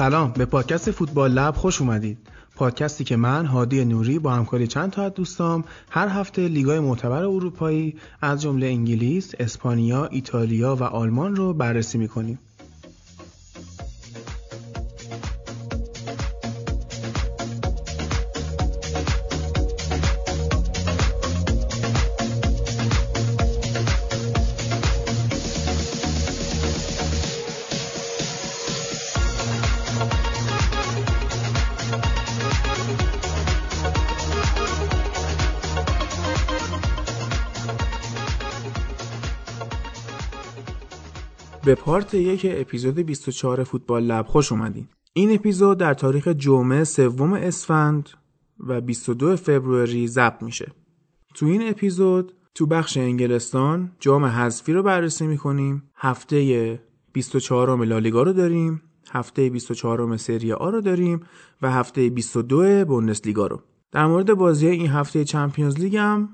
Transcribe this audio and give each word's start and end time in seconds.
سلام. 0.00 0.32
به 0.32 0.44
پادکست 0.44 0.90
فوتبال 0.90 1.32
لب 1.32 1.54
خوش 1.54 1.80
اومدید. 1.80 2.18
پادکستی 2.56 3.04
که 3.04 3.16
من 3.16 3.46
هادی 3.46 3.84
نوری 3.84 4.18
با 4.18 4.30
همکاری 4.30 4.66
چند 4.66 4.90
تا 4.90 5.02
از 5.02 5.14
دوستام 5.14 5.64
هر 5.90 6.08
هفته 6.08 6.48
لیگای 6.48 6.80
معتبر 6.80 7.22
اروپایی 7.22 7.96
از 8.22 8.42
جمله 8.42 8.66
انگلیس، 8.66 9.32
اسپانیا، 9.40 10.04
ایتالیا 10.04 10.76
و 10.76 10.82
آلمان 10.82 11.36
رو 11.36 11.52
بررسی 11.52 11.98
می‌کنیم. 11.98 12.38
به 41.70 41.76
پارت 41.76 42.14
یک 42.14 42.46
اپیزود 42.50 42.94
24 42.94 43.64
فوتبال 43.64 44.02
لب 44.02 44.26
خوش 44.26 44.52
اومدین. 44.52 44.88
این 45.12 45.34
اپیزود 45.34 45.78
در 45.78 45.94
تاریخ 45.94 46.28
جمعه 46.28 46.84
سوم 46.84 47.32
اسفند 47.32 48.10
و 48.60 48.80
22 48.80 49.36
فوریه 49.36 50.06
ضبط 50.06 50.42
میشه. 50.42 50.72
تو 51.34 51.46
این 51.46 51.68
اپیزود 51.68 52.32
تو 52.54 52.66
بخش 52.66 52.96
انگلستان 52.96 53.92
جام 54.00 54.24
حذفی 54.24 54.72
رو 54.72 54.82
بررسی 54.82 55.26
می‌کنیم. 55.26 55.82
هفته 55.96 56.80
24 57.12 57.84
لالیگا 57.84 58.22
رو 58.22 58.32
داریم. 58.32 58.82
هفته 59.10 59.50
24 59.50 60.16
سری 60.16 60.52
آ 60.52 60.70
رو 60.70 60.80
داریم 60.80 61.20
و 61.62 61.70
هفته 61.70 62.10
22 62.10 62.84
بوندسلیگا 62.84 63.46
رو. 63.46 63.62
در 63.92 64.06
مورد 64.06 64.34
بازی 64.34 64.66
این 64.66 64.88
هفته 64.88 65.24
چمپیونز 65.24 65.78
لیگ 65.78 65.96
هم 65.96 66.28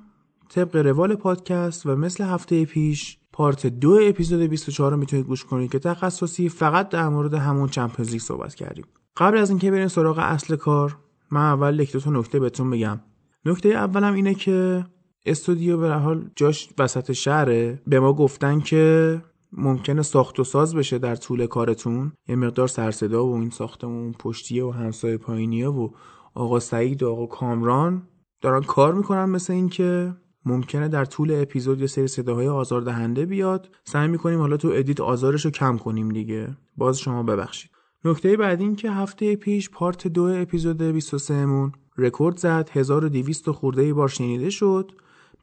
طبق 0.49 0.77
روال 0.77 1.15
پادکست 1.15 1.87
و 1.87 1.97
مثل 1.97 2.25
هفته 2.25 2.65
پیش 2.65 3.19
پارت 3.37 3.67
دو 3.67 3.99
اپیزود 4.03 4.41
24 4.41 4.91
رو 4.91 4.97
می‌تونید 4.97 5.27
گوش 5.27 5.45
کنید 5.45 5.71
که 5.71 5.79
تخصصی 5.79 6.49
فقط 6.49 6.89
در 6.89 7.09
مورد 7.09 7.35
همون 7.35 7.69
چمپیونز 7.69 8.11
لیگ 8.11 8.21
صحبت 8.21 8.55
کردیم. 8.55 8.85
قبل 9.17 9.39
از 9.39 9.51
اینکه 9.51 9.71
بریم 9.71 9.89
سراغ 9.89 10.19
اصل 10.19 10.57
کار 10.57 10.97
من 11.31 11.41
اول 11.41 11.81
یک 11.81 11.93
دو 11.93 12.01
تا 12.01 12.11
نکته 12.11 12.41
بهتون 12.41 12.71
بگم. 12.71 13.01
نکته 13.45 13.69
اولم 13.69 14.15
اینه 14.15 14.35
که 14.35 14.87
استودیو 15.27 15.79
به 15.79 15.95
حال 15.95 16.31
جاش 16.37 16.69
وسط 16.79 17.13
شهره. 17.13 17.83
به 17.87 18.01
ما 18.01 18.13
گفتن 18.13 18.61
که 18.61 19.23
ممکنه 19.53 20.03
ساخت 20.03 20.41
و 20.41 20.45
ساز 20.45 20.75
بشه 20.75 20.99
در 20.99 21.17
طول 21.17 21.47
کارتون. 21.47 22.13
یه 22.29 22.37
مقدار 22.37 22.69
سرصدا 22.69 23.27
و 23.27 23.35
این 23.35 23.51
ساختمون 23.51 24.13
پشتیه 24.13 24.65
و 24.65 24.71
همسایه 24.71 25.17
پایینیه 25.17 25.69
و 25.69 25.89
آقا 26.35 26.61
سعید 26.61 27.03
و 27.03 27.11
آقا 27.11 27.27
کامران 27.27 28.03
دارن 28.41 28.63
کار 28.63 28.95
می‌کنن 28.95 29.25
مثل 29.25 29.53
اینکه 29.53 30.15
ممکنه 30.47 30.89
در 30.89 31.05
طول 31.05 31.43
اپیزود 31.43 31.81
یه 31.81 31.87
سری 31.87 32.07
صداهای 32.07 32.49
آزاردهنده 32.49 33.27
بیاد. 33.27 33.69
سعی 33.85 34.09
می‌کنیم 34.09 34.41
حالا 34.41 34.57
تو 34.57 34.69
edit 34.69 35.01
آزارش 35.01 35.45
رو 35.45 35.51
کم 35.51 35.79
کنیم 35.79 36.09
دیگه. 36.09 36.57
باز 36.77 36.99
شما 36.99 37.23
ببخشید. 37.23 37.71
نکته 38.05 38.37
بعد 38.37 38.61
این 38.61 38.77
که 38.77 38.91
هفته 38.91 39.37
پیش 39.37 39.71
پارت 39.71 40.07
دو 40.09 40.23
اپیزود 40.23 40.83
23 40.83 41.47
مون 41.47 41.73
رکورد 41.99 42.37
زد. 42.37 42.71
1200 42.73 43.51
خورده 43.51 43.83
ای 43.83 43.93
بار 43.93 44.09
شنیده 44.09 44.51
شد. 44.51 44.93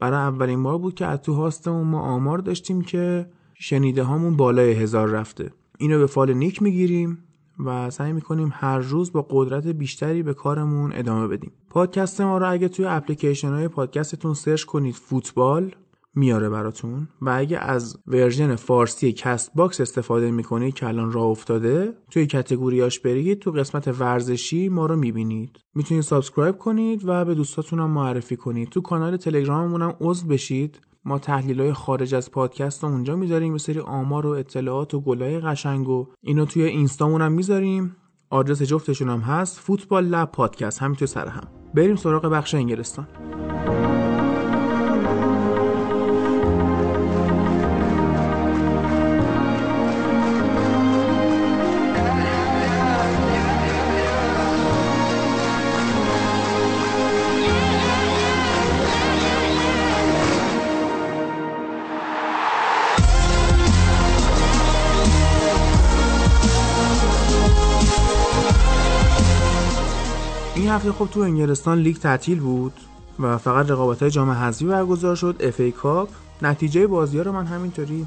برای 0.00 0.18
اولین 0.18 0.62
بار 0.62 0.78
بود 0.78 0.94
که 0.94 1.06
از 1.06 1.22
تو 1.22 1.34
host 1.34 1.64
مون 1.64 1.86
ما 1.86 2.00
آمار 2.00 2.38
داشتیم 2.38 2.82
که 2.82 3.26
شنیده 3.54 4.02
هامون 4.02 4.36
بالای 4.36 4.72
هزار 4.72 5.08
رفته. 5.08 5.50
اینو 5.78 5.98
به 5.98 6.06
فال 6.06 6.32
نیک 6.32 6.62
می‌گیریم. 6.62 7.18
و 7.58 7.90
سعی 7.90 8.12
می‌کنیم 8.12 8.50
هر 8.52 8.78
روز 8.78 9.12
با 9.12 9.26
قدرت 9.30 9.66
بیشتری 9.66 10.22
به 10.22 10.34
کارمون 10.34 10.92
ادامه 10.94 11.28
بدیم. 11.28 11.52
پادکست 11.70 12.20
ما 12.20 12.38
رو 12.38 12.52
اگه 12.52 12.68
توی 12.68 12.84
اپلیکیشن 12.84 13.48
های 13.48 13.68
پادکستتون 13.68 14.34
سرچ 14.34 14.64
کنید 14.64 14.94
فوتبال 14.94 15.74
میاره 16.16 16.48
براتون. 16.48 17.08
و 17.20 17.30
اگه 17.36 17.58
از 17.58 17.98
ورژن 18.06 18.54
فارسی 18.54 19.12
کست 19.12 19.50
باکس 19.54 19.80
استفاده 19.80 20.30
می‌کنید 20.30 20.74
که 20.74 20.86
الان 20.86 21.12
راه 21.12 21.24
افتاده 21.24 21.92
توی 22.10 22.26
category 22.26 22.85
اش 22.85 23.00
برید 23.00 23.38
تو 23.38 23.50
قسمت 23.50 24.00
ورزشی 24.00 24.68
ما 24.68 24.86
رو 24.86 24.96
می‌بینید. 24.96 25.56
می‌تونید 25.74 26.02
subscribe 26.02 26.58
کنید 26.58 27.02
و 27.04 27.24
به 27.24 27.34
دوستاتون 27.34 27.78
هم 27.78 27.90
معرفی 27.90 28.36
کنید. 28.36 28.68
تو 28.68 28.80
کانال 28.80 29.16
تلگراممون 29.16 29.82
هم 29.82 29.96
عضو 30.00 30.26
بشید. 30.26 30.80
ما 31.04 31.18
تحلیل 31.18 31.60
های 31.60 31.72
خارج 31.72 32.14
از 32.14 32.30
پادکست 32.30 32.84
رو 32.84 32.90
اونجا 32.90 33.16
می‌ذاریم 33.16 33.52
یه 33.52 33.58
سری 33.58 33.80
آمار 33.80 34.26
و 34.26 34.30
اطلاعات 34.30 34.94
و 34.94 35.00
گلای 35.00 35.40
قشنگ 35.40 35.88
و 35.88 36.08
اینو 36.20 36.44
توی 36.44 36.62
اینستامون 36.62 37.22
هم 37.22 37.32
می‌ذاریم. 37.32 37.96
آدرس 38.30 38.62
جفتشون 38.62 39.08
هم 39.08 39.20
هست 39.20 39.58
فوتبال 39.58 40.04
لب 40.04 40.32
پادکست 40.32 40.82
همین 40.82 40.96
توی 40.96 41.06
سر 41.06 41.26
هم. 41.26 41.48
بریم 41.74 41.96
سراغ 41.96 42.26
بخش 42.26 42.54
انگلستان. 42.54 43.06
هفته 70.74 70.92
خب 70.92 71.08
تو 71.10 71.20
انگلستان 71.20 71.78
لیگ 71.78 71.96
تعطیل 71.96 72.40
بود 72.40 72.72
و 73.18 73.38
فقط 73.38 73.70
رقابت 73.70 74.02
های 74.02 74.10
جام 74.10 74.30
حذفی 74.30 74.64
برگزار 74.64 75.16
شد 75.16 75.36
FA 75.40 75.60
Cup. 75.60 76.08
نتیجه 76.42 76.86
بازی 76.86 77.16
ها 77.16 77.22
رو 77.22 77.32
من 77.32 77.46
همینطوری 77.46 78.06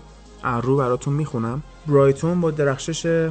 رو 0.64 0.78
براتون 0.78 1.14
می‌خونم. 1.14 1.64
برایتون 1.88 2.42
با 2.42 2.52
درخشش 2.52 3.30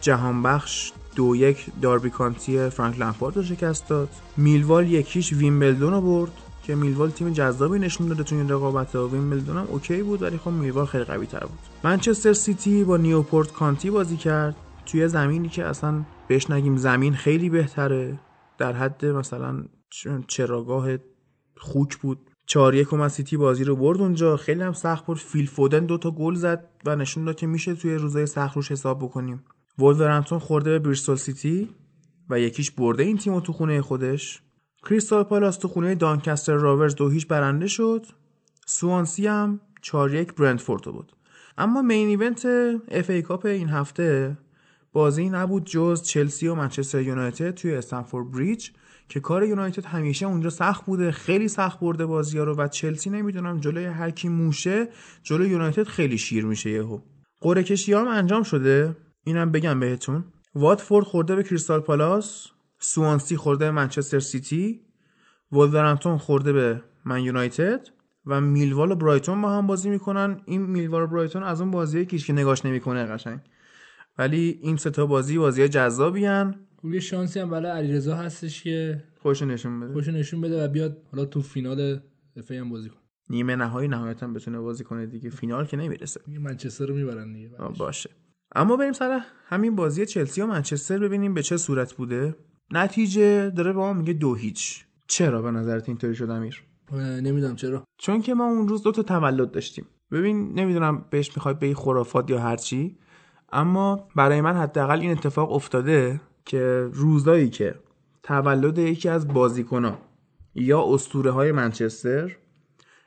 جهانبخش 0.00 0.92
دو 1.16 1.36
یک 1.36 1.66
داربی 1.82 2.10
کانتی 2.10 2.68
فرانک 2.68 3.00
لمپارد 3.00 3.36
رو 3.36 3.42
شکست 3.42 3.88
داد. 3.88 4.08
میلوال 4.36 4.90
یک 4.90 5.08
هیچ 5.08 5.32
ویمبلدون 5.32 5.92
رو 5.92 6.00
برد 6.00 6.32
که 6.62 6.74
میلوال 6.74 7.10
تیم 7.10 7.32
جذابی 7.32 7.78
نشون 7.78 8.08
داده 8.08 8.22
تو 8.22 8.34
این 8.34 8.48
رقابت 8.48 8.96
ها. 8.96 9.08
ویمبلدون 9.08 9.56
هم 9.56 9.66
okay 9.70 10.02
بود 10.02 10.22
ولی 10.22 10.38
خب 10.38 10.50
میلوال 10.50 10.86
خیلی 10.86 11.04
قوی 11.04 11.26
تر 11.26 11.40
بود. 11.40 11.58
منچستر 11.84 12.32
سیتی 12.32 12.84
با 12.84 12.96
نیوپورت 12.96 13.52
کانتی 13.52 13.90
بازی 13.90 14.16
کرد. 14.16 14.56
توی 14.86 15.08
زمینی 15.08 15.48
که 15.48 15.64
اصلا 15.64 16.02
بهش 16.28 16.50
نگیم 16.50 16.76
زمین 16.76 17.14
خیلی 17.14 17.50
بهتره. 17.50 18.18
در 18.58 18.72
حد 18.72 19.06
مثلا 19.06 19.64
چراگاه 20.26 20.88
خوک 21.56 21.96
بود. 21.96 22.30
چهار 22.46 22.74
یک 22.74 23.08
سیتی 23.08 23.36
بازی 23.36 23.64
رو 23.64 23.76
برد 23.76 24.00
اونجا. 24.00 24.36
خیلی 24.36 24.62
هم 24.62 24.72
سخت 24.72 25.06
بود 25.06 25.18
فیل 25.18 25.46
فودن 25.46 25.86
دو 25.86 25.98
تا 25.98 26.10
گل 26.10 26.34
زد 26.34 26.68
و 26.86 26.96
نشون 26.96 27.24
داد 27.24 27.36
که 27.36 27.46
میشه 27.46 27.74
توی 27.74 27.94
روزای 27.94 28.26
سخت 28.26 28.56
روش 28.56 28.72
حساب 28.72 28.98
بکنیم. 28.98 29.44
وولورهمپتون 29.78 30.38
خورده 30.38 30.70
به 30.70 30.78
بریستول 30.78 31.16
سیتی 31.16 31.68
و 32.30 32.40
یک 32.40 32.53
هیچ 32.53 32.70
برده 32.70 33.02
این 33.02 33.18
تیم 33.18 33.40
تو 33.40 33.52
خونه 33.52 33.82
خودش. 33.82 34.42
کریستال 34.88 35.22
پالاس 35.22 35.56
تو 35.56 35.68
خونه 35.68 35.94
دانکستر 35.94 36.54
راورز 36.54 36.94
دو 36.94 37.08
هیچ 37.08 37.26
برنده 37.26 37.66
شد. 37.66 38.06
سوانسی 38.66 39.26
هم 39.26 39.60
4 39.82 40.14
یک 40.14 40.34
برنتفورد 40.34 40.82
برد 40.82 41.12
اما 41.58 41.82
main 41.82 42.08
event 42.08 42.46
FA 42.90 43.10
Cup 43.10 43.46
این 43.46 43.68
هفته 43.68 44.38
بازی 44.92 45.28
نبود 45.28 45.64
جز 45.64 46.02
چلسی 46.02 46.48
و 46.48 46.54
منچستر 46.54 47.00
یونایتد 47.00 47.50
توی 47.50 47.74
استنفورد 47.74 48.30
بریج 48.30 48.70
که 49.08 49.20
کار 49.20 49.44
یونایتد 49.44 49.84
همیشه 49.84 50.26
اونجا 50.26 50.50
سخت 50.50 50.84
بوده 50.84 51.10
خیلی 51.10 51.48
سخت 51.48 51.80
برده 51.80 52.06
بازی 52.06 52.38
ها 52.38 52.44
رو 52.44 52.56
و 52.56 52.68
چلسی 52.68 53.10
نمی‌دونم 53.10 53.60
جلوی 53.60 53.84
هر 53.84 54.10
کی 54.10 54.28
موشه 54.28 54.88
جلوی 55.22 55.48
یونایتد 55.48 55.82
خیلی 55.82 56.18
شیر 56.18 56.44
میشه 56.44 56.70
یهو. 56.70 57.00
قرعه 57.40 57.62
کشی 57.62 57.92
هم 57.92 58.08
انجام 58.08 58.42
شده؟ 58.42 58.96
اینم 59.24 59.52
بگم 59.52 59.80
بهتون. 59.80 60.24
واتفورد 60.54 61.06
خورده 61.06 61.36
به 61.36 61.42
کریستال 61.42 61.80
پالاس 61.80 62.46
سوانسی 62.78 63.36
خورده 63.36 63.64
به 63.64 63.70
منچستر 63.70 64.20
سیتی 64.20 64.80
ولورهمپتون 65.52 66.18
خورده 66.18 66.52
به 66.52 66.82
Man 67.04 67.22
United 67.22 67.88
و 68.26 68.40
میلوال 68.40 68.92
و 68.92 68.94
برایتون 68.94 69.42
با 69.42 69.50
هم 69.50 69.66
بازی 69.66 69.90
می‌کنن. 69.90 70.40
این 70.44 70.62
میلوال 70.62 71.02
و 71.02 71.06
برایتون 71.06 71.42
از 71.42 71.60
اون 71.60 71.70
بازیه 71.70 72.04
که 72.04 72.32
نگاش 72.32 72.64
نمی‌کنه 72.64 73.04
قشنگ. 73.04 73.40
ولی 74.18 74.58
این 74.62 74.76
سه 74.76 74.90
تا 74.90 75.06
بازی 75.06 75.38
بازی 75.38 75.68
جذابی 75.68 76.26
ان 76.26 76.54
یه 76.84 77.00
شانسی 77.00 77.40
هم 77.40 77.50
برای 77.50 77.70
علیرضا 77.70 78.16
هستش 78.16 78.62
که 78.62 79.04
خوش 79.22 79.42
نشون 79.42 79.80
بده. 79.80 79.92
خوش 79.92 80.08
نشون 80.08 80.40
بده 80.40 80.64
و 80.64 80.68
بیاد 80.68 81.02
حالا 81.12 81.24
تو 81.24 81.42
فینال 81.42 82.00
اف 82.36 82.50
هم 82.50 82.70
بازی 82.70 82.88
کنه. 82.88 82.98
نیمه 83.30 83.56
نهایی 83.56 83.88
نهایتا 83.88 84.28
بتونه 84.28 84.58
بازی 84.58 84.84
کنه 84.84 85.06
دیگه. 85.06 85.30
فینال 85.30 85.66
که 85.66 85.76
نمی‌رسه. 85.76 86.20
منچستر 86.40 86.86
رو 86.86 86.94
می‌برن 86.94 87.32
دیگه. 87.32 87.50
باشه. 87.78 88.10
اما 88.54 88.76
بریم 88.76 88.92
سر 88.92 89.20
همین 89.46 89.76
بازی 89.76 90.06
چلسی 90.06 90.40
و 90.40 90.46
منچستر 90.46 90.98
ببینیم 90.98 91.34
به 91.34 91.42
چه 91.42 91.56
صورت 91.56 91.94
بوده. 91.94 92.34
نتیجه 92.70 93.50
داره 93.50 93.72
به 93.72 93.78
ما 93.78 93.92
میگه 93.92 94.12
دو 94.12 94.34
هیچ. 94.34 94.84
چرا 95.06 95.42
به 95.42 95.50
نظرت 95.50 95.88
اینطوری 95.88 96.14
شد 96.14 96.30
امیر؟ 96.30 96.62
نمی‌دونم 97.22 97.56
چرا. 97.56 97.84
چون 97.98 98.22
که 98.22 98.34
ما 98.34 98.44
اون 98.44 98.68
روز 98.68 98.82
دو 98.82 98.92
تا 98.92 99.02
تولد 99.02 99.50
داشتیم. 99.50 99.84
ببین 100.10 100.52
نمی‌دونم 100.54 101.04
بهش 101.10 101.36
می‌خواد 101.36 101.58
به 101.58 101.74
خرافات 101.74 102.30
یا 102.30 102.38
هرچی. 102.38 102.98
اما 103.52 104.08
برای 104.16 104.40
من 104.40 104.56
حداقل 104.56 105.00
این 105.00 105.10
اتفاق 105.10 105.52
افتاده 105.52 106.20
که 106.44 106.88
روزایی 106.92 107.48
که 107.50 107.74
تولد 108.22 108.78
یکی 108.78 109.08
از 109.08 109.28
بازیکنان 109.28 109.98
یا 110.54 110.84
اسطوره 110.94 111.30
های 111.30 111.52
منچستر 111.52 112.36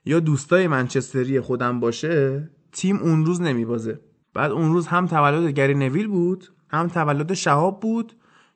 یا 0.05 0.19
دوستای 0.19 0.67
منچستری 0.67 1.39
خودم 1.39 1.79
باشه 1.79 2.49
تیم 2.71 2.97
اون 2.97 3.25
روز 3.25 3.41
نمیبازه. 3.41 3.99
بعد 4.33 4.51
اون 4.51 4.73
روز 4.73 4.87
هم 4.87 5.07
تولد 5.07 5.51
گری 5.51 5.73
نویل 5.73 6.07
بود 6.07 6.47
هم 6.69 6.87
تولد 6.87 7.33
شهاب 7.33 7.79
بود 7.79 8.13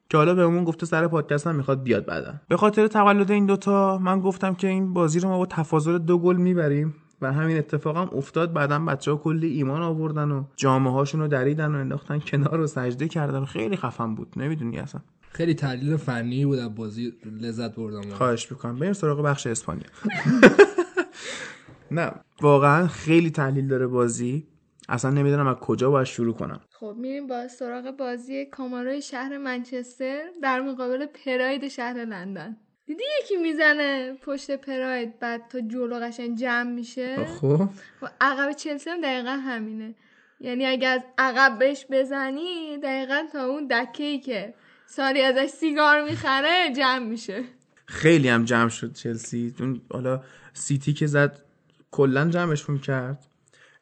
که 0.10 0.18
حالا 0.18 0.36
بهمون 0.36 0.64
گفته 0.64 0.86
سر 0.86 1.08
پادکست 1.08 1.48
هم 1.48 1.56
می‌خواد 1.56 1.84
بیاد 1.84 2.06
بعدا. 2.06 2.34
به 2.48 2.58
خاطر 2.58 2.88
تولد 2.88 3.32
این 3.32 3.46
دوتا 3.46 3.98
من 3.98 4.20
گفتم 4.20 4.54
که 4.54 4.68
این 4.68 4.94
بازی 4.94 5.20
رو 5.20 5.30
ما 5.30 5.38
با 5.38 5.46
تفاضل 5.46 5.98
دو 5.98 6.18
گل 6.18 6.36
می‌بریم. 6.36 6.96
و 7.22 7.34
همین 7.34 7.58
اتفاق 7.58 7.98
هم 7.98 8.10
افتاد. 8.18 8.54
بعدا 8.54 8.80
بچه 8.80 9.12
ها 9.12 9.18
کلی 9.18 9.48
ایمان 9.48 9.82
آوردن 9.82 10.32
و 10.32 10.44
جامعه 10.56 10.94
هاشون 10.94 11.22
رو 11.22 11.28
دریدن 11.28 11.76
و 11.76 11.78
انداختن 11.78 12.20
کنار 12.20 12.60
و 12.60 12.68
سجده 12.68 13.08
کردن. 13.08 13.40
و 13.40 13.46
خیلی 13.46 13.78
خفن 13.78 14.16
بود. 14.16 14.34
نمی‌دونی 14.38 14.80
اصلا. 14.80 15.02
خیلی 15.32 15.54
تحلیل 15.54 15.98
فنی 15.98 16.46
بود. 16.46 16.60
از 16.60 16.76
بازی 16.76 17.14
لذت 17.42 17.76
بردم. 17.76 18.02
خواهش 18.02 18.52
می‌کنم. 18.52 18.80
بریم 18.80 18.94
سراغ 18.94 19.22
بخش 19.22 19.48
اسپانیا. 19.48 19.88
نه 21.92 22.12
واقعا 22.42 22.88
خیلی 22.88 23.32
تحلیل 23.32 23.68
داره 23.68 23.88
بازی. 23.88 24.48
اصلا 24.90 25.12
نمی‌دونم 25.12 25.48
از 25.48 25.56
کجا 25.56 25.92
باید 25.92 26.08
شروع 26.08 26.34
کنم. 26.34 26.60
خب 26.72 26.96
میریم 26.98 27.28
با 27.28 27.48
سراغ 27.48 27.98
بازی 27.98 28.46
کامارای 28.46 29.02
شهر 29.02 29.38
منچستر 29.38 30.22
در 30.42 30.62
مقابل 30.62 31.06
پراید 31.26 31.68
شهر 31.68 32.06
لندن. 32.06 32.58
دیدی 32.86 33.04
یکی 33.24 33.38
می‌زنه 33.38 34.14
پشت 34.22 34.52
پراید 34.52 35.20
بعد 35.20 35.48
تا 35.48 35.62
جلو 35.62 36.00
قشنگ 36.00 36.38
جمع 36.38 36.72
میشه؟ 36.72 37.26
خب 37.26 37.70
و 38.02 38.10
عقب 38.22 38.52
چلسی 38.52 38.90
هم 38.90 39.02
دقیقا 39.02 39.30
همینه. 39.30 39.96
یعنی 40.40 40.66
اگه 40.66 40.88
از 40.88 41.02
عقب 41.18 41.60
بهش 41.60 41.86
بزنی 41.92 42.78
دقیقا 42.78 43.24
تا 43.34 43.46
اون 43.46 43.68
دکه 43.68 44.04
ای 44.04 44.20
که 44.20 44.54
ساری 44.86 45.22
ازش 45.22 45.50
سیگار 45.50 46.04
می‌خره 46.04 46.74
جمع 46.78 47.06
میشه. 47.06 47.44
خیلی 47.86 48.30
هم 48.30 48.46
جمع 48.46 48.70
شد 48.70 48.94
چلسی. 48.94 49.56
اون 49.60 49.82
حالا 49.92 50.24
سیتی 50.54 50.94
که 50.94 51.08
زد 51.08 51.44
کلا 51.92 52.30
جمعشون 52.30 52.80
کرد. 52.80 53.26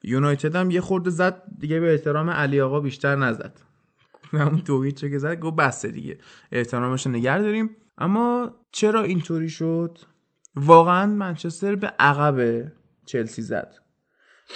یونایتد 0.03 0.56
هم 0.56 0.71
یه 0.71 0.81
خورده 0.81 1.09
زد 1.09 1.44
دیگه 1.59 1.79
به 1.79 1.91
احترام 1.91 2.29
علی 2.29 2.61
آقا 2.61 2.79
بیشتر 2.79 3.15
نزد. 3.15 3.53
همون 4.31 4.61
دویچه 4.65 5.09
که 5.09 5.17
زد 5.17 5.39
گفت 5.39 5.56
بسته 5.56 5.88
دیگه. 5.88 6.17
احترامش 6.51 7.07
نگر 7.07 7.39
داریم. 7.39 7.75
اما 7.98 8.56
چرا 8.72 9.04
اینطوری 9.04 9.50
شد؟ 9.50 9.98
واقعا 10.56 11.06
منچستر 11.06 11.75
به 11.75 11.88
عقب 12.00 12.68
چلسی 13.06 13.42
زد. 13.42 13.74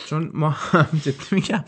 چون 0.05 0.31
ما 0.33 0.49
هم 0.49 0.87
جدی 1.03 1.25
میگم 1.31 1.63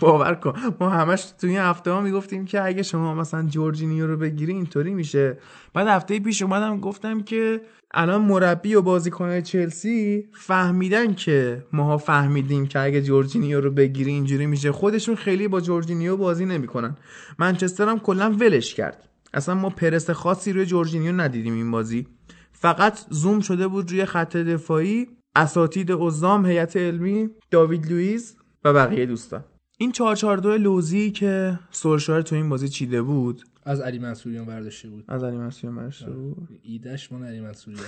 باور 0.00 0.34
کن. 0.34 0.54
ما 0.80 0.90
همش 0.90 1.32
توی 1.40 1.50
این 1.50 1.58
هفته 1.58 1.90
ها 1.90 2.00
می‌گفتیم 2.00 2.44
که 2.44 2.64
اگه 2.64 2.82
شما 2.82 3.14
مثلا 3.14 3.42
جورجینیو 3.42 4.06
رو 4.06 4.16
بگیری 4.16 4.52
اینطوری 4.52 4.94
میشه. 4.94 5.38
بعد 5.74 5.88
هفته 5.88 6.20
پیش 6.20 6.42
اومدم 6.42 6.80
گفتم 6.80 7.20
که 7.20 7.60
الان 7.94 8.20
مربی 8.20 8.74
و 8.74 8.82
بازیکن 8.82 9.40
چلسی 9.40 10.28
فهمیدن 10.32 11.14
که 11.14 11.66
ماها 11.72 11.98
فهمیدیم 11.98 12.66
که 12.66 12.80
اگه 12.80 13.02
جورجینیو 13.02 13.60
رو 13.60 13.70
بگیری 13.70 14.10
اینجوری 14.10 14.46
میشه. 14.46 14.72
خودشون 14.72 15.14
خیلی 15.14 15.48
با 15.48 15.60
جورجینیو 15.60 16.16
بازی 16.16 16.46
نمی‌کنن. 16.46 16.96
منچستر 17.38 17.88
هم 17.88 17.98
کلا 17.98 18.30
ولش 18.30 18.74
کرد. 18.74 19.09
اصلا 19.34 19.54
ما 19.54 19.70
پرس 19.70 20.10
خاصی 20.10 20.52
روی 20.52 20.66
جورجینیو 20.66 21.12
ندیدیم 21.12 21.54
این 21.54 21.70
بازی. 21.70 22.06
فقط 22.52 22.98
زوم 23.10 23.40
شده 23.40 23.68
بود 23.68 23.90
روی 23.90 24.04
خط 24.04 24.36
دفاعی 24.36 25.08
اساتید 25.36 25.92
عزام 25.92 26.46
هیئت 26.46 26.76
علمی 26.76 27.30
داوید 27.50 27.92
لوئیس 27.92 28.36
و 28.64 28.72
بقیه 28.72 29.06
دوستان. 29.06 29.44
این 29.78 29.92
442 29.92 30.56
لوزی 30.56 31.10
که 31.10 31.58
سولشار 31.70 32.22
تو 32.22 32.34
این 32.34 32.48
بازی 32.48 32.68
چیده 32.68 33.02
بود 33.02 33.42
از 33.64 33.80
علی 33.80 33.98
منصوریان 33.98 34.44
برداشته 34.44 34.88
بود. 34.88 35.04
از 35.08 35.24
علی 35.24 35.36
منصوریان 35.36 35.76
برداشته 35.76 36.10
بود. 36.10 36.48
ایدش 36.62 37.12
من 37.12 37.26
علی 37.26 37.40
منصوریان. 37.40 37.84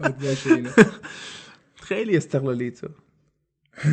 خیلی 1.74 2.16
استقلالی 2.16 2.70
تو. 2.70 2.88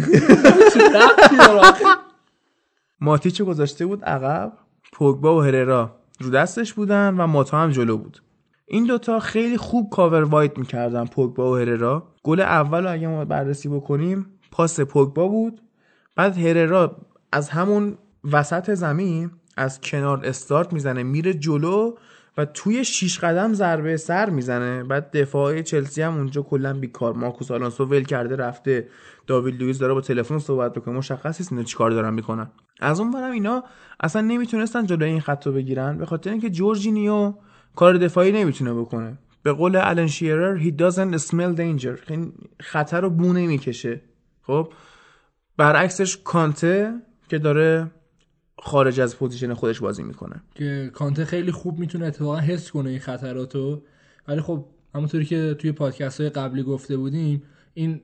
ماتیچو 3.02 3.46
گذاشته 3.46 3.86
بود 3.86 4.04
عقب 4.04 4.58
پوگبا 4.94 5.38
و 5.38 5.42
هررا. 5.42 6.03
رو 6.20 6.30
دستش 6.30 6.74
بودن 6.74 7.16
و 7.18 7.28
ماتا 7.28 7.58
هم 7.58 7.72
جلو 7.72 7.98
بود. 7.98 8.22
این 8.66 8.86
دوتا 8.86 9.20
خیلی 9.20 9.58
خوب 9.58 9.90
کاور 9.90 10.24
وایت 10.24 10.58
می‌کردن 10.58 11.06
پوگبا 11.06 11.52
و 11.52 11.58
هررا. 11.58 12.08
گل 12.24 12.40
اول 12.40 12.88
اگه 12.88 13.08
ما 13.08 13.26
بررسی 13.26 13.70
بکنیم 13.70 14.26
پاس 14.52 14.80
پوگبا 14.80 15.28
بود. 15.28 15.62
بعد 16.16 16.38
هررا 16.38 16.98
از 17.32 17.50
همون 17.50 17.98
وسط 18.32 18.74
زمین 18.74 19.32
از 19.58 19.82
کنار 19.82 20.26
استارت 20.26 20.74
می‌زنه 20.74 21.04
میره 21.04 21.34
جلو 21.34 21.96
و 22.38 22.46
توی 22.46 22.86
شیش 22.86 23.20
قدم 23.20 23.54
ضربه 23.54 23.98
سر 23.98 24.30
می‌زنه. 24.30 24.84
بعد 24.84 25.18
دفاع 25.18 25.62
چلسی 25.62 26.02
هم 26.02 26.18
اونجا 26.18 26.42
کلا 26.42 26.74
بیکار. 26.74 27.14
مارکوس 27.14 27.52
آلونسو 27.52 27.86
ول 27.86 28.04
کرده 28.04 28.36
رفته. 28.36 28.88
داوید 29.28 29.62
لوئیس 29.62 29.80
داره 29.80 29.94
با 29.94 30.02
تلفن 30.02 30.40
صحبت 30.40 30.78
می‌کنه 30.78 30.98
مشخص 30.98 31.40
نیست 31.40 31.52
اینا 31.52 31.64
چیکار 31.64 31.92
دارن 31.92 32.14
می‌کنن. 32.14 32.52
از 32.80 33.00
اون 33.00 33.12
ورم 33.12 33.32
اینا 33.32 33.64
اصلا 34.00 34.22
نمی‌تونستن 34.22 34.86
جلوی 34.86 35.10
این 35.10 35.22
خط 35.22 35.48
رو 35.48 35.54
بگیرن 35.54 35.98
به 35.98 36.06
خاطر 36.06 36.32
اینکه 36.32 36.50
جورجینیو 36.50 37.34
کار 37.76 37.98
دفاعی 37.98 38.32
نمی‌تونه 38.32 38.74
بکنه. 38.74 39.18
به 39.44 39.54
قول 39.54 39.76
آلن 39.76 40.08
شیرر 40.08 40.60
he 40.60 40.72
doesn't 40.72 41.18
smell 41.18 41.58
danger. 41.58 42.14
خطر 42.60 43.02
رو 43.02 43.10
بو 43.10 43.34
نمی‌کشه. 43.34 44.02
خب؟ 44.42 44.74
برعکسش 45.58 46.18
کانته 46.18 46.94
که 47.30 47.38
داره 47.38 47.92
خارج 48.60 49.00
از 49.00 49.18
position 49.18 49.54
خودش 49.54 49.80
بازی 49.80 50.04
می‌کنه. 50.04 50.44
که 50.56 50.92
کانته 50.94 51.26
خیلی 51.26 51.52
خوب 51.52 51.80
می‌تونه 51.80 52.06
اتفاقا 52.06 52.38
حس 52.38 52.72
کنه 52.72 52.90
این 52.90 53.00
خطراتو. 53.00 53.84
ولی 54.28 54.42
خب 54.42 54.66
همونطوری 54.96 55.26
که 55.26 55.56
توی 55.60 55.72
پادکست 55.72 56.22
های 56.22 56.30
قبلی 56.30 56.64
گفته 56.64 56.98
بودیم 56.98 57.44
این 57.74 58.02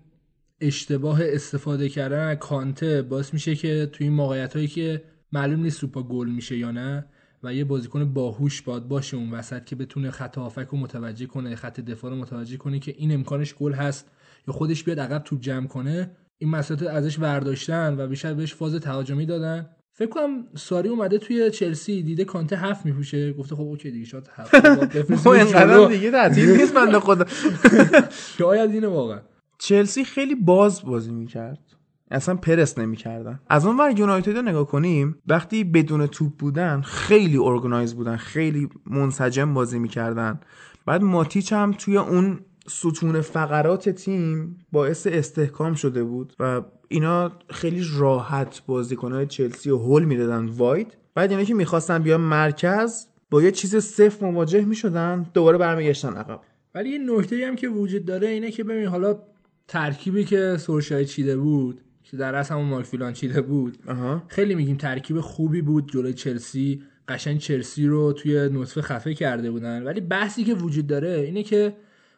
اشتباه 0.62 1.20
استفاده 1.24 1.90
کردن 1.90 2.36
کانته 2.36 3.02
باعث 3.02 3.34
میشه 3.34 3.56
که 3.56 3.90
توی 3.94 4.08
این 4.08 4.16
موقعیت 4.16 4.56
هایی 4.56 4.68
که 4.68 5.04
معلوم 5.32 5.60
نیست 5.60 5.80
سوپا 5.80 6.04
گل 6.04 6.30
میشه 6.30 6.58
یا 6.58 6.72
نه 6.72 7.06
و 7.44 7.54
یه 7.54 7.64
بازیکن 7.64 8.14
باهوش 8.14 8.62
باد 8.62 8.88
باشه 8.88 9.18
اون 9.18 9.32
وسط 9.32 9.66
که 9.66 9.76
بتونه 9.76 10.12
خط 10.12 10.38
هافک 10.38 10.68
رو 10.72 10.78
متوجه 10.78 11.26
کنه 11.26 11.56
خط 11.56 11.80
دفاع 11.80 12.12
رو 12.12 12.18
متوجه 12.18 12.58
کنه 12.58 12.80
که 12.80 12.96
این 12.98 13.14
امکانش 13.14 13.56
گل 13.56 13.74
هست 13.74 14.12
یا 14.48 14.54
خودش 14.54 14.84
بیاد 14.84 15.00
عقب 15.00 15.24
توپ 15.24 15.42
جمع 15.42 15.68
کنه 15.68 16.12
این 16.38 16.50
مسئله 16.50 16.90
ازش 16.90 17.18
برداشتن 17.18 17.96
و 17.98 18.08
بیشتر 18.08 18.34
بهش 18.34 18.54
فاز 18.54 18.76
تهاجمی 18.76 19.26
دادن. 19.26 19.70
فکر 19.94 20.10
کنم 20.10 20.48
ساری 20.56 20.90
اومده 20.90 21.18
توی 21.18 21.52
چلسی 21.52 22.04
دیده 22.04 22.26
کانته 22.26 22.58
هفت 22.58 22.86
میپوشه. 22.86 23.34
گفته 23.34 23.56
خب 23.56 23.62
اوکی 23.62 23.92
دیگه 23.92 24.06
شاید 24.06 24.30
هفت. 24.36 24.56
اینقدر 25.28 25.88
دیگه 25.88 26.12
تعطیل 26.12 26.50
نیست 26.50 26.74
بنده 26.74 27.00
خدا. 27.00 27.26
شاید 28.38 28.72
اینه 28.72 28.88
واقعا. 28.88 29.20
چلسی 29.60 30.04
خیلی 30.04 30.36
باز 30.36 30.86
بازی 30.86 31.12
می‌کرد. 31.12 31.60
اصلا 32.12 32.36
پرس 32.36 32.78
نمی‌کردن. 32.78 33.40
از 33.50 33.66
اون 33.66 33.78
ور 33.78 34.00
یونایتد 34.00 34.36
رو 34.36 34.42
نگاه 34.42 34.68
کنیم 34.68 35.16
وقتی 35.28 35.64
بدون 35.64 36.08
توپ 36.08 36.32
بودن 36.38 36.82
خیلی 36.82 37.38
ارگنایز 37.38 37.96
بودن 37.96 38.16
خیلی 38.16 38.70
منسجم 38.86 39.54
بازی 39.54 39.80
می‌کردن. 39.80 40.40
بعد 40.86 41.04
ماتیچ 41.04 41.54
هم 41.54 41.72
توی 41.78 41.98
اون 41.98 42.40
ستون 42.68 43.22
فقرات 43.22 43.90
تیم 43.90 44.58
باعث 44.72 45.08
استحکام 45.08 45.74
شده 45.74 46.04
بود 46.04 46.34
و 46.40 46.62
اینا 46.88 47.32
خیلی 47.50 47.86
راحت 47.98 48.62
بازیکنهای 48.68 49.26
چلسی 49.26 49.70
و 49.70 49.78
هول 49.78 50.06
می‌دادن 50.06 50.46
واید. 50.46 50.98
بعد 51.16 51.32
اینا 51.32 51.44
که 51.44 51.54
می‌خواستن 51.54 52.00
بیان 52.00 52.22
مرکز 52.22 53.08
با 53.30 53.42
یه 53.42 53.52
چیز 53.52 53.76
صفر 53.76 54.26
مواجه 54.26 54.66
می‌شدن 54.66 55.26
دوباره 55.34 55.58
برمیگشتن 55.58 56.14
عقب. 56.14 56.42
ولی 56.76 56.90
یه 56.90 56.98
نکته 56.98 57.48
هم 57.48 57.56
که 57.56 57.68
وجود 57.68 58.06
داره 58.06 58.28
اینه 58.28 58.52
که 58.52 58.64
ببین 58.64 58.86
حالا 58.86 59.20
ترکیبی 59.70 60.24
که 60.24 60.58
سورشای 60.60 61.06
چیده 61.06 61.38
بود 61.38 61.82
که 62.04 62.18
در 62.18 62.36
اصل 62.36 62.54
همون 62.54 62.66
مارک 62.66 63.14
چیده 63.14 63.42
بود 63.42 63.78
آها. 63.88 64.24
خیلی 64.28 64.56
میگیم 64.56 64.78
ترکیب 64.78 65.22
خوبی 65.22 65.62
بود 65.62 65.92
جلوی 65.92 66.14
چلسی 66.14 66.84
قشنگ 67.08 67.38
چلسی 67.38 67.88
رو 67.88 68.14
توی 68.14 68.50
نطفه 68.54 68.82
خفه 68.82 69.14
کرده 69.14 69.52
بودن. 69.52 69.84
ولی 69.84 70.02
بحثی 70.02 70.44
که 70.44 70.54
وجود 70.54 70.88
داره 70.88 71.10
اینه 71.10 71.44
که 71.44 71.74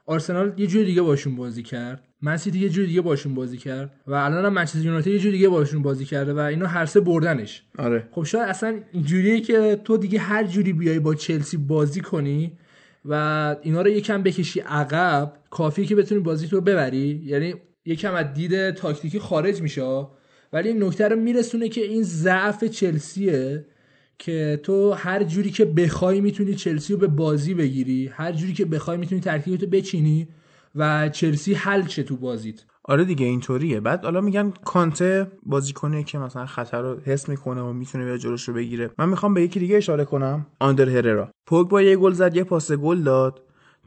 آرسنال 0.06 0.54
یه 0.58 0.68
جور 0.68 0.84
دیگه 0.84 1.02
باشون 1.02 1.36
بازی 1.36 1.64
کرد 1.64 2.04
من 2.22 2.38
سیتی 2.38 2.60
یه 2.60 2.70
جور 2.70 2.86
دیگه 2.86 3.02
باشون 3.02 3.34
بازی 3.34 3.58
کرد 3.58 3.92
و 4.08 4.14
الان 4.14 4.46
هم 4.46 4.54
منچستر 4.54 4.80
یونایتد 4.80 5.08
یه 5.08 5.20
جور 5.20 5.32
دیگه 5.32 5.50
باشون 5.50 5.82
بازی 5.82 6.06
کرده 6.06 6.34
و 6.34 6.40
اینا 6.40 6.68
هر 6.68 6.86
سه 6.86 7.00
بردنش. 7.00 7.64
آره. 7.78 8.08
خب 8.12 8.24
شاید 8.24 8.50
اصلا 8.50 8.80
اینجوریه 8.92 9.42
که 9.42 9.82
تو 9.84 9.98
دیگه 9.98 10.20
هر 10.20 10.44
جوری 10.44 10.74
بیای 10.74 11.00
با 11.00 11.16
چلسی 11.16 11.58
بازی 11.58 12.02
کنی 12.02 12.58
و 13.06 13.14
اینا 13.62 13.82
رو 13.82 13.90
یکم 13.90 14.24
بکشی 14.24 14.60
عقب 14.60 15.34
کافیه 15.50 15.86
که 15.86 15.96
بتونی 15.96 16.22
بازی 16.22 16.48
تو 16.48 16.62
ببری. 16.62 17.22
یعنی 17.26 17.54
یکم 17.86 18.14
از 18.14 18.34
دید 18.34 18.72
تاکتیکی 18.72 19.20
خارج 19.20 19.62
میشه. 19.62 20.08
ولی 20.54 20.70
این 20.70 20.84
نکته 20.84 21.08
رو 21.08 21.16
میرسونه 21.16 21.70
که 21.70 21.82
این 21.82 22.04
ضعف 22.04 22.64
چلسیه 22.64 23.66
که 24.20 24.60
تو 24.64 24.92
هر 24.92 25.24
جوری 25.24 25.50
که 25.50 25.66
بخوای 25.66 26.22
می‌تونی 26.22 26.56
چلسی 26.56 26.94
رو 26.94 27.00
به 27.00 27.08
بازی 27.08 27.54
بگیری 27.54 28.08
هر 28.08 28.32
جوری 28.32 28.54
که 28.54 28.66
بخوای 28.66 28.98
می‌تونی 28.98 29.22
ترکیبتو 29.22 29.68
بچینی 29.68 30.28
و 30.76 31.10
چلسی 31.10 31.54
حل 31.54 31.88
شه 31.88 32.04
تو 32.04 32.18
بازیت. 32.18 32.64
آره 32.84 33.06
دیگه 33.06 33.26
اینطوریه. 33.26 33.80
بعد 33.80 34.04
حالا 34.04 34.22
میگن 34.22 34.54
کانته 34.66 35.32
بازیکنه 35.44 36.04
که 36.04 36.18
مثلا 36.18 36.46
خطر 36.46 36.82
رو 36.82 37.00
حس 37.06 37.30
می‌کنه 37.30 37.62
و 37.62 37.74
می‌تونه 37.74 38.06
بیا 38.06 38.18
جلوش 38.18 38.48
رو 38.48 38.54
بگیره. 38.54 38.90
من 38.98 39.10
می‌خوام 39.10 39.34
به 39.34 39.42
یکی 39.42 39.60
دیگه 39.60 39.78
اشاره 39.78 40.06
کنم. 40.06 40.46
آندر 40.60 40.90
هررا. 40.90 41.32
پوگبا 41.48 41.82
یه 41.82 41.96
گل 41.98 42.12
زد 42.12 42.36
یه 42.36 42.44
پاس 42.44 42.72
گل 42.72 43.02
داد. 43.04 43.42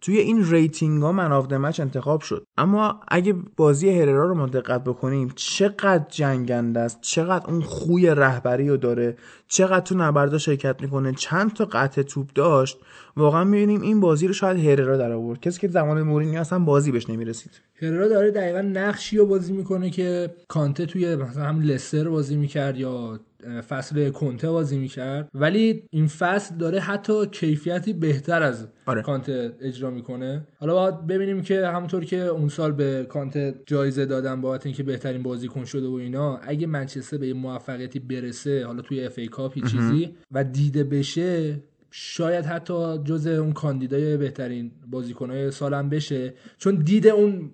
توی 0.04 0.18
این 0.18 0.50
rating 0.50 1.02
ها 1.02 1.12
man 1.12 1.32
of 1.32 1.52
the 1.52 1.63
match 1.63 1.80
انتخاب 1.80 2.20
شد. 2.20 2.46
اما 2.56 3.00
اگه 3.08 3.34
بازی 3.56 3.90
هررا 3.90 4.28
رو 4.28 4.34
ما 4.34 4.46
دقت 4.46 4.84
بکنیم 4.84 5.32
چقدر 5.36 6.04
جنگنده 6.08 6.80
است 6.80 6.98
چقدر 7.00 7.46
اون 7.50 7.60
خوی 7.60 8.06
رهبری 8.06 8.68
رو 8.68 8.76
داره 8.76 9.16
چقدر 9.48 9.80
تو 9.80 9.94
نبردا 9.94 10.38
شرکت 10.38 10.82
می‌کنه 10.82 11.12
چند 11.12 11.52
تا 11.52 11.64
قطع 11.64 12.02
توپ 12.02 12.32
داشت. 12.34 12.78
واقعا 13.16 13.44
می‌بینیم 13.44 13.80
این 13.80 14.00
بازی 14.00 14.26
رو 14.26 14.32
شاید 14.32 14.66
هررا 14.66 14.96
در 14.96 15.12
آورد. 15.12 15.40
کسی 15.40 15.60
که 15.60 15.68
زمان 15.68 16.02
مورینیو 16.02 16.40
اصلا 16.40 16.58
بازی 16.58 16.92
بهش 16.92 17.10
نمی‌رسید. 17.10 17.60
هررا 17.82 18.08
داره 18.08 18.30
دقیقا 18.30 18.60
نقشی 18.60 19.18
رو 19.18 19.26
بازی 19.26 19.52
می‌کنه 19.52 19.90
که 19.90 20.34
کانته 20.48 20.86
توی 20.86 21.16
مثلا 21.16 21.44
هم 21.44 21.60
لستر 21.60 22.08
بازی 22.08 22.36
می‌کرد 22.36 22.76
یا 22.76 23.20
فصل 23.68 24.10
کونته 24.10 24.50
بازی 24.50 24.78
می‌کرد. 24.78 25.28
ولی 25.34 25.82
این 25.90 26.06
فصل 26.06 26.56
داره 26.56 26.80
حتی 26.80 27.26
کیفیتی 27.26 27.92
بهتر 27.92 28.42
از 28.42 28.68
آره. 28.86 29.02
کانته 29.02 29.52
اجرا 29.60 29.90
می‌کنه. 29.90 30.46
حالا 30.58 30.74
باید 30.74 31.06
ببینیم 31.06 31.42
که 31.42 31.66
همونطور 31.66 32.04
که 32.04 32.20
اون 32.20 32.48
سال 32.48 32.72
به 32.72 33.06
کانته 33.08 33.54
جایزه 33.66 34.06
دادن 34.06 34.40
بابت 34.40 34.66
اینکه 34.66 34.82
بهترین 34.82 35.22
بازیکن 35.22 35.64
شده 35.64 35.88
و 35.88 35.94
اینا 35.94 36.36
اگه 36.36 36.66
منچستر 36.66 37.16
به 37.16 37.34
موفقیتی 37.34 37.98
برسه 37.98 38.66
حالا 38.66 38.82
توی 38.82 39.04
FA 39.04 39.18
Cup 39.18 39.66
چیزی 39.66 40.14
و 40.32 40.44
دیده 40.44 40.84
بشه 40.84 41.60
شاید 41.90 42.44
حتی 42.44 42.98
جز 43.04 43.26
اون 43.26 43.52
کاندیدای 43.52 44.16
بهترین 44.16 44.70
بازیکنهای 44.90 45.50
سالم 45.50 45.88
بشه. 45.88 46.34
چون 46.58 46.74
دید 46.74 47.06
اون 47.06 47.50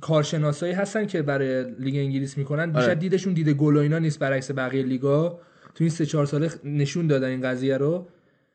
کارشناسایی 0.00 0.72
هستن 0.72 1.06
که 1.06 1.22
برای 1.22 1.74
لیگ 1.78 1.96
انگلیس 1.96 2.38
می‌کنن. 2.38 2.66
بیشتر 2.66 2.84
آره. 2.84 2.94
دیدشون 2.94 3.32
دیده 3.32 3.52
گل 3.52 3.76
و 3.76 3.80
اینا 3.80 3.98
نیست 3.98 4.18
برعکس 4.18 4.50
بقیه 4.50 4.82
لیگا. 4.82 5.40
تو 5.74 5.84
این 5.84 5.90
سه 5.90 6.06
چهار 6.06 6.26
ساله 6.26 6.50
نشون 6.64 7.06
دادن 7.06 7.28
این 7.28 7.40
قضیه 7.40 7.76
رو. 7.76 8.06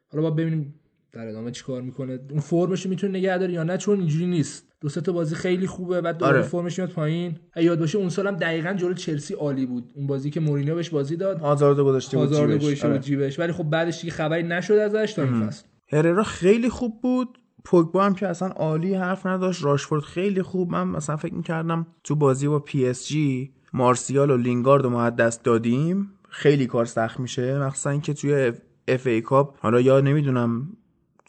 حالا 0.07 0.23
با 0.23 0.31
ببینیم 0.31 0.73
در 1.11 1.27
ادامه 1.27 1.51
چیکار 1.51 1.81
می‌کنه. 1.81 2.19
اون 2.31 2.39
فرمش 2.39 2.85
می‌تونه 2.85 3.19
نگه 3.19 3.37
داره 3.37 3.53
یا 3.53 3.63
نه؟ 3.63 3.77
چون 3.77 3.99
اینجوری 3.99 4.25
نیست. 4.25 4.65
دو 4.81 4.89
تا 4.89 5.11
بازی 5.11 5.35
خیلی 5.35 5.67
خوبه 5.67 6.01
بعد 6.01 6.17
دوباره 6.17 6.37
آره. 6.37 6.47
فرمش 6.47 6.79
میاد 6.79 6.91
پایین. 6.91 7.35
یاد 7.55 7.79
باشه 7.79 7.97
اون 7.97 8.09
سالم 8.09 8.35
دقیقا 8.35 8.73
جلو 8.73 8.93
چلسی 8.93 9.33
عالی 9.33 9.65
بود. 9.65 9.91
اون 9.95 10.07
بازی 10.07 10.29
که 10.29 10.39
مورینیو 10.39 10.75
بهش 10.75 10.89
بازی 10.89 11.15
داد. 11.15 11.39
هازارد 11.39 11.79
گذاشته 11.79 12.17
بود 12.17 12.59
جیبش. 12.59 12.85
آره. 12.85 12.99
جیبش. 12.99 13.39
ولی 13.39 13.51
خب 13.51 13.63
بعدش 13.63 14.01
دیگه 14.01 14.13
خبری 14.13 14.43
نشد 14.43 14.73
ازش 14.73 15.13
تا 15.13 15.23
این 15.23 15.47
فصل. 15.47 15.63
هررا 15.91 16.23
خیلی 16.23 16.69
خوب 16.69 17.01
بود. 17.01 17.37
پوگبا 17.65 18.03
هم 18.03 18.13
که 18.13 18.27
اصلا 18.27 18.47
عالی 18.47 18.93
حرف 18.93 19.25
نداشت. 19.25 19.63
راشفورد 19.63 20.03
خیلی 20.03 20.41
خوب. 20.41 20.71
من 20.71 20.87
مثلا 20.87 21.17
فکر 21.17 21.33
می‌کردم 21.33 21.87
تو 22.03 22.15
بازی 22.15 22.47
با 22.47 22.59
پی 22.59 22.85
اس 22.85 23.07
جی 23.07 23.53
مارسیال 23.73 24.31
و 24.31 24.37
لینگارد 24.37 24.83
رو 24.83 24.89
ما 24.89 24.99
از 24.99 25.09
دست 25.09 25.43
دادیم. 25.43 26.11
خیلی 26.29 26.67
کار 26.67 26.85
سخت 26.85 27.19
میشه. 27.19 27.59
مخصوصا 27.59 27.89
اینکه 27.89 28.13
توی 28.13 28.51
FA 28.87 29.07
Cup. 29.07 29.57
حالا 29.61 29.81
یا 29.81 29.99
نمی‌دونم 29.99 30.67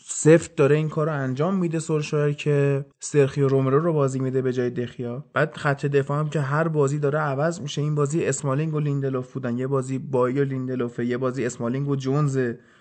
سفت 0.03 0.57
داره 0.57 0.77
این 0.77 0.89
کار 0.89 1.07
رو 1.07 1.13
انجام 1.13 1.57
میده 1.57 1.79
سولشایر 1.79 2.35
که 2.35 2.87
سرخیو 3.01 3.49
رومرو 3.49 3.81
رو 3.81 3.93
بازی 3.93 4.19
میده 4.19 4.43
به 4.43 4.53
جای 4.53 4.71
دخیا. 4.71 5.25
بعد 5.33 5.57
خط 5.57 5.87
دفاع 5.87 6.19
هم 6.19 6.29
که 6.29 6.41
هر 6.41 6.69
بازی 6.69 6.99
داره 6.99 7.19
عوض 7.19 7.61
میشه. 7.61 7.83
این 7.83 7.95
بازی 7.95 8.25
اسمالینگ 8.25 8.75
و 8.75 8.81
لیندلوف 8.81 9.33
بودن. 9.33 9.59
یه 9.59 9.67
بازی 9.67 9.99
بایی 9.99 10.41
و 10.41 10.45
لیندلوفه 10.45 11.07
یه 11.07 11.17
بازی 11.17 11.45
اسمالینگ 11.45 11.89
و 11.89 11.97
جونز. 11.97 12.39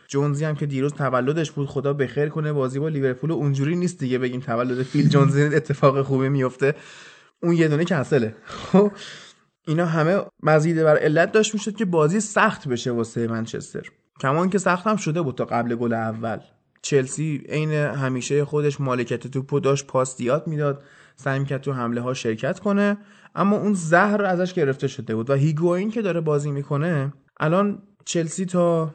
جونزی 0.10 0.46
هم 0.46 0.56
که 0.56 0.66
دیروز 0.66 0.94
تولدش 0.94 1.52
بود 1.52 1.68
خدا 1.68 1.94
بخیر 1.94 2.30
کنه 2.30 2.54
بازی 2.54 2.80
با 2.80 2.88
لیورپول 2.88 3.32
اونجوری 3.32 3.76
نیست 3.76 4.00
دیگه 4.00 4.18
بگیم 4.18 4.40
تولد 4.40 4.84
فیل 4.84 5.10
جونز 5.10 5.38
اتفاق 5.56 6.02
خوبی 6.02 6.30
میفته. 6.30 6.76
اون 7.44 7.54
یه 7.54 7.68
دونه 7.68 7.86
کنسله 7.86 8.36
خب 8.46 8.92
اینا 9.68 9.86
همه 9.86 10.22
مزید 10.44 10.84
بر 10.84 10.98
علت 10.98 11.32
داشت 11.32 11.54
می‌شد 11.54 11.76
که 11.76 11.86
بازی 11.86 12.20
سخت 12.20 12.68
بشه 12.68 12.92
واسه 12.92 13.28
منچستر. 13.28 13.82
کمان 14.22 14.50
که 14.50 14.58
سخت 14.58 14.88
هم 14.88 14.96
شده 14.96 15.22
بود 15.22 15.36
تا 15.36 15.46
قبل 15.46 15.76
گل 15.76 15.94
اول. 15.94 16.38
چلسی 16.82 17.44
عین 17.50 17.72
همیشه 17.72 18.46
خودش 18.46 18.82
مالکیت 18.82 19.28
توپو 19.28 19.60
داشت 19.60 19.88
پاس 19.88 20.18
دیات 20.18 20.48
می‌داد 20.48 20.84
سعی 21.16 21.40
می‌کرد 21.40 21.62
تو 21.62 21.74
حمله 21.74 22.02
ها 22.02 22.14
شرکت 22.14 22.60
کنه. 22.60 22.98
اما 23.36 23.58
اون 23.58 23.74
زهر 23.74 24.26
ازش 24.26 24.54
گرفته 24.54 24.88
شده 24.88 25.16
بود 25.16 25.30
و 25.30 25.34
هیگوین 25.34 25.92
که 25.92 26.02
داره 26.02 26.22
بازی 26.22 26.52
می‌کنه 26.52 27.14
الان 27.40 27.82
چلسی 28.06 28.46
تا 28.46 28.94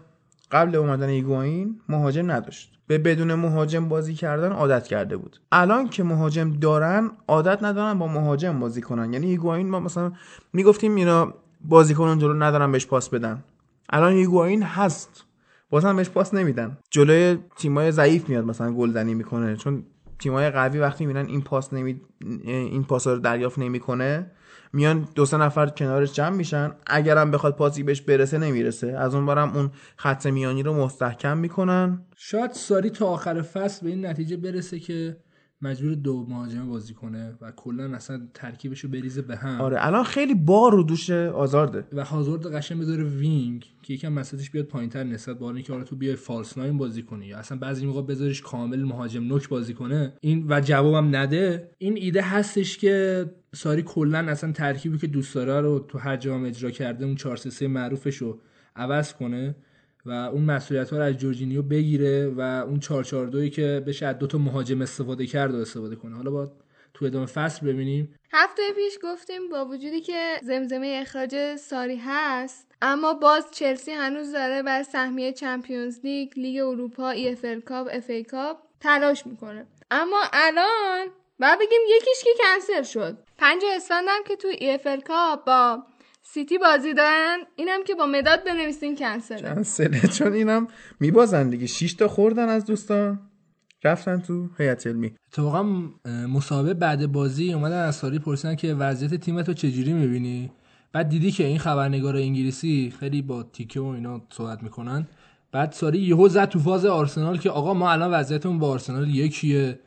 قبل 0.50 0.76
اومدن 0.76 1.08
ایگواین 1.08 1.80
مهاجم 1.88 2.30
نداشت. 2.30 2.70
به 2.86 2.98
بدون 2.98 3.34
مهاجم 3.34 3.88
بازی 3.88 4.14
کردن 4.14 4.52
عادت 4.52 4.86
کرده 4.86 5.16
بود. 5.16 5.40
الان 5.52 5.88
که 5.88 6.02
مهاجم 6.02 6.50
دارن 6.50 7.10
عادت 7.28 7.62
ندارن 7.62 7.98
با 7.98 8.06
مهاجم 8.06 8.60
بازی 8.60 8.80
کنن. 8.80 9.12
یعنی 9.12 9.26
ایگواین 9.26 9.70
ما 9.70 9.80
مثلا 9.80 10.12
می‌گفتیم 10.52 10.94
اینا 10.94 11.34
بازیکنان 11.64 12.18
جلو 12.18 12.34
ندارن 12.34 12.72
بهش 12.72 12.86
پاس 12.86 13.08
بدن. 13.08 13.44
الان 13.90 14.12
ایگواین 14.12 14.62
هست. 14.62 15.24
بازم 15.70 15.96
بهش 15.96 16.08
پاس 16.08 16.34
نمیدن. 16.34 16.78
جلوی 16.90 17.38
تیمای 17.56 17.92
ضعیف 17.92 18.28
میاد 18.28 18.44
مثلا 18.44 18.72
گلزنی 18.72 19.14
می‌کنه. 19.14 19.56
چون 19.56 19.84
تیمای 20.18 20.50
قوی 20.50 20.78
وقتی 20.78 21.06
می‌بینن 21.06 21.26
این 21.26 21.42
پاس 21.42 21.72
نمی 21.72 22.00
این 22.44 22.84
پاس 22.84 23.06
رو 23.06 23.18
دریافت 23.18 23.58
نمی‌کنه. 23.58 24.30
میان 24.74 25.08
دو 25.14 25.26
سه 25.26 25.36
نفر 25.36 25.66
کنارش 25.66 26.12
جمع 26.12 26.36
میشن. 26.36 26.72
اگرم 26.86 27.30
بخواد 27.30 27.56
پاسی 27.56 27.82
بهش 27.82 28.00
برسه 28.00 28.38
نمی‌رسه. 28.38 28.86
از 28.86 29.14
اون 29.14 29.26
ورم 29.26 29.56
اون 29.56 29.70
خط 29.96 30.26
میانی 30.26 30.62
رو 30.62 30.74
مستحکم 30.74 31.38
می‌کنن. 31.38 32.02
شاید 32.16 32.52
ساری 32.52 32.90
تا 32.90 33.06
آخر 33.06 33.42
فصل 33.42 33.84
به 33.84 33.90
این 33.90 34.06
نتیجه 34.06 34.36
برسه 34.36 34.78
که 34.78 35.16
مجبور 35.62 35.94
دو 35.94 36.26
مهاجم 36.28 36.68
بازی 36.68 36.94
کنه 36.94 37.34
و 37.40 37.52
کلا 37.52 37.96
اصلا 37.96 38.28
ترکیبش 38.34 38.80
رو 38.80 38.90
بریزه 38.90 39.22
به 39.22 39.36
هم. 39.36 39.60
آره 39.60 39.76
الان 39.80 40.04
خیلی 40.04 40.34
بار 40.34 40.72
رو 40.72 40.82
دوش 40.82 41.10
هازارده. 41.10 41.84
و 41.92 42.04
هازارد 42.04 42.46
قشنگ 42.46 42.80
بذاره 42.80 43.04
wing 43.04 43.66
که 43.82 43.94
یکم 43.94 44.12
وسطش 44.12 44.50
بیاد 44.50 44.64
پایینتر 44.64 45.04
نسبت 45.04 45.38
به 45.38 45.44
اینکه 45.44 45.72
حالا 45.72 45.84
تو 45.84 45.96
بیای 45.96 46.16
false 46.16 46.58
nine 46.58 46.78
بازی 46.78 47.02
کنی. 47.02 47.26
یا 47.26 47.38
اصلا 47.38 47.58
بعضی 47.58 47.86
موقع 47.86 48.02
بذاریش 48.02 48.42
کامل 48.42 48.82
مهاجم 48.82 49.24
نوک 49.24 49.48
بازی 49.48 49.74
کنه. 49.74 50.12
این 50.20 50.46
و 50.48 50.60
جوابم 50.60 51.16
نده. 51.16 51.70
این 51.78 51.96
ایده 51.96 52.22
هستش 52.22 52.78
که 52.78 53.24
ساری 53.54 53.82
کلا 53.82 54.18
اصلا 54.18 54.52
ترکیبی 54.52 54.98
که 54.98 55.06
دوست 55.06 55.34
داره 55.34 55.60
رو 55.60 55.78
تو 55.78 55.98
هر 55.98 56.16
جام 56.16 56.44
اجرا 56.44 56.70
کرده 56.70 57.04
اون 57.04 57.14
4 57.14 57.36
3 57.36 57.68
معروفش 57.68 58.16
رو 58.16 58.40
عوض 58.76 59.12
کنه. 59.12 59.54
و 60.06 60.10
اون 60.10 60.42
مسئولیت 60.42 60.90
ها 60.90 60.96
رو 60.96 61.02
از 61.02 61.16
جورجینیو 61.16 61.62
بگیره 61.62 62.26
و 62.26 62.40
اون 62.40 62.80
442 62.80 63.48
که 63.48 63.82
بشه 63.86 64.06
از 64.06 64.18
دو 64.18 64.26
تا 64.26 64.38
مهاجم 64.38 64.82
استفاده 64.82 65.26
کرد 65.26 65.54
و 65.54 65.58
استفاده 65.58 65.96
کنه. 65.96 66.16
حالا 66.16 66.30
با 66.30 66.52
تو 66.94 67.04
ادامه 67.04 67.26
فصل 67.26 67.66
ببینیم. 67.66 68.14
هفته 68.32 68.62
پیش 68.74 68.98
گفتیم 69.02 69.48
با 69.48 69.64
وجودی 69.64 70.00
که 70.00 70.40
زمزمه 70.42 70.98
اخراج 71.02 71.56
ساری 71.56 71.96
هست 71.96 72.66
اما 72.82 73.14
باز 73.14 73.46
چلسی 73.52 73.90
هنوز 73.90 74.32
داره 74.32 74.62
بر 74.62 74.82
سهمیه 74.82 75.32
Champions 75.32 76.00
League 76.04 76.32
لیگ 76.36 76.62
اروپا 76.62 77.10
EFL 77.10 77.60
Cup 77.60 77.88
FA 77.92 78.10
Cup 78.10 78.56
تلاش 78.80 79.26
می‌کنه. 79.26 79.66
اما 79.90 80.22
الان 80.32 81.06
بعد 81.38 81.58
بگیم 81.58 81.80
یکیش 81.96 82.24
که 82.24 82.30
کنسل 82.38 82.82
شد. 82.82 83.18
پنج 83.38 83.62
اسفند 83.76 84.24
که 84.28 84.36
تو 84.36 84.48
EFL 84.48 85.00
Cup 85.00 85.44
با 85.44 85.82
سیتی 86.26 86.58
بازی 86.58 86.94
دارن؟ 86.94 87.36
اینم 87.56 87.84
که 87.86 87.94
با 87.94 88.06
مداد 88.06 88.44
بنویسین 88.44 88.96
کنسله. 88.96 89.54
کنسله. 89.54 90.00
چون 90.00 90.32
اینم 90.32 90.66
میبازن 91.00 91.50
دیگه. 91.50 91.66
6 91.66 91.94
تا 91.94 92.08
خوردن 92.08 92.48
از 92.48 92.64
دوستان. 92.64 93.20
رفتن 93.84 94.20
تو 94.20 94.48
هیئت 94.58 94.86
علمی. 94.86 95.12
اتفاقا 95.28 95.62
مسابقه 96.28 96.74
بعد 96.74 97.12
بازی 97.12 97.52
اومدن 97.52 97.82
از 97.82 97.96
ساری 97.96 98.18
پرسیدن 98.18 98.54
که 98.54 98.74
وضعیت 98.74 99.14
تیمتو 99.14 99.52
چجوری 99.52 99.92
می‌بینی؟ 99.92 100.52
بعد 100.92 101.08
دیدی 101.08 101.30
که 101.30 101.44
این 101.44 101.58
خبرنگار 101.58 102.16
انگلیسی 102.16 102.92
خیلی 103.00 103.22
با 103.22 103.42
تیکه 103.42 103.80
و 103.80 103.84
اینا 103.86 104.20
صحبت 104.30 104.62
می‌کنن. 104.62 105.06
بعد 105.52 105.72
ساری 105.72 105.98
یهو 105.98 106.28
زد 106.28 106.48
تو 106.48 106.58
فاز 106.58 106.86
آرسنال 106.86 107.38
که 107.38 107.50
آقا 107.50 107.74
ما 107.74 107.92
الان 107.92 108.10
وضعیتمون 108.10 108.58
با 108.58 108.70
آرسنال 108.70 109.14
یکیه. 109.14 109.78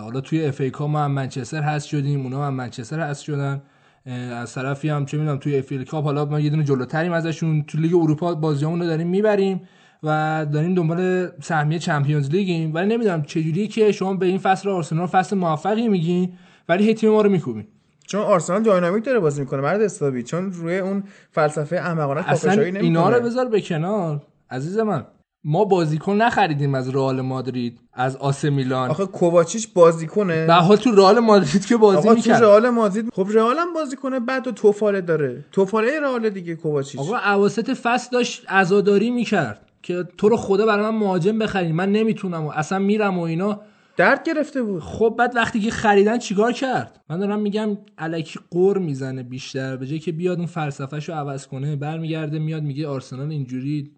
حالا 0.00 0.20
توی 0.20 0.44
اف 0.44 0.60
ای 0.60 0.72
ما 0.80 1.04
هم 1.04 1.12
منچستر 1.12 1.62
هست 1.62 1.86
شدیم 1.86 2.22
اونا 2.22 2.46
هم 2.46 2.54
منچستر 2.54 3.00
هست 3.00 3.22
شدن. 3.22 3.62
از 4.06 4.54
طرفی 4.54 4.88
هم 4.88 5.06
چه 5.06 5.18
می‌دونم 5.18 5.38
توی 5.38 5.58
FA 5.58 5.72
Cup 5.90 6.04
حالا 6.04 6.24
ما 6.24 6.40
یه 6.40 6.50
دونه 6.50 6.64
جلوتریم 6.64 7.12
ازشون. 7.12 7.62
تو 7.62 7.78
لیگ 7.78 7.94
اروپا 7.94 8.34
بازیامون 8.34 8.80
رو 8.80 8.86
داریم 8.86 9.06
می‌بریم 9.06 9.60
و 10.02 10.46
داریم 10.52 10.74
دنبال 10.74 11.28
سهمیه 11.40 11.78
Champions 11.78 12.30
League 12.30 12.59
یم. 12.59 12.74
ولی 12.74 12.94
نمی‌دونم 12.94 13.22
چجوریه 13.22 13.66
که 13.66 13.92
شما 13.92 14.14
به 14.14 14.26
این 14.26 14.38
فصل 14.38 14.68
آرسنال 14.68 15.06
فصل 15.06 15.36
موفقی 15.36 15.88
میگین 15.88 16.32
ولی 16.68 16.84
هی 16.84 16.94
تیم 16.94 17.10
ما 17.10 17.22
رو 17.22 17.30
میکوبین. 17.30 17.66
چون 18.06 18.20
آرسنال 18.20 18.62
dynamic 18.62 19.04
داره 19.04 19.18
بازی 19.18 19.40
می‌کنه 19.40 19.60
مرد 19.60 19.82
استابی 19.82 20.22
چون 20.22 20.52
روی 20.52 20.78
اون 20.78 21.04
فلسفه 21.30 21.76
احمقانه 21.76 22.30
اصلا 22.30 22.62
اینا 22.62 23.10
رو 23.10 23.20
بذار 23.24 23.48
به 23.48 23.60
کنار. 23.60 24.22
عزیز 24.50 24.78
من. 24.78 25.04
ما 25.44 25.64
بازیکن 25.64 26.16
نخریدیم 26.16 26.74
از 26.74 26.88
رئال 26.88 27.20
مادرید 27.20 27.80
از 27.92 28.16
آسه 28.16 28.50
میلان. 28.50 28.90
آخه 28.90 29.06
کوواچیچ 29.06 29.72
بازیکنه. 29.72 30.46
به 30.46 30.54
حال 30.54 30.76
تو 30.76 30.90
رئال 30.90 31.18
مادرید 31.18 31.66
که 31.66 31.76
بازی 31.76 31.98
آقا 31.98 32.14
می‌کرد. 32.14 32.38
تو 32.38 32.44
رئال 32.44 32.70
مادرید 32.70 33.08
خب 33.12 33.26
رئال 33.30 33.56
هم 33.58 33.74
بازیکنه 33.74 34.20
بعد 34.20 34.44
تو 34.44 34.52
توفاله 34.52 35.00
داره. 35.00 35.44
توفاله 35.52 36.00
رئال 36.00 36.30
دیگه 36.30 36.54
کوواچیچ. 36.54 37.00
آقا 37.00 37.16
اواسط 37.16 37.70
فصل 37.70 38.08
داشت 38.12 38.44
عزاداری 38.48 39.10
می‌کرد 39.10 39.68
که 39.82 40.04
تو 40.18 40.28
رو 40.28 40.36
خدا 40.36 40.66
برای 40.66 40.90
من 40.90 40.98
مهاجم 40.98 41.38
بخرید 41.38 41.74
من 41.74 41.92
نمی‌تونم 41.92 42.46
و 42.46 42.50
اصلا 42.50 42.78
میرم 42.78 43.18
و 43.18 43.22
اینا. 43.22 43.60
درد 43.96 44.22
گرفته 44.26 44.62
بود. 44.62 44.82
خب 44.82 45.14
بعد 45.18 45.36
وقتی 45.36 45.60
که 45.60 45.70
خریدن 45.70 46.18
چیکار 46.18 46.52
کرد؟ 46.52 47.00
من 47.10 47.18
دارم 47.18 47.40
میگم 47.40 47.78
الکی 47.98 48.38
قور 48.50 48.78
می‌زنه 48.78 49.22
بیشتر. 49.22 49.76
به 49.76 49.86
جای 49.86 49.98
که 49.98 50.12
بیاد 50.12 50.38
اون 50.38 50.46
فلسفهش 50.46 51.08
رو 51.08 51.14
عوض 51.14 51.46
کنه 51.46 51.76
برمیگرده 51.76 52.38
میاد 52.38 52.62
میگه 52.62 52.88
آرسنال 52.88 53.30
اینجوری 53.30 53.90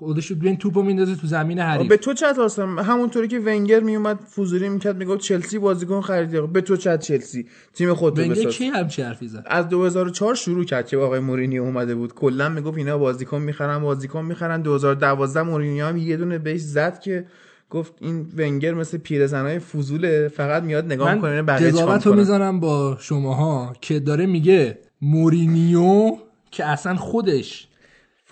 خودش 0.00 0.32
بین 0.32 0.56
توپو 0.56 0.82
میندازه 0.82 1.16
تو 1.16 1.26
زمین 1.26 1.58
حریف. 1.58 1.88
به 1.88 1.96
تو 1.96 2.12
چت 2.14 2.38
هستم 2.38 2.78
همونطوری 2.78 3.28
که 3.28 3.38
ونگر 3.38 3.80
میومد 3.80 4.18
فوزوری 4.26 4.68
می‌کرد 4.68 4.96
می‌گفت 4.96 5.20
چلسی 5.20 5.58
بازیکن 5.58 6.00
خریدی. 6.00 6.40
به 6.40 6.60
تو 6.60 6.76
چت 6.76 7.00
چلسی. 7.00 7.46
تیم 7.74 7.94
خود 7.94 8.18
رو 8.20 8.30
بساز. 8.30 8.52
کی 8.52 8.66
همچی 8.66 9.02
حرفی 9.02 9.28
زد؟ 9.28 9.44
از 9.46 9.68
2004 9.68 10.34
شروع 10.34 10.64
کرد 10.64 10.86
که 10.86 10.96
آقای 10.96 11.20
مورینیو 11.20 11.62
اومده 11.62 11.94
بود. 11.94 12.14
کلا 12.14 12.48
می‌گفت 12.48 12.78
اینا 12.78 12.98
بازیکن 12.98 13.42
می‌خرن 13.42 13.78
بازیکن 13.78 14.24
می‌خرن. 14.24 14.62
2012 14.62 15.42
مورینیو 15.42 15.86
هم 15.86 15.96
یه 15.96 16.16
دونه 16.16 16.38
بهش 16.38 16.60
زد 16.60 17.00
که 17.00 17.26
گفت 17.70 17.94
این 18.00 18.26
ونگر 18.36 18.74
مثل 18.74 18.98
پیرزنای 18.98 19.58
فضوله 19.58 20.28
فقط 20.28 20.62
میاد 20.62 20.84
نگاه 20.84 21.14
می‌کنه 21.14 21.42
بقیه 21.42 21.72
چیکار. 21.72 22.16
می‌زنم 22.16 22.60
با 22.60 22.96
شماها 23.00 23.72
که 23.80 24.00
داره 24.00 24.26
میگه 24.26 24.78
مورینیو 25.02 26.16
که 26.50 26.64
اصلا 26.64 26.96
خودش. 26.96 27.66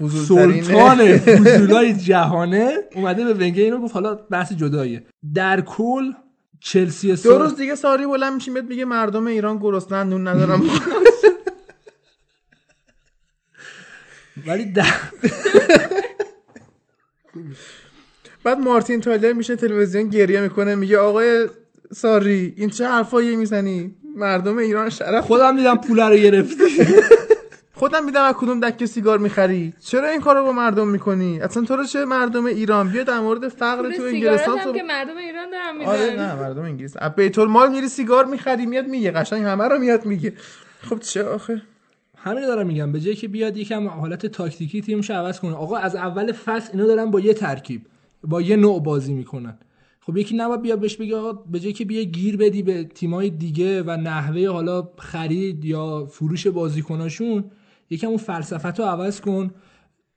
سلطان 0.07 1.19
فضولای 1.19 1.95
جهانه 1.95 2.75
اومده 2.95 3.25
به 3.25 3.35
ونگر 3.35 3.63
اینو 3.63 3.79
گفت 3.79 3.95
حالا 3.95 4.15
بحث 4.15 4.53
جداییه. 4.53 5.07
در 5.35 5.61
کل 5.61 6.13
چلسی 6.61 7.09
دو 7.09 7.17
سال 7.17 7.43
روز 7.43 7.57
دیگه 7.57 7.75
ساری 7.75 8.07
بلند 8.07 8.35
میشیم 8.35 8.55
بهت 8.55 8.65
میگه 8.65 8.85
مردم 8.85 9.27
ایران 9.27 9.59
گرسنن 9.59 10.09
نون 10.09 10.29
ندارم. 10.29 10.63
ولی 14.47 14.65
در 14.65 14.85
بعد 18.45 18.59
مارتین 18.59 19.01
تایلر 19.01 19.33
میشه 19.33 19.57
تلویزیون 19.57 20.09
گریه 20.09 20.41
می‌کنه 20.41 20.75
میگه 20.75 20.99
آقای 20.99 21.49
ساری 21.93 22.55
این 22.57 22.71
چه 22.71 22.89
حرفایی 22.89 23.37
می‌زنی؟ 23.37 23.95
مردم 24.17 24.59
ایران 24.59 24.91
شرف 24.91 25.25
خودم 25.25 25.57
دیدم 25.57 25.77
پول 25.77 26.01
رو 26.01 26.17
گرفتی. 26.17 26.65
خودم 27.79 28.05
میدم 28.05 28.23
از 28.25 28.35
کدوم 28.35 28.61
دکه 28.61 28.87
سیگار 28.87 29.19
می‌خری. 29.19 29.75
چرا 29.81 30.09
این 30.09 30.21
کارو 30.21 30.45
با 30.45 30.53
مردم 30.53 30.89
می‌کنی؟ 30.89 31.41
اصلا 31.41 31.65
تو 31.65 31.77
رو 31.77 31.85
چه 31.85 32.05
مردم 32.05 32.47
ایران؟ 32.47 32.89
بیا 32.89 33.03
در 33.03 33.21
مورد 33.21 33.49
فقر 33.49 33.91
تو 33.91 34.03
انگلستان 34.03 34.59
صحبت- 34.59 34.77
که 34.77 34.83
مردم 34.83 35.17
ایران 35.17 35.51
دارن 35.51 35.89
آره 35.89 36.11
می‌زنن 36.11 36.27
نه 36.27 36.35
مردم 36.35 36.63
انگلیس. 36.63 36.97
بیت 37.17 37.39
المال 37.39 37.71
میری 37.71 37.89
سیگار 37.89 38.25
می‌خری 38.25 38.67
میاد 38.67 38.87
میگه 38.87 39.11
قشنگ 39.11 39.45
همه 39.45 39.65
رو 39.65 39.79
میاد 39.79 40.07
میگه. 40.07 40.33
خب 40.81 40.99
چه 40.99 41.25
آخه؟ 41.25 41.63
همین 42.17 42.47
دارم 42.47 42.67
میگم. 42.67 42.93
به 42.93 43.01
جای 43.01 43.15
که 43.15 43.29
بیاد 43.29 43.57
یکم 43.57 43.89
حالت 43.89 44.27
تاکتیکی 44.27 44.81
تیمش 44.81 45.11
عوض 45.11 45.41
کنه. 45.41 45.55
آقا 45.55 45.77
از 45.77 45.97
اول 45.97 46.33
فصل 46.33 46.71
اینا 46.73 46.87
دارن 46.87 47.11
با 47.11 47.21
یه 47.21 47.35
ترکیب 47.35 47.87
با 48.25 48.41
یه 48.43 48.57
نوع 48.57 48.83
بازی 48.83 49.15
می‌کنن. 49.15 49.59
خب 50.01 50.17
یکی 50.17 50.37
نباید 50.37 50.63
بیاد 50.63 50.79
بهش 50.81 50.97
بگه 50.97 51.17
آقا 51.17 51.33
به 51.33 51.61
جای 51.61 51.73
که 51.73 51.85
بیا 51.85 52.03
گیر 52.03 52.37
بدی 52.37 52.63
به 52.63 52.85
تیمای 52.85 53.31
دیگه 53.31 53.83
و 53.83 53.91
نحوه 53.91 54.49
حالا 54.49 54.89
خرید 54.99 55.65
یا 55.65 56.07
فروش 56.07 56.47
بازیکناشون 56.47 57.45
یکم 57.91 58.07
اون 58.07 58.17
فلسفت 58.17 58.81
رو 58.81 58.87
عوض 58.87 59.21
کن. 59.21 59.51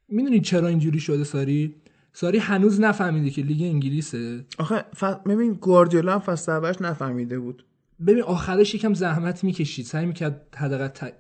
می‌دونی 0.08 0.40
چرا 0.42 0.68
اینجوری 0.68 1.00
شده 1.00 1.24
ساری؟ 1.24 1.76
ساری 2.14 2.38
هنوز 2.38 2.80
نفهمیده 2.80 3.30
که 3.30 3.42
لیگ 3.42 3.62
انگلیسه. 3.62 4.46
آخه 4.58 4.86
ف... 4.94 5.04
ببین 5.04 5.54
گواردیولا 5.54 6.14
هم 6.14 6.20
فصل 6.20 6.52
اولش 6.52 6.82
نفهمیده 6.82 7.40
بود. 7.40 7.66
ببین 8.08 8.24
آخرش 8.24 8.76
یکم 8.76 8.94
زحمت 8.94 9.44
می‌کشید. 9.44 9.86
سعی 9.86 10.06
می‌کرد 10.06 10.56
حداقل 10.56 10.88
ت... 10.88 11.14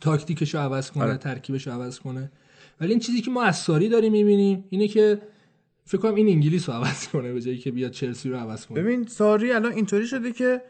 تاکتیکش 0.00 0.54
رو 0.54 0.60
عوض 0.60 0.90
کنه 0.90 1.04
آره. 1.04 1.16
ترکیبش 1.16 1.66
رو 1.66 1.72
عوض 1.72 1.98
کنه. 1.98 2.32
ولی 2.80 2.90
این 2.90 3.00
چیزی 3.00 3.20
که 3.20 3.30
ما 3.30 3.42
از 3.42 3.56
ساری 3.56 3.88
داریم 3.88 4.12
می‌بینیم 4.12 4.64
اینه 4.70 4.88
که 4.88 5.20
فکر 5.84 5.98
کنم 6.00 6.14
این 6.14 6.28
انگلیس 6.28 6.68
رو 6.68 6.74
عوض 6.74 7.08
کنه 7.08 7.32
به 7.32 7.40
جایی 7.40 7.58
که 7.58 7.70
بیاد 7.70 7.90
چلسی 7.90 8.30
رو 8.30 8.36
عوض 8.36 8.66
کنه. 8.66 8.82
ببین 8.82 9.06
ساری 9.06 9.52
الان 9.52 9.72
اینطوری 9.72 10.06
شده 10.06 10.32
که 10.32 10.62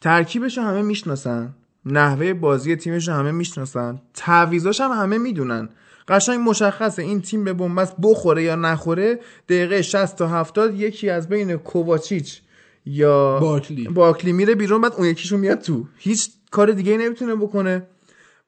ترکیبش 0.00 0.58
رو 0.58 0.64
همه 0.64 0.82
می‌شناسن. 0.82 1.54
نحوه 1.86 2.32
بازی 2.32 2.76
تیمش 2.76 3.08
رو 3.08 3.14
همه 3.14 3.32
می‌شناسن. 3.32 4.00
تعویضاش 4.14 4.80
هم 4.80 4.90
همه 4.90 5.18
می‌دونن. 5.18 5.68
قشنگ 6.08 6.40
مشخصه 6.48 7.02
این 7.02 7.20
تیم 7.20 7.44
به 7.44 7.52
بنبست 7.52 7.96
بخوره 8.02 8.42
یا 8.42 8.54
نخوره. 8.56 9.18
دقیقه 9.48 9.82
60 9.82 10.16
تا 10.16 10.28
70 10.28 10.74
یکی 10.74 11.10
از 11.10 11.28
بین 11.28 11.56
کوواچیچ 11.56 12.40
یا 12.86 13.38
بارکلی. 13.40 13.88
بارکلی 13.88 14.32
میره 14.32 14.54
بیرون 14.54 14.80
بعد 14.80 14.92
اون 14.96 15.06
یکیشون 15.06 15.40
میاد 15.40 15.58
تو. 15.58 15.84
هیچ 15.96 16.30
کار 16.50 16.70
دیگه 16.70 16.96
نمی‌تونه 16.96 17.34
بکنه. 17.34 17.82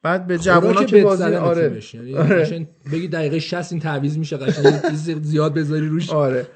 بعد 0.03 0.27
به 0.27 0.39
جوونا 0.39 0.85
که 0.85 1.03
بازی 1.03 1.23
آره. 1.23 1.83
یعنی 1.95 2.17
آره. 2.17 2.69
بگی 2.93 3.09
دقیقه 3.09 3.39
60 3.39 3.73
این 3.73 3.81
تعویض 3.81 4.19
میشه 4.19 4.37
قشنگ 4.37 4.95
زیاد 5.23 5.55
بذاری 5.55 5.89
روش. 5.89 6.11
آره. 6.11 6.47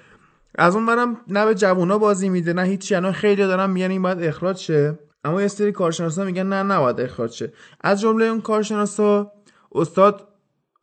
از 0.54 0.74
اون 0.74 0.86
برم 0.86 1.16
نه 1.28 1.46
به 1.46 1.54
جوونا 1.54 1.98
بازی 1.98 2.28
میده 2.28 2.52
نه 2.52 2.62
هیچی. 2.62 2.94
الان 2.94 3.12
خیلی 3.12 3.42
دارن 3.42 3.70
میگن 3.70 3.90
این 3.90 4.02
باید 4.02 4.22
اخراج 4.22 4.56
شه. 4.56 4.98
اما 5.24 5.42
یه 5.42 5.48
سری 5.48 5.72
کارشناسا 5.72 6.24
میگن 6.24 6.46
نه 6.46 6.62
نباید 6.62 7.00
اخراج 7.00 7.32
شه. 7.32 7.52
از 7.80 8.00
جمله 8.00 8.24
اون 8.24 8.40
کارشناسا 8.40 9.32
استاد 9.72 10.28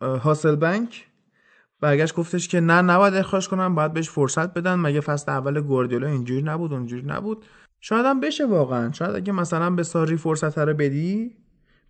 هاسل 0.01 0.55
بنک. 0.55 1.07
برگشت 1.81 2.15
گفتش 2.15 2.47
که 2.47 2.59
نه 2.59 2.81
نباید 2.81 3.13
اخراج 3.13 3.49
کنم 3.49 3.75
باید 3.75 3.93
بهش 3.93 4.09
فرصت 4.09 4.53
بدن. 4.53 4.75
مگه 4.75 5.01
فصل 5.01 5.31
اول 5.31 5.61
گواردیولا 5.61 6.07
اینجوری 6.07 6.41
نبود 6.41 6.73
اونجوری 6.73 7.03
نبود؟ 7.05 7.45
شاید 7.81 8.05
هم 8.05 8.19
بشه 8.19 8.45
واقعا. 8.45 8.91
شاید 8.91 9.15
اگه 9.15 9.33
مثلا 9.33 9.69
به 9.69 9.83
ساری 9.83 10.17
فرصت 10.17 10.57
رو 10.57 10.73
بدی 10.73 11.35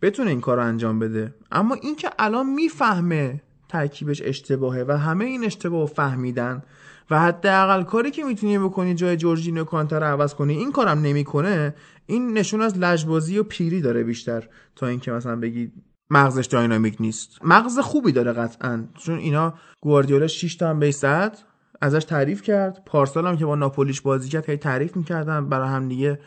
بتونه 0.01 0.29
این 0.29 0.41
کار 0.41 0.59
انجام 0.59 0.99
بده. 0.99 1.33
اما 1.51 1.75
این 1.75 1.95
که 1.95 2.09
الان 2.19 2.49
می‌فهمه 2.49 3.41
ترکیبش 3.69 4.21
اشتباهه 4.25 4.85
و 4.87 4.97
همه 4.97 5.25
این 5.25 5.45
اشتباه 5.45 5.87
فهمیدن 5.87 6.63
و 7.09 7.19
حداقل 7.19 7.83
کاری 7.83 8.11
که 8.11 8.23
می‌تونی 8.23 8.59
بکنی 8.59 8.95
جای 8.95 9.17
جورجینو 9.17 9.63
کانتر 9.63 9.99
رو 9.99 10.05
عوض 10.05 10.33
کنی 10.33 10.53
این 10.53 10.71
کارم 10.71 11.01
نمی‌کنه. 11.01 11.75
این 12.05 12.33
نشون 12.33 12.61
از 12.61 12.77
لجبازی 12.77 13.37
و 13.37 13.43
پیری 13.43 13.81
داره 13.81 14.03
بیشتر 14.03 14.47
تا 14.75 14.87
اینکه 14.87 15.11
مثلا 15.11 15.35
بگی 15.35 15.71
مغزش 16.09 16.45
داینامیک 16.45 16.95
نیست. 16.99 17.39
مغز 17.43 17.79
خوبی 17.79 18.11
داره 18.11 18.33
قطعا 18.33 18.87
چون 18.93 19.17
اینا 19.17 19.53
گواردیولا 19.81 20.27
6 20.27 20.55
تا 20.55 20.69
هم 20.69 20.91
زد 20.91 21.37
ازش 21.81 22.03
تعریف 22.03 22.41
کرد. 22.41 22.83
پارسال 22.85 23.27
هم 23.27 23.37
که 23.37 23.45
با 23.45 23.55
ناپولیش 23.55 24.01
بازی 24.01 24.29
کرد 24.29 24.49
هی 24.49 24.57
تعریف 24.57 24.97
می‌کردن 24.97 25.49
برای 25.49 25.69
هم 25.69 25.87
دیگه 25.87 26.19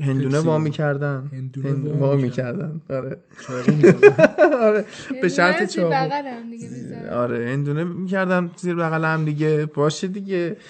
هندونه. 0.00 0.38
وا 0.38 0.58
می‌کردن. 0.58 1.30
هندونه 1.32 1.90
وا 1.90 2.08
وا 2.08 2.16
می‌کردن. 2.16 2.80
آره. 2.90 3.16
آره. 4.66 4.84
به 5.22 5.28
شرط 5.28 5.62
چاقو. 5.62 5.94
آره 7.12 7.50
هندونه 7.50 7.84
می‌کردن 7.84 8.50
زیر 8.56 8.74
بغل 8.74 9.04
هم 9.04 9.24
دیگه. 9.24 9.66
باشه 9.74 10.06
دیگه. 10.08 10.56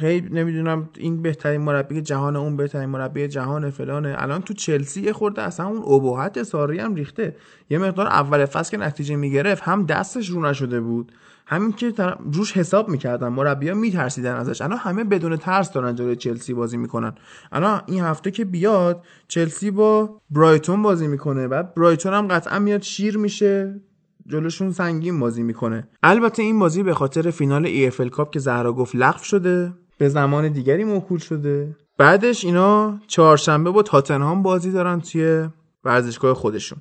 خیلی 0.00 0.28
نمی‌دونم 0.28 0.88
این 0.96 1.22
بهترین 1.22 1.60
مربی 1.60 2.02
جهان 2.02 2.36
اون 2.36 2.56
بهترین 2.56 2.88
مربی 2.88 3.28
جهان 3.28 3.70
فلانه. 3.70 4.14
الان 4.18 4.42
تو 4.42 4.54
چلسی 4.54 5.00
یه 5.02 5.12
خورده 5.12 5.42
اصلا 5.42 5.66
اون 5.66 5.82
ابهت 5.94 6.42
ساری 6.42 6.78
هم 6.78 6.94
ریخته. 6.94 7.36
یه 7.70 7.78
مقدار 7.78 8.06
اول 8.06 8.44
فصل 8.44 8.70
که 8.70 8.76
نتیجه 8.76 9.16
می‌گرفت 9.16 9.62
هم 9.62 9.86
دستش 9.86 10.28
رو 10.30 10.46
نشده 10.46 10.80
بود. 10.80 11.12
همین 11.48 11.72
که 11.72 11.92
روش 12.32 12.52
حساب 12.52 12.88
می‌کردن 12.88 13.28
مربیا 13.28 13.74
میترسیدن 13.74 14.34
ازش. 14.34 14.62
الان 14.62 14.78
همه 14.78 15.04
بدون 15.04 15.36
ترس 15.36 15.72
دارن 15.72 15.94
جلوی 15.94 16.16
چلسی 16.16 16.54
بازی 16.54 16.76
می‌کنن. 16.76 17.14
الان 17.52 17.80
این 17.86 18.04
هفته 18.04 18.30
که 18.30 18.44
بیاد 18.44 19.04
چلسی 19.28 19.70
با 19.70 20.20
برایتون 20.30 20.82
بازی 20.82 21.06
می‌کنه. 21.06 21.48
بعد 21.48 21.74
برایتون 21.74 22.14
هم 22.14 22.28
قطعا 22.28 22.58
میاد 22.58 22.82
شیر 22.82 23.18
میشه 23.18 23.80
جلوشون 24.26 24.72
سنگین 24.72 25.20
بازی 25.20 25.42
می‌کنه. 25.42 25.88
البته 26.02 26.42
این 26.42 26.58
بازی 26.58 26.82
به 26.82 26.94
خاطر 26.94 27.30
فینال 27.30 27.68
ال 27.98 28.08
کاپ 28.08 28.30
که 28.32 28.38
زهرا 28.38 28.72
گفت 28.72 28.96
لغو 28.96 29.24
شده 29.24 29.72
به 29.98 30.08
زمان 30.08 30.48
دیگری 30.48 30.84
موکول 30.84 31.18
شده. 31.18 31.76
بعدش 31.98 32.44
اینا 32.44 32.98
چهارشنبه 33.06 33.70
با 33.70 33.82
تاتنهام 33.82 34.42
بازی 34.42 34.72
دارن 34.72 35.00
توی 35.00 35.48
ورزشگاه 35.84 36.34
خودشون. 36.34 36.78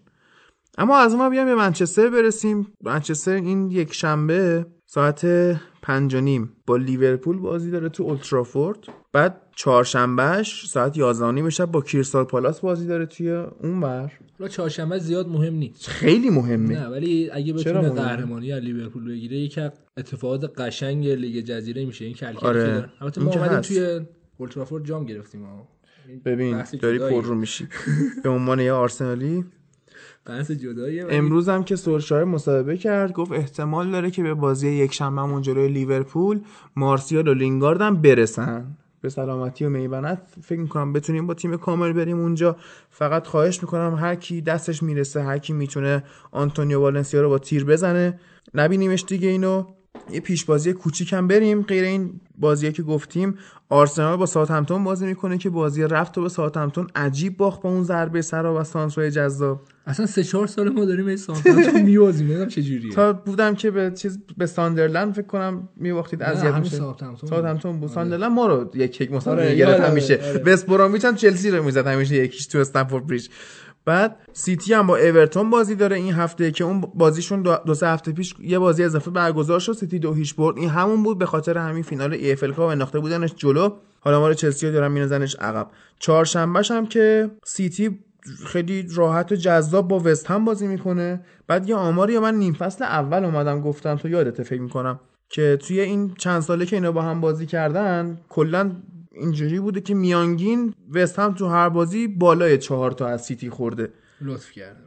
اما 0.77 0.97
از 0.97 1.15
ما 1.15 1.29
بیایم 1.29 1.47
به 1.47 1.55
منچستر 1.55 2.09
برسیم 2.09 2.67
منچستر 2.83 3.31
این 3.31 3.71
یک 3.71 3.93
شنبه 3.93 4.65
ساعت 4.85 5.25
پنج 5.81 6.15
و 6.15 6.21
نیم 6.21 6.53
با 6.67 6.77
لیورپول 6.77 7.37
بازی 7.37 7.71
داره 7.71 7.89
تو 7.89 8.03
اولدترافورد 8.03 8.77
بعد 9.13 9.41
چهارشنبهش 9.55 10.67
ساعت 10.67 10.97
یازده 10.97 11.25
و 11.25 11.31
نیم 11.31 11.49
شب 11.49 11.65
با 11.65 11.81
کریستال 11.81 12.23
پالاس 12.23 12.59
بازی 12.59 12.87
داره 12.87 13.05
توی 13.05 13.29
اون 13.31 13.83
ور 13.83 14.11
حالا 14.39 14.49
چهارشنبه 14.49 14.99
زیاد 14.99 15.27
مهم 15.27 15.53
نیست 15.53 15.87
خیلی 15.87 16.29
مهمه 16.29 16.79
نه 16.79 16.87
ولی 16.87 17.29
اگه 17.31 17.53
بتونه؟ 17.53 17.89
قهرمانی 17.89 18.51
از 18.51 18.63
لیورپول 18.63 19.07
بگیره 19.07 19.63
از 19.63 19.71
اتفاقات 19.97 20.59
قشنگ 20.59 21.07
لیگ 21.07 21.45
جزیره 21.45 21.85
میشه 21.85 22.05
این 22.05 22.13
کلکلی 22.13 22.49
آره. 22.49 22.89
البته 23.01 23.21
ما 23.21 23.31
اومدیم. 23.31 23.59
توی 23.59 24.01
اولدترافورد 24.37 24.85
جام 24.85 25.05
گرفتیم 25.05 25.43
ها 25.43 25.67
ببین 26.25 26.63
داری. 26.81 26.99
پر 26.99 27.23
رو 27.23 27.35
میشی 27.35 27.67
به 28.23 28.29
عنوان 28.29 28.59
یه 28.59 28.71
آرسنالی 28.71 29.45
بحث 30.25 30.51
جداییه 30.51 31.05
امروز 31.09 31.49
هم 31.49 31.63
که 31.63 31.75
سولشایر 31.75 32.23
مصاحبه 32.23 32.77
کرد 32.77 33.13
گفت 33.13 33.31
احتمال 33.31 33.91
داره 33.91 34.11
که 34.11 34.23
به 34.23 34.33
بازی 34.33 34.69
یک 34.69 34.93
شنبه 34.93 35.41
جلوی 35.41 35.67
لیورپول 35.67 36.39
مارسیال 36.75 37.27
و 37.27 37.33
لینگارد 37.33 37.81
هم 37.81 38.01
برسن. 38.01 38.65
به 39.01 39.09
سلامتی 39.09 39.65
و 39.65 39.69
میمنت 39.69 40.21
فکر 40.41 40.59
می‌کنم 40.59 40.93
بتونیم 40.93 41.27
با 41.27 41.33
تیم 41.33 41.57
کامل 41.57 41.93
بریم 41.93 42.19
اونجا. 42.19 42.55
فقط 42.89 43.27
خواهش 43.27 43.61
می‌کنم 43.61 43.95
هر 43.95 44.15
کی 44.15 44.41
دستش 44.41 44.83
می‌رسه 44.83 45.21
هر 45.21 45.37
کی 45.37 45.53
می‌تونه 45.53 46.03
آنتونیو 46.31 46.79
والنسیا 46.79 47.21
رو 47.21 47.29
با 47.29 47.39
تیر 47.39 47.65
بزنه. 47.65 48.19
نبینیمش 48.53 49.05
دیگه 49.07 49.27
اینو. 49.29 49.63
یه 50.11 50.19
پیش 50.19 50.45
بازی 50.45 50.73
کوچیکم 50.73 51.27
بریم. 51.27 51.61
غیر 51.61 51.83
این 51.83 52.19
بازیه 52.37 52.71
که 52.71 52.83
گفتیم 52.83 53.37
آرسنال 53.69 54.17
با 54.17 54.25
ساوثهمپتون 54.25 54.83
بازی 54.83 55.05
می‌کنه 55.05 55.37
که 55.37 55.49
بازی 55.49 55.83
رفت 55.83 56.17
و 56.17 56.21
به 56.21 56.29
ساوثهمپتون 56.29 56.87
عجیب 56.95 57.37
باخت 57.37 57.61
با 57.61 57.69
اون 57.69 57.83
ضربه 57.83 58.21
سر 58.21 58.45
و 58.45 58.63
سانسوی 58.63 59.11
جذاب. 59.11 59.61
اصلا 59.87 60.05
سه 60.05 60.23
چهار 60.23 60.47
سال 60.47 60.69
ما 60.69 60.85
داریم 60.85 61.07
این 61.07 61.17
سانتون 61.17 61.81
میبازیم 61.81 62.27
نمی‌دونم 62.27 62.47
چه 62.47 62.63
جوریه. 62.63 62.91
تا 62.91 63.13
بودم 63.13 63.55
که 63.55 63.71
به 63.71 63.91
چیز 63.95 64.19
به 64.37 64.45
ساندرلند 64.45 65.13
فکر 65.13 65.25
کنم 65.25 65.69
میباختید 65.75 66.23
اذیت 66.23 66.53
میشه 66.53 66.75
ساوثهمپتون. 66.75 67.29
ساوثهمپتون 67.29 67.79
بود. 67.79 67.89
ساندرلند 67.89 68.31
ما 68.31 68.47
رو 68.47 68.71
یک 68.73 69.01
یک 69.01 69.11
مساوی 69.11 69.39
آره، 69.39 69.51
می‌گرفت 69.51 69.71
یادمه، 69.71 69.87
همیشه. 69.87 70.19
آره. 70.23 70.43
وست 70.45 70.65
برامیچ 70.65 71.05
هم 71.05 71.15
چلسی 71.15 71.51
رو 71.51 71.63
می‌زد 71.63 71.87
همیشه 71.87 72.15
یکیش 72.15 72.47
تو 72.47 72.57
استمفورد 72.57 73.07
بریج. 73.07 73.27
بعد 73.85 74.17
سیتی 74.33 74.73
هم 74.73 74.87
با 74.87 74.97
اورتون 74.97 75.49
بازی 75.49 75.75
داره 75.75 75.95
این 75.95 76.13
هفته 76.13 76.51
که 76.51 76.63
اون 76.63 76.81
بازیشون 76.81 77.41
دو, 77.41 77.73
سه 77.73 77.87
هفته 77.87 78.11
پیش 78.11 78.35
یه 78.39 78.59
بازی 78.59 78.83
اضافه 78.83 79.11
برگزار 79.11 79.59
شد 79.59 79.73
سیتی 79.73 79.99
دو 79.99 80.13
هیچ 80.13 80.35
برد. 80.35 80.57
این 80.57 80.69
همون 80.69 81.03
بود 81.03 81.17
به 81.17 81.25
خاطر 81.25 81.57
همین 81.57 81.83
فینال 81.83 82.13
EFL 82.13 82.43
Cup 82.43 82.59
انداخته 82.59 82.99
بودنش 82.99 83.33
جلو. 83.35 83.69
حالا 83.99 84.19
ما 84.19 84.27
رو 84.27 84.33
چلسی 84.33 84.71
دارن 84.71 84.91
میندازنش 84.91 85.35
عقب. 85.35 85.67
چهارشنبهش 85.99 86.71
هم 86.71 86.85
که 86.85 87.31
سیتی 87.43 87.99
خیلی 88.45 88.87
راحت 88.95 89.31
و 89.31 89.35
جذاب 89.35 89.87
با 89.87 90.01
وست 90.03 90.27
هم 90.27 90.45
بازی 90.45 90.67
می‌کنه. 90.67 91.21
بعد 91.47 91.69
یه 91.69 91.75
آماری 91.75 92.19
من 92.19 92.35
نیم 92.35 92.53
فصل 92.53 92.83
اول 92.83 93.25
اومدم 93.25 93.61
گفتم 93.61 93.95
تو 93.95 94.09
یادت 94.09 94.43
فکر 94.43 94.61
می‌کنم 94.61 94.99
که 95.29 95.57
توی 95.61 95.79
این 95.79 96.13
چند 96.17 96.41
ساله 96.41 96.65
که 96.65 96.75
اینا 96.75 96.91
با 96.91 97.01
هم 97.01 97.21
بازی 97.21 97.45
کردن 97.45 98.17
کلا 98.29 98.71
اینجوری 99.15 99.59
بوده 99.59 99.81
که 99.81 99.93
میانگین 99.93 100.73
وست 100.93 101.19
هم 101.19 101.33
تو 101.33 101.47
هر 101.47 101.69
بازی 101.69 102.07
بالای 102.07 102.57
چهار 102.57 102.91
تا 102.91 103.07
از 103.07 103.25
سیتی 103.25 103.49
خورده. 103.49 103.89
لطف 104.21 104.51
کرده. 104.51 104.79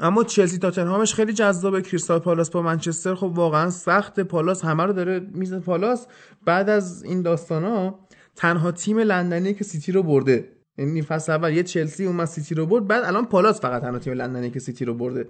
اما 0.00 0.24
چلسی 0.24 0.58
تاتنهامش 0.58 1.14
خیلی 1.14 1.32
جذابه. 1.32 1.82
کریستال 1.82 2.18
پالاس 2.18 2.50
با 2.50 2.62
منچستر. 2.62 3.14
خب 3.14 3.32
واقعا 3.34 3.70
سخت 3.70 4.20
پالاس. 4.20 4.64
همه 4.64 4.84
رو 4.84 4.92
داره 4.92 5.20
میزه 5.34 5.60
پالاس. 5.60 6.06
بعد 6.44 6.68
از 6.68 7.02
این 7.02 7.22
داستانا 7.22 7.98
تنها 8.36 8.72
تیم 8.72 8.98
لندنی 8.98 9.54
که 9.54 9.64
سیتی 9.64 9.92
رو 9.92 10.02
برده. 10.02 10.48
یعنی 10.78 11.02
فصل 11.02 11.32
اول 11.32 11.52
یه 11.52 11.62
چلسی 11.62 12.06
اومد 12.06 12.26
سیتی 12.26 12.54
رو 12.54 12.66
برد. 12.66 12.86
بعد 12.86 13.04
الان 13.04 13.26
پالاس 13.26 13.60
فقط 13.60 13.82
تنها 13.82 13.98
تیم 13.98 14.12
لندنی 14.12 14.50
که 14.50 14.60
سیتی 14.60 14.84
رو 14.84 14.94
برده. 14.94 15.28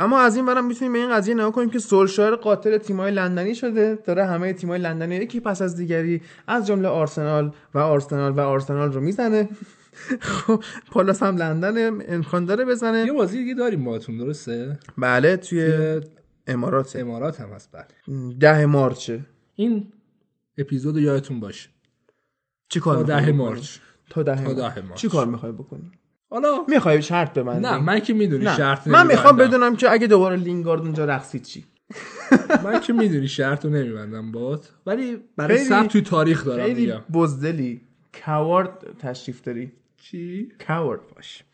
اما 0.00 0.20
از 0.20 0.36
این 0.36 0.46
ورم 0.46 0.66
می‌تونیم 0.66 0.92
به 0.92 0.98
این 0.98 1.10
قضیه 1.10 1.34
نگاه 1.34 1.52
کنیم 1.52 1.70
که 1.70 1.78
سولشایر 1.78 2.34
قاتل 2.36 2.78
تیمای 2.78 3.10
لندنی 3.10 3.54
شده. 3.54 3.98
داره 4.04 4.26
همه 4.26 4.52
تیمای 4.52 4.78
لندنی 4.78 5.16
یکی 5.16 5.40
پس 5.40 5.62
از 5.62 5.76
دیگری 5.76 6.22
از 6.46 6.66
جمله 6.66 6.88
آرسنال 6.88 7.52
و 7.74 7.78
آرسنال 7.78 8.32
و 8.32 8.40
آرسنال 8.40 8.92
رو 8.92 9.00
می‌زنه. 9.00 9.48
خب 10.20 10.64
پالاس 10.90 11.22
هم 11.22 11.36
لندن 11.36 12.02
امکان 12.08 12.44
داره 12.44 12.64
بزنه. 12.64 13.06
یه 13.06 13.12
بازی 13.12 13.38
دیگه 13.38 13.54
داریم 13.54 13.84
باهاتون 13.84 14.16
درسته؟ 14.18 14.78
بله 14.98 15.36
توی 15.36 15.72
امارات. 16.46 16.96
امارات 16.96 17.40
هم 17.40 17.48
هست 17.48 17.68
بله. 17.72 18.34
ده 18.40 18.66
مارچه 18.66 19.20
این 19.54 19.92
اپیزود 20.58 20.96
یادتون 20.96 21.40
باشه. 21.40 21.68
چی 22.68 22.80
کار 22.80 22.94
تا 22.94 23.00
می‌خوای 23.00 23.24
ده؟ 23.26 23.32
مارچ. 23.32 23.78
تا 24.10 24.22
ده 24.22 24.36
تا 24.36 24.42
مارچ. 24.42 24.56
ده 24.56 24.82
مارچ. 24.86 25.00
چی 25.00 25.08
کار 25.08 25.26
می‌خوای 25.26 25.52
بکنی؟ 25.52 25.90
حالا 26.30 26.64
می‌خوای 26.68 27.02
شرط 27.02 27.38
ببندی؟ 27.38 27.60
نه 27.60 27.78
من 27.78 28.00
که 28.00 28.14
می‌دونی 28.14 28.44
نه. 28.44 28.56
شرط 28.56 28.86
من 28.86 29.06
می‌خوام. 29.06 29.36
بدونم 29.36 29.76
که 29.76 29.90
اگه 29.90 30.06
دوباره 30.06 30.36
لینگارد 30.36 30.80
اونجا 30.80 31.04
رقصید 31.04 31.42
چی؟ 31.42 31.64
من 32.64 32.80
که 32.80 32.92
می‌دونی 32.92 33.28
شرط 33.28 33.64
رو 33.64 33.70
نمیبندم 33.70 34.32
بات 34.32 34.68
ولی 34.86 35.18
برای 35.36 35.58
ثبت 35.58 35.88
توی 35.88 36.00
تاریخ 36.00 36.44
دارم 36.44 36.64
خیلی 36.64 36.86
میگم. 36.86 37.00
بزدلی. 37.12 37.80
کاورد 38.26 38.98
تشریف 38.98 39.42
داری. 39.42 39.72
چی؟ 39.96 40.48
کاورد 40.66 41.00
باش. 41.16 41.44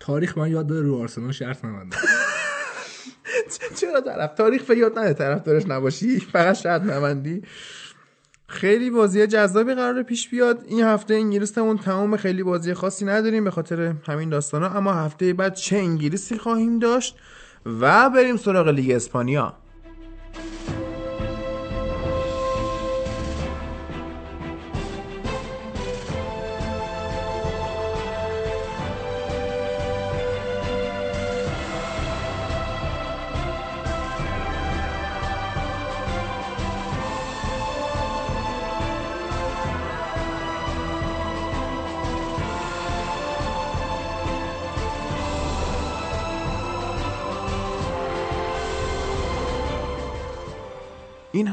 تاریخ 0.00 0.38
من 0.38 0.50
یاد 0.50 0.66
داره 0.66 0.86
رو 0.86 0.96
آرسنال 1.00 1.32
شرط 1.32 1.64
نبندم. 1.64 1.96
چرا 3.80 4.00
طرف؟ 4.00 4.34
تاریخ 4.34 4.62
به 4.62 4.76
یاد 4.76 4.98
نده 4.98 5.12
طرف 5.14 5.42
دارش 5.42 5.62
نباشی. 5.66 6.20
فقط 6.20 6.54
شرط 6.56 6.82
نبندی. 6.82 7.42
خیلی 8.52 8.90
بازی 8.90 9.26
جذابی 9.26 9.74
قرار 9.74 10.02
پیش 10.02 10.28
بیاد. 10.28 10.64
این 10.68 10.82
هفته 10.82 11.14
انگلیسمون 11.14 11.78
تمام 11.78 12.16
خیلی 12.16 12.42
بازی 12.42 12.74
خاصی 12.74 13.04
نداریم 13.04 13.44
به 13.44 13.50
خاطر 13.50 13.94
همین 14.06 14.28
داستانا 14.28 14.68
اما 14.68 14.92
هفته 14.92 15.32
بعد 15.32 15.54
چه 15.54 15.76
انگلیسی 15.76 16.38
خواهیم 16.38 16.78
داشت 16.78 17.16
و 17.80 18.10
بریم 18.10 18.36
سراغ 18.36 18.68
لیگ 18.68 18.90
اسپانیا. 18.90 19.54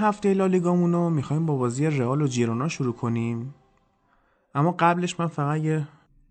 هفته 0.09 0.33
لالیگامون 0.33 0.93
رو 0.93 1.09
می‌خوایم 1.09 1.45
با 1.45 1.55
بازی 1.55 1.87
رئال 1.87 2.21
و 2.21 2.27
جیرونا 2.27 2.67
شروع 2.67 2.93
کنیم. 2.93 3.53
اما 4.55 4.75
قبلش 4.79 5.19
من 5.19 5.27
فقط 5.27 5.61
یه 5.61 5.87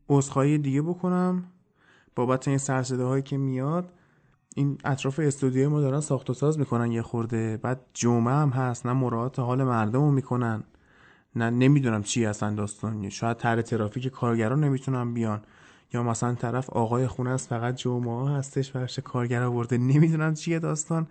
عذرخواهی 0.09 0.59
دیگه 0.59 0.83
بکنم. 0.83 1.45
بابت 2.17 2.49
این 2.49 2.59
سرصده 2.59 3.05
هایی 3.05 3.23
که 3.23 3.37
میاد 3.37 3.93
این 4.57 4.79
اطراف 4.85 5.19
استودیوی 5.19 5.67
ما 5.67 5.81
دارن 5.81 6.01
ساخت 6.01 6.31
و 6.31 6.35
ساز 6.35 6.59
می‌کنن 6.59 6.93
یه 6.93 7.03
خورده. 7.03 7.57
بعد 7.57 7.81
جمعه 7.95 8.35
هم 8.35 8.49
هست 8.49 8.87
نه 8.87 8.93
مراعات 8.93 9.39
حال 9.39 9.65
مردم 9.65 10.01
رو 10.01 10.11
می‌کنن. 10.11 10.65
نه 11.37 11.51
نمی‌دونم 11.51 12.03
چی 12.03 12.25
هستن 12.25 12.55
داستان. 12.55 13.09
شاید 13.09 13.37
تر 13.37 13.63
ترافیک 13.63 14.07
کارگران 14.09 14.65
نمی‌تونن 14.65 15.15
بیان. 15.15 15.43
یا 15.93 16.03
مثلا 16.03 16.35
طرف 16.35 16.71
آقای 16.71 17.07
خونه 17.07 17.31
است 17.31 17.49
فقط 17.49 17.75
جمعه 17.75 18.31
هستش 18.31 18.73
برش 18.73 18.99
کارگر 18.99 19.43
آورده. 19.43 19.79
نمی‌دونم 19.79 20.35
چیه 20.35 20.59
داستان. 20.59 21.07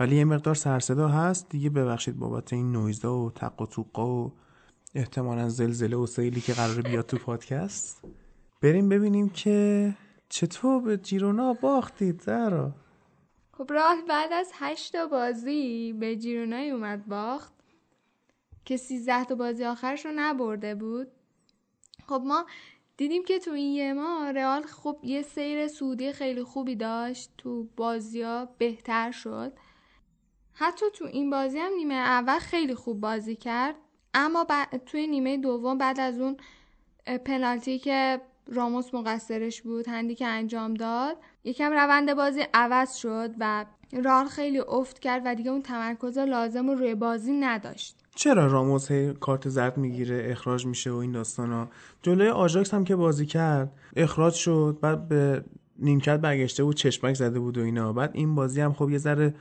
ولی 0.00 0.16
یه 0.16 0.24
مقدار 0.24 0.54
سرصدا 0.54 1.08
هست. 1.08 1.48
دیگه 1.48 1.70
ببخشید 1.70 2.18
بابت 2.18 2.52
این 2.52 2.72
نویزا 2.72 3.18
و 3.18 3.30
تق 3.30 3.62
و 3.62 3.66
توقا 3.66 4.24
و 4.24 4.32
احتمالا 4.94 5.48
زلزله 5.48 5.96
و 5.96 6.06
سیلی 6.06 6.40
که 6.40 6.52
قراره 6.52 6.82
بیاد 6.82 7.06
تو 7.06 7.16
پادکست. 7.16 8.04
بریم 8.62 8.88
ببینیم 8.88 9.28
که 9.28 9.94
چطور 10.28 10.82
به 10.82 10.96
جیرونا 10.96 11.52
باختید 11.52 12.22
زهرا. 12.22 12.72
خب 13.52 13.72
راه 13.72 13.96
بعد 14.08 14.32
از 14.32 14.50
هشت 14.54 14.96
بازی 14.96 15.92
به 15.92 16.16
جیرونای 16.16 16.70
اومد 16.70 17.06
باخت 17.06 17.52
که 18.64 18.76
13 18.76 19.24
تا 19.24 19.34
بازی 19.34 19.64
آخرش 19.64 20.06
رو 20.06 20.12
نبرده 20.14 20.74
بود. 20.74 21.08
خب 22.06 22.22
ما 22.26 22.46
دیدیم 22.96 23.24
که 23.24 23.38
تو 23.38 23.50
این 23.50 23.72
یه 23.72 23.92
ماه 23.92 24.32
رئال 24.32 24.62
خب 24.62 24.98
یه 25.02 25.22
سیر 25.22 25.68
سودی 25.68 26.12
خیلی 26.12 26.42
خوبی 26.42 26.76
داشت. 26.76 27.30
تو 27.38 27.68
بازی 27.76 28.22
ها 28.22 28.48
بهتر 28.58 29.10
شد. 29.10 29.52
حتی 30.54 30.86
تو 30.94 31.04
این 31.04 31.30
بازی 31.30 31.58
هم 31.58 31.72
نیمه 31.72 31.94
اول 31.94 32.38
خیلی 32.38 32.74
خوب 32.74 33.00
بازی 33.00 33.36
کرد. 33.36 33.74
اما 34.14 34.46
توی 34.86 35.06
نیمه 35.06 35.36
دوم 35.36 35.78
بعد 35.78 36.00
از 36.00 36.20
اون 36.20 36.36
پنالتی 37.24 37.78
که 37.78 38.20
راموس 38.52 38.94
مقصرش 38.94 39.62
بود 39.62 39.88
هندی 39.88 40.14
که 40.14 40.26
انجام 40.26 40.74
داد 40.74 41.16
یکم 41.44 41.72
روند 41.72 42.14
بازی 42.14 42.44
عوض 42.54 42.94
شد 42.94 43.30
و 43.40 43.64
رال 44.04 44.26
خیلی 44.26 44.58
افت 44.58 44.98
کرد 44.98 45.22
و 45.24 45.34
دیگه 45.34 45.50
اون 45.50 45.62
تمرکز 45.62 46.18
لازم 46.18 46.70
رو 46.70 46.74
روی 46.74 46.94
بازی 46.94 47.32
نداشت. 47.32 47.96
چرا 48.14 48.46
راموس 48.46 48.90
هی 48.90 49.12
کارت 49.12 49.48
زرد 49.48 49.76
می‌گیره 49.76 50.26
اخراج 50.30 50.66
میشه 50.66 50.90
و 50.90 50.96
این 50.96 51.12
داستانا؟ 51.12 51.68
جلوی 52.02 52.28
آژاکس 52.28 52.74
هم 52.74 52.84
که 52.84 52.96
بازی 52.96 53.26
کرد 53.26 53.72
اخراج 53.96 54.34
شد 54.34 54.78
بعد 54.80 55.08
به 55.08 55.44
نیمکت 55.78 56.20
برگشته 56.20 56.64
بود 56.64 56.76
چشمک 56.76 57.14
زده 57.14 57.40
بود 57.40 57.58
و 57.58 57.60
اینا. 57.62 57.92
بعد 57.92 58.10
این 58.14 58.34
بازی 58.34 58.60
هم 58.60 58.72
خب 58.72 58.90
یه 58.90 58.98
ذره 58.98 59.34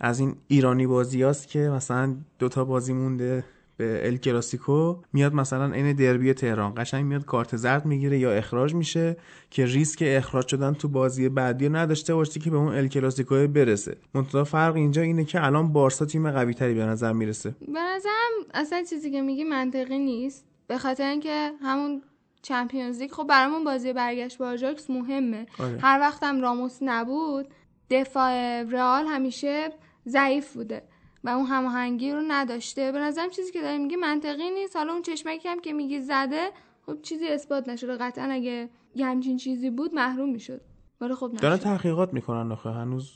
از 0.00 0.20
این 0.20 0.36
ایرانی 0.48 0.86
بازی 0.86 1.22
هست 1.22 1.48
که 1.48 1.58
مثلا 1.58 2.16
دوتا 2.38 2.64
بازی 2.64 2.92
مونده 2.92 3.44
به 3.76 4.06
ال 4.06 4.16
کلاسیکو 4.16 4.96
میاد 5.12 5.34
مثلا 5.34 5.72
عین 5.72 5.92
دربی 5.92 6.34
تهران. 6.34 6.74
قشنگ 6.76 7.04
میاد 7.04 7.24
کارت 7.24 7.56
زرد 7.56 7.86
می‌گیره 7.86 8.18
یا 8.18 8.32
اخراج 8.32 8.74
میشه 8.74 9.16
که 9.50 9.66
ریسک 9.66 10.02
اخراج 10.06 10.48
شدن 10.48 10.74
تو 10.74 10.88
بازی 10.88 11.28
بعدی 11.28 11.66
رو 11.66 11.76
نداشته 11.76 12.14
باشه 12.14 12.40
که 12.40 12.50
به 12.50 12.56
اون 12.56 12.74
ال 12.74 12.88
کلاسیکو 12.88 13.46
برسه. 13.46 13.96
منتها 14.14 14.44
فرق 14.44 14.74
اینجا 14.76 15.02
اینه 15.02 15.24
که 15.24 15.44
الان 15.44 15.72
بارسا 15.72 16.04
تیم 16.04 16.30
قوی 16.30 16.54
تری 16.54 16.74
به 16.74 16.86
نظر 16.86 17.12
می‌رسه. 17.12 17.50
به 17.50 17.80
نظرم 17.80 18.32
اصلا 18.54 18.82
چیزی 18.90 19.10
که 19.10 19.22
میگی 19.22 19.44
منطقی 19.44 19.98
نیست. 19.98 20.44
به 20.66 20.78
خاطر 20.78 21.10
اینکه 21.10 21.52
همون 21.62 22.02
چمپیونز 22.42 22.98
لیگ 22.98 23.10
خب 23.10 23.26
برامون 23.26 23.64
بازی 23.64 23.92
برگشت 23.92 24.38
با 24.38 24.48
آژاکس 24.48 24.90
مهمه. 24.90 25.46
آره. 25.58 25.78
هر 25.80 26.00
وقتم 26.00 26.40
راموس 26.40 26.78
نبود 26.82 27.46
دفاع 27.90 28.62
رئال 28.62 29.06
همیشه 29.06 29.68
ضعیف 30.08 30.52
بوده 30.52 30.82
و 31.24 31.28
اون 31.28 31.46
هماهنگی 31.46 32.12
رو 32.12 32.22
نداشته. 32.28 32.92
به 32.92 32.98
نظرم 32.98 33.30
چیزی 33.30 33.52
که 33.52 33.62
داری 33.62 33.78
میگی 33.78 33.96
منطقی 33.96 34.50
نیست. 34.50 34.76
حالا 34.76 34.92
اون 34.92 35.02
چشمکی 35.02 35.48
هم 35.48 35.60
که 35.60 35.72
میگی 35.72 36.00
زده 36.00 36.50
خب 36.86 37.02
چیزی 37.02 37.28
اثبات 37.28 37.68
نشده. 37.68 37.96
قطعا 37.96 38.24
اگه 38.24 38.68
یه 38.94 39.06
همچین 39.06 39.36
چیزی 39.36 39.70
بود 39.70 39.94
محروم 39.94 40.28
می‌شد. 40.28 40.60
ولی 41.00 41.14
خب 41.14 41.32
دارن 41.32 41.54
نشد 41.54 41.62
تحقیقات 41.62 42.14
می‌کنن 42.14 42.52
آخه. 42.52 42.70
هنوز 42.70 43.12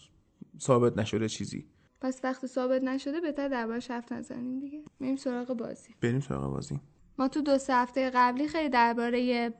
ثابت 0.61 0.99
نشده 0.99 1.29
چیزی. 1.29 1.67
پس 2.01 2.21
وقتی 2.25 2.47
ثابت 2.47 2.83
نشده 2.83 3.21
بهتر 3.21 3.49
دربارش 3.49 3.91
حرف 3.91 4.13
نزنیم 4.13 4.61
دیگه. 4.61 4.83
بریم 5.01 5.17
سراغ 5.17 5.47
بازی. 5.55 5.95
بریم 6.03 6.21
سراغ 6.21 6.51
بازی. 6.51 6.81
ما 7.19 7.29
تو 7.29 7.41
دو 7.41 7.59
سه 7.59 7.75
هفته 7.75 8.11
قبلی 8.15 8.49
خیلی 8.49 8.69
درباره 8.69 9.53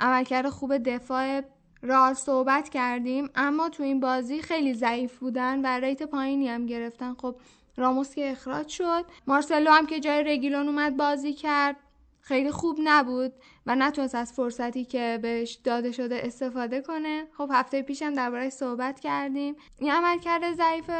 عملکرد 0.00 0.48
خوب 0.48 0.78
دفاع 0.78 1.42
رال 1.86 2.14
صحبت 2.14 2.68
کردیم 2.68 3.30
اما 3.34 3.68
تو 3.68 3.82
این 3.82 4.00
بازی 4.00 4.42
خیلی 4.42 4.74
ضعیف 4.74 5.18
بودن 5.18 5.60
و 5.64 5.80
ریت 5.80 6.02
پایینی 6.02 6.48
هم 6.48 6.66
گرفتن. 6.66 7.14
خب 7.14 7.36
راموس 7.76 8.14
که 8.14 8.30
اخراج 8.30 8.68
شد. 8.68 9.04
مارسلو 9.26 9.70
هم 9.70 9.86
که 9.86 10.00
جای 10.00 10.22
رگیلون 10.22 10.68
اومد 10.68 10.96
بازی 10.96 11.32
کرد. 11.32 11.76
خیلی 12.20 12.50
خوب 12.50 12.78
نبود 12.84 13.32
و 13.66 13.74
نتونست 13.74 14.14
از 14.14 14.32
فرصتی 14.32 14.84
که 14.84 15.18
بهش 15.22 15.52
داده 15.64 15.92
شده 15.92 16.20
استفاده 16.24 16.80
کنه. 16.80 17.26
خب 17.38 17.50
هفته 17.52 17.82
پیشم 17.82 18.12
دربارهش 18.12 18.52
صحبت 18.52 19.00
کردیم. 19.00 19.56
این 19.78 19.92
عملکرد 19.92 20.54
ضعیف 20.54 20.90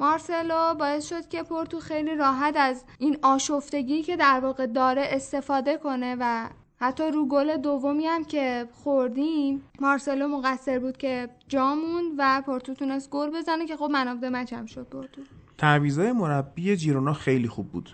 مارسلو 0.00 0.74
باعث 0.74 1.08
شد 1.08 1.28
که 1.28 1.42
پورتو 1.42 1.80
خیلی 1.80 2.14
راحت 2.14 2.56
از 2.56 2.84
این 2.98 3.18
آشفتگی 3.22 4.02
که 4.02 4.16
در 4.16 4.40
واقع 4.40 4.66
داره 4.66 5.02
استفاده 5.10 5.76
کنه 5.76 6.16
و 6.20 6.48
حتی 6.80 7.10
رو 7.10 7.26
گل 7.26 7.56
دومی 7.56 8.06
هم 8.06 8.24
که 8.24 8.68
خوردیم 8.72 9.62
مارسلو 9.80 10.28
مقصر 10.28 10.78
بود 10.78 10.96
که 10.96 11.28
جامون 11.48 12.04
و 12.18 12.42
پورتو 12.46 12.74
تونست 12.74 13.10
گل 13.10 13.30
بزنه 13.30 13.66
که 13.66 13.76
خب 13.76 13.88
منافده 13.92 14.28
مچ 14.28 14.52
هم 14.52 14.66
شد 14.66 14.86
پورتو. 14.86 15.22
تعویضای 15.58 16.12
مربی 16.12 16.76
جیرونا 16.76 17.12
خیلی 17.12 17.48
خوب 17.48 17.68
بود. 17.68 17.90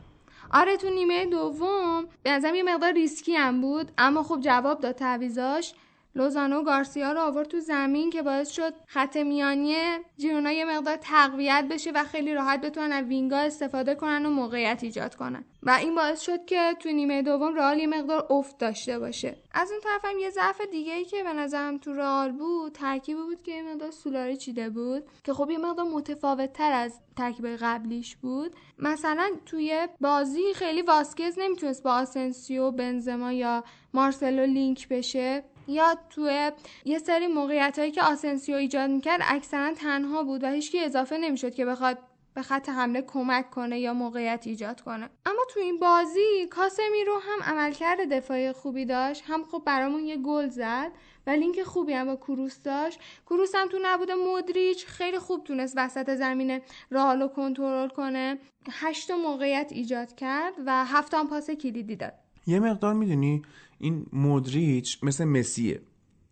آره 0.51 0.77
تو 0.77 0.90
نیمه 0.90 1.27
دوم 1.27 2.05
به 2.23 2.31
نظرم 2.31 2.55
یه 2.55 2.62
مقدار 2.62 2.92
ریسکی 2.92 3.35
هم 3.35 3.61
بود 3.61 3.92
اما 3.99 4.23
خب 4.23 4.40
جواب 4.40 4.81
داد 4.81 4.94
تعویزاش 4.94 5.75
لوزانو 6.16 6.62
گارسیا 6.62 7.12
رو 7.12 7.20
آورد 7.20 7.48
تو 7.48 7.61
زمین 7.61 8.11
که 8.11 8.22
باعث 8.22 8.50
شد 8.50 8.74
خط 8.87 9.16
میانی 9.16 9.74
جیرونا 10.18 10.53
یه 10.53 10.64
مقدار 10.64 10.96
تقویت 10.96 11.64
بشه 11.70 11.90
و 11.90 12.05
خیلی 12.05 12.35
راحت 12.35 12.61
بتونن 12.61 12.92
از 12.92 13.05
وینگا 13.05 13.37
استفاده 13.37 13.94
کنن 13.94 14.27
و 14.27 14.31
موقعیت 14.31 14.81
ایجاد 14.83 15.14
کنن. 15.14 15.44
و 15.62 15.70
این 15.70 15.94
باعث 15.94 16.20
شد 16.20 16.44
که 16.44 16.77
تو 16.81 16.88
نیمه 16.88 17.22
دوم 17.22 17.55
رئال 17.55 17.79
یه 17.79 17.87
مقدار 17.87 18.27
افت 18.31 18.59
داشته 18.59 18.98
باشه. 18.98 19.37
از 19.53 19.70
اون 19.70 19.81
طرف 19.81 20.05
هم 20.05 20.18
یه 20.18 20.31
ضعف 20.31 20.61
دیگه 20.61 20.92
ای 20.92 21.05
که 21.05 21.22
به 21.22 21.33
نظرم 21.33 21.79
تو 21.79 21.92
رئال 21.92 22.33
بود 22.33 22.72
ترکیبی 22.72 23.22
بود 23.22 23.42
که 23.42 23.53
یه 23.53 23.62
مقدار 23.62 23.90
سولاری 23.90 24.37
چیده 24.37 24.70
بود. 24.70 25.03
که 25.24 25.33
خب 25.33 25.50
یه 25.50 25.59
مقدار 25.59 25.87
متفاوت 25.87 26.53
تر 26.53 26.72
از 26.72 27.00
ترکیب 27.16 27.46
قبلیش 27.46 28.16
بود. 28.16 28.57
مثلا 28.79 29.31
توی 29.46 29.88
بازی 30.00 30.55
خیلی 30.55 30.83
واسکز 30.83 31.38
نمی‌تونست 31.38 31.83
با 31.83 31.92
آسنسیو 31.92 32.70
بنزما 32.70 33.33
یا 33.33 33.64
مارسلو 33.94 34.46
لینک 34.46 34.88
بشه. 34.88 35.44
یا 35.68 35.98
توی 36.11 36.53
یه 36.85 36.98
سری 36.98 37.27
موقعیت 37.27 37.79
هایی 37.79 37.90
که 37.90 38.03
آسنسیو 38.03 38.57
ایجاد 38.57 38.90
می‌کرد 38.90 39.20
اکثرا 39.24 39.74
تنها 39.74 40.22
بود 40.22 40.44
و 40.44 40.46
هیچکی 40.46 40.81
اضافه 40.81 41.18
نمی‌شد 41.18 41.55
که 41.55 41.64
بخواد 41.64 41.98
به 42.35 42.42
خط 42.42 42.68
حمله 42.68 43.03
کمک 43.03 43.50
کنه 43.50 43.81
یا 43.81 43.94
موقعیت 43.94 44.46
ایجاد 44.46 44.81
کنه. 44.81 45.11
اما 45.27 45.42
تو 45.50 45.61
این 45.61 45.79
بازی 45.79 46.46
کاسمی 46.50 47.05
رو 47.07 47.20
هم 47.22 47.55
عملکرد 47.55 48.12
دفاعی 48.12 48.53
خوبی 48.53 48.85
داشت. 48.85 49.22
هم 49.27 49.44
خب 49.44 49.62
برامون 49.66 50.05
یه 50.05 50.16
گل 50.16 50.48
زد 50.48 50.92
و 51.27 51.31
لینک 51.31 51.62
خوبی 51.62 51.92
هم 51.92 52.07
با 52.07 52.16
کروس 52.16 52.62
داشت. 52.62 53.00
کروس 53.27 53.55
هم 53.55 53.68
تو 53.68 53.79
نبود 53.83 54.11
مدریچ 54.11 54.87
خیلی 54.87 55.18
خوب 55.18 55.44
تونست 55.44 55.74
وسط 55.77 56.14
زمین 56.14 56.61
رئال 56.90 57.29
کنترل 57.29 57.88
کنه. 57.88 58.38
هشت 58.70 59.11
موقعیت 59.11 59.68
ایجاد 59.70 60.14
کرد 60.14 60.55
و 60.66 60.85
هفت 60.85 61.14
پاس 61.14 61.50
کلیدی 61.50 61.96
داد. 61.96 62.12
یه 62.46 62.61
مقدار 62.61 62.94
می‌دونی 62.94 63.42
این 63.79 64.07
مودریچ 64.13 64.99
مثل 65.03 65.25
مسیه. 65.25 65.81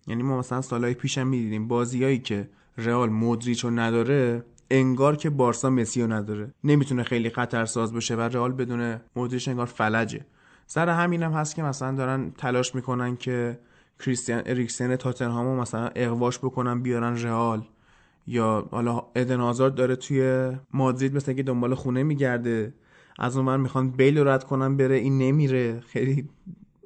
یعنی 0.06 0.22
ما 0.22 0.38
مثلا 0.38 0.60
سالهای 0.60 0.94
پیشم 0.94 1.26
می‌دیدیم 1.26 1.68
بازیایی 1.68 2.18
که 2.18 2.48
رئال 2.78 3.10
مودریچ 3.10 3.64
رو 3.64 3.70
نداره 3.70 4.44
انگار 4.70 5.16
که 5.16 5.30
بارسا 5.30 5.70
مسی 5.70 6.02
رو 6.02 6.12
نداره. 6.12 6.54
نمی‌تونه 6.64 7.02
خیلی 7.02 7.30
خطرساز 7.30 7.92
بشه 7.92 8.16
و 8.16 8.20
رئال 8.20 8.52
بدون 8.52 9.00
مودریچ 9.16 9.48
انگار 9.48 9.66
فلجه. 9.66 10.26
سر 10.66 10.88
همینم 10.88 11.32
هم 11.32 11.38
هست 11.38 11.54
که 11.54 11.62
مثلا 11.62 11.96
دارن 11.96 12.30
تلاش 12.30 12.74
می‌کنن 12.74 13.16
که 13.16 13.58
کریستیان 14.00 14.42
اریکسن 14.46 14.96
تاتنهامو 14.96 15.60
مثلا 15.60 15.90
اقواش 15.94 16.38
بکنن 16.38 16.82
بیارن 16.82 17.16
رئال. 17.16 17.64
یا 18.26 18.68
حالا 18.70 19.02
ادن 19.14 19.40
آزارد 19.40 19.74
داره 19.74 19.96
توی 19.96 20.50
مادرید 20.72 21.16
مثل 21.16 21.32
که 21.32 21.42
دنبال 21.42 21.74
خونه 21.74 22.02
میگرده. 22.02 22.74
از 23.18 23.36
اون 23.36 23.46
من 23.46 23.60
می‌خوان 23.60 23.90
بیل 23.90 24.18
رو 24.18 24.28
رد 24.28 24.44
کنم 24.44 24.76
بره 24.76 24.94
این 24.94 25.18
نمیره. 25.18 25.80
خیلی 25.80 26.28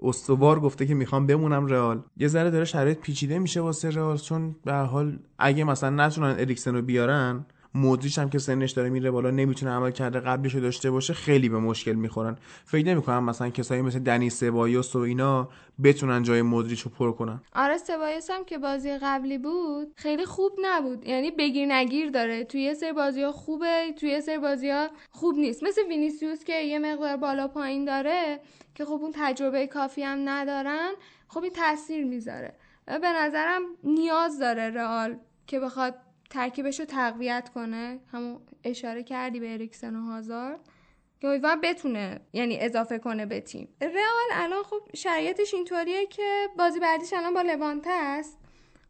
استوار 0.07 0.61
گفته 0.61 0.87
که 0.87 0.95
می‌خوام 0.95 1.27
بمونم 1.27 1.67
رئال. 1.67 2.03
یه 2.17 2.29
ذره 2.29 2.51
داره 2.51 2.65
شرایط 2.65 2.99
پیچیده 2.99 3.39
میشه 3.39 3.61
واسه 3.61 3.91
رئال 3.91 4.17
چون 4.17 4.57
به 4.65 4.75
حال 4.75 5.19
اگه 5.39 5.65
مثلا 5.65 6.07
نتونن 6.07 6.37
اریکسن 6.39 6.75
رو 6.75 6.83
بیارن 6.83 7.47
مودریچ 7.77 8.19
هم 8.19 8.31
که 8.31 8.39
سنش 8.39 8.71
داره 8.71 8.89
میره 8.91 9.11
بالا 9.11 9.31
نمی‌تونه 9.31 9.73
عمل 9.73 9.91
کرده 9.91 10.21
قبلش 10.21 10.55
رو 10.55 10.61
داشته 10.61 10.91
باشه 10.91 11.15
خیلی 11.15 11.49
به 11.49 11.59
مشکل 11.59 11.93
می‌خورن. 11.93 12.37
فکر 12.65 12.87
نمی‌کنم 12.87 13.25
مثلا 13.25 13.51
کسایی 13.51 13.83
مثل 13.83 13.99
دنی 13.99 14.31
سبایوس 14.31 14.97
و 14.97 14.99
اینا 14.99 15.49
بتونن 15.85 16.23
جای 16.23 16.43
مودریچ 16.43 16.81
رو 16.81 16.91
پر 16.91 17.13
کنن. 17.13 17.41
آره 17.55 17.79
سبایوس 17.79 18.31
هم 18.31 18.45
که 18.45 18.59
بازی 18.59 18.99
قبلی 19.03 19.39
بود 19.39 19.93
خیلی 19.97 20.25
خوب 20.25 20.53
نبود. 20.63 21.07
یعنی 21.07 21.31
بگیر 21.31 21.67
نگیر 21.67 22.11
داره. 22.11 22.45
توی 22.45 22.61
یه 22.61 22.75
سری 22.75 22.93
بازی 22.93 23.23
ها 23.23 23.33
خوبه 23.33 23.95
توی 24.01 24.09
یه 24.09 24.21
سری 24.21 24.39
بازی 24.39 24.71
ها 24.71 24.89
خوب 25.11 25.37
نیست. 25.37 25.63
مثل 25.63 25.83
وینیسیوس 25.89 26.45
که 26.45 26.61
یه 26.61 26.79
مقدار 26.79 27.17
بالا 27.17 27.49
پایین 27.49 27.85
داره 27.85 28.41
که 28.75 28.85
خب 28.85 28.93
اون 28.93 29.13
تجربه 29.15 29.67
کافی 29.67 30.03
هم 30.03 30.29
ندارن 30.29 30.93
خب 31.29 31.43
این 31.43 31.53
تاثیر 31.53 32.05
می‌ذاره. 32.05 32.55
به 32.87 33.13
نظرم 33.13 33.63
نیاز 33.85 34.39
داره 34.39 34.71
رئال 34.71 35.17
که 35.47 35.61
بخواد 35.61 35.95
ترکیبش 36.31 36.81
رو 36.81 36.87
تقویت 36.87 37.51
کنه. 37.55 38.01
همون 38.13 38.41
اشاره 38.65 39.03
کردی 39.03 39.41
به 39.41 39.53
اریکسن 39.53 39.97
و 39.97 40.01
هازارد 40.01 40.61
که 41.21 41.29
امیدوارم 41.29 41.61
بتونه 41.61 42.21
یعنی 42.33 42.59
اضافه 42.61 42.99
کنه 42.99 43.27
به 43.27 43.41
تیم. 43.41 43.69
رئال 43.81 44.31
الان 44.33 44.63
خب 44.63 44.81
شرایطش 44.95 45.55
اینطوریه 45.55 46.07
که 46.07 46.49
بازی 46.59 46.81
بعدیش 46.81 47.13
الان 47.13 47.35
با 47.35 47.43
لوانته 47.43 47.91
است. 47.91 48.39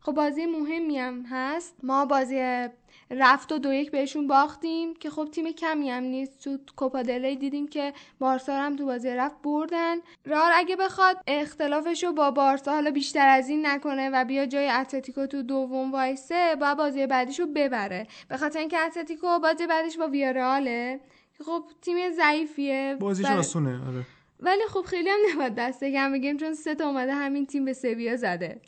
خب 0.00 0.12
بازی 0.12 0.46
مهمی 0.46 0.98
هم 0.98 1.24
هست. 1.30 1.76
ما 1.82 2.06
بازی 2.06 2.68
رفت 3.10 3.52
و 3.52 3.58
دو 3.58 3.72
یک 3.72 3.90
بهشون 3.90 4.26
باختیم 4.26 4.94
که 4.94 5.10
خب 5.10 5.28
تیم 5.32 5.52
کمی 5.52 5.90
هم 5.90 6.02
نیست. 6.02 6.44
تو 6.44 6.58
کوپا 6.76 7.02
دلی 7.02 7.36
دیدیم 7.36 7.68
که 7.68 7.92
بارسا 8.18 8.56
هم 8.56 8.76
تو 8.76 8.86
بازی 8.86 9.10
رفت 9.10 9.42
بردن. 9.42 9.96
رار 10.24 10.50
اگه 10.54 10.76
بخواد 10.76 11.16
اختلافش 11.26 12.04
رو 12.04 12.12
با 12.12 12.30
بارسا 12.30 12.72
حالا 12.72 12.90
بیشتر 12.90 13.28
از 13.28 13.48
این 13.48 13.66
نکنه 13.66 14.10
و 14.10 14.24
بیا 14.24 14.46
جای 14.46 14.68
اتلتیکو 14.70 15.26
تو 15.26 15.42
دوم 15.42 15.92
وایسه 15.92 16.56
با 16.60 16.74
بازی 16.74 17.06
بعدیش 17.06 17.40
رو 17.40 17.46
ببره. 17.46 18.06
به 18.28 18.36
خاطر 18.36 18.58
اینکه 18.58 18.78
اتلتیکو 18.78 19.38
بازی 19.38 19.66
بعدیش 19.66 19.98
با 19.98 20.08
ویارئاله 20.08 21.00
که 21.38 21.44
خب 21.44 21.62
تیم 21.82 21.96
ضعیفیه 22.12 22.96
بازیش 23.00 23.26
آسونه 23.26 23.70
آره. 23.70 24.06
ولی 24.40 24.62
خب 24.68 24.82
خیلی 24.82 25.08
هم 25.08 25.18
نباید 25.32 25.54
دست 25.54 25.84
کم 25.84 26.12
بگیم 26.12 26.36
چون 26.36 26.54
سه 26.54 26.74
تا 26.74 26.88
اومده 26.88 27.14
همین 27.14 27.46
تیم 27.46 27.64
به 27.64 27.72
سویا 27.72 28.16
زده. 28.16 28.60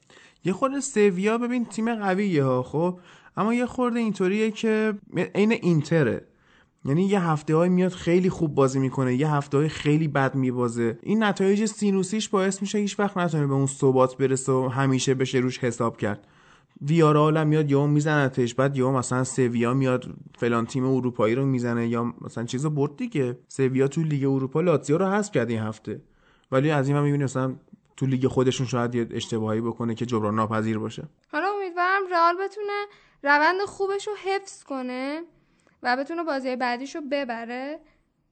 یه 0.44 0.53
خورده 0.53 0.81
سویا 0.81 1.38
ببین 1.38 1.64
تیم 1.64 1.94
قویه 1.94 2.44
ها 2.44 2.62
خب؟ 2.62 2.98
اما 3.38 3.55
یه 3.55 3.66
خورده 3.66 3.98
اینطوریه 3.98 4.51
که 4.51 4.94
عین 5.35 5.53
اینتره. 5.53 6.27
یعنی 6.85 7.03
یه 7.03 7.20
هفته 7.20 7.57
های 7.57 7.68
میاد 7.68 7.92
خیلی 7.92 8.31
خوب 8.31 8.55
بازی 8.55 8.79
می‌کنه 8.79 9.14
یه 9.14 9.31
هفته 9.31 9.59
های 9.59 9.68
خیلی 9.68 10.09
بد 10.09 10.35
میبازه. 10.35 10.98
این 11.03 11.22
نتایج 11.22 11.64
سینوسیش 11.64 12.29
باعث 12.29 12.62
میشه 12.62 12.79
هیچ 12.79 13.01
وقت 13.01 13.16
نتونه 13.16 13.46
به 13.46 13.55
اون 13.55 13.66
ثبات 13.66 14.16
برسه 14.16 14.53
و 14.53 14.68
همیشه 14.68 15.14
بشه 15.14 15.38
روش 15.38 15.59
حساب 15.59 15.96
کرد. 15.96 16.27
ویارال 16.81 17.37
هم 17.37 17.46
میاد 17.46 17.70
یهو 17.70 17.87
میزنتش 17.87 18.55
بعد 18.55 18.77
یهو 18.77 18.92
مثلا 18.92 19.24
سویا 19.24 19.74
میاد 19.74 20.07
فلان 20.38 20.66
تیم 20.66 20.87
اروپایی 20.87 21.35
رو 21.35 21.46
می‌زنه 21.46 21.88
یا 21.88 22.14
مثلا 22.20 22.44
چیزو 22.44 22.70
برد 22.70 22.96
دیگه. 22.96 23.38
سویا 23.48 23.88
تو 23.88 24.03
لیگ 24.03 24.24
اروپا 24.24 24.61
لاتزیو 24.61 24.98
رو 24.98 25.07
حذف 25.07 25.33
کرد 25.33 25.51
این 25.51 25.61
هفته. 25.61 26.01
ولی 26.53 26.70
از 26.70 26.88
این 26.88 26.96
هم 26.96 27.03
می‌بینی 27.03 27.24
مثلا 27.24 27.55
تو 27.96 28.07
لیگ 28.07 28.27
خودشون 28.27 28.66
شاید 28.66 28.94
یه 28.94 29.07
اشتباهی 29.11 29.61
بکنه 29.61 29.94
که 29.94 30.07
جبران 30.07 30.35
ناپذیر 30.35 30.79
باشه. 30.79 31.09
حالا 31.33 31.46
امیدوارم 31.57 32.03
رئال 32.11 32.35
بتونه 32.35 32.87
روند 33.23 33.61
خوبش 33.67 34.09
رو 34.09 34.15
حفظ 34.25 34.63
کنه 34.65 35.23
و 35.83 35.97
بتونه 35.97 36.25
بازی 36.25 36.57
بعدیش 36.57 36.95
رو 36.95 37.03
ببره 37.11 37.81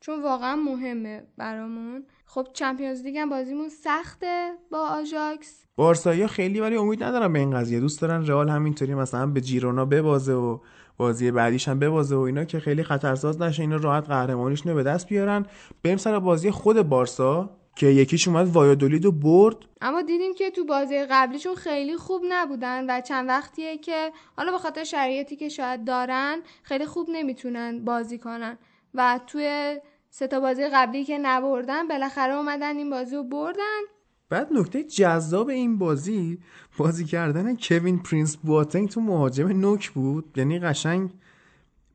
چون 0.01 0.23
واقعا 0.23 0.57
مهمه 0.57 1.23
برامون. 1.37 2.07
خب 2.27 2.47
چمپیونز 2.53 3.03
لیگ 3.03 3.17
هم 3.17 3.31
بازیمون 3.31 3.69
سخته 3.69 4.53
با 4.71 4.89
آژاکس. 4.89 5.65
بارسایی 5.77 6.27
خیلی 6.27 6.61
ولی 6.61 6.77
امید 6.77 7.05
ندارم 7.05 7.33
به 7.33 7.39
این 7.39 7.51
قضیه. 7.51 7.81
دوست 7.81 8.01
دارن 8.01 8.27
رئال 8.27 8.49
همینطوری 8.49 8.95
مثلا 8.95 9.27
به 9.27 9.41
جیرونا 9.41 9.85
ببازه 9.85 10.33
و 10.33 10.59
بازی 10.97 11.31
بعدیش 11.31 11.69
هم 11.69 11.79
ببازه 11.79 12.17
و 12.17 12.21
اینا 12.21 12.45
که 12.45 12.61
خیلی 12.61 12.83
خطرساز 12.83 13.43
نشه 13.43 13.63
اینا 13.63 13.77
راحت 13.77 14.07
قهرمانیش 14.09 14.63
به 14.63 14.83
دست 14.83 15.09
بیارن. 15.09 15.47
بریم 15.85 15.97
سر 15.97 16.19
بازی 16.19 16.51
خود 16.51 16.83
بارسا. 16.83 17.51
که 17.77 17.87
یکیش 17.87 18.29
اومد 18.29 18.49
وایادولید 18.49 19.07
و 19.07 19.13
برد. 19.13 19.57
اما 19.81 20.03
دیدیم 20.03 20.35
که 20.35 20.51
تو 20.51 20.65
بازی 20.65 21.05
قبلیشون 21.11 21.55
خیلی 21.55 21.97
خوب 21.97 22.23
نبودن 22.29 22.91
و 22.91 23.01
چند 23.01 23.29
وقتیه 23.29 23.79
که 23.79 24.13
حالا 24.37 24.53
به 24.53 24.59
خاطر 24.59 24.85
شرایطی 24.85 25.37
که 25.37 25.49
شاید 25.49 25.85
دارن 25.85 26.43
خیلی 26.63 26.87
خوب 26.87 27.07
نمی‌تونن 27.11 27.85
بازی 27.85 28.19
کنن. 28.19 28.59
و 28.95 29.21
توی 29.27 29.77
سه 30.11 30.27
تا 30.27 30.41
بازی 30.41 30.69
قبلی 30.69 31.05
که 31.05 31.19
نبردن 31.19 31.89
بالاخره 31.89 32.35
اومدن 32.35 32.77
این 32.77 32.91
بازی 32.91 33.17
رو 33.17 33.23
بردن. 33.23 33.81
بعد 34.29 34.53
نکته 34.53 34.85
جذاب 34.85 35.49
این 35.49 35.79
بازی 35.79 36.39
بازی 36.79 37.05
کردن 37.05 37.57
کوین 37.57 38.03
پرینس 38.03 38.37
بواتنگ 38.37 38.89
تو 38.89 39.01
مهاجم 39.01 39.49
نوک 39.49 39.91
بود. 39.91 40.25
یعنی 40.37 40.59
قشنگ 40.59 41.11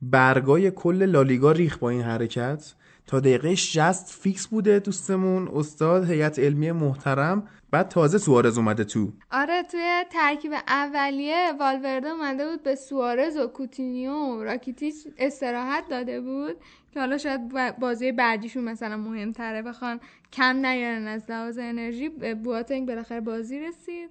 برگای 0.02 0.70
کل 0.70 1.02
لالیگا 1.02 1.52
ریخ 1.52 1.78
با 1.78 1.90
این 1.90 2.02
حرکت. 2.02 2.74
تا 3.12 3.20
دقیقه 3.20 3.54
60 3.54 4.10
فیکس 4.10 4.46
بوده 4.46 4.78
دوستمون 4.78 5.48
استاد 5.48 6.10
هیئت 6.10 6.38
علمی 6.38 6.72
محترم 6.72 7.48
بعد 7.70 7.88
تازه 7.88 8.18
سوارز 8.18 8.58
اومده 8.58 8.84
تو. 8.84 9.12
آره 9.30 9.62
توی 9.62 10.04
ترکیب 10.10 10.52
اولیه 10.68 11.52
والورده 11.60 12.08
اومده 12.08 12.50
بود 12.50 12.62
به 12.62 12.74
سوارز 12.74 13.36
و 13.36 13.46
کوتینیو 13.46 14.12
و 14.12 14.42
راکیتیچ 14.42 14.94
استراحت 15.18 15.84
داده 15.90 16.20
بود 16.20 16.56
که 16.92 17.00
حالا 17.00 17.18
شاید 17.18 17.48
بازی 17.78 18.12
بعدیشون 18.12 18.64
مثلا 18.64 18.96
مهمتره 18.96 19.62
بخوان 19.62 20.00
کم 20.32 20.66
نیارن 20.66 21.06
از 21.06 21.22
لحاظ 21.28 21.58
انرژی. 21.58 22.08
بواتنگ 22.44 22.88
بالاخره 22.88 23.20
بازی 23.20 23.60
رسید. 23.60 24.10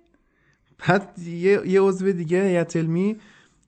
بعد 0.87 1.19
یه, 1.19 1.61
یه 1.65 1.81
عضو 1.81 2.11
دیگه 2.11 2.43
هیئت 2.43 2.75
علمی 2.75 3.17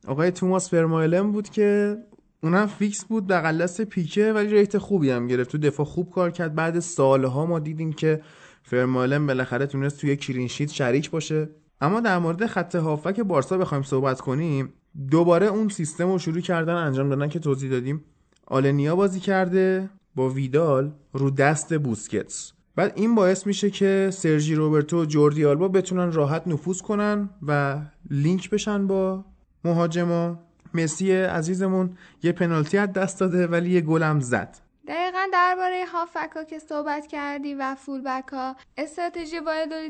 آقای 0.07 0.31
توماس 0.31 0.69
فرمایلن 0.69 1.31
بود 1.31 1.49
که 1.49 1.97
اونم 2.43 2.67
فیکس 2.67 3.05
بود 3.05 3.27
بغل 3.27 3.63
دست 3.63 3.81
پیکه 3.81 4.33
ولی 4.33 4.47
rate 4.47 4.77
خوبی 4.77 5.09
هم 5.09 5.27
گرفت. 5.27 5.49
تو 5.49 5.57
دفاع 5.57 5.85
خوب 5.85 6.11
کار 6.11 6.31
کرد. 6.31 6.55
بعد 6.55 6.79
سالها 6.79 7.45
ما 7.45 7.59
دیدیم 7.59 7.93
که 7.93 8.21
فرمایلن 8.63 9.27
بالاخره 9.27 9.65
تونست 9.65 10.01
توی 10.01 10.15
clean 10.15 10.42
sheet 10.42 10.69
شریک 10.69 11.09
باشه. 11.09 11.49
اما 11.81 11.99
در 11.99 12.19
مورد 12.19 12.45
خط 12.45 12.75
هافک 12.75 13.19
بارسا 13.19 13.57
بخوایم 13.57 13.83
صحبت 13.83 14.21
کنیم. 14.21 14.73
دوباره 15.11 15.45
اون 15.45 15.69
سیستم 15.69 16.11
رو 16.11 16.19
شروع 16.19 16.41
کردن 16.41 16.73
انجام 16.73 17.09
دادن 17.09 17.29
که 17.29 17.39
توضیح 17.39 17.71
دادیم. 17.71 18.03
آلنیا 18.47 18.95
بازی 18.95 19.19
کرده 19.19 19.89
با 20.15 20.29
ویدال 20.29 20.91
رو 21.13 21.29
دست 21.29 21.77
بوسکتس. 21.77 22.51
بعد 22.75 22.93
این 22.95 23.15
باعث 23.15 23.47
میشه 23.47 23.69
که 23.69 24.09
سرژی 24.13 24.55
روبرتو 24.55 25.01
و 25.01 25.05
جوردی 25.05 25.45
آلبا 25.45 25.67
بتونن 25.67 26.11
راحت 26.11 26.47
نفوذ 26.47 26.81
کنن 26.81 27.29
و 27.47 27.81
لینک 28.09 28.49
بشن 28.49 28.87
با 28.87 29.25
مهاجما. 29.65 30.39
مسی 30.73 31.11
عزیزمون 31.11 31.97
یه 32.23 32.31
پنالتی 32.31 32.77
از 32.77 32.93
دست 32.93 33.19
داده 33.19 33.47
ولی 33.47 33.69
یه 33.69 33.81
گلم 33.81 34.19
زد. 34.19 34.57
دقیقا 34.87 35.27
درباره 35.33 35.85
هافکا 35.85 36.43
که 36.43 36.59
صحبت 36.59 37.07
کردی 37.07 37.53
و 37.53 37.75
فولبک 37.75 38.27
ها 38.27 38.55
استراتژی 38.77 39.35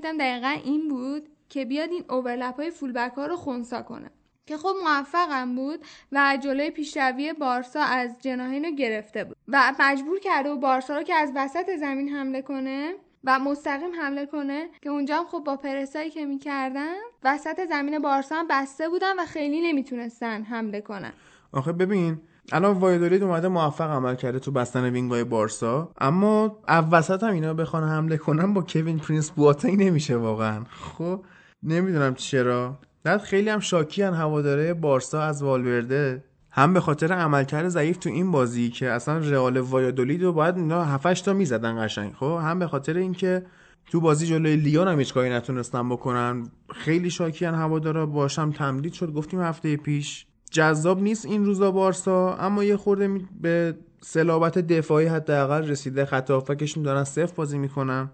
هم 0.04 0.17
دقیقا 0.17 0.56
این 0.63 0.89
بود 0.89 1.30
که 1.50 1.65
بیاد 1.65 1.89
این 1.89 2.04
اوورلپ 2.10 2.56
های 2.56 2.72
فولبک 2.72 3.13
ها 3.17 3.26
رو 3.26 3.36
خونسا 3.36 3.82
کنه. 3.82 4.10
که 4.46 4.58
خب 4.58 4.76
موفقم 4.84 5.56
بود 5.56 5.80
و 6.12 6.38
جلوی 6.43 6.72
پیشروی 6.72 7.34
بارسا 7.34 7.82
از 7.82 8.22
جناهین 8.22 8.65
رو 8.65 8.72
گرفته 8.72 9.24
بود. 9.24 9.38
و 9.48 9.74
مجبور 9.80 10.19
کرده 10.19 10.50
و 10.50 10.58
بارسا 10.58 10.98
رو 10.98 11.04
که 11.04 11.13
از 11.13 11.32
وسط 11.36 11.76
زمین 11.80 12.10
حمله 12.10 12.41
کنه 12.41 12.93
و 13.24 13.40
مستقیم 13.40 13.92
حمله 14.02 14.26
کنه 14.26 14.70
که 14.82 14.90
اونجا 14.90 15.18
هم 15.18 15.26
خب 15.26 15.44
با 15.46 15.56
پرسایی 15.56 16.10
که 16.10 16.26
می‌کردن 16.26 16.96
وسط 17.24 17.60
زمین 17.70 18.00
بارسا 18.00 18.36
هم 18.36 18.48
بسته 18.50 18.90
بودن 18.90 19.20
و 19.20 19.26
خیلی 19.26 19.62
نمی‌تونستن 19.62 20.44
حمله 20.44 20.82
کنن. 20.82 21.14
آخه 21.52 21.72
ببین 21.72 22.18
الان 22.52 22.78
وایادولید 22.78 23.24
اومده 23.24 23.48
موفق 23.48 23.92
عمل 23.92 24.16
کرده 24.16 24.40
تو 24.40 24.52
بستن 24.52 24.90
وینگای 24.90 25.24
بارسا 25.24 25.92
اما 26.02 26.60
وسط 26.92 27.24
هم 27.24 27.34
اینا 27.34 27.54
بخوان 27.54 27.84
حمله 27.84 28.18
کنن 28.18 28.54
با 28.54 28.62
کوین 28.62 29.00
پرینس 29.00 29.32
بواتنگ 29.32 29.84
نمیشه 29.84 30.16
واقعا. 30.16 30.64
خب 30.70 31.24
نمی‌دونم 31.64 32.16
چرا. 32.16 32.80
بعد 33.04 33.22
خیلی 33.22 33.50
هم 33.50 33.60
شاکی 33.60 34.02
هن 34.02 34.14
هواداره 34.14 34.74
بارسا 34.74 35.22
از 35.22 35.44
والورده. 35.44 36.24
هم 36.56 36.74
به 36.74 36.80
خاطر 36.80 37.13
عملکرد 37.13 37.68
ضعیف 37.68 37.98
تو 37.98 38.10
این 38.10 38.32
بازی 38.32 38.70
که 38.70 38.92
اصلا 38.92 39.18
رئال 39.18 39.58
وایادولید 39.58 40.24
رو 40.24 40.34
باید 40.34 40.58
اینا 40.58 40.84
7 40.84 41.26
تا 41.26 41.34
می‌زدن 41.34 41.86
قشنگ. 41.86 42.13
خب؟ 42.13 42.39
هم 42.44 42.60
به 42.60 42.68
خاطر 42.68 42.98
اینکه 42.98 43.46
تو 43.92 44.02
بازی 44.02 44.28
جلوی 44.28 44.56
لیون 44.56 44.88
هم 44.88 45.00
هیچ 45.00 45.13
کاری 45.13 45.30
نتونستن 45.30 45.89
بکنن. 45.89 46.48
خیلی 46.76 47.10
شاکیان 47.10 47.56
هوادارا 47.56 48.06
باشم 48.06 48.52
تمدید 48.52 48.94
شد. 48.94 49.13
گفتیم 49.13 49.42
هفته 49.42 49.78
پیش. 49.78 50.26
جذاب 50.52 51.02
نیست 51.02 51.26
این 51.26 51.46
روزا 51.46 51.72
بارسا 51.72 52.36
اما 52.36 52.63
یه 52.63 52.78
خورده 52.78 53.20
به 53.42 53.76
سلابت 54.02 54.58
دفاعی 54.58 55.08
حداقل 55.08 55.68
رسیده. 55.68 56.06
خط 56.06 56.32
هافکشون 56.32 56.84
دارن 56.84 57.04
صفر 57.04 57.34
بازی 57.36 57.58
می‌کنن. 57.58 58.10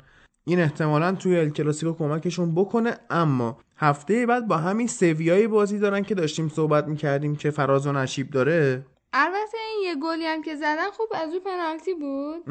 این 0.50 0.60
احتمالا 0.60 1.12
توی 1.12 1.40
ال 1.40 1.50
کلاسیکو 1.50 1.94
کمکشون 1.94 2.56
بکنه 2.56 2.98
اما 3.10 3.58
هفته 3.78 4.26
بعد 4.26 4.48
با 4.48 4.58
همین 4.58 4.88
سویای 4.88 5.48
بازی 5.48 5.80
دارن 5.80 6.04
که 6.04 6.16
داشتیم 6.16 6.50
صحبت 6.50 6.88
می‌کردیم 6.88 7.36
که 7.36 7.52
فراز 7.52 7.88
و 7.88 7.92
نشیب 7.92 8.32
داره. 8.32 8.86
البته 9.14 9.58
این 9.58 9.88
یه 9.88 9.96
گلی 9.96 10.26
هم 10.26 10.42
که 10.42 10.56
زدن 10.56 10.90
خوب 10.90 11.08
از 11.14 11.30
اون 11.30 11.40
پنالتی 11.40 11.94
بود. 11.94 12.44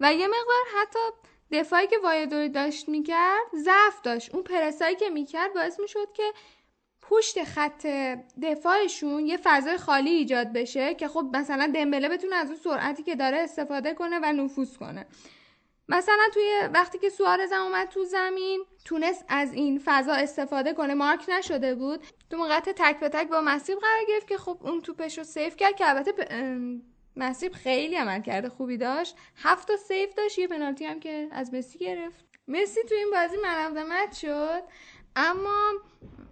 و 0.00 0.12
یه 0.14 0.26
مقدار 0.26 0.64
حتی 0.80 0.98
دفاعی 1.52 1.86
که 1.86 1.96
وایدوری 2.04 2.48
داشت 2.48 2.88
می‌کرد 2.88 3.46
ضعف 3.64 4.02
داشت. 4.02 4.34
اون 4.34 4.42
پرسایی 4.42 4.96
که 4.96 5.08
می‌کرد 5.08 5.54
باعث 5.54 5.80
می‌شد 5.80 6.12
که 6.14 6.32
پشت 7.02 7.44
خط 7.44 7.86
دفاعشون 8.42 9.26
یه 9.26 9.38
فضای 9.44 9.76
خالی 9.76 10.10
ایجاد 10.10 10.52
بشه 10.52 10.94
که 10.94 11.08
خب 11.08 11.24
مثلا 11.32 11.72
دمبله 11.74 12.08
بتونه 12.08 12.36
از 12.36 12.48
اون 12.48 12.58
سرعتی 12.64 13.02
که 13.02 13.16
داره 13.16 13.36
استفاده 13.36 13.94
کنه 13.94 14.20
و 14.22 14.32
نفوذ 14.32 14.76
کنه. 14.76 15.06
مثلا 15.90 16.28
توی 16.34 16.60
وقتی 16.74 16.98
که 16.98 17.08
سوارز 17.08 17.52
اومد 17.52 17.88
تو 17.88 18.04
زمین 18.04 18.64
تونست 18.84 19.24
از 19.28 19.52
این 19.52 19.80
فضا 19.84 20.12
استفاده 20.12 20.72
کنه. 20.72 20.94
مارک 20.94 21.24
نشده 21.28 21.74
بود. 21.74 22.00
تو 22.30 22.36
موقعیت 22.36 22.68
تک 22.68 23.00
به 23.00 23.08
تک 23.08 23.28
با 23.28 23.40
مسیب 23.40 23.78
قرار 23.78 24.04
گرفت 24.08 24.28
که 24.28 24.36
خب 24.36 24.58
اون 24.60 24.80
توپش 24.80 25.18
رو 25.18 25.24
سیف 25.24 25.56
کرد 25.56 25.76
که 25.76 25.88
البته 25.88 26.12
مسیب 27.16 27.52
خیلی 27.52 27.96
عمل 27.96 28.22
کرده 28.22 28.48
خوبی 28.48 28.76
داشت. 28.76 29.16
هفت 29.36 29.68
تا 29.68 29.76
سیف 29.76 30.14
داشت. 30.14 30.38
یه 30.38 30.48
پنالتی 30.48 30.84
هم 30.84 31.00
که 31.00 31.28
از 31.30 31.54
مسی 31.54 31.78
گرفت. 31.78 32.24
مسی 32.48 32.82
تو 32.88 32.94
این 32.94 33.10
بازی 33.10 33.36
مرمزمت 33.42 34.12
شد. 34.12 34.62
اما 35.16 35.72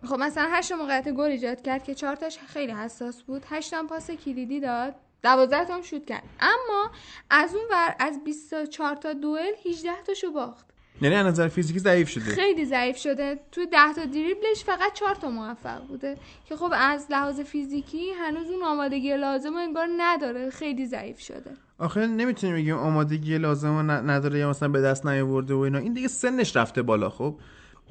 خب 0.09 0.17
مثلا 0.17 0.49
هشت 0.51 0.73
موقعیت 0.73 1.09
گل 1.09 1.31
ایجاد 1.31 1.63
کرد 1.63 1.85
که 1.85 1.95
چهار 1.95 2.17
تاش 2.17 2.39
خیلی 2.39 2.73
حساس 2.73 3.23
بود. 3.23 3.45
هشت 3.49 3.75
هم 3.75 3.87
پاس 3.87 4.11
کلیدی 4.11 4.61
داد. 4.61 4.95
دوازده 5.23 5.65
تا 5.65 5.75
هم 5.75 5.83
شوت 5.83 6.07
کرد. 6.07 6.23
اما 6.41 6.91
از 7.31 7.55
اون 7.55 7.65
ور 7.71 7.95
از 7.99 8.25
24 8.25 8.97
تا 8.97 9.13
دوئل 9.13 9.53
18 9.67 9.91
تاشو 10.07 10.31
باخت. 10.31 10.67
یعنی 11.03 11.15
از 11.15 11.27
نظر 11.27 11.49
فیزیکی 11.49 11.79
ضعیف 11.79 12.09
شده. 12.09 12.25
خیلی 12.25 12.65
ضعیف 12.65 12.97
شده. 12.97 13.39
تو 13.53 13.67
10 13.67 13.93
تا 13.95 14.05
دریبلش 14.05 14.65
فقط 14.67 14.93
4 14.95 15.15
تا 15.15 15.31
موفق 15.31 15.87
بوده. 15.87 16.17
که 16.49 16.57
خب 16.57 16.73
از 16.75 17.07
لحاظ 17.11 17.41
فیزیکی 17.41 18.11
هنوز 18.11 18.51
اون 18.51 18.63
آمادگی 18.63 19.17
لازم 19.17 19.57
انگار 19.57 19.89
نداره. 19.97 20.51
خیلی 20.51 20.87
ضعیف 20.87 21.21
شده. 21.21 21.51
آخه 21.79 22.07
نمی‌تونیم 22.07 22.57
بگیم 22.57 22.77
آمادگی 22.77 23.39
لازم 23.39 23.91
نداره 23.91 24.39
یا 24.39 24.51
مثلا 24.51 24.69
به 24.69 24.81
دست 24.81 25.07
نیاورده 25.07 25.55
و 25.55 25.59
اینا. 25.59 25.79
این 25.79 25.93
دیگه 25.93 26.09
سنش 26.09 26.57
رفته 26.57 26.83
بالا 26.83 27.11
خب. 27.11 27.35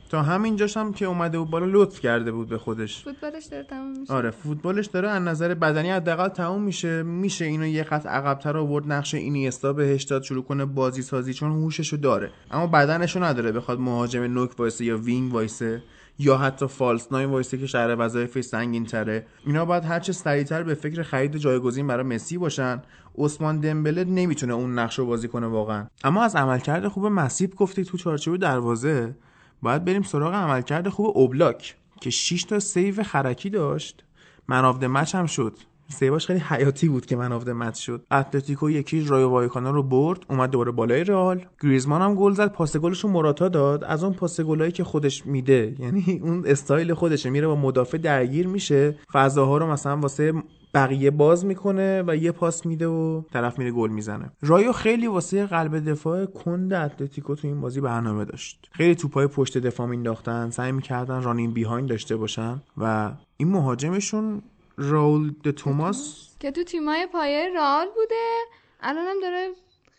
تا 0.09 0.21
همینجاش 0.21 0.77
هم 0.77 0.93
که 0.93 1.05
اومده 1.05 1.39
بود 1.39 1.49
بالا 1.49 1.65
لطف 1.65 1.99
کرده 1.99 2.31
بود 2.31 2.49
به 2.49 2.57
خودش. 2.57 3.03
فوتبالش 3.03 3.45
داره 3.45 3.63
تموم 3.63 3.99
میشه. 3.99 4.13
آره 4.13 4.31
فوتبالش 4.31 4.85
داره 4.85 5.09
از 5.09 5.23
نظر 5.23 5.53
بدنی 5.53 5.89
حداقل 5.89 6.27
تموم 6.27 6.61
میشه. 6.61 7.03
میشه 7.03 7.45
اینو 7.45 7.65
یه 7.65 7.83
خط 7.83 8.05
عقبتر 8.05 8.57
آورد 8.57 8.91
نقش 8.91 9.15
اینیستا 9.15 9.73
بهش 9.73 10.03
داد 10.03 10.23
شروع 10.23 10.43
کنه 10.43 10.65
بازی 10.65 11.01
سازی 11.01 11.33
چون 11.33 11.51
هوششو 11.51 11.97
داره. 11.97 12.31
اما 12.51 12.67
بدنشو 12.67 13.23
نداره 13.23 13.51
بخواد 13.51 13.79
مهاجم 13.79 14.23
نوک 14.23 14.59
وایسه 14.59 14.85
یا 14.85 14.97
وینگ 14.97 15.33
وایسه 15.33 15.83
یا 16.19 16.37
حتی 16.37 16.67
false 16.67 17.11
nine 17.11 17.29
وایسه 17.29 17.57
که 17.57 17.67
شرح 17.67 17.95
وظایف 17.99 18.41
سنگین 18.41 18.85
تره 18.85 19.25
اینا 19.45 19.65
باید 19.65 19.85
هرچه 19.85 20.13
سریعتر 20.13 20.63
به 20.63 20.73
فکر 20.73 21.03
خرید 21.03 21.37
جایگزین 21.37 21.87
برای 21.87 22.03
مسی 22.03 22.37
باشن. 22.37 22.81
عثمان 23.17 23.59
دمبله 23.59 24.03
نمی‌تونه 24.03 24.53
اون 24.53 24.79
نقش 24.79 24.99
رو 24.99 25.05
بازی 25.05 25.27
کنه 25.27 25.47
واقعا. 25.47 25.87
اما 26.03 26.23
از 26.23 26.35
عملکرد 26.35 26.87
خوب 26.87 27.05
مسیب 27.05 27.55
گفتی 27.55 27.83
تو 27.83 27.97
چارچوب 27.97 28.37
دروازه. 28.37 29.15
باید 29.61 29.85
بریم 29.85 30.01
سراغ 30.01 30.33
عملکرد 30.33 30.89
خوب 30.89 31.17
اوبلاک 31.17 31.75
که 32.01 32.09
6 32.09 32.43
تا 32.43 32.59
save 32.59 33.03
خرکی 33.03 33.49
داشت. 33.49 34.03
man 34.47 34.62
of 34.62 34.71
the 34.71 34.85
match 34.85 35.15
هم 35.15 35.25
شد. 35.25 35.57
save 35.89 36.15
اش 36.15 36.27
خیلی 36.27 36.39
حیاتی 36.39 36.89
بود 36.89 37.05
که 37.05 37.15
man 37.15 37.28
of 37.28 37.37
the 37.37 37.49
match 37.49 37.79
شد. 37.79 38.05
اتلتیکو 38.11 38.69
یکی 38.69 39.01
رایو 39.01 39.29
وایکانو 39.29 39.71
رو 39.71 39.83
برد 39.83 40.25
اومد 40.29 40.49
دوباره 40.49 40.71
بالای 40.71 41.03
رئال. 41.03 41.45
گریزمان 41.63 42.01
هم 42.01 42.15
گل 42.15 42.33
زد 42.33 42.51
پاس 42.51 42.77
گلش 42.77 43.03
رو 43.03 43.09
موراتا 43.09 43.49
داد. 43.49 43.83
از 43.83 44.03
اون 44.03 44.13
پاس 44.13 44.41
گلایی 44.41 44.71
که 44.71 44.83
خودش 44.83 45.25
میده 45.25 45.75
یعنی 45.79 46.03
اون 46.23 46.43
استایل 46.47 46.93
خودشه 46.93 47.29
میره 47.29 47.47
با 47.47 47.55
مدافع 47.55 47.97
درگیر 47.97 48.47
میشه. 48.47 48.95
فضاها 49.13 49.57
رو 49.57 49.67
مثلا 49.67 49.97
واسه 49.97 50.33
بقیه 50.73 51.11
باز 51.11 51.45
می‌کنه 51.45 52.03
و 52.07 52.15
یه 52.15 52.31
پاس 52.31 52.65
میده 52.65 52.87
و 52.87 53.21
طرف 53.33 53.59
میره 53.59 53.71
گل 53.71 53.89
می‌زنه. 53.89 54.31
رایو 54.41 54.71
خیلی 54.71 55.07
واسه 55.07 55.45
قلب 55.45 55.89
دفاع 55.89 56.25
کند 56.25 56.73
اتلتیکو 56.73 57.35
تو 57.35 57.47
این 57.47 57.61
بازی 57.61 57.81
برنامه 57.81 58.25
داشت. 58.25 58.69
خیلی 58.71 58.95
توپای 58.95 59.27
پشت 59.27 59.57
دفاع 59.57 59.87
مینداختن 59.87 60.49
سعی 60.49 60.71
می‌کردن 60.71 61.23
running 61.23 61.51
behind 61.51 61.89
داشته 61.89 62.15
باشن 62.15 62.61
و 62.77 63.11
این 63.37 63.47
مهاجمشون 63.47 64.41
راول 64.77 65.33
د 65.43 65.51
توماس 65.51 66.29
که 66.39 66.51
تو 66.51 66.63
تیمای 66.63 67.07
پایه 67.13 67.49
رئال 67.55 67.87
بوده 67.95 68.35
الانم 68.81 69.21
داره 69.21 69.47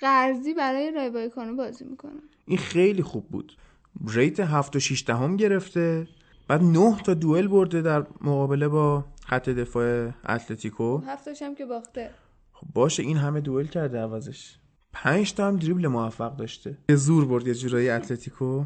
قرضی 0.00 0.54
برای 0.54 0.90
رایو 0.90 1.08
وایکانو 1.08 1.56
بازی 1.56 1.84
می‌کنه. 1.84 2.20
این 2.46 2.58
خیلی 2.58 3.02
خوب 3.02 3.28
بود. 3.28 3.52
rate 4.08 4.40
7 4.40 4.76
و 4.76 4.80
6 4.80 5.04
دهم 5.06 5.36
گرفته 5.36 6.08
بعد 6.48 6.62
9 6.62 6.96
تا 7.04 7.14
دوئل 7.14 7.46
برده 7.46 7.82
در 7.82 8.06
مقابله 8.20 8.68
با 8.68 9.04
خط 9.28 9.48
دفاع 9.48 10.12
اتلتیکو. 10.28 10.98
هفتاش 10.98 11.42
هم 11.42 11.54
که 11.54 11.66
باخته. 11.66 12.10
خب 12.52 12.66
باشه 12.74 13.02
این 13.02 13.16
همه 13.16 13.40
دوئل 13.40 13.66
کرده 13.66 14.00
عوضش. 14.00 14.58
پنج 14.92 15.34
تا 15.34 15.46
هم 15.46 15.56
دریبل 15.56 15.86
موفق 15.86 16.36
داشته. 16.36 16.78
یه 16.88 16.96
زور 16.96 17.24
برد 17.24 17.46
یه 17.46 17.54
جورایی 17.54 17.90
اتلتیکو. 17.90 18.64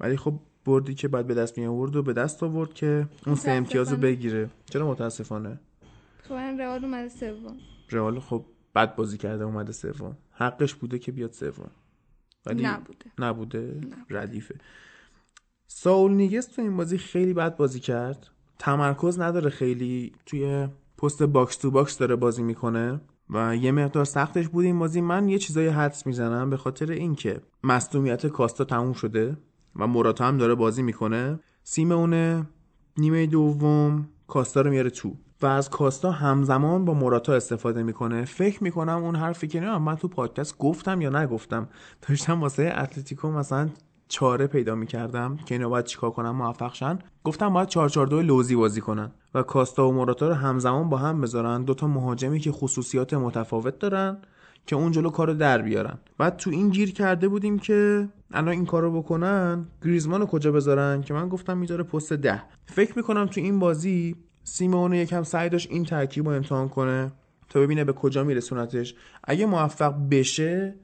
ولی 0.00 0.16
خب 0.16 0.40
بردی 0.64 0.94
که 0.94 1.08
بعد 1.08 1.26
به 1.26 1.34
دست 1.34 1.58
می 1.58 1.66
آورد 1.66 1.96
و 1.96 2.02
به 2.02 2.12
دست 2.12 2.42
آورد 2.42 2.74
که 2.74 3.08
اون 3.26 3.34
سه 3.34 3.50
امتیاز 3.50 3.92
رو 3.92 3.96
بگیره. 3.96 4.50
چرا 4.70 4.90
متاسفانه؟ 4.90 5.60
خب 6.22 6.34
رئال 6.34 6.84
اومده 6.84 7.08
سوم. 7.08 7.56
رئال 7.90 8.20
خب 8.20 8.44
بد 8.74 8.94
بازی 8.94 9.18
کرده 9.18 9.44
اومده 9.44 9.72
سوم. 9.72 10.16
حقش 10.30 10.74
بوده 10.74 10.98
که 10.98 11.12
بیاد 11.12 11.32
سوم. 11.32 11.70
ولی 12.46 12.62
نبوده. 12.62 13.06
نبوده. 13.18 13.80
ردیفه. 14.10 14.54
ساول 15.66 16.12
نیگس 16.12 16.46
تو 16.46 16.62
این 16.62 16.76
بازی 16.76 16.98
خیلی 16.98 17.34
بد 17.34 17.56
بازی 17.56 17.80
کرد. 17.80 18.30
تمرکز 18.58 19.20
نداره 19.20 19.50
خیلی. 19.50 20.12
توی 20.26 20.68
پست 20.98 21.22
box 21.22 21.56
to 21.56 21.70
box 21.70 21.98
داره 21.98 22.16
بازی 22.16 22.42
می‌کنه 22.42 23.00
و 23.30 23.56
یه 23.56 23.72
مقدار 23.72 24.04
سختش 24.04 24.48
بود 24.48 24.64
این 24.64 24.78
بازی. 24.78 25.00
من 25.00 25.28
یه 25.28 25.38
چیزای 25.38 25.68
حدس 25.68 26.06
می‌زنم 26.06 26.50
به 26.50 26.56
خاطر 26.56 26.90
اینکه 26.90 27.40
مصدومیت 27.62 28.26
کاستا 28.26 28.64
تموم 28.64 28.92
شده 28.92 29.36
و 29.76 29.86
موراتا 29.86 30.24
هم 30.24 30.38
داره 30.38 30.54
بازی 30.54 30.82
می‌کنه. 30.82 31.40
سیمونه 31.62 32.46
نیمه 32.98 33.26
دوم 33.26 34.08
کاستا 34.26 34.60
رو 34.60 34.70
میاره 34.70 34.90
تو. 34.90 35.16
و 35.42 35.46
از 35.46 35.70
کاستا 35.70 36.10
همزمان 36.10 36.84
با 36.84 36.94
موراتا 36.94 37.34
استفاده 37.34 37.82
می‌کنه. 37.82 38.24
فکر 38.24 38.64
می‌کنم 38.64 39.04
اون 39.04 39.16
حرفی 39.16 39.48
که 39.48 39.60
نه 39.60 39.78
من 39.78 39.94
تو 39.94 40.08
پادکست 40.08 40.58
گفتم 40.58 41.00
یا 41.00 41.10
نگفتم 41.10 41.68
داشتم 42.08 42.40
واسه 42.40 42.72
اتلتیکو 42.76 43.30
مثلا 43.30 43.68
چاره 44.08 44.46
پیدا 44.46 44.74
می‌کردم 44.74 45.36
که 45.36 45.54
اینا 45.54 45.68
باید 45.68 45.84
چیکار 45.84 46.10
کنم 46.10 46.36
موفق 46.36 46.74
شن 46.74 46.98
گفتم 47.24 47.52
باید 47.52 47.68
442 47.68 48.22
لوزی 48.22 48.56
بازی 48.56 48.80
کنن 48.80 49.10
و 49.34 49.42
کاستا 49.42 49.88
و 49.88 49.92
موراتا 49.92 50.28
رو 50.28 50.34
همزمان 50.34 50.88
با 50.88 50.96
هم 50.96 51.20
بذارن. 51.20 51.62
دوتا 51.62 51.86
مهاجمی 51.86 52.40
که 52.40 52.52
خصوصیات 52.52 53.14
متفاوت 53.14 53.78
دارن 53.78 54.18
که 54.66 54.76
اون 54.76 54.92
جلو 54.92 55.10
کارو 55.10 55.34
در 55.34 55.62
بیارن. 55.62 55.98
بعد 56.18 56.36
تو 56.36 56.50
این 56.50 56.68
گیر 56.68 56.92
کرده 56.92 57.28
بودیم 57.28 57.58
که 57.58 58.08
الان 58.32 58.48
این 58.48 58.66
کارو 58.66 59.02
بکنن 59.02 59.66
گریزمان 59.84 60.20
رو 60.20 60.26
کجا 60.26 60.52
بذارن؟ 60.52 61.02
که 61.02 61.14
من 61.14 61.28
گفتم 61.28 61.58
می‌ذاره 61.58 61.84
پست 61.84 62.12
ده. 62.12 62.42
فکر 62.66 62.92
می‌کنم 62.96 63.26
تو 63.26 63.40
این 63.40 63.58
بازی 63.58 64.16
سیمون 64.44 64.92
یکم 64.92 65.22
سعی 65.22 65.48
داشت 65.48 65.70
این 65.70 65.84
ترکیب 65.84 66.28
رو 66.28 66.34
امتحان 66.34 66.68
کنه 66.68 67.12
تا 67.48 67.60
ببینه 67.60 67.84
به 67.84 67.92
کجا 67.92 68.24
میرسونتش. 68.24 68.94
اگه 69.24 69.46
موفق 69.46 69.94
بشه 70.10 70.74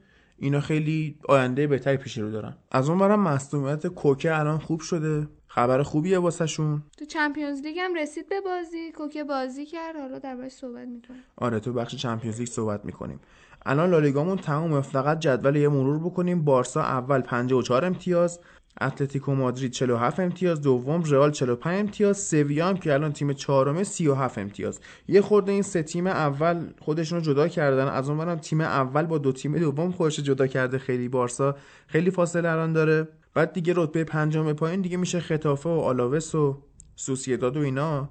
اینا 0.41 0.59
خیلی 0.59 1.17
آینده 1.29 1.67
بهتری 1.67 1.97
پیش 1.97 2.17
رو 2.17 2.31
دارن. 2.31 2.55
از 2.71 2.89
اون 2.89 2.99
برم 2.99 3.19
مصدومیت 3.19 3.87
کوکه 3.87 4.39
الان 4.39 4.57
خوب 4.57 4.81
شده. 4.81 5.27
خبر 5.47 5.83
خوبیه 5.83 6.19
واسهشون. 6.19 6.83
تو 6.97 7.05
چمپیونز 7.05 7.61
لیگ 7.61 7.79
هم 7.79 7.95
رسید 7.95 8.29
به 8.29 8.41
بازی. 8.41 8.91
کوکه 8.91 9.23
بازی 9.23 9.65
کرد. 9.65 9.95
حالا 9.95 10.19
دربارش 10.19 10.51
صحبت 10.51 10.87
می‌کنه 10.87 11.17
آره 11.35 11.59
تو 11.59 11.73
بخش 11.73 11.95
چمپیونز 11.95 12.39
لیگ 12.39 12.49
صحبت 12.49 12.85
می‌کنیم. 12.85 13.19
الان 13.65 13.89
لالیگامون 13.89 14.37
تمومه. 14.37 14.81
فقط 14.81 15.19
جدول 15.19 15.55
یه 15.55 15.69
مرور 15.69 15.99
بکنیم. 15.99 16.43
بارسا 16.43 16.81
اول 16.81 17.21
54 17.21 17.85
امتیاز. 17.85 18.39
اتلتیکو 18.81 19.35
مادرید 19.35 19.71
47 19.71 20.19
امتیاز 20.19 20.61
دوم 20.61 21.03
رئال 21.03 21.31
45 21.31 21.79
امتیاز 21.79 22.17
سویا 22.17 22.67
هم 22.67 22.77
که 22.77 22.93
الان 22.93 23.13
تیم 23.13 23.33
چهارمه 23.33 23.83
37 23.83 24.37
امتیاز. 24.37 24.79
یه 25.07 25.21
خورده 25.21 25.51
این 25.51 25.61
سه 25.61 25.83
تیم 25.83 26.07
اول 26.07 26.73
خودشون 26.79 27.17
رو 27.19 27.25
جدا 27.25 27.47
کردن. 27.47 27.87
از 27.87 28.09
اون 28.09 28.35
تیم 28.35 28.61
اول 28.61 29.05
با 29.05 29.17
دو 29.17 29.31
تیم 29.31 29.57
دوم 29.57 29.91
خودش 29.91 30.19
جدا 30.19 30.47
کرده 30.47 30.77
خیلی 30.77 31.07
بارسا. 31.07 31.55
خیلی 31.87 32.11
فاصله 32.11 32.49
الان 32.49 32.73
داره. 32.73 33.07
بعد 33.33 33.53
دیگه 33.53 33.73
رتبه 33.77 34.03
پنجم 34.03 34.53
پایین 34.53 34.81
دیگه 34.81 34.97
میشه 34.97 35.19
خطافه 35.19 35.69
و 35.69 35.79
آلاوس 35.79 36.35
و 36.35 36.63
سوسیداد 36.95 37.57
و 37.57 37.59
اینا 37.59 38.09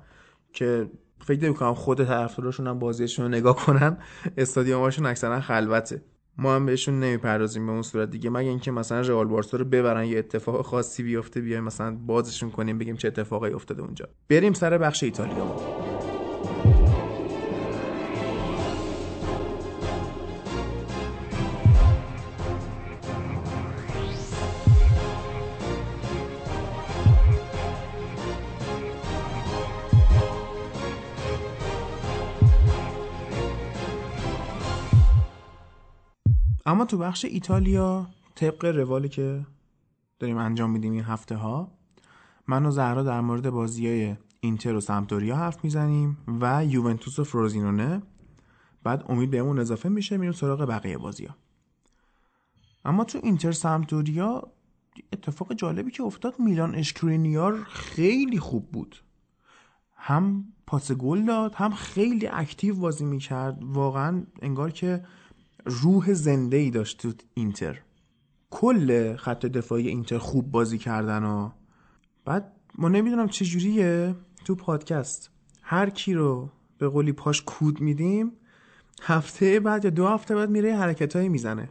که 0.52 0.90
فکر 1.24 1.44
نمی‌کنم 1.44 1.74
خود 1.74 2.04
طرفداراشون 2.04 2.66
هم 2.66 2.78
بازیشون 2.78 3.24
رو 3.24 3.30
نگاه 3.30 3.56
کنن. 3.56 3.96
استادیوماشون 4.36 5.06
اکثرا 5.06 5.40
خلوته. 5.40 6.02
ما 6.38 6.54
هم 6.56 6.66
بهشون 6.66 7.00
نمی‌پردازیم 7.00 7.66
به 7.66 7.72
اون 7.72 7.82
صورت 7.82 8.10
دیگه. 8.10 8.30
مگه 8.30 8.48
اینکه 8.48 8.70
مثلا 8.70 9.00
رئال 9.00 9.26
بارسا 9.26 9.56
رو 9.56 9.64
ببرن 9.64 10.04
یه 10.04 10.18
اتفاق 10.18 10.62
خاصی 10.64 11.02
بیفته 11.02 11.40
بیایم 11.40 11.64
مثلا 11.64 11.96
بازشون 12.06 12.50
کنیم 12.50 12.78
بگیم 12.78 12.96
چه 12.96 13.08
اتفاقی 13.08 13.52
افتاده 13.52 13.82
اونجا. 13.82 14.08
بریم 14.28 14.52
سر 14.52 14.78
بخش 14.78 15.02
ایتالیا. 15.02 15.89
اما 36.70 36.84
تو 36.84 36.98
بخش 36.98 37.24
ایتالیا 37.24 38.06
طبق 38.34 38.64
روالی 38.64 39.08
که 39.08 39.46
داریم 40.18 40.36
انجام 40.36 40.70
میدیم 40.70 40.92
این 40.92 41.04
هفته 41.04 41.36
ها 41.36 41.72
من 42.46 42.66
و 42.66 42.70
زهرا 42.70 43.02
در 43.02 43.20
مورد 43.20 43.50
بازی 43.50 43.86
های 43.86 44.16
اینتر 44.40 44.74
و 44.74 44.80
سمتوریا 44.80 45.36
حرف 45.36 45.64
می‌زنیم 45.64 46.18
و 46.40 46.64
یوونتوس 46.64 47.18
و 47.18 47.24
فروزینونه. 47.24 48.02
بعد 48.82 49.04
امید 49.08 49.30
بهمون 49.30 49.58
اضافه 49.58 49.88
میشه 49.88 50.16
میریم 50.16 50.32
سراغ 50.32 50.68
بقیه 50.68 50.98
بازی 50.98 51.24
ها. 51.24 51.36
اما 52.84 53.04
تو 53.04 53.20
اینتر 53.22 53.52
سمتوریا 53.52 54.42
اتفاق 55.12 55.54
جالبی 55.54 55.90
که 55.90 56.02
افتاد 56.02 56.34
میلان 56.38 56.74
اشکرینیار 56.74 57.64
خیلی 57.64 58.38
خوب 58.38 58.70
بود. 58.70 58.96
هم 59.96 60.44
پاس 60.66 60.92
گل 60.92 61.24
داد 61.24 61.54
هم 61.54 61.70
خیلی 61.70 62.26
اکتیو 62.26 62.74
بازی 62.74 63.04
می‌کرد. 63.04 63.58
واقعا 63.62 64.22
انگار 64.42 64.70
که 64.70 65.04
روح 65.64 66.12
زنده 66.12 66.56
ای 66.56 66.70
داشت 66.70 66.98
تو 66.98 67.12
اینتر. 67.34 67.78
کل 68.50 69.16
خط 69.16 69.46
دفاعی 69.46 69.88
اینتر 69.88 70.18
خوب 70.18 70.50
بازی 70.50 70.78
کردن 70.78 71.24
و 71.24 71.50
بعد 72.24 72.52
ما 72.74 72.88
نمی‌دونم 72.88 73.28
چجوریه 73.28 74.14
تو 74.44 74.54
پادکست. 74.54 75.30
هر 75.62 75.90
کی 75.90 76.14
رو 76.14 76.48
به 76.78 76.88
قولی 76.88 77.12
پاش 77.12 77.42
کود 77.42 77.80
میدیم 77.80 78.32
هفته 79.02 79.60
بعد 79.60 79.84
یا 79.84 79.90
دو 79.90 80.06
هفته 80.06 80.34
بعد 80.34 80.50
میره 80.50 80.76
حرکت 80.76 81.16
های 81.16 81.28
می‌زنه. 81.28 81.68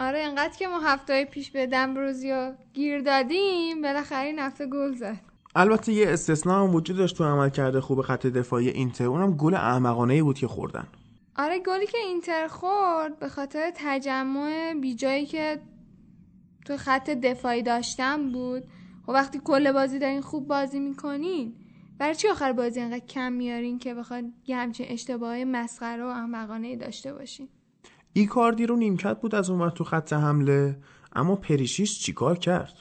آره 0.00 0.18
اینقدر 0.18 0.56
که 0.58 0.68
ما 0.68 0.80
هفته 0.80 1.12
های 1.12 1.24
پیش 1.24 1.50
به 1.50 1.66
دمبروزی 1.66 2.32
و 2.32 2.52
گیر 2.72 3.00
دادیم 3.00 3.82
بالاخره 3.82 4.26
این 4.26 4.38
هفته 4.38 4.66
گل 4.66 4.94
زد. 4.94 5.20
البته 5.56 5.92
یه 5.92 6.08
استثنا 6.08 6.62
هم 6.62 6.74
وجود 6.74 6.96
داشت 6.96 7.16
تو 7.16 7.24
عمل 7.24 7.48
کرده 7.48 7.80
خوب 7.80 8.02
خط 8.02 8.26
دفاعی 8.26 8.68
اینتر. 8.68 9.04
اونم 9.04 9.36
گل 9.36 9.54
احمقانه 9.54 10.14
ای 10.14 10.22
بود 10.22 10.38
که 10.38 10.46
خوردن. 10.46 10.86
آره 11.38 11.58
گلی 11.58 11.86
که 11.86 11.98
اینتر 11.98 12.48
خورد 12.48 13.18
به 13.18 13.28
خاطر 13.28 13.72
تجمع 13.74 14.74
بیجایی 14.74 15.26
که 15.26 15.60
تو 16.64 16.76
خط 16.76 17.10
دفاعی 17.10 17.62
داشتن 17.62 18.32
بود. 18.32 18.62
و 19.08 19.12
وقتی 19.12 19.40
کل 19.44 19.72
بازی 19.72 19.98
دارین 19.98 20.20
خوب 20.20 20.48
بازی 20.48 20.78
می‌کنین 20.78 21.54
برای 21.98 22.14
چی 22.14 22.28
آخر 22.28 22.52
بازی 22.52 22.80
انقدر 22.80 23.06
کم 23.06 23.32
میارین 23.32 23.78
که 23.78 23.94
بخواد 23.94 24.24
یه 24.46 24.56
همچین 24.56 24.86
اشتباه 24.88 25.44
مسخره 25.44 26.04
و 26.04 26.06
احمقانه 26.06 26.76
داشته 26.76 27.14
باشین؟ 27.14 27.48
ایکاردی 28.12 28.66
رو 28.66 28.76
نیمکت 28.76 29.20
بود 29.20 29.34
از 29.34 29.50
اون 29.50 29.70
تو 29.70 29.84
خط 29.84 30.12
حمله 30.12 30.76
اما 31.12 31.36
پریشیش 31.36 32.00
چیکار 32.00 32.38
کرد؟ 32.38 32.72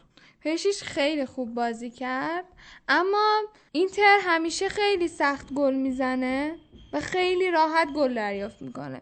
پریشیش 0.42 0.84
خیلی 0.84 1.26
خوب 1.26 1.54
بازی 1.54 1.90
کرد 1.90 2.46
اما 2.88 3.42
اینتر 3.72 4.18
همیشه 4.22 4.70
خیلی 4.70 5.08
سخت 5.08 5.54
گل 5.54 5.76
می‌زنه. 5.76 6.56
و 6.94 7.00
خیلی 7.00 7.52
راحت 7.52 7.88
گل 7.94 8.14
دریافت 8.14 8.62
می‌کنه. 8.62 9.02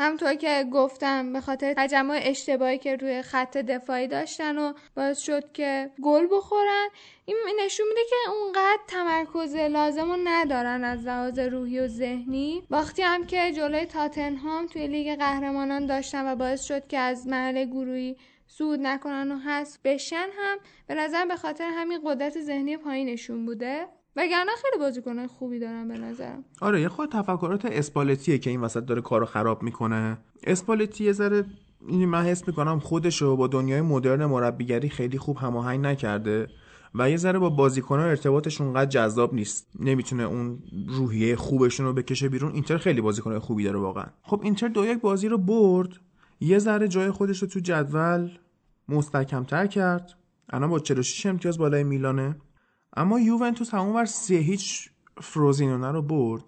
همطور 0.00 0.34
که 0.34 0.64
گفتم 0.72 1.32
به 1.32 1.40
خاطر 1.40 1.74
تجمع 1.76 2.20
اشتباهی 2.22 2.78
که 2.78 2.96
روی 2.96 3.22
خط 3.22 3.56
دفاعی 3.56 4.06
داشتن 4.06 4.58
و 4.58 4.72
باعث 4.96 5.18
شد 5.18 5.52
که 5.52 5.90
گل 6.02 6.26
بخورن 6.30 6.88
این 7.24 7.36
نشون 7.64 7.86
میده 7.88 8.00
که 8.10 8.30
اونقدر 8.30 8.80
تمرکز 8.88 9.56
لازم 9.56 10.10
رو 10.10 10.18
ندارن 10.24 10.84
از 10.84 11.06
لحاظ 11.06 11.38
روحی 11.38 11.80
و 11.80 11.88
ذهنی. 11.88 12.62
وقتی 12.70 13.02
هم 13.02 13.26
که 13.26 13.52
جلوی 13.52 13.84
تاتنهام 13.84 14.66
توی 14.66 14.86
لیگ 14.86 15.18
قهرمانان 15.18 15.86
داشتن 15.86 16.32
و 16.32 16.36
باعث 16.36 16.64
شد 16.64 16.86
که 16.86 16.98
از 16.98 17.26
مرحله 17.26 17.64
گروهی 17.64 18.16
سود 18.46 18.80
نکنن 18.80 19.32
و 19.32 19.38
حذف 19.38 19.78
بشن 19.84 20.28
هم 20.38 20.58
به 20.86 20.94
نظر 20.94 21.26
به 21.26 21.36
خاطر 21.36 21.70
همین 21.74 22.00
قدرت 22.04 22.40
ذهنی 22.40 22.76
پایینشون 22.76 23.46
بوده. 23.46 23.88
وگرنه 24.16 24.52
خیلی 24.62 24.78
بازیکنای 24.78 25.26
خوبی 25.26 25.58
دارن 25.58 25.88
به 25.88 25.98
نظرم 25.98 26.44
آره 26.60 26.80
یه 26.80 26.88
خود 26.88 27.12
تفکرات 27.12 27.64
اسپالتیه 27.64 28.38
که 28.38 28.50
این 28.50 28.60
وسط 28.60 28.84
داره 28.84 29.00
کارو 29.00 29.26
خراب 29.26 29.62
می‌کنه. 29.62 30.18
اسپالتی 30.44 31.04
یه 31.04 31.12
ذره 31.12 31.44
من 31.90 32.24
حس 32.24 32.48
می‌کنم 32.48 32.78
خودشو 32.78 33.36
با 33.36 33.46
دنیای 33.46 33.80
مدرن 33.80 34.24
مربیگری 34.24 34.88
خیلی 34.88 35.18
خوب 35.18 35.36
هماهنگ 35.36 35.80
نکرده 35.80 36.48
و 36.94 37.10
یه 37.10 37.16
ذره 37.16 37.38
با 37.38 37.50
بازیکنان 37.50 38.08
ارتباطش 38.08 38.60
اونقدر 38.60 38.90
جذاب 38.90 39.34
نیست. 39.34 39.66
نمی‌تونه 39.80 40.22
اون 40.22 40.58
روحیه 40.88 41.36
خوبشون 41.36 41.86
رو 41.86 41.92
بکشه 41.92 42.28
بیرون. 42.28 42.52
اینتر 42.52 42.78
خیلی 42.78 43.00
بازیکنای 43.00 43.38
خوبی 43.38 43.64
داره 43.64 43.78
واقعا. 43.78 44.06
خب 44.22 44.40
اینتر 44.44 44.68
دو 44.68 44.84
یک 44.84 45.00
بازی 45.00 45.28
رو 45.28 45.38
برد. 45.38 45.88
یه 46.40 46.58
ذره 46.58 46.88
جای 46.88 47.10
خودش 47.10 47.42
رو 47.42 47.48
تو 47.48 47.60
جدول 47.60 48.30
مستحکمتر 48.88 49.66
کرد. 49.66 50.14
الان 50.50 50.70
با 50.70 50.78
46 50.78 51.26
امتیاز 51.26 51.58
بالای 51.58 51.84
میلانه. 51.84 52.36
اما 52.96 53.20
یوونتوس 53.20 53.74
همون 53.74 53.96
ور 53.96 54.04
سه 54.04 54.34
هیچ 54.34 54.90
فروزینونه 55.20 55.92
رو 55.92 56.02
برد. 56.02 56.42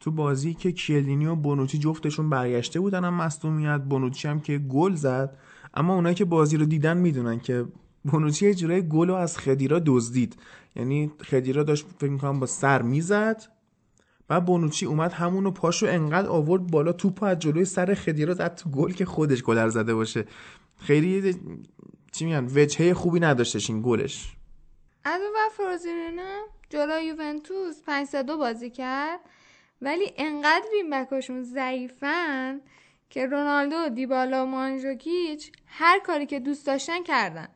تو 0.00 0.10
بازی 0.10 0.54
که 0.54 0.72
کیلینی 0.72 1.26
و 1.26 1.34
بونوچی 1.34 1.78
جفتشون 1.78 2.30
برگشته 2.30 2.80
بودن 2.80 3.04
هم 3.04 3.14
مصدومیت 3.14 3.80
بونوچی 3.80 4.28
هم 4.28 4.40
که 4.40 4.58
گل 4.58 4.94
زد. 4.94 5.36
اما 5.74 5.94
اونایی 5.94 6.14
که 6.14 6.24
بازی 6.24 6.56
رو 6.56 6.64
دیدن 6.64 6.96
می‌دونن 6.96 7.40
که 7.40 7.64
بونوچی 8.04 8.46
یه 8.46 8.54
جورای 8.54 8.88
گل 8.88 9.08
رو 9.08 9.14
از 9.14 9.38
خدیرا 9.38 9.82
دزدید. 9.86 10.36
یعنی 10.76 11.10
خدیرا 11.30 11.62
داشت 11.62 11.86
فکر 11.98 12.10
می‌کنم 12.10 12.40
با 12.40 12.46
سر 12.46 12.82
می‌زد. 12.82 13.42
بعد 14.28 14.44
بونوچی 14.44 14.86
اومد 14.86 15.12
همونو 15.12 15.50
پاشو 15.50 15.86
انقدر 15.86 16.28
آورد 16.28 16.70
بالا 16.70 16.92
توپ 16.92 17.22
از 17.22 17.38
جلوی 17.38 17.64
سر 17.64 17.94
خدیرا 17.94 18.34
زد 18.34 18.54
تو 18.54 18.70
گل 18.70 18.92
که 18.92 19.04
خودش 19.04 19.42
گلر 19.42 19.68
زده 19.68 19.94
باشه. 19.94 20.24
خیلی 20.76 21.34
چی 22.12 22.24
میگن؟ 22.24 22.44
وجهه 22.54 22.94
خوبی 22.94 23.20
نداشتش 23.20 23.70
این 23.70 23.82
گلش. 23.82 24.36
از 25.04 25.20
اون 25.22 25.32
وقت 25.34 25.52
فروزینونا 25.52 26.46
جلو 26.70 27.02
یوونتوس 27.02 27.82
5 27.82 28.16
دو 28.16 28.36
بازی 28.36 28.70
کرد. 28.70 29.20
ولی 29.82 30.12
انقدر 30.16 30.64
وین 30.72 31.42
ضعیفن 31.42 32.60
که 33.10 33.26
رونالدو 33.26 33.88
دیبالا 33.88 34.42
و 34.42 34.46
مانجوکیچ 34.46 35.52
هر 35.66 35.98
کاری 35.98 36.26
که 36.26 36.40
دوست 36.40 36.66
داشتن 36.66 37.02
کردن. 37.02 37.48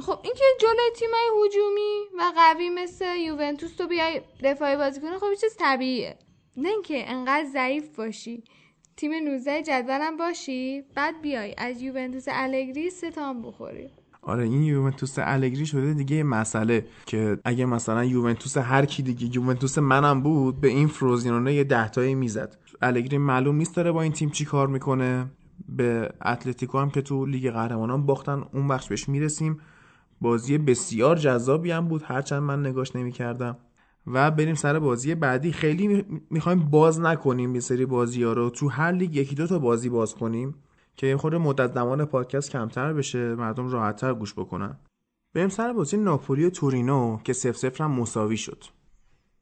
خب 0.00 0.18
اینکه 0.24 0.44
جلوی 0.60 0.90
تیمای 0.96 1.46
هجومی 1.46 2.02
و 2.18 2.32
قوی 2.36 2.70
مثل 2.70 3.16
یوونتوس 3.16 3.76
تو 3.76 3.86
بیای 3.86 4.20
دفاعی 4.42 4.76
بازی 4.76 5.00
کنی 5.00 5.18
خب 5.18 5.34
چیز 5.40 5.56
طبیعیه. 5.58 6.18
نه 6.56 6.68
اینکه 6.68 7.10
انقدر 7.10 7.44
ضعیف 7.44 7.96
باشی 7.96 8.44
تیم 8.96 9.14
19 9.14 9.62
جدولم 9.62 10.16
باشی 10.16 10.84
بعد 10.94 11.20
بیای 11.22 11.54
از 11.58 11.82
یوونتوس 11.82 12.24
الگری 12.28 12.90
ستام 12.90 13.42
بخوری. 13.42 13.90
آره 14.28 14.44
این 14.44 14.62
یوونتوس 14.62 15.14
الگری 15.18 15.66
شده 15.66 15.94
دیگه 15.94 16.22
مسئله 16.22 16.86
که 17.06 17.38
اگه 17.44 17.66
مثلا 17.66 18.04
یوونتوس 18.04 18.56
هر 18.56 18.84
کی 18.84 19.02
دیگه 19.02 19.36
یوونتوس 19.36 19.78
منم 19.78 20.22
بود 20.22 20.60
به 20.60 20.68
این 20.68 20.88
فروزینونه 20.88 21.54
یه 21.54 21.64
دهتایی 21.64 22.14
می‌زد. 22.14 22.56
الگری 22.82 23.18
معلوم 23.18 23.56
نیست 23.56 23.76
داره 23.76 23.92
با 23.92 24.02
این 24.02 24.12
تیم 24.12 24.30
چی 24.30 24.44
کار 24.44 24.66
می‌کنه. 24.68 25.30
به 25.68 26.10
اتلتیکو 26.24 26.78
هم 26.78 26.90
که 26.90 27.02
تو 27.02 27.26
لیگ 27.26 27.50
قهرمانان 27.50 28.06
باختن 28.06 28.44
اون 28.54 28.68
بخش 28.68 28.88
بهش 28.88 29.08
می‌رسیم. 29.08 29.58
بازی 30.20 30.58
بسیار 30.58 31.16
جذابی 31.16 31.70
هم 31.70 31.88
بود 31.88 32.02
هرچند 32.06 32.42
من 32.42 32.66
نگاش 32.66 32.96
نمی‌کردم. 32.96 33.56
و 34.06 34.30
بریم 34.30 34.54
سر 34.54 34.78
بازی 34.78 35.14
بعدی. 35.14 35.52
خیلی 35.52 36.04
می‌خوایم 36.30 36.58
باز 36.58 37.00
نکنیم 37.00 37.54
یه 37.54 37.60
سری 37.60 37.86
بازی 37.86 38.22
ها 38.22 38.32
رو. 38.32 38.50
تو 38.50 38.68
هر 38.68 38.92
لیگ 38.92 39.16
یکی 39.16 39.34
دو 39.34 39.46
تا 39.46 39.58
بازی 39.58 39.88
باز 39.88 40.14
کنیم. 40.14 40.54
که 40.98 41.06
یه 41.06 41.16
خورده 41.16 41.38
مدت 41.38 41.74
زمان 41.74 42.04
پادکست 42.04 42.50
کمتر 42.50 42.92
بشه 42.92 43.34
مردم 43.34 43.68
راحتتر 43.68 44.14
گوش 44.14 44.34
بکنن. 44.34 44.78
بریم 45.34 45.48
سر 45.48 45.72
بازی 45.72 45.96
ناپولی 45.96 46.44
و 46.44 46.50
تورینو 46.50 47.18
که 47.24 47.32
سف 47.32 47.56
سفر 47.56 47.84
هم 47.84 47.90
مساوی 47.90 48.36
شد. 48.36 48.64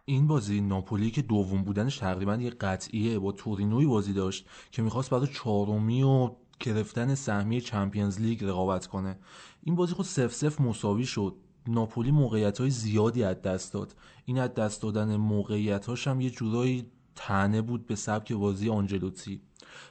این 0.05 0.27
بازی 0.27 0.61
ناپولی 0.61 1.11
که 1.11 1.23
دوم 1.23 1.65
بودنش 1.65 1.99
تقریبا 1.99 2.37
یه 2.37 2.51
قطعیه 2.51 3.19
با 3.19 3.33
تورینوی 3.33 3.87
بازی 3.87 4.13
داشت 4.13 4.49
که 4.71 4.83
می‌خواست 4.83 5.11
برای 5.11 5.27
چهارمی 5.27 6.03
و 6.03 6.31
گرفتن 6.61 7.15
سهمیه 7.15 7.61
چمپیونز 7.61 8.21
لیگ 8.21 8.45
رقابت 8.45 8.87
کنه. 8.87 9.19
این 9.63 9.75
بازی 9.77 9.95
خود 9.95 10.07
سف 10.07 10.35
سف 10.35 10.61
مساوی 10.61 11.05
شد. 11.05 11.35
ناپولی 11.69 12.11
موقعیت 12.11 12.61
های 12.61 12.71
زیادی 12.71 13.25
از 13.25 13.43
دست 13.43 13.73
داد. 13.73 13.95
این 14.25 14.39
از 14.39 14.55
دست 14.55 14.83
دادن 14.83 15.17
موقعیت 15.17 16.07
هم 16.07 16.21
یه 16.21 16.31
جورایی 16.31 16.87
طعنه 17.15 17.63
بود 17.63 17.87
به 17.87 17.95
سبک 17.95 18.33
بازی 18.33 18.71
آنجلوتی. 18.71 19.43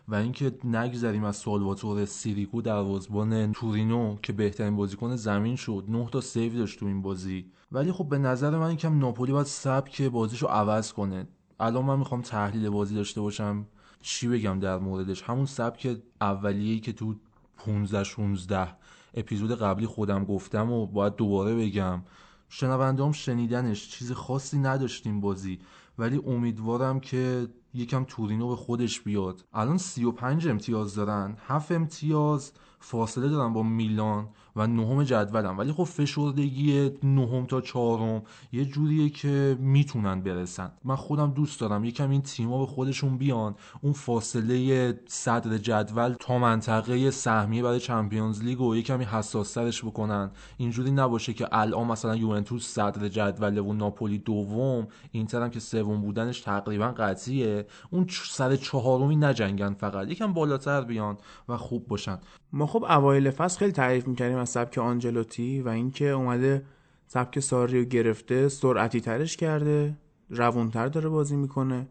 و 0.07 0.15
اینکه 0.15 0.51
نگذریم 0.63 1.23
از 1.23 1.35
سالواتوره 1.35 2.05
سیریگو 2.05 2.61
دروازه‌بان 2.61 3.51
تورینو 3.51 4.17
که 4.21 4.33
بهترین 4.33 4.75
بازیکن 4.75 5.15
زمین 5.15 5.55
شد. 5.55 5.85
نه 5.87 6.09
تا 6.11 6.21
save 6.21 6.57
داشت 6.57 6.79
تو 6.79 6.85
این 6.85 7.01
بازی. 7.01 7.45
ولی 7.71 7.91
خب 7.91 8.09
به 8.09 8.17
نظر 8.17 8.57
من 8.57 8.73
یکم 8.73 8.99
ناپولی 8.99 9.31
باید 9.31 9.45
سبک 9.45 10.01
بازیشو 10.01 10.47
عوض 10.47 10.93
کنه. 10.93 11.27
الان 11.59 11.85
من 11.85 11.99
می‌خوام 11.99 12.21
تحلیل 12.21 12.69
بازی 12.69 12.95
داشته 12.95 13.21
باشم. 13.21 13.65
چی 14.01 14.27
بگم 14.27 14.59
در 14.59 14.77
موردش؟ 14.77 15.21
همون 15.21 15.45
سبک 15.45 15.97
اولیه‌ای 16.21 16.79
که 16.79 16.93
تو 16.93 17.15
15 17.57 18.03
16 18.03 18.67
اپیزود 19.13 19.55
قبلی 19.55 19.85
خودم 19.85 20.25
گفتم 20.25 20.71
و 20.71 20.85
باید 20.85 21.15
دوباره 21.15 21.55
بگم. 21.55 22.01
شنوندام 22.49 23.11
شنیدنش. 23.11 23.89
چیز 23.89 24.11
خاصی 24.11 24.57
نداشتیم 24.57 25.21
بازی. 25.21 25.59
ولی 25.97 26.21
امیدوارم 26.25 26.99
که 26.99 27.47
یکم 27.75 28.03
تورینو 28.03 28.47
به 28.47 28.55
خودش 28.55 29.01
بیاد. 29.01 29.45
الان 29.53 29.77
35 29.77 30.47
امتیاز 30.47 30.95
دارن 30.95 31.37
7 31.47 31.71
امتیاز 31.71 32.51
فاصله 32.79 33.29
دارن 33.29 33.53
با 33.53 33.63
میلان 33.63 34.27
و 34.55 34.67
نهم 34.67 35.03
جدولن. 35.03 35.57
ولی 35.57 35.71
خب 35.71 35.83
فشردگی 35.83 36.91
نهم 37.03 37.45
تا 37.45 37.61
چهارم 37.61 38.23
یه 38.51 38.65
جوریه 38.65 39.09
که 39.09 39.57
می‌تونن 39.59 40.21
برسن. 40.21 40.71
من 40.83 40.95
خودم 40.95 41.31
دوست 41.31 41.59
دارم 41.59 41.83
یکم 41.83 42.09
این 42.09 42.21
تیما 42.21 42.59
به 42.59 42.65
خودشون 42.65 43.17
بیان. 43.17 43.55
اون 43.81 43.93
فاصله 43.93 44.99
صدر 45.07 45.57
جدول 45.57 46.15
تا 46.19 46.37
منطقه 46.37 47.11
سهمیه 47.11 47.63
برای 47.63 47.79
چمپیونز 47.79 48.43
لیگ 48.43 48.61
و 48.61 48.75
یکمی 48.75 49.03
حساسترش 49.03 49.83
بکنن. 49.83 50.31
اینجوری 50.57 50.91
نباشه 50.91 51.33
که 51.33 51.47
الان 51.51 51.87
مثلا 51.87 52.15
یوونتوس 52.15 52.67
صدر 52.67 53.07
جدول 53.07 53.57
و 53.57 53.73
ناپولی 53.73 54.17
دوم 54.17 54.87
اینتر 55.11 55.41
هم 55.41 55.49
که 55.49 55.59
سوم 55.59 56.01
بودنش 56.01 56.41
تقریبا 56.41 56.87
قطعیه. 56.87 57.64
اون 57.91 58.07
سر 58.09 58.55
چهارمی 58.55 59.15
نجنگن 59.15 59.73
فقط. 59.73 60.07
یکم 60.07 60.33
بالاتر 60.33 60.81
بیان 60.81 61.17
و 61.49 61.57
خوب 61.57 61.87
باشن. 61.87 62.19
ما 62.53 62.67
خب 62.67 62.83
اوایل 62.83 63.31
فصل 63.31 63.59
خیلی 63.59 63.71
تعریف 63.71 64.07
می‌کردیم 64.07 64.37
از 64.37 64.49
سبک 64.49 64.77
آنجلوتی 64.77 65.61
و 65.61 65.69
اینکه 65.69 66.09
اومده 66.09 66.65
سبک 67.07 67.39
ساری 67.39 67.79
رو 67.79 67.85
گرفته 67.85 68.49
سرعتی 68.49 69.01
ترش 69.01 69.37
کرده 69.37 69.97
روونتر 70.29 70.87
داره 70.87 71.09
بازی 71.09 71.35
می‌کنه. 71.35 71.87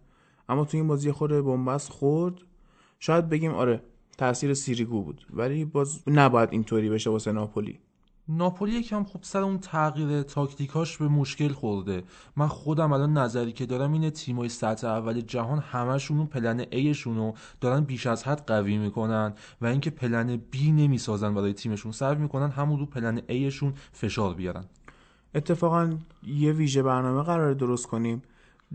اما 0.49 0.65
تو 0.65 0.77
این 0.77 0.87
بازی 0.87 1.13
خود 1.13 1.31
بنبست 1.31 1.91
خورد. 1.91 2.35
شاید 3.01 3.29
بگیم 3.29 3.55
آره 3.55 3.83
تاثیر 4.19 4.55
سیریگو 4.55 5.03
بود. 5.03 5.27
ولی 5.31 5.65
باز 5.65 6.03
نباید 6.07 6.49
اینطوری 6.53 6.91
بشه 6.91 7.11
واسه 7.11 7.33
ناپولی. 7.33 7.81
ناپولی 8.29 8.73
یکم 8.73 9.05
خوب 9.05 9.23
سر 9.23 9.43
اون 9.43 9.59
تغییر 9.59 10.23
تاکتیکاش 10.23 10.97
به 10.97 11.09
مشکل 11.09 11.49
خورده. 11.49 12.03
من 12.37 12.47
خودم 12.47 12.93
الان 12.93 13.19
نظری 13.19 13.53
که 13.53 13.67
دارم 13.67 13.93
اینه 13.93 14.11
تیمای 14.11 14.49
سطح 14.49 14.87
اول 14.87 15.21
جهان 15.21 15.59
همشون 15.59 16.19
اون 16.19 16.27
پلن 16.27 16.65
ایشون 16.71 17.17
رو 17.17 17.35
دارن 17.61 17.81
بیش 17.81 18.07
از 18.07 18.25
حد 18.25 18.47
قوی 18.47 18.79
می‌کنن 18.79 19.35
و 19.61 19.67
اینکه 19.67 19.91
پلن 19.91 20.37
بی 20.37 20.73
نمی‌سازن 20.73 21.35
برای 21.35 21.53
تیمشون 21.53 21.93
صرف 21.93 22.19
می‌کنن 22.19 22.51
همون 22.51 22.79
رو 22.79 22.87
پلن 22.87 23.21
ایشون 23.27 23.75
فشار 23.93 24.35
بیارن. 24.35 24.65
اتفاقا 25.35 25.97
یه 26.27 26.53
ویژه 26.53 26.83
برنامه 26.83 27.23
قرار 27.23 27.55
درست 27.55 27.87
کنیم. 27.87 28.23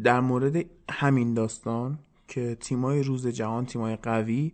در 0.04 0.20
مورد 0.20 0.66
همین 0.92 1.34
داستان 1.34 2.00
که 2.28 2.58
تیمای 2.60 3.04
روز 3.04 3.28
جهان 3.28 3.66
تیمای 3.66 3.96
قوی 3.96 4.52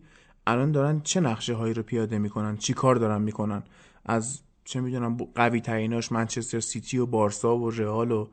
الان 0.48 0.72
دارن 0.72 1.02
چه 1.02 1.20
نقشه 1.20 1.54
هایی 1.54 1.74
رو 1.74 1.84
پیاده 1.84 2.18
می‌کنن؟ 2.18 2.58
چی 2.58 2.74
کار 2.74 2.96
دارن 2.96 3.22
می‌کنن؟ 3.22 3.64
از 4.06 4.42
چه 4.66 4.82
می‌دونم 4.82 5.18
قوی 5.36 5.62
تریناش 5.62 6.12
منچستر 6.12 6.60
سیتی 6.60 6.98
و 6.98 7.06
بارسا 7.06 7.58
و 7.58 7.70
رئال 7.70 8.12
و 8.12 8.28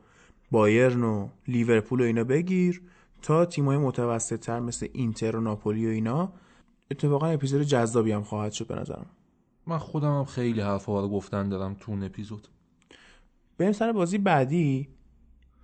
بایرن 0.51 1.03
و 1.03 1.29
لیورپول 1.47 2.01
و 2.01 2.03
اینا 2.03 2.23
بگیر 2.23 2.81
تا 3.21 3.45
تیمای 3.45 3.77
متوسط 3.77 4.39
تر 4.39 4.59
مثل 4.59 4.87
اینتر 4.93 5.35
و 5.35 5.41
ناپولی 5.41 5.87
و 5.87 5.89
اینا. 5.89 6.33
اتفاقا 6.91 7.27
اپیزود 7.27 7.61
جذابی 7.61 8.11
هم 8.11 8.23
خواهد 8.23 8.51
شد 8.51 8.67
به 8.67 8.75
نظرم. 8.75 9.05
من 9.67 9.77
خودم 9.77 10.17
هم 10.17 10.25
خیلی 10.25 10.61
حرفا 10.61 11.01
رو 11.01 11.09
گفتن 11.09 11.49
دارم 11.49 11.73
تو 11.79 11.91
اون 11.91 12.03
اپیزود. 12.03 12.47
بریم 13.57 13.71
سر 13.71 13.91
بازی 13.91 14.17
بعدی. 14.17 14.89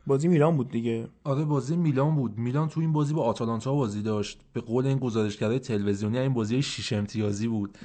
بازی 0.08 0.28
میلان 0.28 0.58
بود 0.58 0.72
دیگه. 0.72 1.08
آره 1.24 1.46
بازی 1.46 1.76
میلان 1.76 2.16
بود. 2.16 2.38
میلان 2.38 2.68
تو 2.68 2.82
این 2.82 2.94
بازی 2.94 3.14
با 3.14 3.24
آتالانتا 3.24 3.76
بازی 3.76 4.02
داشت. 4.02 4.40
به 4.54 4.62
قول 4.62 4.88
این 4.88 4.98
گزارشگرای 4.98 5.60
تلویزیونی 5.60 6.20
این 6.20 6.34
بازی 6.34 6.62
شیش 6.62 6.94
امتیازی 6.94 7.48
بود. 7.48 7.78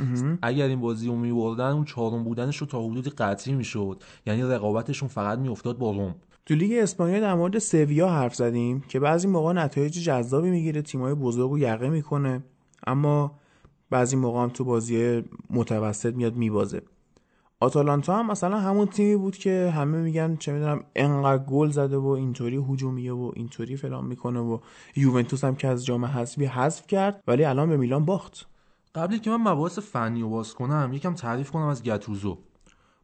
اگر 0.43 0.67
این 0.67 0.81
بازی 0.81 1.07
رو 1.07 1.17
میبردن 1.17 1.71
اون 1.71 1.85
چهارم 1.85 2.25
بودنش 2.25 2.57
رو 2.57 2.67
تا 2.67 2.83
حدودی 2.87 3.11
قطعی 3.11 3.55
می‌شد. 3.55 4.03
یعنی 4.27 4.43
رقابتشون 4.43 5.09
فقط 5.09 5.39
میافتاد 5.39 5.79
با 5.79 5.91
روم. 5.91 6.15
تو 6.47 6.55
لیگ 6.55 6.73
اسپانیا 6.73 7.21
در 7.21 7.35
مورد 7.35 7.59
سویا 7.59 8.09
حرف 8.09 8.35
زدیم 8.35 8.85
که 8.89 9.01
بعضی 9.01 9.29
موقع 9.29 9.53
نتایج 9.53 10.05
جذابی 10.05 10.51
می‌گیره 10.51 10.83
تیمای 10.83 11.15
بزرگ 11.15 11.53
و 11.53 11.59
یقه 11.59 11.89
می‌کنه. 11.89 12.43
اما 12.87 13.39
بعضی 13.91 14.17
موقع 14.17 14.43
هم 14.43 14.49
تو 14.49 14.65
بازی 14.65 15.23
متوسط 15.51 16.15
میاد 16.15 16.37
میبازه. 16.37 16.83
آتالانتا 17.65 18.19
هم 18.19 18.31
مثلا 18.31 18.61
همون 18.61 18.87
تیمی 18.87 19.17
بود 19.17 19.37
که 19.37 19.73
همه 19.77 19.99
میگن 19.99 20.37
چه 20.37 20.53
می‌دونم 20.53 20.85
انقدر 20.97 21.45
گل 21.45 21.71
زده 21.71 21.97
و 21.97 22.07
اینطوری 22.07 22.57
هجومیه 22.57 23.13
و 23.13 23.33
اینطوری 23.37 23.77
فلان 23.77 24.05
می‌کنه 24.05 24.41
و 24.41 24.59
یوونتوس 24.97 25.45
هم 25.45 25.57
که 25.57 25.69
از 25.69 25.85
جام 25.85 26.05
حذفی 26.05 26.45
حذف 26.45 26.87
کرد 26.87 27.23
ولی 27.27 27.45
الان 27.45 27.69
به 27.69 27.77
میلان 27.77 28.05
باخت. 28.05 28.47
قبلی 28.95 29.19
که 29.19 29.31
من 29.31 29.53
مباحث 29.53 29.79
فنی 29.79 30.21
رو 30.21 30.31
باز 30.31 30.55
کنم 30.55 30.91
یکم 30.93 31.15
تعریف 31.15 31.51
کنم 31.51 31.67
از 31.67 31.83
گتوزو 31.83 32.39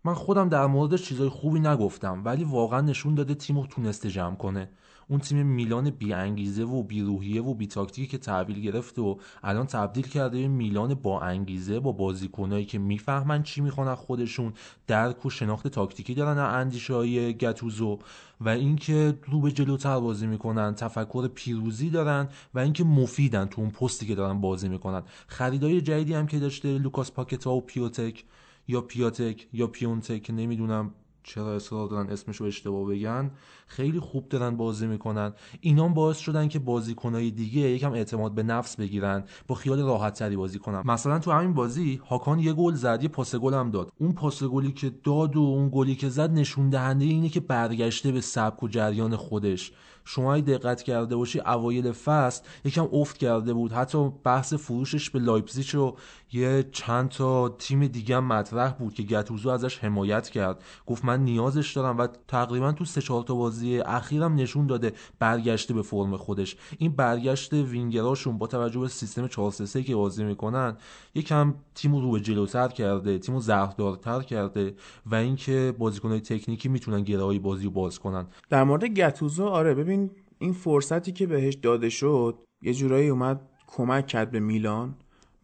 من 0.05 0.15
خودم 0.15 0.49
در 0.49 0.67
موردش 0.67 1.03
چیزای 1.03 1.29
خوبی 1.29 1.61
نگفتم 1.61 2.23
ولی 2.25 2.45
واقعا 2.45 2.81
نشون 2.81 3.15
داده 3.15 3.35
تیم 3.35 3.59
رو 3.59 3.67
تونسته 3.67 4.11
جمع 4.11 4.37
کنه. 4.37 4.69
اون 5.11 5.21
تیم 5.21 5.47
میلان 5.47 5.91
بی 5.91 6.13
انگیزه 6.13 6.63
و 6.63 6.83
بی 6.83 7.01
روحیه 7.03 7.43
و 7.43 7.55
بی 7.55 7.67
تاکتیکی 7.67 8.07
که 8.07 8.19
تحویل 8.19 8.61
گرفت 8.61 8.99
و 8.99 9.19
الان 9.43 9.67
تبدیل 9.67 10.07
کرده 10.07 10.39
به 10.39 10.49
میلان 10.49 10.95
با 10.95 11.21
انگیزه 11.21 11.81
با 11.81 11.93
بازیکنایی 11.93 12.65
که 12.65 12.79
می‌فهمن 12.79 13.43
چی 13.43 13.61
می‌خوان 13.61 13.95
خودشون 13.95 14.53
درک 14.87 15.27
و 15.27 15.31
شناخت 15.31 15.69
تاکتیکی 15.69 16.15
دارن 16.15 16.39
اندیشه 16.39 16.95
های 16.95 17.35
گتوزو 17.35 17.99
و 18.41 18.49
اینکه 18.49 19.19
رو 19.27 19.41
به 19.41 19.53
جلوتر 19.53 20.01
بازی 20.01 20.27
می‌کنن 20.27 20.75
تفکر 20.75 21.29
پیروزی 21.29 21.91
دارن 21.91 22.29
و 22.55 22.59
اینکه 22.59 22.85
مفیدن 22.85 23.45
تو 23.47 23.61
اون 23.61 23.71
پستی 23.71 24.07
که 24.07 24.15
دارن 24.15 24.41
بازی 24.41 24.69
می‌کنن. 24.69 25.03
خریدای 25.27 25.81
جدیدی 25.81 26.15
هم 26.15 26.27
که 26.27 26.39
داشته 26.39 26.79
لوکاس 26.79 27.13
پاکتا 27.13 27.53
و 27.53 27.61
پیوتک 27.61 28.25
یا 28.69 28.81
پیاتک 28.81 29.49
یا 29.53 29.67
پیونتک 29.67 30.31
نمی‌دونم. 30.31 30.95
چرا 31.23 31.57
اصرار 31.57 31.89
دارن 31.89 32.11
اسمشو 32.11 32.45
اشتباه 32.45 32.89
بگن؟ 32.89 33.31
خیلی 33.67 34.01
خوب 34.01 34.29
دارن 34.29 34.57
بازی 34.57 34.87
می‌کنن. 34.87 35.33
اینا 35.61 35.89
باعث 35.89 36.19
شدن 36.19 36.49
که 36.49 36.59
بازیکنهای 36.59 37.31
دیگه 37.31 37.61
یکم 37.61 37.93
اعتماد 37.93 38.35
به 38.35 38.43
نفس 38.43 38.77
بگیرن 38.77 39.25
با 39.47 39.55
خیال 39.55 39.83
راحت 39.83 40.19
تری 40.19 40.37
بازی 40.37 40.59
کنن. 40.59 40.83
مثلا 40.85 41.19
تو 41.19 41.31
همین 41.31 41.55
بازی 41.55 42.01
هاکان 42.09 42.39
یه 42.39 42.53
گل 42.53 42.75
زد 42.75 43.03
یه 43.03 43.09
پاس 43.09 43.35
گل 43.35 43.55
هم 43.55 43.71
داد. 43.71 43.93
اون 43.99 44.13
پاس 44.13 44.43
گلی 44.43 44.73
که 44.73 44.91
داد 45.05 45.37
و 45.37 45.41
اون 45.41 45.71
گلی 45.73 45.95
که 45.95 46.09
زد 46.09 46.31
نشون 46.31 46.71
دهنده 46.71 47.05
اینه 47.05 47.29
که 47.29 47.41
برگشته 47.41 48.13
به 48.13 48.21
سبک 48.21 48.63
و 48.63 48.69
جریان 48.69 49.17
خودش. 49.17 49.73
شما 50.13 50.41
دقت 50.41 50.83
کرده 50.83 51.17
باشی 51.17 51.41
اوایل 51.41 51.93
فصل 51.93 52.43
یکم 52.65 52.89
افت 52.93 53.19
کرده 53.19 53.53
بود. 53.53 53.73
حتی 53.73 54.11
بحث 54.25 54.55
فروشش 54.55 55.11
به 55.11 55.19
لایپزیگ 55.19 55.67
رو 55.73 55.97
یه 56.33 56.65
چند 56.73 57.09
تا 57.09 57.49
تیم 57.49 57.87
دیگه 57.87 58.21
مطرح 58.21 58.73
بود 58.73 58.95
که 58.95 59.03
گتوزو 59.03 59.49
ازش 59.49 59.79
حمایت 59.79 60.29
کرد. 60.29 60.65
گفت 60.87 61.05
من 61.05 61.25
نیازش 61.25 61.73
دارم 61.73 61.99
و 61.99 62.07
تقریبا 62.29 62.73
تو 62.73 62.85
سه 62.85 63.01
چهار 63.01 63.23
تا 63.23 63.35
بازی 63.35 63.79
اخیرم 63.79 64.35
نشون 64.35 64.67
داده 64.67 64.93
برگشته 65.19 65.75
به 65.75 65.83
فرم 65.83 66.17
خودش. 66.17 66.57
این 66.79 66.93
برگشت 66.93 67.53
وینگراشون 67.53 68.39
با 68.39 68.47
توجه 68.47 68.81
به 68.81 68.89
سیستم 68.89 69.29
4 69.29 69.51
3 69.51 69.83
که 69.83 69.97
بازی 69.97 70.25
می‌کنن 70.25 70.77
یکم 71.15 71.55
تیم 71.75 71.97
رو 71.97 72.11
به 72.11 72.21
جلوتر 72.21 72.69
کرده 72.69 73.19
تیم 73.19 73.35
رو 73.35 73.41
زهردارتر 73.41 74.23
کرده 74.23 74.75
و 75.07 75.15
اینکه 75.15 75.75
بازیکنهای 75.79 76.21
تکنیکی 76.21 76.69
می‌تونن 76.69 77.03
گرایی 77.03 77.39
بازی 77.39 77.65
رو 77.65 77.71
باز 77.71 77.99
کنن. 77.99 78.27
در 78.51 78.65
مورد 78.65 78.85
گتوزو 78.85 79.47
آره 79.47 79.75
ببین 79.75 80.00
این 80.39 80.53
فرصتی 80.53 81.13
که 81.13 81.27
بهش 81.27 81.55
داده 81.55 81.89
شد 81.89 82.39
یه 82.63 82.75
جورایی 82.75 83.09
اومد 83.09 83.41
کمک 83.67 84.07
کرد 84.07 84.31
به 84.31 84.41
میلان. 84.41 84.95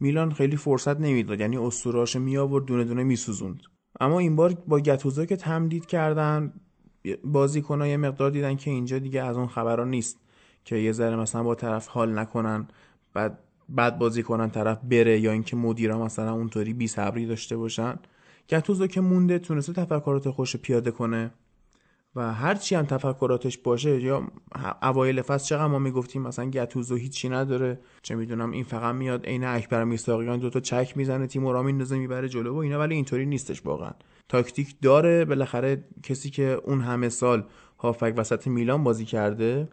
میلان 0.01 0.33
خیلی 0.33 0.57
فرصت 0.57 1.01
نمی‌داد 1.01 1.41
یعنی 1.41 1.57
اسطوراش 1.57 2.17
می 2.17 2.37
آورد 2.37 2.65
دونه 2.65 2.85
دونه 2.85 3.05
میسوزوند. 3.05 3.61
اما 4.01 4.19
این 4.19 4.37
بار 4.37 4.55
با 4.67 4.81
گتوزو 4.81 5.25
که 5.25 5.37
تمدید 5.37 5.87
کردن 5.87 6.53
بازیکن‌ها 7.25 7.87
یه 7.87 7.97
مقدار 7.97 8.31
دیدن 8.31 8.57
که 8.57 8.71
اینجا 8.71 8.99
دیگه 8.99 9.23
از 9.23 9.37
اون 9.37 9.47
خبرها 9.47 9.85
نیست 9.85 10.21
که 10.65 10.77
یه 10.77 10.93
ذره 10.93 11.17
مثلا 11.17 11.43
با 11.43 11.55
طرف 11.55 11.87
حال 11.87 12.19
نکنن 12.19 12.69
بعد 13.15 13.39
بعد 13.69 13.99
بازی 13.99 14.23
کنن 14.23 14.51
طرف 14.51 14.79
بره 14.79 15.21
یا 15.21 15.33
اینکه 15.33 15.57
مدیرا 15.57 16.05
مثلا 16.05 16.33
اونطوری 16.33 16.73
بی 16.73 16.87
صبری 16.87 17.27
داشته 17.27 17.57
باشن. 17.57 17.99
گتوزو 18.49 18.87
که 18.87 19.01
مونده 19.01 19.39
تونسته 19.39 19.73
تفکرات 19.73 20.31
خوش 20.31 20.57
پیاده 20.57 20.91
کنه. 20.91 21.31
و 22.17 22.33
هر 22.33 22.55
چی 22.55 22.75
هم 22.75 22.85
تفکراتش 22.85 23.59
باشه 23.59 24.03
یا 24.03 24.29
اوایل 24.83 25.23
فصل 25.23 25.47
چقدر 25.47 25.67
ما 25.67 25.79
می‌گفتیم 25.79 26.23
مثلا 26.23 26.51
گتوزو 26.51 26.97
هیچی 26.97 27.29
نداره 27.29 27.79
چه 28.03 28.15
می‌دونم 28.15 28.51
این 28.51 28.65
فقط 28.65 28.95
میاد 28.95 29.27
عین 29.27 29.45
اکبر 29.45 29.85
میساقیان 29.85 30.39
دوتا 30.39 30.61
چک 30.61 30.97
می‌زنه 30.97 31.27
تیم 31.27 31.47
را 31.47 31.63
میندازه 31.63 31.99
می‌بره 31.99 32.29
جلو 32.29 32.55
و 32.55 32.57
اینا 32.57 32.79
ولی 32.79 32.95
اینطوری 32.95 33.27
نیستش 33.27 33.67
واقعا. 33.67 33.91
تاکتیک 34.29 34.77
داره 34.83 35.25
بالاخره 35.25 35.85
کسی 36.03 36.31
که 36.31 36.61
اون 36.65 36.81
همه 36.81 37.09
سال 37.09 37.45
هافک 37.79 38.15
وسط 38.17 38.47
میلان 38.47 38.85
بازی 38.85 39.05
کرده 39.05 39.69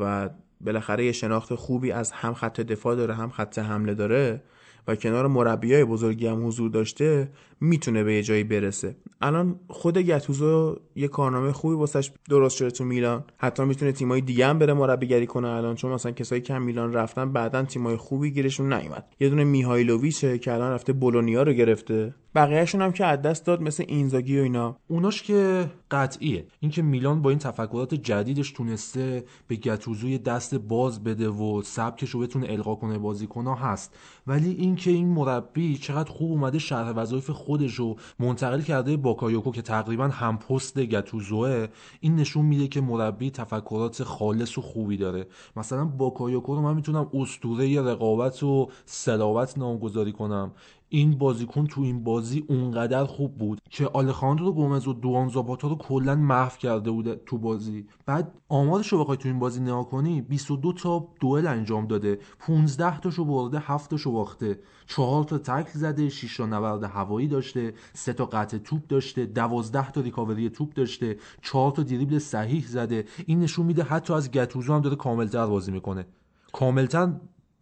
و 0.00 0.30
بالاخره 0.60 1.04
یه 1.04 1.12
شناخت 1.12 1.54
خوبی 1.54 1.92
از 1.92 2.12
هم 2.12 2.34
خط 2.34 2.60
دفاع 2.60 2.96
داره 2.96 3.14
هم 3.14 3.30
خط 3.30 3.58
حمله 3.58 3.94
داره 3.94 4.42
و 4.88 4.96
کنار 4.96 5.26
مربیای 5.26 5.84
بزرگی 5.84 6.26
هم 6.26 6.46
حضور 6.46 6.70
داشته 6.70 7.30
می‌تونه 7.62 8.04
به 8.04 8.14
یه 8.14 8.22
جایی 8.22 8.44
برسه. 8.44 8.96
الان 9.20 9.60
خود 9.68 9.98
گتوزو 9.98 10.76
یه 10.96 11.08
کارنامه 11.08 11.52
خوبی 11.52 11.74
واسش 11.74 12.10
درست 12.30 12.56
شده 12.56 12.70
تو 12.70 12.84
میلان. 12.84 13.24
حتی 13.36 13.64
می‌تونه 13.64 13.92
تیمای 13.92 14.20
دیگه 14.20 14.46
هم 14.46 14.58
بره 14.58 14.72
مربیگری 14.72 15.26
کنه. 15.26 15.48
الان 15.48 15.74
چون 15.74 15.92
مثلا 15.92 16.12
کسایی 16.12 16.40
که 16.40 16.58
میلان 16.58 16.92
رفتن 16.92 17.32
بعدا 17.32 17.62
تیمای 17.62 17.96
خوبی 17.96 18.30
گیرشون 18.30 18.72
نیومد. 18.72 19.04
یه 19.20 19.28
دونه 19.28 19.44
میهایلوویچه 19.44 20.38
که 20.38 20.52
الان 20.52 20.72
رفته 20.72 20.92
بولونیا 20.92 21.42
رو 21.42 21.52
گرفته. 21.52 22.14
بقیهشون 22.34 22.82
هم 22.82 22.92
که 22.92 23.06
از 23.06 23.22
دست 23.22 23.46
داد 23.46 23.62
مثل 23.62 23.84
اینزاگی 23.88 24.38
و 24.38 24.42
اینا. 24.42 24.76
اوناش 24.88 25.22
که 25.22 25.70
قطعیه. 25.90 26.46
اینکه 26.60 26.82
میلان 26.82 27.22
با 27.22 27.30
این 27.30 27.38
تفکرات 27.38 27.94
جدیدش 27.94 28.50
تونسته 28.50 29.24
به 29.48 29.56
گتوزوی 29.56 30.18
دست 30.18 30.54
باز 30.54 31.04
بده 31.04 31.28
و 31.28 31.62
سبکش 31.62 32.10
رو 32.10 32.20
بتونه 32.20 32.46
القا 32.50 32.74
کنه 32.74 32.98
بازیکنها 32.98 33.54
هست. 33.54 33.94
ولی 34.26 34.50
اینکه 34.50 34.90
این 34.90 35.08
مربی 35.08 35.76
چقدر 35.76 36.10
خوب 36.10 36.30
اومده 36.30 36.58
شرح 36.58 36.90
وظایف 36.90 37.30
خودش 37.52 37.74
رو 37.74 37.96
منتقل 38.18 38.60
کرده 38.60 38.96
باکایوکو 38.96 39.50
که 39.50 39.62
تقریبا 39.62 40.08
هم 40.08 40.38
پست 40.38 40.78
گتوزوه 40.78 41.66
این 42.00 42.16
نشون 42.16 42.44
میده 42.44 42.68
که 42.68 42.80
مربی 42.80 43.30
تفکرات 43.30 44.04
خالص 44.04 44.58
و 44.58 44.60
خوبی 44.60 44.96
داره. 44.96 45.26
مثلا 45.56 45.84
باکایوکو 45.84 46.54
رو 46.54 46.62
من 46.62 46.74
می‌تونم 46.74 47.10
اسطوره 47.14 47.80
رقابت 47.80 48.42
و 48.42 48.68
صلابت 48.84 49.58
نامگذاری 49.58 50.12
کنم. 50.12 50.52
این 50.94 51.18
بازیکن 51.18 51.66
تو 51.66 51.80
این 51.80 52.04
بازی 52.04 52.44
اونقدر 52.48 53.04
خوب 53.04 53.38
بود 53.38 53.60
که 53.70 53.86
آلخاندرو 53.86 54.52
گومز 54.52 54.88
و 54.88 54.92
دوان 54.92 55.28
زاپاتا 55.28 55.68
رو 55.68 55.76
کلا 55.76 56.14
محو 56.14 56.56
کرده 56.58 56.90
بود 56.90 57.14
تو 57.14 57.38
بازی. 57.38 57.86
بعد 58.06 58.34
آمارش 58.48 58.88
رو 58.88 59.00
بخوای 59.00 59.16
تو 59.16 59.28
این 59.28 59.38
بازی 59.38 59.60
نگاه 59.60 59.88
کنی 59.88 60.22
22 60.22 60.72
تا 60.72 61.08
دوئل 61.20 61.46
انجام 61.46 61.86
داده 61.86 62.18
15 62.38 63.00
تاشو 63.00 63.24
برده 63.24 63.58
7 63.58 63.90
تاشو 63.90 64.12
باخته. 64.12 64.58
4 64.86 65.24
تا 65.24 65.38
تکل 65.38 65.78
زده 65.78 66.08
6 66.08 66.36
تا 66.36 66.46
نبرد 66.46 66.84
هوایی 66.84 67.28
داشته 67.28 67.74
3 67.94 68.12
تا 68.12 68.26
قطع 68.26 68.58
توپ 68.58 68.86
داشته 68.86 69.26
12 69.26 69.90
تا 69.90 70.00
ریکاوری 70.00 70.50
توپ 70.50 70.72
داشته 70.72 71.16
4 71.42 71.72
تا 71.72 71.82
دریبل 71.82 72.18
صحیح 72.18 72.66
زده. 72.66 73.04
این 73.26 73.40
نشون 73.40 73.66
میده 73.66 73.82
حتی 73.82 74.12
از 74.14 74.30
گتوزو 74.30 74.74
هم 74.74 74.80
داره 74.80 74.96
کاملتر 74.96 75.46
بازی 75.46 75.72
می‌کنه. 75.72 76.06
کاملتر 76.52 77.12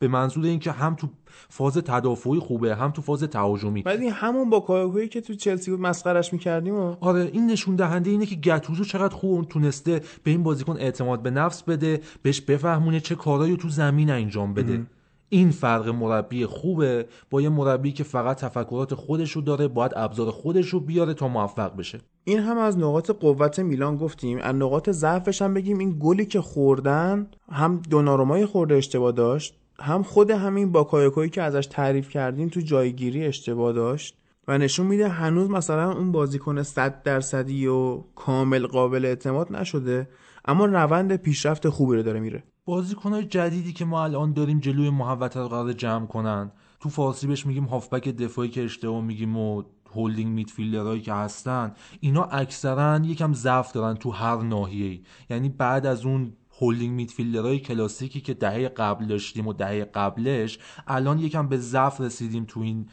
به 0.00 0.08
منظور 0.08 0.44
اینکه 0.44 0.72
هم 0.72 0.94
تو 0.94 1.08
فاز 1.48 1.76
تدافعی 1.76 2.38
خوبه 2.38 2.76
هم 2.76 2.90
تو 2.90 3.02
فاز 3.02 3.22
تهاجمی. 3.22 3.84
این 3.86 4.10
همون 4.10 4.50
با 4.50 4.60
کایوکویی 4.60 5.08
که 5.08 5.20
تو 5.20 5.34
چلسی 5.34 5.70
بود 5.70 5.80
مسخرش 5.80 6.32
می‌کردیم 6.32 6.74
و 6.74 6.96
آره 7.00 7.30
این 7.32 7.46
نشون 7.46 7.76
دهنده 7.76 8.10
اینه 8.10 8.26
که 8.26 8.34
گتوزو 8.34 8.84
چقدر 8.84 9.14
خوب 9.14 9.44
تونسته 9.44 10.00
به 10.24 10.30
این 10.30 10.42
بازیکن 10.42 10.76
اعتماد 10.76 11.22
به 11.22 11.30
نفس 11.30 11.62
بده 11.62 12.00
بهش 12.22 12.40
بفهمونه 12.40 13.00
چه 13.00 13.14
کارایی 13.14 13.56
تو 13.56 13.68
زمین 13.68 14.10
انجام 14.10 14.54
بده. 14.54 14.86
این 15.32 15.50
فرق 15.50 15.88
مربی 15.88 16.46
خوبه 16.46 17.06
با 17.30 17.40
یه 17.40 17.48
مربی 17.48 17.92
که 17.92 18.04
فقط 18.04 18.36
تفکرات 18.36 18.94
خودش 18.94 19.32
رو 19.32 19.42
داره 19.42 19.68
باید 19.68 19.92
ابزار 19.96 20.30
خودش 20.30 20.68
رو 20.68 20.80
بیاره 20.80 21.14
تا 21.14 21.28
موفق 21.28 21.76
بشه. 21.76 21.98
این 22.24 22.38
هم 22.38 22.58
از 22.58 22.78
نقاط 22.78 23.10
قوت 23.10 23.58
میلان 23.58 23.96
گفتیم. 23.96 24.38
از 24.38 24.54
نقاط 24.54 24.90
ضعفش 24.90 25.42
هم 25.42 25.54
بگیم 25.54 25.78
این 25.78 25.96
گلی 26.00 26.26
که 26.26 26.40
خوردن 26.40 27.26
هم 27.52 27.82
دونارومای 27.90 28.46
خورده 28.46 28.74
اشتباه 28.74 29.12
داشت. 29.12 29.59
هم 29.80 30.02
خود 30.02 30.30
همین 30.30 30.72
باکایوکویی 30.72 31.30
که 31.30 31.42
ازش 31.42 31.66
تعریف 31.66 32.08
کردیم 32.08 32.48
تو 32.48 32.60
جایگیری 32.60 33.26
اشتباه 33.26 33.72
داشت 33.72 34.16
و 34.48 34.58
نشون 34.58 34.86
میده 34.86 35.08
هنوز 35.08 35.50
مثلا 35.50 35.92
اون 35.92 36.12
بازیکن 36.12 36.62
100 36.62 37.02
درصدی 37.02 37.66
و 37.66 37.96
کامل 38.14 38.66
قابل 38.66 39.04
اعتماد 39.04 39.56
نشده 39.56 40.08
اما 40.44 40.66
روند 40.66 41.16
پیشرفت 41.16 41.68
خوبی 41.68 41.96
رو 41.96 42.02
داره 42.02 42.20
میره. 42.20 42.42
بازیکنهای 42.64 43.24
جدیدی 43.24 43.72
که 43.72 43.84
ما 43.84 44.04
الان 44.04 44.32
داریم 44.32 44.60
جلوی 44.60 44.90
محوطه 44.90 45.40
رو 45.40 45.48
قرار 45.48 45.72
جمع 45.72 46.06
کنن 46.06 46.52
تو 46.80 46.88
فارسی 46.88 47.26
بهش 47.26 47.46
میگیم 47.46 47.64
هافبک 47.64 48.08
دفاعی 48.08 48.48
که 48.48 48.64
اشتباه 48.64 49.04
میگیم 49.04 49.36
و 49.36 49.62
هولدینگ 49.94 50.32
میدفیلدرهایی 50.32 51.00
که 51.00 51.12
هستن 51.12 51.72
اینا 52.00 52.24
اکثرا 52.24 53.00
یکم 53.04 53.32
ضعف 53.32 53.72
دارن 53.72 53.94
تو 53.94 54.10
هر 54.10 54.36
ناحیه‌ای. 54.36 55.00
یعنی 55.30 55.48
بعد 55.48 55.86
از 55.86 56.06
اون 56.06 56.32
holding 56.60 56.94
midfielder 56.94 57.47
های 57.47 57.58
کلاسیکی 57.58 58.20
که 58.20 58.34
دهه 58.34 58.68
قبل 58.68 59.06
داشتیم 59.06 59.46
و 59.46 59.52
دهه 59.52 59.84
قبلش 59.84 60.58
الان 60.86 61.18
یکم 61.18 61.48
به 61.48 61.56
ضعف 61.56 62.00
رسیدیم 62.00 62.44
تو 62.44 62.60
این 62.60 62.86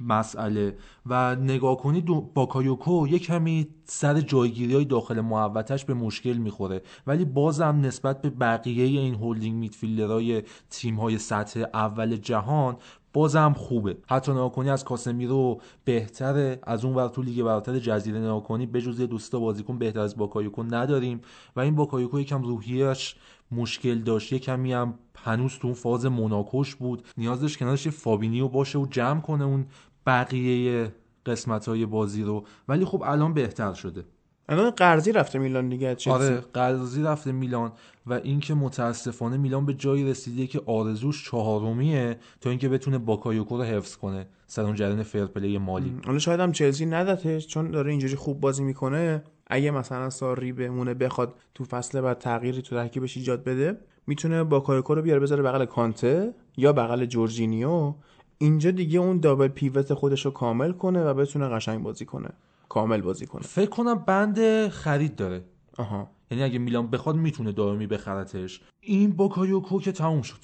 مسئله. 0.00 0.76
و 1.06 1.36
نگاه 1.36 1.76
کنید 1.76 2.04
باکایوکو 2.34 3.06
یک 3.08 3.22
کمی 3.26 3.68
سر 3.84 4.20
جایگیری 4.20 4.74
های 4.74 4.84
داخل 4.84 5.20
محوطه‌ش 5.20 5.84
به 5.84 5.94
مشکل 5.94 6.32
می‌خوره. 6.32 6.82
ولی 7.06 7.24
بازم 7.24 7.80
نسبت 7.82 8.22
به 8.22 8.30
بقیه 8.30 8.84
این 9.00 9.14
holding 9.14 9.58
midfielder 9.58 10.28
های 10.28 10.42
تیم 10.70 10.96
های 10.96 11.18
سطح 11.18 11.64
اول 11.74 12.16
جهان 12.16 12.76
بازم 13.12 13.52
خوبه. 13.52 13.96
حتی 14.06 14.32
نگاه 14.32 14.52
کنی 14.52 14.70
از 14.70 14.84
کاسمیرو 14.84 15.60
بهتره 15.84 16.58
از 16.62 16.84
اون 16.84 16.94
ور 16.94 17.08
تو 17.08 17.22
لیگ 17.22 17.42
برتر 17.42 17.78
جزیره 17.78 18.18
نگاه 18.18 18.42
کنی 18.42 18.66
بجز 18.66 19.00
یه 19.00 19.06
دو 19.06 19.19
سه 19.19 19.32
تا 19.32 19.38
بازیکن 19.38 19.78
بهتر 19.78 20.00
از 20.00 20.16
باکایوکو 20.16 20.62
نداریم 20.62 21.20
و 21.56 21.60
این 21.60 21.76
باکایوکو 21.76 22.20
یکم 22.20 22.42
روحیش 22.42 23.14
مشکل 23.50 23.98
داشت. 23.98 24.32
یه 24.32 24.38
کمی 24.38 24.72
هم 24.72 24.94
هنوز 25.16 25.58
تو 25.58 25.66
اون 25.68 25.74
فاز 25.74 26.06
موناکوش 26.06 26.74
بود. 26.74 27.08
نیاز 27.16 27.40
داشت 27.40 27.58
کنارش 27.58 27.88
فابینیو 27.88 28.48
باشه 28.48 28.78
و 28.78 28.86
جمع 28.86 29.20
کنه 29.20 29.44
اون 29.44 29.66
بقیه 30.06 30.92
قسمت 31.26 31.68
های 31.68 31.86
بازی 31.86 32.22
رو. 32.22 32.44
ولی 32.68 32.84
خب 32.84 33.02
الان 33.06 33.34
بهتر 33.34 33.72
شده. 33.72 34.04
الان 34.48 34.70
قرضی 34.70 35.12
رفته 35.12 35.38
میلان 35.38 35.68
دیگه 35.68 35.94
چلسی 35.94 36.10
آره 36.10 36.44
قرضی 36.54 37.02
رفته 37.02 37.32
میلان. 37.32 37.72
و 38.06 38.12
اینکه 38.12 38.54
متاسفانه 38.54 39.36
میلان 39.36 39.66
به 39.66 39.74
جایی 39.74 40.04
رسیده 40.04 40.46
که 40.46 40.62
آرزوش 40.66 41.30
چهارمیه 41.30 42.16
تا 42.40 42.50
اینکه 42.50 42.68
بتونه 42.68 42.98
باکایوکو 42.98 43.56
رو 43.56 43.62
حفظ 43.62 43.96
کنه 43.96 44.26
سر 44.46 44.62
اون 44.62 44.74
جریان 44.74 45.02
fair 45.02 45.30
play 45.30 45.58
مالی. 45.58 45.96
حالا 46.06 46.18
شاید 46.18 46.40
هم 46.40 46.52
چلسی 46.52 46.86
ندتش 46.86 47.46
چون 47.46 47.70
داره 47.70 47.90
اینجوری 47.90 48.16
خوب 48.16 48.40
بازی 48.40 48.64
می‌کنه. 48.64 49.22
اگه 49.46 49.70
مثلا 49.70 50.10
ساری 50.10 50.52
بمونه 50.52 50.94
بخواد 50.94 51.34
تو 51.54 51.64
فصل 51.64 52.00
بعد 52.00 52.18
تغییری 52.18 52.62
تو 52.62 52.76
ترکیبش 52.76 53.16
ایجاد 53.16 53.44
بده 53.44 53.78
می‌تونه 54.06 54.44
باکایوکو 54.44 54.94
رو 54.94 55.02
بیاره 55.02 55.20
بذاره 55.20 55.42
بغل 55.42 55.64
کانته 55.64 56.34
یا 56.56 56.72
بغل 56.72 57.04
جورجینیو. 57.04 57.94
اینجا 58.38 58.70
دیگه 58.70 58.98
اون 58.98 59.20
double 59.20 59.48
pivot 59.48 59.94
خودش 59.94 60.24
رو 60.24 60.30
کامل 60.30 60.72
کنه 60.72 61.04
و 61.04 61.14
بتونه 61.14 61.48
قشنگ 61.48 61.82
بازی 61.82 62.04
کنه. 62.04 62.28
کامل 62.68 63.00
بازی 63.00 63.26
کنه. 63.26 63.42
فکر 63.42 63.70
کنم 63.70 63.94
بند 63.94 64.68
خرید 64.68 65.16
داره. 65.16 65.44
آها. 65.78 66.10
یعنی 66.32 66.44
اگه 66.44 66.58
میلان 66.58 66.90
بخواد 66.90 67.16
می‌تونه 67.16 67.52
دائمی 67.52 67.86
بخرتش. 67.86 68.60
این 68.80 69.12
باکایوکو 69.12 69.80
که 69.80 69.92
تموم 69.92 70.22
شد. 70.22 70.40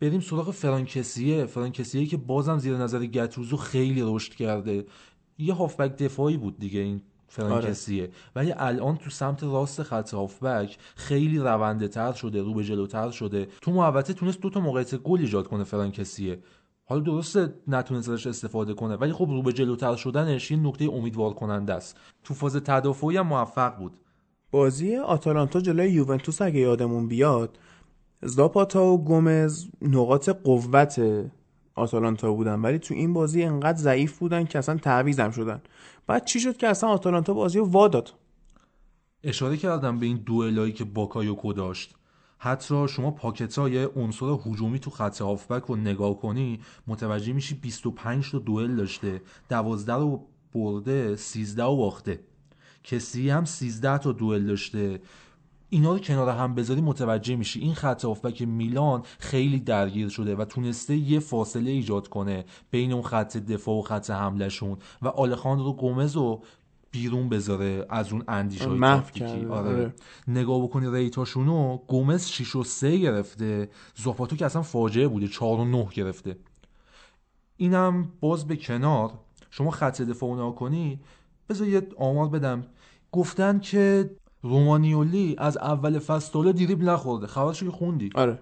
بریم 0.00 0.20
سراغ 0.20 0.50
فرانک 0.50 0.94
کسیه. 0.94 1.46
فرانک 1.46 1.76
کسیه 1.76 2.06
که 2.06 2.16
بازم 2.16 2.58
زیر 2.58 2.76
نظر 2.76 3.06
گتوزو 3.06 3.56
خیلی 3.56 4.02
رشد 4.04 4.32
کرده. 4.32 4.84
یه 5.38 5.54
هافبک 5.54 5.96
دفاعی 5.96 6.36
بود 6.36 6.58
دیگه 6.58 6.80
این 6.80 7.02
فرانک 7.28 7.65
کسیه. 7.65 8.10
ولی 8.36 8.54
الان 8.56 8.96
تو 8.96 9.10
سمت 9.10 9.42
راست 9.42 9.82
خط 9.82 10.14
هافبک 10.14 10.78
خیلی 10.96 11.38
رونده 11.38 11.88
تر 11.88 12.12
شده 12.12 12.42
رو 12.42 12.54
به 12.54 12.64
جلوتر 12.64 13.10
شده. 13.10 13.48
تو 13.60 13.72
محوطه 13.72 14.12
تونست 14.12 14.40
دو 14.40 14.50
تا 14.50 14.60
موقعیت 14.60 14.94
گل 14.94 15.20
ایجاد 15.20 15.48
کنه 15.48 15.64
فرانکسیه. 15.64 16.38
حالا 16.84 17.00
درسته 17.00 17.54
نتونست 17.66 18.08
ازش 18.08 18.26
استفاده 18.26 18.74
کنه 18.74 18.96
ولی 18.96 19.12
خب 19.12 19.26
رو 19.28 19.42
به 19.42 19.52
جلوتر 19.52 19.96
شدنش 19.96 20.50
یه 20.50 20.56
نکته 20.56 20.84
امیدوار 20.84 21.32
کننده 21.32 21.74
است. 21.74 21.96
تو 22.24 22.34
فاز 22.34 22.56
تدافعی 22.56 23.16
هم 23.16 23.26
موفق 23.26 23.76
بود. 23.76 24.00
بازی 24.50 24.96
آتالانتا 24.96 25.60
جلوی 25.60 25.90
یوونتوس 25.90 26.42
اگه 26.42 26.60
یادمون 26.60 27.08
بیاد 27.08 27.58
زاپاتا 28.22 28.86
و 28.86 29.04
گومز 29.04 29.66
نقاط 29.82 30.28
قوت 30.28 31.00
آتالانتا 31.74 32.32
بودن. 32.32 32.60
ولی 32.60 32.78
تو 32.78 32.94
این 32.94 33.12
بازی 33.12 33.42
انقدر 33.42 33.78
ضعیف 33.78 34.18
بودن 34.18 34.44
که 34.44 34.58
اصلا 34.58 34.76
تعویزم 34.76 35.30
شدن. 35.30 35.62
بعد 36.06 36.24
چی 36.24 36.40
شد 36.40 36.56
که 36.56 36.68
اصلا 36.68 36.90
آتالانتا 36.90 37.34
بازی 37.34 37.58
رو 37.58 37.64
وا 37.64 37.88
داد؟ 37.88 38.12
اشاره 39.24 39.56
کردم 39.56 39.98
به 39.98 40.06
این 40.06 40.16
دوئلایی 40.16 40.72
که 40.72 40.84
باکایوکو 40.84 41.52
داشت. 41.52 41.94
حتی 42.38 42.88
شما 42.88 43.10
پاکتای 43.10 43.84
عنصر 43.84 44.36
هجومی 44.46 44.78
تو 44.78 44.90
خط 44.90 45.20
هافبک 45.20 45.64
رو 45.64 45.76
نگاه 45.76 46.18
کنی 46.18 46.60
متوجه 46.86 47.32
میشی 47.32 47.54
25 47.54 48.30
تا 48.30 48.38
دوئل 48.38 48.76
داشته 48.76 49.22
12 49.48 49.94
رو 49.94 50.26
برده 50.52 51.16
13 51.16 51.64
رو 51.64 51.76
باخته. 51.76 52.20
کسی 52.88 53.30
هم 53.30 53.44
13 53.44 53.98
تا 53.98 54.12
دوئل 54.12 54.46
داشته. 54.46 55.00
اینا 55.70 55.92
رو 55.92 55.98
کنار 55.98 56.28
هم 56.28 56.54
بذاری 56.54 56.80
متوجه 56.80 57.36
میشی. 57.36 57.60
این 57.60 57.74
خط 57.74 58.04
هافبک 58.04 58.42
میلان 58.42 59.02
خیلی 59.18 59.60
درگیر 59.60 60.08
شده 60.08 60.36
و 60.36 60.44
تونسته 60.44 60.96
یه 60.96 61.20
فاصله 61.20 61.70
ایجاد 61.70 62.08
کنه 62.08 62.44
بین 62.70 62.92
اون 62.92 63.02
خط 63.02 63.36
دفاع 63.36 63.78
و 63.78 63.82
خط 63.82 64.10
حملهشون 64.10 64.78
و 65.02 65.08
آلخاندرو 65.08 65.72
گومز 65.72 66.16
رو 66.16 66.42
بیرون 66.90 67.28
بذاره 67.28 67.86
از 67.90 68.12
اون 68.12 68.24
اندیش 68.28 68.62
های 68.62 68.80
تاکتیکی. 68.80 69.24
آره. 69.24 69.50
آره. 69.50 69.94
نگاه 70.28 70.62
بکنی 70.62 70.90
ریتاشونو 70.90 71.76
گومز 71.76 72.26
6 72.26 72.56
و 72.56 72.64
3 72.64 72.98
گرفته. 72.98 73.70
زاپاتو 73.94 74.36
که 74.36 74.46
اصلا 74.46 74.62
فاجعه 74.62 75.08
بوده 75.08 75.28
4 75.28 75.60
و 75.60 75.64
9 75.64 75.88
گرفته. 75.92 76.36
اینم 77.56 78.12
باز 78.20 78.46
به 78.46 78.56
کنار. 78.56 79.12
شما 79.50 79.70
خط 79.70 80.02
دفاع 80.02 80.32
نگاه 80.32 80.54
کنی 80.54 81.00
بذار 81.48 81.68
یه 81.68 81.88
آمار 81.98 82.28
بدم. 82.28 82.64
گفتن 83.12 83.58
که 83.58 84.10
رومانیولی 84.42 85.34
از 85.38 85.56
اول 85.56 85.98
فصل 85.98 86.52
دریبل 86.52 86.88
نخورده. 86.88 87.26
خبرشو 87.26 87.66
که 87.66 87.72
خوندی. 87.72 88.10
آره. 88.14 88.38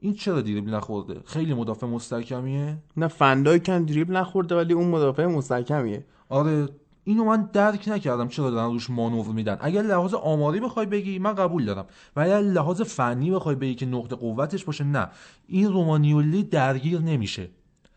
این 0.00 0.14
چرا 0.14 0.40
دریبل 0.40 0.74
نخورده؟ 0.74 1.20
خیلی 1.24 1.54
مدافع 1.54 1.86
مستحکمیه. 1.86 2.78
نه 2.96 3.08
فندای 3.08 3.60
کن 3.60 3.84
دریبل 3.84 4.16
نخورده 4.16 4.56
ولی 4.56 4.72
اون 4.72 4.88
مدافع 4.88 5.26
مستحکمیه. 5.26 6.04
آره 6.28 6.68
اینو 7.04 7.24
من 7.24 7.50
درک 7.52 7.88
نکردم 7.88 8.28
چرا 8.28 8.50
دارن 8.50 8.72
روش 8.72 8.90
مانور 8.90 9.26
میدن. 9.26 9.58
اگر 9.60 9.82
لحاظ 9.82 10.14
آماری 10.14 10.60
بخوای 10.60 10.86
بگی 10.86 11.18
من 11.18 11.34
قبول 11.34 11.64
دارم. 11.64 11.86
ولی 12.16 12.30
اگر 12.30 12.48
لحاظ 12.48 12.82
فنی 12.82 13.30
بخوای 13.30 13.54
بگی 13.54 13.74
که 13.74 13.86
نقطه 13.86 14.16
قوتش 14.16 14.64
باشه 14.64 14.84
نه. 14.84 15.10
این 15.48 15.72
رومانیولی 15.72 16.42
درگیر 16.42 17.00
نمیشه. 17.00 17.50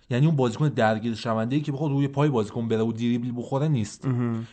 یعنی 0.10 0.26
اون 0.26 0.36
بازیکن 0.36 0.70
درگیر 0.70 1.16
شونده 1.16 1.55
ای 1.55 1.62
که 1.62 1.72
بخواد 1.72 1.91
روی 1.91 2.08
پای 2.08 2.30
بازیکن 2.30 2.68
بره 2.68 2.82
و 2.82 2.91
دریبل 2.91 3.32
بخوره 3.36 3.68
نیست. 3.68 4.08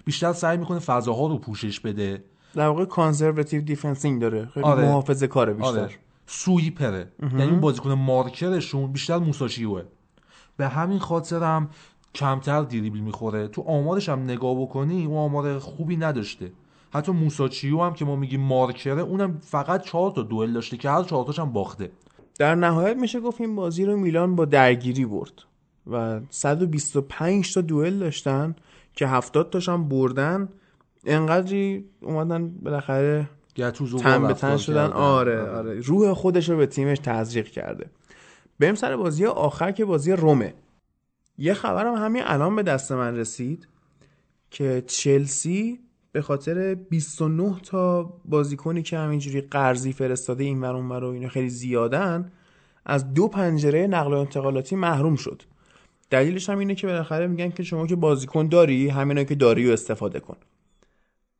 بیشتر 0.04 0.32
سعی 0.32 0.56
می‌کنه 0.56 0.78
فضاها 0.78 1.26
رو 1.26 1.38
پوشش 1.38 1.80
بده. 1.80 2.24
در 2.54 2.68
واقع 2.68 2.84
conservative 2.84 3.60
defensing 3.60 4.20
داره. 4.20 4.46
خیلی 4.46 4.66
آره. 4.66 4.84
محافظه 4.84 5.26
کاره 5.26 5.52
بیشتر. 5.52 5.68
آره 5.68 5.88
sweeper 6.26 7.02
ه 7.02 7.12
یعنی 7.22 7.42
اون 7.42 7.60
بازیکن 7.60 7.92
مارکرشون 7.92 8.92
بیشتر 8.92 9.18
موساچیوئه. 9.18 9.82
به 10.56 10.68
همین 10.68 10.98
خاطر 10.98 11.42
هم 11.42 11.68
کمتر 12.14 12.62
دریبل 12.62 12.98
می‌خوره. 12.98 13.48
تو 13.48 13.62
آمارش 13.62 14.08
هم 14.08 14.22
نگاه 14.22 14.62
بکنی 14.62 15.04
اون 15.04 15.16
آمار 15.16 15.58
خوبی 15.58 15.96
نداشته. 15.96 16.52
حتی 16.94 17.12
موساچیو 17.12 17.82
هم 17.82 17.94
که 17.94 18.04
ما 18.04 18.16
میگیم 18.16 18.40
مارکره 18.40 19.02
اونم 19.02 19.38
فقط 19.40 19.82
چهار 19.82 20.10
تا 20.10 20.22
دوئل 20.22 20.52
داشته 20.52 20.76
که 20.76 20.90
هر 20.90 21.02
چهار 21.02 21.24
تاش 21.24 21.38
هم 21.38 21.52
باخته. 21.52 21.90
در 22.38 22.54
نهایت 22.54 22.96
میشه 22.96 23.20
گفت 23.20 23.40
این 23.40 23.56
بازی 23.56 23.84
رو 23.84 23.96
میلان 23.96 24.36
با 24.36 24.44
درگیری 24.44 25.04
برد 25.04 25.32
و 25.86 26.20
125 26.30 27.54
تا 27.54 27.60
دوئل 27.60 27.98
داشتن 27.98 28.54
که 28.96 29.06
70 29.06 29.50
تاش 29.50 29.68
هم 29.68 29.88
بردن. 29.88 30.48
انقدری 31.06 31.84
اومدن 32.00 32.48
بالاخره 32.48 33.30
تن 33.98 34.26
به 34.26 34.34
تن 34.34 34.56
شدن. 34.56 34.88
کردن. 34.88 34.92
آره. 34.92 35.42
آره. 35.42 35.80
روح 35.80 36.12
خودش 36.12 36.48
رو 36.48 36.56
به 36.56 36.66
تیمش 36.66 36.98
تزریق 36.98 37.48
کرده. 37.48 37.90
بریم 38.60 38.74
سر 38.74 38.96
بازی 38.96 39.26
آخر 39.26 39.72
که 39.72 39.84
بازی 39.84 40.12
رومه. 40.12 40.54
یه 41.38 41.54
خبرم 41.54 41.94
همین 41.94 42.22
الان 42.26 42.56
به 42.56 42.62
دست 42.62 42.92
من 42.92 43.16
رسید 43.16 43.68
که 44.50 44.84
چلسی 44.86 45.80
به 46.14 46.22
خاطر 46.22 46.74
29 46.74 47.60
تا 47.60 48.12
بازیکنی 48.24 48.82
که 48.82 48.98
همینجوری 48.98 49.40
قرضی 49.40 49.92
فرستاده 49.92 50.44
این 50.44 50.60
ور 50.60 50.76
اون 50.76 50.88
و 50.88 51.06
اینا 51.06 51.28
خیلی 51.28 51.48
زیادن 51.48 52.32
از 52.86 53.14
دو 53.14 53.28
پنجره 53.28 53.86
نقل 53.86 54.14
و 54.14 54.16
انتقالاتی 54.16 54.76
محروم 54.76 55.16
شد. 55.16 55.42
دلیلش 56.10 56.50
هم 56.50 56.58
اینه 56.58 56.74
که 56.74 56.86
بالاخره 56.86 57.26
میگن 57.26 57.50
که 57.50 57.62
شما 57.62 57.86
که 57.86 57.96
بازیکن 57.96 58.48
داری 58.48 58.88
همینا 58.88 59.24
که 59.24 59.34
داری 59.34 59.70
و 59.70 59.72
استفاده 59.72 60.20
کن. 60.20 60.36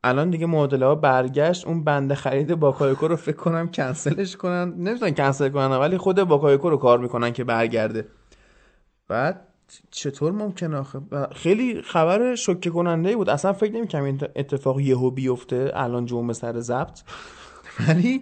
الان 0.03 0.29
دیگه 0.29 0.45
معادله 0.45 0.85
ها 0.85 0.95
برگشت 0.95 1.67
اون 1.67 1.83
بند 1.83 2.13
خرید 2.13 2.55
باکایوکو 2.55 3.07
رو 3.07 3.15
فکر 3.15 3.35
کنم 3.35 3.67
کنسلش 3.67 4.35
کنن. 4.35 4.73
نمی‌تونن 4.77 5.13
کنسل 5.13 5.49
کنن 5.49 5.77
ولی 5.77 5.97
خود 5.97 6.23
باکایوکو 6.23 6.69
رو 6.69 6.77
کار 6.77 6.99
می‌کنن 6.99 7.33
که 7.33 7.43
برگرده. 7.43 8.07
بعد 9.07 9.47
چطور 9.91 10.31
ممکنه 10.31 10.77
آخه؟ 10.77 11.01
خیلی 11.35 11.81
خبر 11.81 12.35
شوکه 12.35 12.69
کننده 12.69 13.15
بود. 13.15 13.29
اصلا 13.29 13.53
فکر 13.53 13.73
نمی‌کنم 13.73 14.03
این 14.03 14.21
اتفاق 14.35 14.79
یهو 14.79 15.11
بیفته. 15.11 15.71
الان 15.73 16.05
جمعه 16.05 16.33
سر 16.33 16.59
ضبط. 16.59 17.01
ولی 17.87 18.21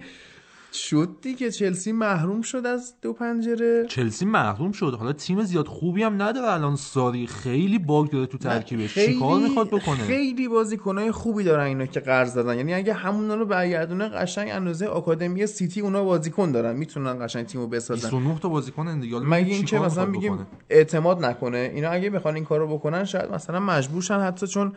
شد 0.73 1.09
دیگه. 1.21 1.51
چلسی 1.51 1.91
محروم 1.91 2.41
شد 2.41 2.65
از 2.65 2.95
دو 3.01 3.13
پنجره. 3.13 3.85
چلسی 3.89 4.25
محروم 4.25 4.71
شد. 4.71 4.95
حالا 4.99 5.13
تیم 5.13 5.43
زیاد 5.43 5.67
خوبی 5.67 6.03
هم 6.03 6.21
نداره 6.21 6.51
الان 6.51 6.75
ساری. 6.75 7.27
خیلی 7.27 7.79
باگ 7.79 8.09
داره 8.09 8.25
تو 8.25 8.37
ترکیبش. 8.37 8.93
چیکار 8.93 9.39
می‌خواد 9.39 9.67
بکنه؟ 9.67 9.97
خیلی 9.97 10.47
بازیکنای 10.47 11.11
خوبی 11.11 11.43
دارن 11.43 11.65
اینا 11.65 11.85
که 11.85 11.99
قرض 11.99 12.33
دادن. 12.33 12.57
یعنی 12.57 12.73
اگه 12.73 12.93
همونا 12.93 13.35
رو 13.35 13.45
برگردونه 13.45 14.09
قشنگ 14.09 14.49
اندازه 14.51 14.85
آکادمی 14.85 15.47
سیتی 15.47 15.81
اونا 15.81 16.03
بازیکن 16.03 16.51
دارن. 16.51 16.75
می‌تونن 16.75 17.25
قشنگ 17.25 17.45
تیمو 17.45 17.67
بسازن. 17.67 18.09
29 18.09 18.39
تا 18.39 18.49
بازیکن 18.49 18.99
دیگه. 18.99 19.15
حالا 19.15 19.29
مگه 19.29 19.53
اینکه 19.53 19.79
مثلا 19.79 20.05
بگیم؟ 20.05 20.47
اعتماد 20.69 21.25
نکنه. 21.25 21.71
اینا 21.73 21.89
اگه 21.89 22.09
بخوان 22.09 22.35
این 22.35 22.45
کارو 22.45 22.77
بکنن 22.77 23.03
شاید 23.05 23.31
مثلا 23.31 23.59
مجبورشن 23.59 24.19
حتی 24.19 24.47
چون 24.47 24.73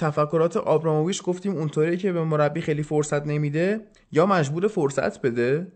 تفکرات 0.00 0.56
آبراموویچ 0.56 1.22
گفتیم 1.22 1.52
اونطوری 1.56 1.96
که 1.96 2.12
به 2.12 2.24
مربی 2.24 2.60
خیلی 2.60 2.82
فرصت 2.82 3.26
نمیده 3.26 3.80
یا 4.12 4.26
مجبور 4.26 4.68
فرصت 4.68 5.22
بده؟ 5.22 5.72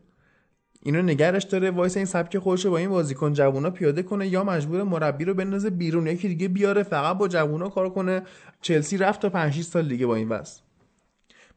اینو 0.83 1.03
نگهش 1.03 1.42
داره 1.43 1.70
وایسه 1.70 1.97
این 1.97 2.07
سبک 2.07 2.39
خودش 2.39 2.64
رو 2.64 2.70
با 2.70 2.79
این 2.79 2.91
بازیکن 2.91 3.33
جوونا 3.33 3.70
پیاده 3.70 4.03
کنه 4.03 4.29
یا 4.29 4.45
مجبور 4.45 4.83
مربی 4.83 5.25
رو 5.25 5.35
بندازه 5.35 5.70
بیرون. 5.70 6.07
یکی 6.07 6.29
دیگه 6.29 6.49
بیاره 6.49 6.83
فقط 6.83 7.18
با 7.18 7.29
جوونا 7.29 7.68
کار 7.68 7.91
کنه. 7.91 8.22
چلسی 8.61 8.97
رفت 8.97 9.22
تا 9.22 9.29
5 9.29 9.53
6 9.53 9.62
سال 9.62 9.89
دیگه 9.89 10.07
با 10.07 10.14
این 10.14 10.29
وضع. 10.29 10.61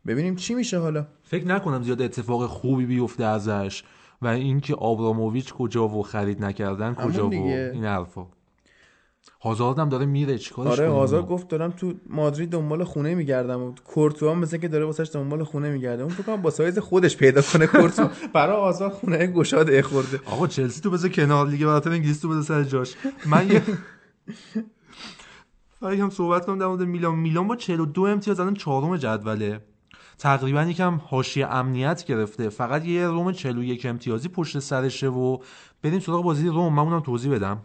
ببینیم 0.08 0.36
چی 0.36 0.54
میشه 0.54 0.80
حالا. 0.80 1.08
فکر 1.24 1.48
نکنم 1.48 1.84
زیاد 1.84 2.02
اتفاق 2.02 2.46
خوبی 2.46 2.86
بیفته 2.86 3.24
ازش 3.26 3.84
و 4.22 4.28
اینکه 4.28 4.76
آبراموویچ 4.76 5.54
کجا 5.54 5.88
و 5.88 6.04
خرید 6.04 6.44
نکردن 6.44 6.94
کجا 6.94 7.30
و. 7.30 7.34
این 7.34 7.86
حرفا. 7.86 8.28
هازارد 9.42 9.80
هم 9.80 9.90
داره 9.90 10.06
میره 10.06 10.38
چیکارش 10.38 10.80
آره 10.80 10.90
ما؟ 10.90 11.22
گفت 11.22 11.48
دارم 11.48 11.72
تو 11.72 11.94
مادرید 12.10 12.50
دنبال 12.50 12.84
خونه 12.84 13.16
میگردم. 13.16 13.62
و 13.64 13.72
کورتوا 13.86 14.32
هم 14.32 14.40
مثل 14.40 14.58
که 14.58 14.68
داره 14.68 14.86
واسش 14.86 15.10
دنبال 15.14 15.44
خونه 15.44 15.70
میگرده. 15.70 16.04
اون 16.04 16.12
فکر 16.12 16.24
کنم 16.24 16.42
با 16.42 16.50
سایز 16.50 16.80
خودش 16.80 17.18
پیدا 17.18 17.42
کنه 17.42 17.68
کورتوا. 17.68 18.10
برای 18.34 18.56
هازارد 18.56 18.92
خونه 18.92 19.28
گشاده 19.28 19.82
خورده. 19.82 20.20
آقا 20.26 20.48
چلسی 20.48 20.82
تو 20.82 20.90
بذار 20.90 21.10
کنار 21.10 21.48
لیگ 21.48 21.66
برتر 21.66 21.90
انگلیس 21.90 22.20
تو 22.20 22.30
بذار 22.30 22.42
سر 22.42 22.64
جاش. 22.64 22.96
من 23.26 23.52
یه 23.52 23.64
هم 26.04 26.10
صحبت 26.10 26.46
کنم 26.46 26.60
در 26.60 26.68
مورد 26.68 26.82
میلان. 26.82 27.16
میلان 27.16 27.48
با 27.48 27.56
42 27.56 28.02
امتیاز 28.02 28.40
الان 28.40 28.54
چهارم 28.54 28.98
جدوله. 28.98 29.60
تقریبا 30.18 30.64
یکم 30.64 31.02
حاشیه 31.06 31.48
امنیت 31.48 32.06
گرفته. 32.06 32.50
فقط 32.50 32.86
یه 32.86 33.08
روم 33.08 33.32
41 33.32 33.86
امتیازی 33.86 34.30
پشت 34.30 34.60
سرشه 34.60 35.08
و 35.08 35.38
بریم 35.84 36.00
سراغ 36.00 36.24
بازی 36.24 36.48
روم. 36.48 36.74
من 36.74 36.84
اونم 36.84 37.00
توضیح 37.00 37.32
بدم. 37.32 37.62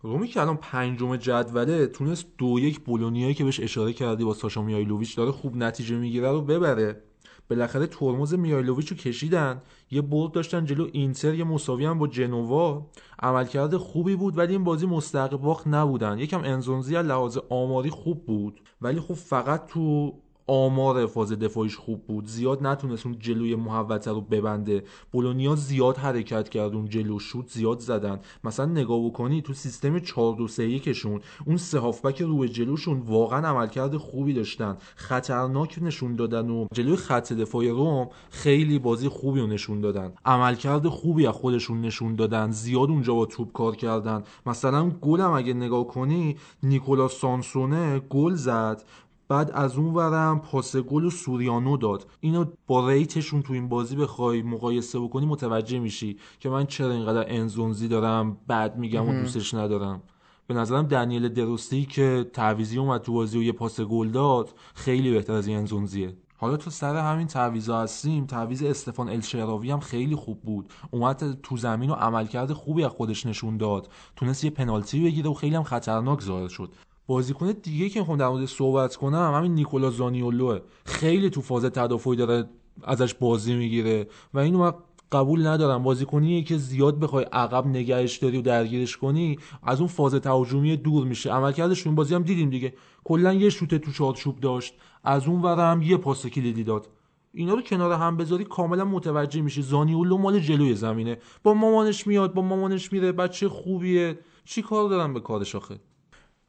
رومی 0.00 0.28
که 0.28 0.40
الان 0.40 0.56
پنجم 0.56 1.16
جدوله 1.16 1.86
تونست 1.86 2.26
دو 2.38 2.58
یک 2.58 2.80
بولونیایی 2.80 3.34
که 3.34 3.44
بهش 3.44 3.60
اشاره 3.60 3.92
کردی 3.92 4.24
با 4.24 4.34
ساشا 4.34 4.62
میایلوویچ 4.62 5.16
داره 5.16 5.30
خوب 5.32 5.56
نتیجه 5.56 5.96
می‌گیره 5.96 6.30
رو 6.30 6.42
ببره. 6.42 7.02
بالاخره 7.50 7.86
ترمز 7.86 8.34
میایلوویچ 8.34 8.88
رو 8.88 8.96
کشیدن 8.96 9.62
یه 9.90 10.02
برد 10.02 10.32
داشتن 10.32 10.64
جلو 10.64 10.88
اینتر 10.92 11.34
یه 11.34 11.44
مساوی 11.44 11.84
هم 11.84 11.98
با 11.98 12.06
جنوا. 12.06 12.86
عملکرد 13.18 13.76
خوبی 13.76 14.16
بود 14.16 14.38
ولی 14.38 14.52
این 14.52 14.64
بازی 14.64 14.86
مستحق 14.86 15.68
نبودن. 15.68 16.18
یکم 16.18 16.40
انزونزی 16.44 16.96
از 16.96 17.06
لحاظ 17.06 17.38
آماری 17.50 17.90
خوب 17.90 18.26
بود 18.26 18.60
ولی 18.80 19.00
خب 19.00 19.14
فقط 19.14 19.66
تو 19.66 20.14
آمار 20.46 21.06
فاز 21.06 21.32
دفاعیش 21.32 21.76
خوب 21.76 22.06
بود. 22.06 22.26
زیاد 22.26 22.66
نتونست 22.66 23.06
اون 23.06 23.16
جلوی 23.18 23.54
محوطه 23.54 24.10
رو 24.10 24.20
ببنده. 24.20 24.84
بولونیا 25.12 25.54
زیاد 25.54 25.96
حرکت 25.96 26.48
کرد 26.48 26.74
اون 26.74 26.88
جلو 26.88 27.18
شوت 27.18 27.50
زیاد 27.50 27.78
زدن. 27.78 28.20
مثلا 28.44 28.66
نگاه 28.66 29.06
بکنی 29.06 29.42
تو 29.42 29.52
سیستم 29.52 29.98
4 29.98 30.36
2 30.36 30.48
3 30.48 30.78
کشون 30.78 31.20
اون 31.46 31.56
سه 31.56 31.78
هافبک 31.78 32.22
رو 32.22 32.46
جلوشون 32.46 33.00
واقعا 33.00 33.48
عملکرد 33.48 33.96
خوبی 33.96 34.32
داشتن. 34.32 34.76
خطرناک 34.96 35.78
نشون 35.82 36.16
دادن 36.16 36.50
و 36.50 36.66
جلوی 36.72 36.96
خط 36.96 37.32
دفاعی 37.32 37.68
روم 37.68 38.08
خیلی 38.30 38.78
بازی 38.78 39.08
خوبی 39.08 39.40
رو 39.40 39.46
نشون 39.46 39.80
دادن. 39.80 40.12
عملکرد 40.24 40.88
خوبی 40.88 41.26
از 41.26 41.34
خودشون 41.34 41.80
نشون 41.80 42.14
دادن. 42.14 42.50
زیاد 42.50 42.90
اونجا 42.90 43.14
با 43.14 43.26
توپ 43.26 43.52
کار 43.52 43.76
کردن. 43.76 44.22
مثلا 44.46 44.90
گلم 44.90 45.30
اگه 45.32 45.54
نگاه 45.54 45.86
کنی 45.86 46.36
نیکولا 46.62 47.08
سانسونه 47.08 47.98
گل 47.98 48.34
زد. 48.34 48.82
بعد 49.28 49.50
از 49.50 49.76
اون 49.76 49.94
ورم 49.94 50.40
پاس 50.40 50.76
گل 50.76 51.04
و 51.04 51.10
سوریانو 51.10 51.76
داد. 51.76 52.06
اینو 52.20 52.44
با 52.66 52.88
ریتشون 52.88 53.42
تو 53.42 53.52
این 53.52 53.68
بازی 53.68 53.96
بخوای 53.96 54.42
مقایسه 54.42 55.00
بکنی 55.00 55.26
متوجه 55.26 55.78
میشی 55.78 56.16
که 56.40 56.48
من 56.48 56.66
چرا 56.66 56.92
اینقدر 56.92 57.24
انزونزی 57.28 57.88
دارم 57.88 58.36
بعد 58.46 58.76
میگم 58.78 59.08
و 59.08 59.12
دوستش 59.12 59.54
ندارم. 59.54 60.02
به 60.46 60.54
نظرم 60.54 60.86
دنیل 60.86 61.28
دروستی 61.28 61.84
که 61.84 62.30
تعویزی 62.32 62.78
اومد 62.78 63.02
تو 63.02 63.12
بازی 63.12 63.38
و 63.38 63.42
یه 63.42 63.52
پاس 63.52 63.80
گل 63.80 64.08
داد 64.08 64.54
خیلی 64.74 65.10
بهتر 65.10 65.32
از 65.32 65.46
این 65.46 65.56
انزونزیه. 65.56 66.16
حالا 66.38 66.56
تو 66.56 66.70
سر 66.70 66.96
همین 66.96 67.26
تعویضا 67.26 67.80
هستیم. 67.80 68.26
تعویض 68.26 68.62
استفان 68.62 69.08
الشراوی 69.08 69.70
هم 69.70 69.80
خیلی 69.80 70.14
خوب 70.14 70.40
بود. 70.40 70.72
اومد 70.90 71.40
تو 71.42 71.56
زمین 71.56 71.90
و 71.90 71.94
عملکرد 71.94 72.52
خوبی 72.52 72.84
از 72.84 72.90
خودش 72.90 73.26
نشون 73.26 73.56
داد. 73.56 73.88
تونست 74.16 74.44
یه 74.44 74.50
پنالتی 74.50 75.04
بگیره 75.04 75.30
و 75.30 75.34
خیلی 75.34 75.56
هم 75.56 75.62
خطرناک 75.62 76.22
ظاهر 76.22 76.48
شد. 76.48 76.72
بازیکن 77.06 77.52
دیگه 77.52 77.88
که 77.88 78.00
می‌خوام 78.00 78.18
در 78.18 78.28
مورد 78.28 78.46
صحبت 78.46 78.96
کنم 78.96 79.32
همین 79.34 79.54
نیکولا 79.54 79.90
زانیولوه. 79.90 80.58
خیلی 80.84 81.30
تو 81.30 81.40
فاز 81.40 81.64
تدافعی 81.64 82.16
داره 82.16 82.48
ازش 82.82 83.14
بازی 83.14 83.54
می‌گیره 83.54 84.06
و 84.34 84.38
اینو 84.38 84.58
من 84.58 84.72
قبول 85.12 85.46
ندارم. 85.46 85.82
بازیکنیه 85.82 86.42
که 86.42 86.56
زیاد 86.56 87.00
بخوای 87.00 87.24
عقب 87.32 87.66
نگهش 87.66 88.16
داری 88.16 88.38
و 88.38 88.42
درگیرش 88.42 88.96
کنی 88.96 89.38
از 89.62 89.78
اون 89.78 89.88
فاز 89.88 90.14
تهاجمی 90.14 90.76
دور 90.76 91.06
میشه. 91.06 91.32
عملکردش 91.32 91.86
این 91.86 91.94
بازی 91.94 92.14
هم 92.14 92.22
دیدیم 92.22 92.50
دیگه. 92.50 92.74
کلا 93.04 93.32
یه 93.32 93.50
شوت 93.50 93.74
تو 93.74 93.92
چارچوب 93.92 94.40
داشت. 94.40 94.74
از 95.04 95.26
اون 95.26 95.42
ور 95.42 95.70
هم 95.70 95.82
یه 95.82 95.96
پاس 95.96 96.26
کلیدی 96.26 96.64
داد. 96.64 96.88
اینا 97.32 97.54
رو 97.54 97.62
کنار 97.62 97.92
هم 97.92 98.16
بذاری 98.16 98.44
کاملا 98.44 98.84
متوجه 98.84 99.40
میشه 99.40 99.62
زانیولو 99.62 100.18
مال 100.18 100.40
جلوی 100.40 100.74
زمینه. 100.74 101.18
با 101.42 101.54
مامانش 101.54 102.06
میاد 102.06 102.34
با 102.34 102.42
مامانش 102.42 102.92
میره. 102.92 103.12
بچه 103.12 103.48
خوبیه. 103.48 104.18
چی 104.44 104.62
کار 104.62 104.88
دارم 104.88 105.14
به 105.14 105.20
کارش 105.20 105.54
آخه؟ 105.54 105.80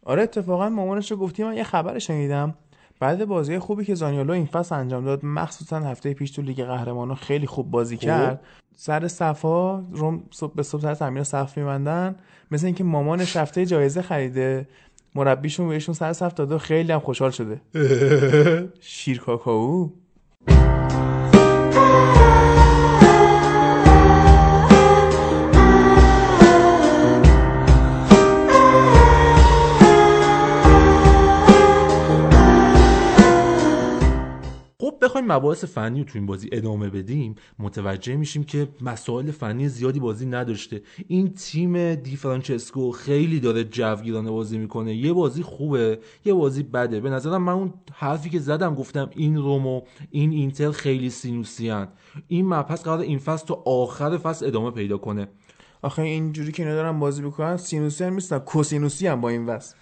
آره 0.08 0.24
اتفاقا 0.24 0.70
مامانش 0.70 1.12
رو 1.12 1.18
گفتی 1.18 1.43
من 1.43 1.58
یه 1.58 1.64
خبر 1.64 1.99
شنیدم. 1.99 2.55
بعد 2.99 3.26
بازی 3.26 3.60
خوبی 3.60 3.86
که 3.86 3.95
زانیولو 3.95 4.34
این 4.34 4.45
فصل 4.45 4.76
انجام 4.76 5.05
داد 5.05 5.26
مخصوصا 5.26 5.80
هفته 5.80 6.14
پیش 6.14 6.32
تو 6.32 6.41
لیگ 6.41 6.64
قهرمانان 6.64 7.16
خیلی 7.16 7.47
خوب 7.47 7.72
بازی 7.72 7.97
کرد. 7.97 8.41
سر 8.76 9.08
صفا 9.08 9.80
روم 9.80 10.24
صبح 10.32 10.53
به 10.55 10.64
صبح 10.64 10.82
سر 10.82 10.93
تمرین 10.93 11.24
صف 11.24 11.58
میبندن. 11.58 12.16
مثل 12.51 12.66
اینکه 12.66 12.84
مامانش 12.84 13.38
هفته 13.38 13.66
جایزه 13.66 14.01
خریده. 14.01 14.68
مربیشون 15.16 15.70
بهشون 15.70 15.95
سر 15.95 16.14
صف 16.14 16.34
داده 16.34 16.55
و 16.55 16.58
خیلی 16.58 16.91
هم 16.91 16.99
خوشحال 16.99 17.32
شده. 17.32 17.62
شیر 18.80 19.20
کاکائو. 19.20 19.89
خب 34.97 35.05
بخوایم 35.05 35.31
مباحث 35.31 35.63
فنی 35.63 35.99
رو 35.99 36.05
تو 36.05 36.11
این 36.17 36.25
بازی 36.25 36.49
ادامه 36.51 36.89
بدیم 36.89 37.35
متوجه 37.59 38.15
میشیم 38.15 38.43
که 38.43 38.67
مسائل 38.81 39.31
فنی 39.31 39.69
زیادی 39.69 39.99
بازی 39.99 40.25
نداشته. 40.25 40.81
این 41.07 41.33
تیم 41.33 41.95
دی 41.95 42.15
فرانچسکو 42.15 42.91
خیلی 42.91 43.39
داره 43.39 43.63
جوگیرانه 43.63 44.31
بازی 44.31 44.57
می‌کنه. 44.57 44.95
یه 44.95 45.13
بازی 45.13 45.43
خوبه 45.43 45.99
یه 46.25 46.33
بازی 46.33 46.63
بده. 46.63 46.99
به 46.99 47.09
نظرم 47.09 47.43
من 47.43 47.53
اون 47.53 47.73
حرفی 47.93 48.29
که 48.29 48.39
زدم 48.39 48.75
گفتم 48.75 49.09
این 49.15 49.37
رومو 49.37 49.81
این 50.11 50.31
اینتر 50.31 50.71
خیلی 50.71 51.09
سینوسیان. 51.09 51.87
این 52.27 52.47
مبحث 52.47 52.83
قرار 52.83 52.99
این 52.99 53.19
فصل 53.19 53.47
تا 53.47 53.63
آخر 53.65 54.17
فصل 54.17 54.45
ادامه 54.45 54.71
پیدا 54.71 54.97
کنه. 54.97 55.27
آخه 55.81 56.01
اینجوری 56.01 56.51
که 56.51 56.63
اینا 56.63 56.75
دارن 56.75 56.99
بازی 56.99 57.21
می‌کنن 57.21 57.57
سینوسی 57.57 58.03
هم 58.03 58.13
نیستن. 58.13 58.39
کوسینوسی 58.39 59.07
هم 59.07 59.21
با 59.21 59.29
این 59.29 59.45
وصل 59.45 59.75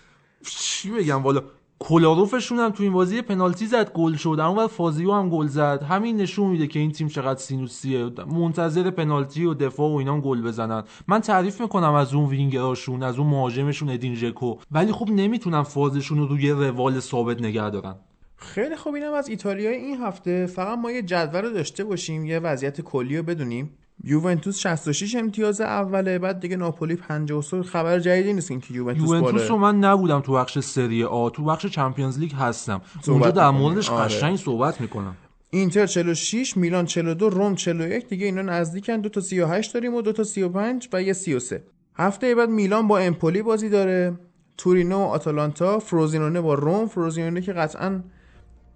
چی 0.49 0.91
بگم؟ 0.91 1.23
والا 1.23 1.43
کلاروفشون 1.79 2.59
هم 2.59 2.69
تو 2.69 2.83
این 2.83 2.93
بازی 2.93 3.21
پنالتی 3.21 3.65
زد 3.65 3.91
گل 3.93 4.15
شد. 4.15 4.39
اون 4.39 4.67
فازیو 4.67 5.11
هم 5.11 5.29
گل 5.29 5.47
زد. 5.47 5.83
همین 5.83 6.17
نشون 6.17 6.49
میده 6.49 6.67
که 6.67 6.79
این 6.79 6.91
تیم 6.91 7.07
چقدر 7.07 7.39
سینوسیه. 7.39 8.09
منتظر 8.27 8.89
پنالتی 8.89 9.45
و 9.45 9.53
دفاع 9.53 9.91
و 9.91 9.95
اینا 9.95 10.21
گل 10.21 10.41
بزنن. 10.41 10.83
من 11.07 11.19
تعریف 11.19 11.61
می‌کنم 11.61 11.93
از 11.93 12.13
اون 12.13 12.25
وینگراشون 12.25 13.03
از 13.03 13.19
اون 13.19 13.27
مهاجمشون 13.27 13.89
ادین 13.89 14.15
ژکو. 14.15 14.55
ولی 14.71 14.91
خب 14.91 15.09
نمی‌تونن 15.09 15.63
فازشون 15.63 16.17
رو 16.17 16.27
روی 16.27 16.51
روال 16.51 16.99
ثابت 16.99 17.41
نگه 17.41 17.69
دارن. 17.69 17.95
خیلی 18.37 18.75
خوب 18.75 18.95
اینم 18.95 19.13
از 19.13 19.29
ایتالیا 19.29 19.69
این 19.69 19.97
هفته. 19.97 20.45
فقط 20.45 20.77
ما 20.77 20.91
یه 20.91 21.01
جدول 21.01 21.41
رو 21.41 21.49
داشته 21.49 21.83
باشیم 21.83 22.25
یه 22.25 22.39
وضعیت 22.39 22.81
کلی 22.81 23.17
رو 23.17 23.23
بدونیم. 23.23 23.77
یوونتوس 24.03 24.59
66 24.59 25.15
امتیاز 25.15 25.61
اوله 25.61 26.19
بعد 26.19 26.39
دیگه 26.39 26.57
ناپولی 26.57 26.95
53 26.95 27.63
خبر 27.63 27.99
جدیدی 27.99 28.33
نیست 28.33 28.51
اینکه 28.51 28.73
یوونتوس 28.73 29.07
بالا 29.07 29.19
یوونتوس 29.19 29.49
رو 29.49 29.57
من 29.57 29.79
نبودم 29.79 30.19
تو 30.19 30.33
بخش 30.33 30.59
سری 30.59 31.03
آ 31.03 31.29
تو 31.29 31.43
بخش 31.43 31.65
چمپیونز 31.65 32.19
لیگ 32.19 32.33
هستم. 32.33 32.81
اونجا 33.07 33.31
در 33.31 33.49
موردش 33.49 33.89
آره. 33.89 34.05
قشنگ 34.05 34.37
صحبت 34.37 34.81
می‌کنم. 34.81 35.17
اینتر 35.49 35.85
46 35.85 36.57
میلان 36.57 36.85
42 36.85 37.29
روم 37.29 37.55
41 37.55 38.07
دیگه 38.07 38.25
اینا 38.25 38.41
نزدیکن. 38.41 39.01
دو 39.01 39.09
تا 39.09 39.21
38 39.21 39.73
داریم 39.73 39.93
و 39.93 40.01
دو 40.01 40.11
تا 40.11 40.23
35 40.23 40.89
و 40.93 41.01
یه 41.01 41.13
33 41.13 41.63
هفته 41.95 42.35
بعد 42.35 42.49
میلان 42.49 42.87
با 42.87 42.97
امپولی 42.97 43.41
بازی 43.41 43.69
داره. 43.69 44.19
تورینو 44.57 44.97
و 44.97 45.01
آتالانتا 45.01 45.79
فروزینونه 45.79 46.41
با 46.41 46.53
روم 46.53 46.87
فروزینونه 46.87 47.41
که 47.41 47.53
قطعا 47.53 48.03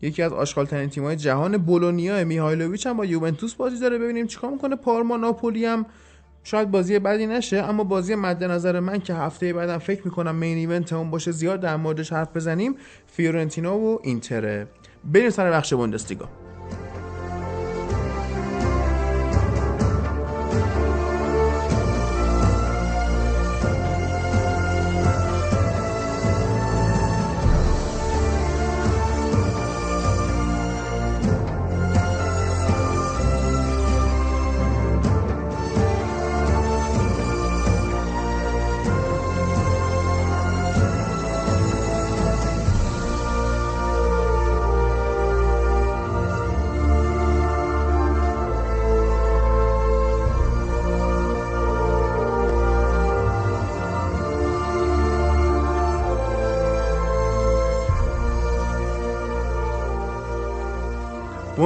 یکی 0.02 0.22
از 0.22 0.34
آشغالترین 0.34 0.89
تیم‌های 0.89 1.16
جهان 1.16 1.58
بولونیا 1.58 2.26
میهایلوویچ 2.26 2.88
هم 2.88 2.97
با 2.97 3.06
یوونتوس 3.06 3.54
بازی 3.54 3.80
داره. 3.80 3.97
ببینیم 3.97 4.28
چیکار 4.28 4.52
می‌کنه. 4.52 4.76
پارما 4.76 5.18
ناپولی 5.18 5.66
هم 5.66 5.86
شاید 6.43 6.72
بازی 6.72 7.00
بدی 7.00 7.28
نشه 7.28 7.58
اما 7.58 7.84
بازی 7.84 8.16
مد 8.16 8.43
نظر 8.43 8.80
من 8.80 9.00
که 9.00 9.14
هفته 9.14 9.54
بعدم 9.54 9.78
فکر 9.78 10.02
می‌کنم 10.06 10.36
مین 10.36 10.58
ایونت 10.58 10.93
اون 10.93 11.12
باشه 11.12 11.32
زیاد 11.32 11.60
در 11.60 11.76
موردش 11.76 12.14
حرف 12.14 12.36
بزنیم. 12.36 12.76
فیورنتینا 13.08 13.78
و 13.78 14.00
اینتره 14.04 14.68
بریم 15.04 15.30
سر 15.30 15.52
بخش 15.52 15.74
بوندسلیگا. 15.74 16.30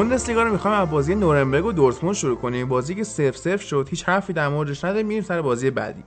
بوندسلیگا 0.03 0.43
رو 0.43 0.51
می‌خوایم 0.51 0.81
از 0.81 0.89
بازی 0.89 1.15
نورنبرگ 1.15 1.65
و 1.65 1.71
دورتموند 1.71 2.15
شروع 2.15 2.37
کنیم. 2.37 2.67
بازی 2.67 2.95
که 2.95 3.03
0 3.03 3.31
0 3.31 3.57
شد 3.57 3.87
هیچ 3.89 4.09
حرفی 4.09 4.33
در 4.33 4.47
موردش 4.47 4.85
نداریم. 4.85 5.07
میریم 5.07 5.23
سر 5.23 5.41
بازی 5.41 5.71
بعدی. 5.71 6.03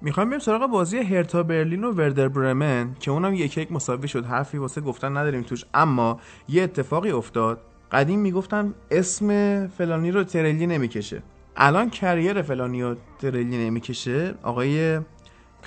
می‌خوایم 0.00 0.28
بریم 0.28 0.40
سراغ 0.40 0.70
بازی 0.70 0.98
هرتا 0.98 1.42
برلین 1.42 1.84
و 1.84 1.92
وردر 1.92 2.28
برمن 2.28 2.96
که 3.00 3.10
اونم 3.10 3.34
یک 3.34 3.58
یک 3.58 3.72
مساوی 3.72 4.08
شد. 4.08 4.24
حرفی 4.24 4.58
واسه 4.58 4.80
گفتن 4.80 5.16
نداریم 5.16 5.42
توش. 5.42 5.64
اما 5.74 6.20
یه 6.48 6.62
اتفاقی 6.62 7.10
افتاد. 7.10 7.60
قدیم 7.92 8.20
می‌گفتن 8.20 8.74
اسم 8.90 9.28
فلانی 9.66 10.10
رو 10.10 10.24
ترلی 10.24 10.66
نمی‌کشه. 10.66 11.22
الان 11.56 11.90
کریر 11.90 12.42
فلانی 12.42 12.82
رو 12.82 12.96
ترلی 13.18 13.58
نمی‌کشه. 13.58 14.34
آقای 14.42 15.00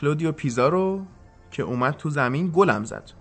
کلودیو 0.02 0.32
پیزارو 0.32 1.02
که 1.52 1.64
اومد 1.64 1.97
تو 1.97 2.10
زمین 2.10 2.52
گلم 2.56 2.84
زد. 2.84 3.12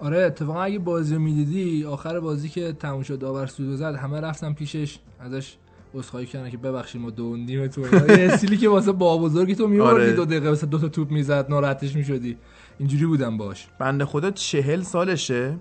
آره 0.00 0.18
اتفاقا 0.18 0.62
اگه 0.62 0.78
بازی 0.78 1.14
رو 1.14 1.20
می‌دیدی 1.20 1.84
آخر 1.84 2.20
بازی 2.20 2.48
که 2.48 2.72
تموم 2.72 3.02
شد 3.02 3.18
داور 3.18 3.46
سود 3.46 3.76
زد 3.76 3.94
همه 3.94 4.20
رفتن 4.20 4.52
پیشش 4.52 4.98
ازش 5.20 5.56
عذرخواهی 5.94 6.26
کردن 6.26 6.50
که 6.50 6.56
ببخشید 6.56 7.00
ما 7.00 7.10
دوندیم 7.10 7.66
تو 7.66 7.80
یه 7.80 7.88
استیلی 8.08 8.56
که 8.56 8.68
واسه 8.68 8.92
با 8.92 9.18
بزرگی 9.18 9.54
تو 9.54 9.66
میوردی 9.66 10.00
آره. 10.00 10.12
دو 10.12 10.24
دقیقه 10.24 10.48
واسه 10.48 10.66
دو 10.66 10.78
تا 10.78 10.88
توپ 10.88 11.10
می‌زد 11.10 11.46
ناراحتش 11.48 11.96
می‌شدی. 11.96 12.36
اینجوری 12.78 13.06
بودم 13.06 13.36
باش. 13.36 13.66
بنده 13.78 14.04
خدا 14.04 14.30
چهل 14.30 14.82
سالشه 14.82 15.56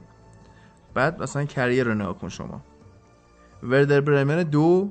بعد 0.94 1.24
مثلا 1.24 1.46
کریر 1.46 1.84
رو 1.84 1.94
نگاه 1.94 2.18
کن 2.18 2.30
شما. 2.30 2.62
وردر 3.64 4.02
برمن 4.02 4.44
دو 4.44 4.90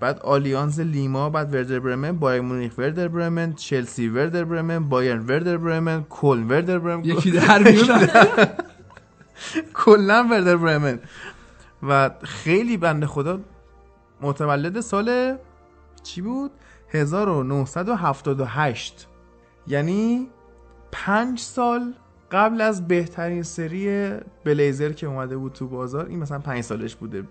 بعد 0.00 0.18
آلیانز 0.18 0.80
لیما 0.80 1.30
بعد 1.30 1.54
وردر 1.54 1.78
برمن 1.80 2.12
بایر 2.12 2.40
مونیخ 2.40 2.78
وردر 2.78 3.08
برمن 3.08 3.52
چلسی 3.52 4.08
وردر 4.08 4.44
برمن 4.44 4.88
بایرن 4.88 5.26
وردر 5.26 5.56
برمن 5.56 6.04
کل 6.10 6.42
وردر 6.48 6.78
برمن 6.78 7.04
یکی 7.04 7.30
در 7.30 7.62
میون 7.62 7.86
کلا 9.74 10.26
وردر 10.30 10.56
برمن 10.56 10.98
و 11.82 12.10
خیلی 12.22 12.76
بنده 12.76 13.06
خدا 13.06 13.40
متولد 14.20 14.80
سال 14.80 15.36
چی 16.02 16.20
بود؟ 16.20 16.50
1978 16.88 19.08
یعنی 19.66 20.28
پنج 20.92 21.38
سال 21.38 21.94
قبل 22.32 22.60
از 22.60 22.88
بهترین 22.88 23.42
سری 23.42 24.10
بلیزر 24.44 24.92
که 24.92 25.06
اومده 25.06 25.36
بود 25.36 25.52
تو 25.52 25.68
بازار 25.68 26.06
این 26.06 26.18
مثلا 26.18 26.38
پنج 26.38 26.60
سالش 26.60 26.94
بوده. 26.94 27.24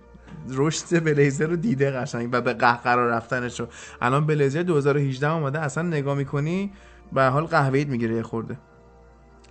رشد 0.50 1.04
بلیزر 1.04 1.48
رو 1.48 1.56
دیده 1.56 1.92
قشنگ 1.92 2.30
و 2.32 2.42
به 2.42 2.54
قهقرا 2.54 3.10
رفتنش 3.10 3.60
رو. 3.60 3.68
الان 4.02 4.26
بلیزر 4.26 4.64
2018 4.64 5.32
اومده 5.32 5.60
اصلا 5.60 5.84
نگاه 5.84 6.16
می‌کنی 6.16 6.74
به 7.14 7.24
حال 7.24 7.46
قهوه‌ایت 7.46 7.88
می‌گیره 7.88 8.24
خورده. 8.24 8.58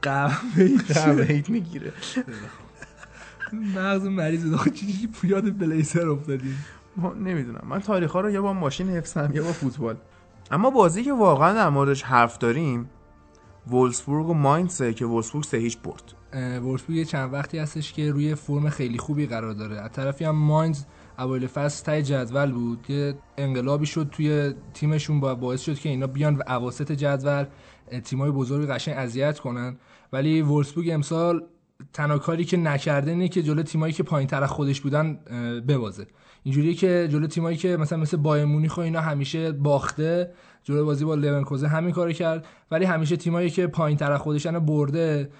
قهوه 0.02 1.42
می‌گیره. 1.48 1.92
مغز 3.76 4.04
مریض 4.06 4.50
داخل 4.50 4.70
چیزی 4.70 5.08
یاد 5.24 5.58
بلیزر 5.58 6.08
افتادیم 6.08 6.64
نمی‌دونم. 7.20 7.62
من 7.68 7.80
تاریخ 7.80 8.12
ها 8.12 8.20
رو 8.20 8.30
یا 8.30 8.42
با 8.42 8.52
ماشین 8.52 8.88
حفظم 8.88 9.30
یا 9.34 9.42
با 9.42 9.52
فوتبال. 9.52 9.96
اما 10.50 10.70
بازی 10.70 11.04
که 11.04 11.12
واقعا 11.12 11.54
در 11.54 11.68
موردش 11.68 12.02
حرف 12.02 12.38
داریم 12.38 12.90
وولسبورگ 13.66 14.28
و 14.28 14.34
ماینسه 14.34 14.94
که 14.94 15.06
وولسبورگ 15.06 15.44
سه 15.44 15.56
هیچ 15.56 15.78
برد. 15.78 16.02
وولفسبورگ 16.62 16.98
یه 16.98 17.04
چند 17.04 17.32
وقتی 17.32 17.58
هستش 17.58 17.92
که 17.92 18.10
روی 18.10 18.34
فرم 18.34 18.68
خیلی 18.68 18.98
خوبی 18.98 19.26
قرار 19.26 19.52
داره. 19.52 19.80
از 19.80 19.92
طرفی 19.92 20.24
هم 20.24 20.36
ماینز 20.36 20.84
اوایل 21.18 21.46
فصل 21.46 21.84
تای 21.84 22.02
جدول 22.02 22.52
بود. 22.52 22.90
یه 22.90 23.14
انقلابی 23.38 23.86
شد 23.86 24.08
توی 24.12 24.54
تیمشون 24.74 25.20
با 25.20 25.34
باعث 25.34 25.60
شد 25.60 25.78
که 25.78 25.88
اینا 25.88 26.06
بیان 26.06 26.36
و 26.36 26.42
اواسط 26.46 26.92
جدول 26.92 27.44
تیمای 28.04 28.30
بزرگ 28.30 28.68
قشنگ 28.68 28.94
اذیت 28.98 29.38
کنن. 29.38 29.76
ولی 30.12 30.42
وولفسبورگ 30.42 30.90
امسال 30.90 31.42
تنها 31.92 32.18
کاری 32.18 32.44
که 32.44 32.56
نکرده 32.56 33.10
اینه 33.10 33.28
که 33.28 33.42
جلو 33.42 33.62
تیمایی 33.62 33.92
که 33.92 34.02
پایین 34.02 34.28
تر 34.28 34.46
خودش 34.46 34.80
بودن 34.80 35.14
ببازه. 35.68 36.06
اینجوریه 36.42 36.74
که 36.74 37.08
جلو 37.10 37.26
تیمایی 37.26 37.56
که 37.56 37.76
مثلا 37.76 37.98
مثل 37.98 38.16
بایر 38.16 38.44
مونیخ 38.44 38.76
و 38.76 38.80
اینا 38.80 39.00
همیشه 39.00 39.52
باخته 39.52 40.32
جلو 40.62 40.84
بازی 40.84 41.04
با 41.04 41.14
لورکوزن 41.14 41.66
همین 41.66 41.92
کارو 41.92 42.12
کرد. 42.12 42.46
ولی 42.70 42.84
همیشه 42.84 43.16
تیمایی 43.16 43.50
که 43.50 43.66
پایین 43.66 43.98
تر 43.98 44.16
خودشن 44.16 44.58
برده 44.58 45.30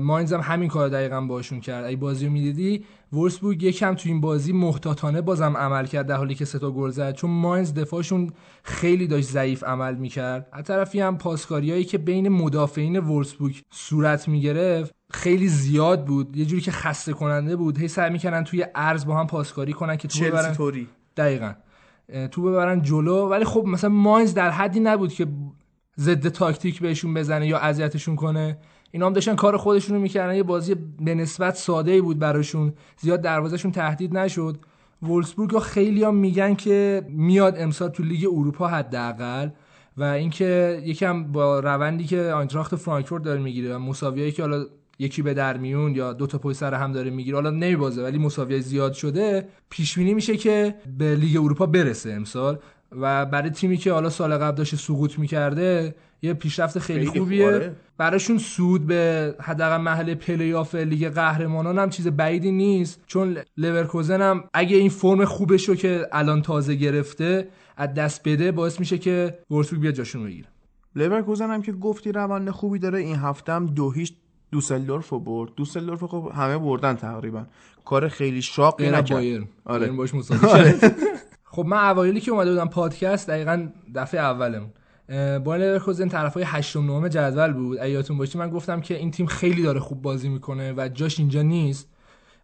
ماینز 0.00 0.32
هم 0.32 0.40
همین 0.40 0.68
کار 0.68 0.88
دقیقا 0.88 1.20
باشون 1.20 1.60
کرد. 1.60 1.84
اگه 1.84 1.96
بازی 1.96 2.26
رو 2.26 2.32
می‌دیدی 2.32 2.84
وولسبورگ 3.12 3.62
یکم 3.62 3.94
تو 3.94 4.08
این 4.08 4.20
بازی 4.20 4.52
محتاطانه 4.52 5.20
بازم 5.20 5.56
عمل 5.56 5.86
کرد 5.86 6.06
در 6.06 6.16
حالی 6.16 6.34
که 6.34 6.44
سه 6.44 6.58
تا 6.58 6.70
گل 6.70 6.90
زد. 6.90 7.14
چون 7.14 7.30
ماینز 7.30 7.74
دفاعشون 7.74 8.30
خیلی 8.62 9.06
داشت 9.06 9.28
ضعیف 9.28 9.64
عمل 9.64 9.94
می‌کرد. 9.94 10.48
از 10.52 10.64
طرفی 10.64 11.00
هم 11.00 11.18
پاسکاریایی 11.18 11.84
که 11.84 11.98
بین 11.98 12.28
مدافعین 12.28 12.98
وولسبورگ 12.98 13.62
صورت 13.70 14.28
می‌گرفت 14.28 14.94
خیلی 15.10 15.48
زیاد 15.48 16.04
بود. 16.04 16.36
یه 16.36 16.44
جوری 16.44 16.62
که 16.62 16.70
خسته 16.70 17.12
کننده 17.12 17.56
بود. 17.56 17.78
هی 17.78 17.88
سعی 17.88 18.10
می‌کنن 18.10 18.44
توی 18.44 18.62
عرض 18.74 19.06
با 19.06 19.16
هم 19.16 19.26
پاسکاری 19.26 19.72
کنن 19.72 19.96
که 19.96 20.08
تو 20.08 20.24
ببرن. 20.24 20.52
توری 20.52 20.88
دقیقا. 21.16 21.52
تو 22.30 22.42
ببرن 22.42 22.82
جلو. 22.82 23.28
ولی 23.28 23.44
خب 23.44 23.64
مثلا 23.66 23.90
ماینز 23.90 24.34
در 24.34 24.50
حدی 24.50 24.80
نبود 24.80 25.12
که 25.12 25.26
ضد 25.98 26.28
تاکتیک 26.28 26.80
بهشون 26.80 27.14
بزنه 27.14 27.46
یا 27.46 27.58
اذیتشون 27.58 28.16
کنه. 28.16 28.58
اینا 28.96 29.06
هم 29.06 29.12
داشتن 29.12 29.34
کار 29.34 29.56
خودشون 29.56 29.96
رو 29.96 30.02
می‌کردن. 30.02 30.34
یه 30.34 30.42
بازی 30.42 30.74
به 31.00 31.14
نسبت 31.14 31.54
ساده 31.54 31.90
ای 31.92 32.00
بود 32.00 32.18
براشون. 32.18 32.72
زیاد 33.00 33.20
دروازهشون 33.20 33.72
تهدید 33.72 34.16
نشد. 34.18 34.56
وولفسبورگ 35.02 35.50
ها 35.50 35.60
خیلی 35.60 36.04
هم 36.04 36.14
میگن 36.14 36.54
که 36.54 37.06
میاد 37.08 37.54
امسال 37.58 37.88
تو 37.88 38.02
لیگ 38.02 38.26
اروپا 38.32 38.68
حداقل 38.68 39.48
و 39.96 40.02
اینکه 40.02 40.82
یکم 40.84 41.24
با 41.24 41.60
روندی 41.60 42.04
که 42.04 42.20
آینتراخت 42.20 42.76
فرانکفورت 42.76 43.22
داره 43.22 43.40
می‌گیره 43.40 43.76
و 43.76 43.78
مساویایی 43.78 44.32
که 44.32 44.42
حالا 44.42 44.64
یکی 44.98 45.22
به 45.22 45.34
در 45.34 45.56
میون 45.56 45.94
یا 45.94 46.12
دو 46.12 46.26
تا 46.26 46.38
پشت 46.38 46.56
سر 46.56 46.74
هم 46.74 46.92
داره 46.92 47.10
می‌گیره 47.10 47.36
حالا 47.36 47.50
نمیبازه 47.50 48.02
ولی 48.02 48.18
مساوی 48.18 48.60
زیاد 48.60 48.92
شده. 48.92 49.48
پیش 49.70 49.98
بینی 49.98 50.14
میشه 50.14 50.36
که 50.36 50.74
به 50.98 51.14
لیگ 51.14 51.36
اروپا 51.36 51.66
برسه 51.66 52.12
امسال 52.12 52.58
و 52.92 53.26
برای 53.26 53.50
تیمی 53.50 53.76
که 53.76 53.92
حالا 53.92 54.10
سال 54.10 54.36
قبل 54.36 54.56
داشته 54.56 54.76
سقوط 54.76 55.18
می‌کرده 55.18 55.94
یه 56.26 56.34
پیشرفت 56.34 56.78
خیلی, 56.78 57.06
خیلی 57.06 57.20
خوبیه. 57.20 57.52
خوبه. 57.52 57.72
براشون 57.98 58.38
صعود 58.38 58.86
به 58.86 59.34
حداقل 59.40 59.76
محل 59.76 60.14
پلی 60.14 60.54
آف 60.54 60.74
لیگ 60.74 61.08
قهرمانان 61.08 61.78
هم 61.78 61.90
چیز 61.90 62.08
بعیدی 62.08 62.52
نیست. 62.52 63.00
چون 63.06 63.38
لورکوزن 63.56 64.22
هم 64.22 64.44
اگه 64.54 64.76
این 64.76 64.88
فرم 64.88 65.24
خوبش 65.24 65.68
رو 65.68 65.74
که 65.74 66.06
الان 66.12 66.42
تازه 66.42 66.74
گرفته 66.74 67.48
از 67.76 67.94
دست 67.94 68.28
بده 68.28 68.52
باعث 68.52 68.80
میشه 68.80 68.98
که 68.98 69.38
وولفسبورگ 69.50 69.82
بیاد 69.82 69.94
جاشون 69.94 70.24
بگیره. 70.24 70.48
لورکوزن 70.96 71.50
هم 71.50 71.62
که 71.62 71.72
گفتی 71.72 72.12
روند 72.12 72.50
خوبی 72.50 72.78
داره 72.78 72.98
این 72.98 73.16
هفته 73.16 73.52
هم 73.52 73.66
دو 73.66 73.90
هیچ 73.90 74.12
دوسلدورف 74.50 75.08
رو 75.08 75.20
برد. 75.20 75.50
دوسلدورف 75.56 76.04
خب 76.04 76.32
همه 76.34 76.58
بردن 76.58 76.94
تقریبا. 76.94 77.46
کار 77.84 78.08
خیلی 78.08 78.42
شاقی 78.42 78.90
نکرد. 78.90 79.12
آره. 79.64 79.86
بایرن 79.86 79.96
باش 79.96 80.12
کرد. 80.12 80.96
خب 81.56 81.66
من 81.66 81.90
اوایلی 81.90 82.20
که 82.20 82.30
اومده 82.30 82.50
بودم 82.50 82.68
پادکست 82.68 83.28
دقیقا 83.28 83.68
دفعه 83.94 84.20
اولمون. 84.20 84.70
بایر 85.44 85.70
لورکوزن 85.70 86.08
طرفای 86.08 86.44
هشتم 86.46 86.86
نهم 86.86 87.08
جدول 87.08 87.52
بود. 87.52 87.78
اگه 87.78 87.90
یادتون 87.90 88.18
باشه 88.18 88.38
من 88.38 88.50
گفتم 88.50 88.80
که 88.80 88.96
این 88.96 89.10
تیم 89.10 89.26
خیلی 89.26 89.62
داره 89.62 89.80
خوب 89.80 90.02
بازی 90.02 90.28
می‌کنه 90.28 90.74
و 90.76 90.88
جاش 90.88 91.18
اینجا 91.18 91.42
نیست. 91.42 91.88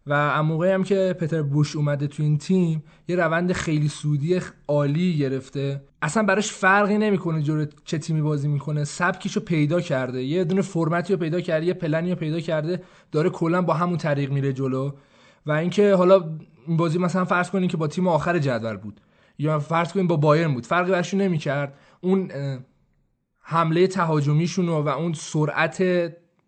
و 0.07 0.43
موقعی 0.43 0.71
هم 0.71 0.83
که 0.83 1.15
پتر 1.19 1.41
بوش 1.41 1.75
اومده 1.75 2.07
تو 2.07 2.23
این 2.23 2.37
تیم 2.37 2.83
یه 3.07 3.15
روند 3.15 3.53
خیلی 3.53 3.87
صعودی 3.87 4.39
عالی 4.67 5.17
گرفته. 5.17 5.81
اصلا 6.01 6.23
براش 6.23 6.51
فرقی 6.51 6.97
نمی‌کنه 6.97 7.41
جلو 7.41 7.65
چه 7.85 7.97
تیمی 7.97 8.21
بازی 8.21 8.47
می‌کنه. 8.47 8.83
سبکیشو 8.83 9.39
پیدا 9.39 9.81
کرده. 9.81 10.23
یه 10.23 10.43
دونه 10.43 10.61
فرمتی 10.61 11.13
رو 11.13 11.19
پیدا 11.19 11.41
کرده 11.41 11.65
یه 11.65 11.73
پلنی 11.73 12.09
رو 12.09 12.15
پیدا 12.15 12.39
کرده. 12.39 12.81
داره 13.11 13.29
کلا 13.29 13.61
با 13.61 13.73
همون 13.73 13.97
طریق 13.97 14.31
میره 14.31 14.53
جلو. 14.53 14.91
و 15.45 15.51
اینکه 15.51 15.93
حالا 15.95 16.29
این 16.67 16.77
بازی 16.77 16.97
مثلا 16.97 17.25
فرض 17.25 17.49
کنین 17.49 17.69
که 17.69 17.77
با 17.77 17.87
تیم 17.87 18.07
آخر 18.07 18.39
جدول 18.39 18.77
بود. 18.77 19.01
یا 19.39 19.59
فرض 19.59 19.93
کنین 19.93 20.07
با 20.07 20.15
بایرن 20.15 20.53
بود. 20.53 20.65
فرقی 20.65 20.91
برشون 20.91 21.21
نمی‌کرد. 21.21 21.73
اون 22.03 22.31
حمله 23.39 23.87
تهاجمیشون 23.87 24.69
و 24.69 24.87
اون 24.87 25.13
سرعت 25.13 25.83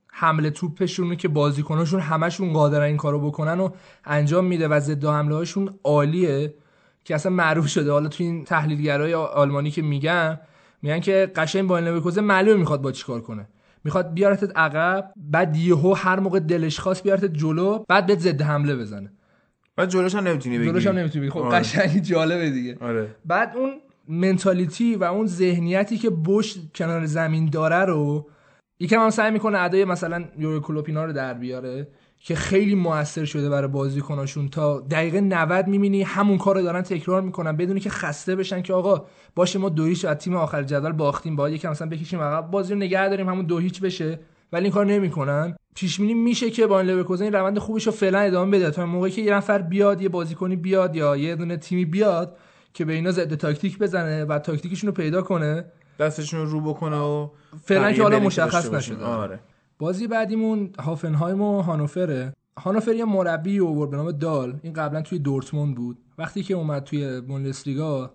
حمله 0.08 0.50
توپشون 0.50 1.10
رو 1.10 1.16
که 1.16 1.28
بازیکناشون 1.28 2.00
همشون 2.00 2.54
قادرن 2.54 2.84
این 2.84 2.98
کارو 2.98 3.20
بکنن 3.20 3.60
و 3.60 3.70
انجام 4.06 4.46
میده 4.46 4.68
و 4.68 4.80
ضد 4.80 5.06
حمله 5.06 5.36
هاشون 5.36 5.80
عالیه 5.84 6.54
که 7.04 7.16
اصلا 7.16 7.32
معروف 7.32 7.68
شده. 7.68 7.92
حالا 7.92 8.10
تو 8.10 8.24
این 8.24 8.44
تحلیلگرای 8.46 9.14
آلمانی 9.14 9.72
که 9.72 9.82
میگن 9.82 10.40
میگن 10.82 11.00
که 11.00 11.32
قشنگ 11.36 11.68
با 11.68 11.80
لورکوزن 11.80 12.22
معلومه 12.22 12.60
می‌خواد 12.60 12.82
با 12.82 12.92
چیکار 12.92 13.22
کنه. 13.22 13.48
می‌خواد 13.84 14.14
بیارتت 14.14 14.58
عقب 14.58 15.12
بعد 15.16 15.56
یهو 15.56 15.94
هر 15.94 16.20
موقع 16.20 16.40
دلش 16.40 16.80
خواست 16.80 17.04
بیارتت 17.04 17.34
جلو 17.34 17.86
بعد 17.88 18.06
بهت 18.06 18.20
ضد 18.20 18.42
حمله 18.42 18.76
بزنه. 18.76 19.12
بعد 19.76 19.90
جلوش 19.90 20.16
هم 20.16 20.28
نمی‌تونی 20.28 20.58
بگیری 20.58 20.72
جلوش 20.72 20.88
هم 20.88 20.98
نمی‌تونی 20.98 21.26
بگیری. 21.26 21.42
خب 21.42 21.48
آره. 21.48 21.60
قشنگ 21.60 22.02
جالبه 22.02 22.50
دیگه. 22.50 22.78
آره. 22.82 23.16
بعد 23.26 23.58
اون 23.58 23.72
منتالیتی 24.08 24.96
و 24.96 25.04
اون 25.04 25.28
ذهنیتی 25.28 25.98
که 25.98 26.10
بوش 26.10 26.56
کنار 26.76 27.06
زمین 27.06 27.50
داره 27.50 27.86
رو 27.86 28.30
یکم 28.80 29.00
هم 29.00 29.10
سعی 29.10 29.32
می‌کنه 29.32 29.60
ادای 29.60 29.86
مثلا 29.86 30.26
یورو 30.38 30.60
کلوپینا 30.60 31.06
رو 31.06 31.14
در 31.14 31.34
بیاره 31.34 31.88
که 32.20 32.36
خیلی 32.36 32.76
موثر 32.76 33.26
شده 33.26 33.50
برای 33.50 33.68
بازیکناشون. 33.68 34.50
تا 34.50 34.80
دقیقه 34.80 35.22
90 35.22 35.68
می‌بینی 35.68 36.04
همون 36.04 36.38
کار 36.38 36.62
دارن 36.62 36.82
تکرار 36.82 37.22
می‌کنن 37.22 37.58
بدون 37.58 37.80
که 37.80 37.90
خسته 37.90 38.36
بشن 38.36 38.62
که 38.62 38.74
آقا 38.74 39.06
باشه 39.36 39.60
ما 39.60 39.70
دو 39.70 39.86
هیچ 39.86 40.06
از 40.06 40.18
تیم 40.18 40.36
آخر 40.36 40.64
جدول 40.64 40.92
باختیم 40.92 41.36
باید 41.36 41.56
یکم 41.56 41.70
مثلا 41.70 41.90
بکشیم 41.90 42.22
عقب. 42.22 42.52
بازی 42.52 42.74
رو 42.74 42.80
نگه 42.80 43.10
داریم 43.10 43.30
همون 43.30 43.46
دو 43.46 43.58
هیچ 43.58 43.82
بشه 43.82 44.20
ولی 44.54 44.64
این 44.64 44.74
کار 44.74 44.86
نمی‌کنن. 44.86 45.56
پیش 45.76 46.00
بینی 46.00 46.14
میشه 46.14 46.50
که 46.50 46.68
با 46.68 46.80
این 46.80 46.90
لورکوزن 46.90 47.34
روند 47.34 47.60
خوبش 47.60 47.86
رو 47.86 47.92
فعلا 47.92 48.20
ادامه 48.20 48.58
بده. 48.58 48.72
تا 48.72 48.86
موقعی 48.86 49.12
که 49.12 49.22
یه 49.22 49.34
نفر 49.34 49.62
بیاد 49.62 50.02
یه 50.02 50.10
بازیکنی 50.10 50.56
بیاد 50.56 50.96
یا 50.96 51.18
یه 51.18 51.36
دونه 51.36 51.58
تیمی 51.58 51.86
بیاد 51.86 52.38
که 52.76 52.86
به 52.86 52.94
اینا 52.94 53.12
ضد 53.12 53.36
تاکتیک 53.36 53.80
بزنه 53.80 54.26
و 54.26 54.40
تاکتیکشون 54.40 54.88
رو 54.88 54.94
پیدا 54.94 55.22
کنه. 55.22 55.66
دستشون 56.00 56.40
رو 56.40 56.46
رو 56.46 56.62
بکنه 56.62 56.98
و 56.98 57.30
فعلا 57.64 57.92
که 57.92 58.04
حالا 58.04 58.20
مشخص. 58.20 58.74
نشده. 58.74 59.06
آره. 59.06 59.40
بازی 59.80 60.08
بعدیمون 60.08 60.72
هافنهایم 60.80 61.42
و 61.42 61.62
هانوفره. 61.62 62.34
هانوفر 62.60 62.94
یه 62.94 63.06
مربی 63.06 63.60
آورد 63.60 63.92
به 63.92 63.98
نام 63.98 64.12
دال. 64.12 64.60
این 64.64 64.74
قبلا 64.74 65.02
توی 65.02 65.20
دورتموند 65.20 65.76
بود. 65.76 65.98
وقتی 66.18 66.44
که 66.44 66.54
اومد 66.54 66.84
توی 66.84 67.22
بوندسلیگا 67.22 68.14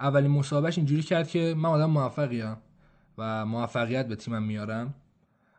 اولین 0.00 0.30
مسابقش 0.30 0.78
اینجوری 0.78 1.02
کرد 1.02 1.28
که 1.28 1.54
من 1.56 1.68
آدم 1.68 1.90
موفقیم 1.90 2.56
و 3.18 3.46
موفقیت 3.46 4.08
به 4.08 4.16
تیمم 4.16 4.42
میارم 4.42 4.94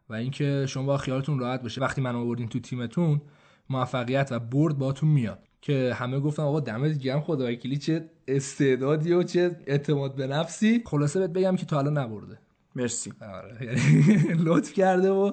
و 0.09 0.13
اینکه 0.13 0.65
شما 0.67 0.83
با 0.83 0.97
خیالتون 0.97 1.39
راحت 1.39 1.61
باشه. 1.61 1.81
وقتی 1.81 2.01
من 2.01 2.15
آوردین 2.15 2.49
تو 2.49 2.59
تیمتون 2.59 3.21
موفقیت 3.69 4.31
و 4.31 4.39
برد 4.39 4.77
باتون 4.77 5.09
میاد. 5.09 5.39
که 5.63 5.93
همه 5.93 6.19
گفتن 6.19 6.43
آقا 6.43 6.59
دمت 6.59 6.97
گرم 6.97 7.21
خدا 7.21 7.47
وکیلی 7.47 7.77
چه 7.77 8.05
استعدادی 8.27 9.13
و 9.13 9.23
چه 9.23 9.55
اعتماد 9.67 10.15
به 10.15 10.27
نفسی. 10.27 10.83
خلاصه 10.85 11.19
بهت 11.19 11.29
بگم 11.29 11.55
که 11.55 11.65
تا 11.65 11.79
الان 11.79 11.97
نبرده. 11.97 12.39
مرسی. 12.75 13.13
آره 13.21 13.65
یعنی 13.65 14.43
لطف 14.45 14.73
کرده 14.73 15.11
و 15.11 15.31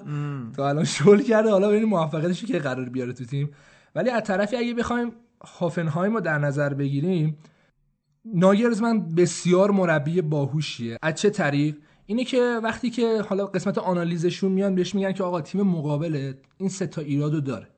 تا 0.57 0.69
الان 0.69 0.85
شل 0.85 1.21
کرده. 1.21 1.51
حالا 1.51 1.69
ببینیم 1.69 1.89
موفقیتش 1.89 2.45
که 2.45 2.59
قرار 2.59 2.89
بیاره 2.89 3.13
تو 3.13 3.25
تیم. 3.25 3.51
ولی 3.95 4.11
از 4.11 4.23
طرفی 4.23 4.57
اگه 4.57 4.75
بخوایم 4.75 5.13
هافنهایم 5.59 6.15
رو 6.15 6.21
در 6.21 6.39
نظر 6.39 6.75
بگیریم 6.75 7.39
ناگرزمن 8.25 9.15
بسیار 9.15 9.71
مربی 9.71 10.23
باهوشیه. 10.23 10.99
از 11.03 11.15
چه 11.15 11.31
طریق؟ 11.31 11.77
اینه 12.07 12.25
که 12.25 12.61
وقتی 12.63 12.91
که 12.91 13.23
حالا 13.23 13.47
قسمت 13.47 13.79
آنالیزشون 13.79 14.53
میان 14.53 14.75
بهش 14.75 14.95
میگن 14.95 15.13
که 15.13 15.25
آقا 15.25 15.41
تیم 15.41 15.63
مقابل 15.63 16.33
این 16.59 16.69
سه 16.69 16.87
تا 16.87 17.01
ایرادو 17.01 17.41
داره. 17.41 17.69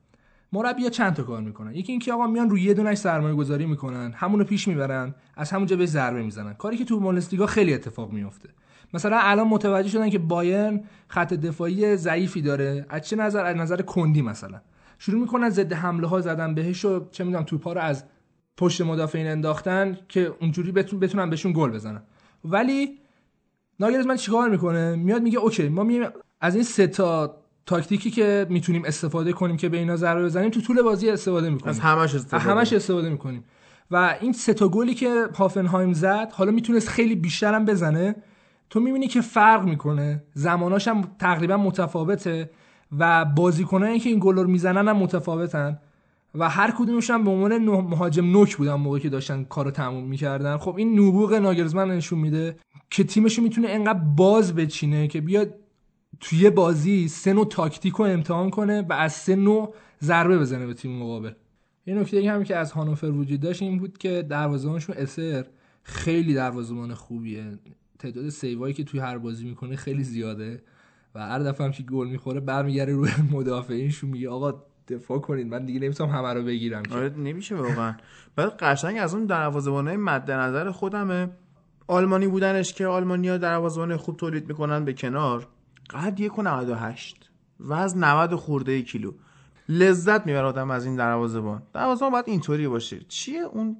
مربی 0.53 0.89
چند 0.89 1.13
تا 1.13 1.23
کار 1.23 1.41
می‌کنن؟ 1.41 1.75
یکی 1.75 1.91
اینکه 1.91 2.13
آقا 2.13 2.27
میان 2.27 2.49
روی 2.49 2.61
یه 2.61 2.73
دونش 2.73 2.97
سرمایه 2.97 3.35
گذاری 3.35 3.65
می‌کنن 3.65 4.11
همونو 4.15 4.43
پیش 4.43 4.67
می‌برن 4.67 5.15
از 5.35 5.51
همونجا 5.51 5.75
به 5.75 5.85
ضربه 5.85 6.23
می‌زنن. 6.23 6.53
کاری 6.53 6.77
که 6.77 6.85
تو 6.85 6.99
بوندسلیگا 6.99 7.45
خیلی 7.45 7.73
اتفاق 7.73 8.11
میفته 8.11 8.49
مثلا 8.93 9.19
الان 9.21 9.47
متوجه 9.47 9.89
شدن 9.89 10.09
که 10.09 10.19
بایرن 10.19 10.83
خط 11.07 11.33
دفاعی 11.33 11.95
ضعیفی 11.95 12.41
داره 12.41 12.85
از 12.89 13.01
چه 13.01 13.15
نظر 13.15 13.45
از 13.45 13.55
نظر 13.55 13.81
کندی 13.81 14.21
مثلا. 14.21 14.61
شروع 14.99 15.21
می‌کنن 15.21 15.49
ضد 15.49 15.73
حمله 15.73 16.07
ها 16.07 16.21
زدن 16.21 16.55
بهش 16.55 16.85
و 16.85 17.07
چه 17.11 17.23
می‌دونم 17.23 17.43
توپا 17.43 17.73
رو 17.73 17.81
از 17.81 18.03
پشت 18.57 18.81
مدافعین 18.81 19.27
انداختن 19.27 19.97
که 20.09 20.33
اونجوری 20.41 20.71
بتون 20.71 20.99
بتونن 20.99 21.29
بهشون 21.29 21.53
گل 21.55 21.71
بزنن. 21.71 22.01
ولی 22.45 22.99
من 23.79 24.15
چیکار 24.15 24.49
می‌کنه؟ 24.49 24.95
میاد 24.95 25.21
میگه 25.21 25.39
اوکی 25.39 25.69
ما 25.69 25.83
می 25.83 26.01
از 26.41 26.55
این 26.55 26.63
سه 26.63 26.87
تا 26.87 27.42
تاکتیکی 27.65 28.11
که 28.11 28.47
می‌تونیم 28.49 28.85
استفاده 28.85 29.33
کنیم 29.33 29.57
که 29.57 29.69
به 29.69 29.77
اینا 29.77 29.95
ضربه 29.95 30.25
بزنیم 30.25 30.49
تو 30.49 30.61
طول 30.61 30.81
بازی 30.81 31.09
استفاده 31.09 31.49
می‌کنیم. 31.49 31.69
از 31.69 31.79
همش 31.79 32.15
استفاده, 32.15 32.43
همش 32.43 32.73
استفاده 32.73 33.09
می‌کنیم. 33.09 33.43
و 33.91 34.15
این 34.21 34.33
سه 34.33 34.53
تا 34.53 34.67
گلی 34.67 34.93
که 34.93 35.27
هافنهایم 35.37 35.93
زد 35.93 36.31
حالا 36.31 36.51
می‌تونست 36.51 36.89
خیلی 36.89 37.15
بیشتر 37.15 37.53
هم 37.53 37.65
بزنه. 37.65 38.15
تو 38.69 38.79
می‌بینی 38.79 39.07
که 39.07 39.21
فرق 39.21 39.63
می‌کنه. 39.63 40.23
زماناش 40.33 40.87
هم 40.87 41.03
تقریبا 41.19 41.57
متفاوته 41.57 42.49
و 42.99 43.25
بازیکنایی 43.25 43.99
که 43.99 44.09
این 44.09 44.19
گل 44.21 44.35
رو 44.35 44.47
می‌زنن 44.47 44.87
هم 44.87 44.97
متفاوتن. 44.97 45.79
و 46.35 46.49
هر 46.49 46.71
کدومش 46.77 47.09
هم 47.09 47.23
به 47.23 47.31
عنوان 47.31 47.57
مهاجم 47.57 48.25
نوک 48.25 48.57
بودن 48.57 48.73
موقعی 48.73 49.01
که 49.01 49.09
داشتن 49.09 49.43
کارو 49.43 49.71
تموم 49.71 50.03
می‌کردن. 50.03 50.57
خب 50.57 50.75
این 50.77 50.99
نبوغ 50.99 51.33
ناگرزمن 51.33 51.91
نشون 51.91 52.19
میده 52.19 52.55
که 52.89 53.03
تیمش 53.03 53.39
می‌تونه 53.39 53.69
انقدر 53.69 53.99
باز 53.99 54.55
بچینه 54.55 55.07
که 55.07 55.21
بیاد 55.21 55.53
توی 56.23 56.49
بازی 56.49 57.07
سه 57.07 57.33
نوع 57.33 57.45
تاکتیک 57.45 57.93
رو 57.93 58.05
امتحان 58.05 58.49
کنه 58.49 58.81
و 58.81 58.93
از 58.93 59.13
سه 59.13 59.35
نوع 59.35 59.73
ضربه 60.03 60.37
بزنه 60.39 60.67
به 60.67 60.73
تیم 60.73 60.91
مقابل. 60.91 61.31
یه 61.85 61.95
نکته 61.95 62.31
هم 62.31 62.43
که 62.43 62.55
از 62.55 62.71
هانوفر 62.71 63.07
وجود 63.07 63.39
داشت 63.39 63.61
این 63.61 63.79
بود 63.79 63.97
که 63.97 64.21
دروازه‌بانشون 64.21 64.95
اسر 64.95 65.45
خیلی 65.83 66.33
دروازه‌بان 66.33 66.93
خوبیه. 66.93 67.59
تعداد 67.99 68.29
سیوایی 68.29 68.73
که 68.73 68.83
توی 68.83 68.99
هر 68.99 69.17
بازی 69.17 69.45
می‌کنه 69.45 69.75
خیلی 69.75 70.03
زیاده 70.03 70.61
و 71.15 71.19
هر 71.19 71.39
دفعه 71.39 71.65
هم 71.65 71.71
که 71.71 71.83
گل 71.83 72.07
می‌خوره 72.07 72.39
برمیگره 72.39 72.93
روی 72.93 73.11
مدافعینشون 73.31 74.09
میگه 74.09 74.29
آقا 74.29 74.63
دفاع 74.87 75.19
کنید 75.19 75.47
من 75.47 75.65
دیگه 75.65 75.79
نمی‌تونم 75.79 76.09
همه 76.09 76.33
رو 76.33 76.43
بگیرم 76.43 76.83
آره 76.91 77.09
نمیشه 77.17 77.55
واقعا. 77.55 77.95
بعد 78.35 78.57
قشنگ 78.57 78.97
از 78.99 79.13
اون 79.13 79.25
دروازه‌بانای 79.25 79.97
مد 79.97 80.31
نظر 80.31 80.71
خودمه. 80.71 81.29
آلمانی 81.87 82.27
بودنش 82.27 82.73
که 82.73 82.87
آلمانیا 82.87 83.37
دروازه‌بان 83.37 83.97
خوب 83.97 84.17
تولید 84.17 84.47
می‌کنن 84.47 84.85
به 84.85 84.93
کنار. 84.93 85.47
قد 85.93 86.19
1.98 86.19 87.15
وزن 87.59 88.03
90 88.03 88.35
خورده 88.35 88.81
کیلو. 88.81 89.13
لذت 89.69 90.25
می‌بره 90.25 90.45
آدم 90.45 90.71
از 90.71 90.85
این 90.85 90.95
دروازه‌بان. 90.95 91.63
دروازه‌بان 91.73 92.11
باید 92.11 92.25
اینطوری 92.27 92.67
باشه. 92.67 92.99
چیه 93.07 93.41
اون 93.41 93.77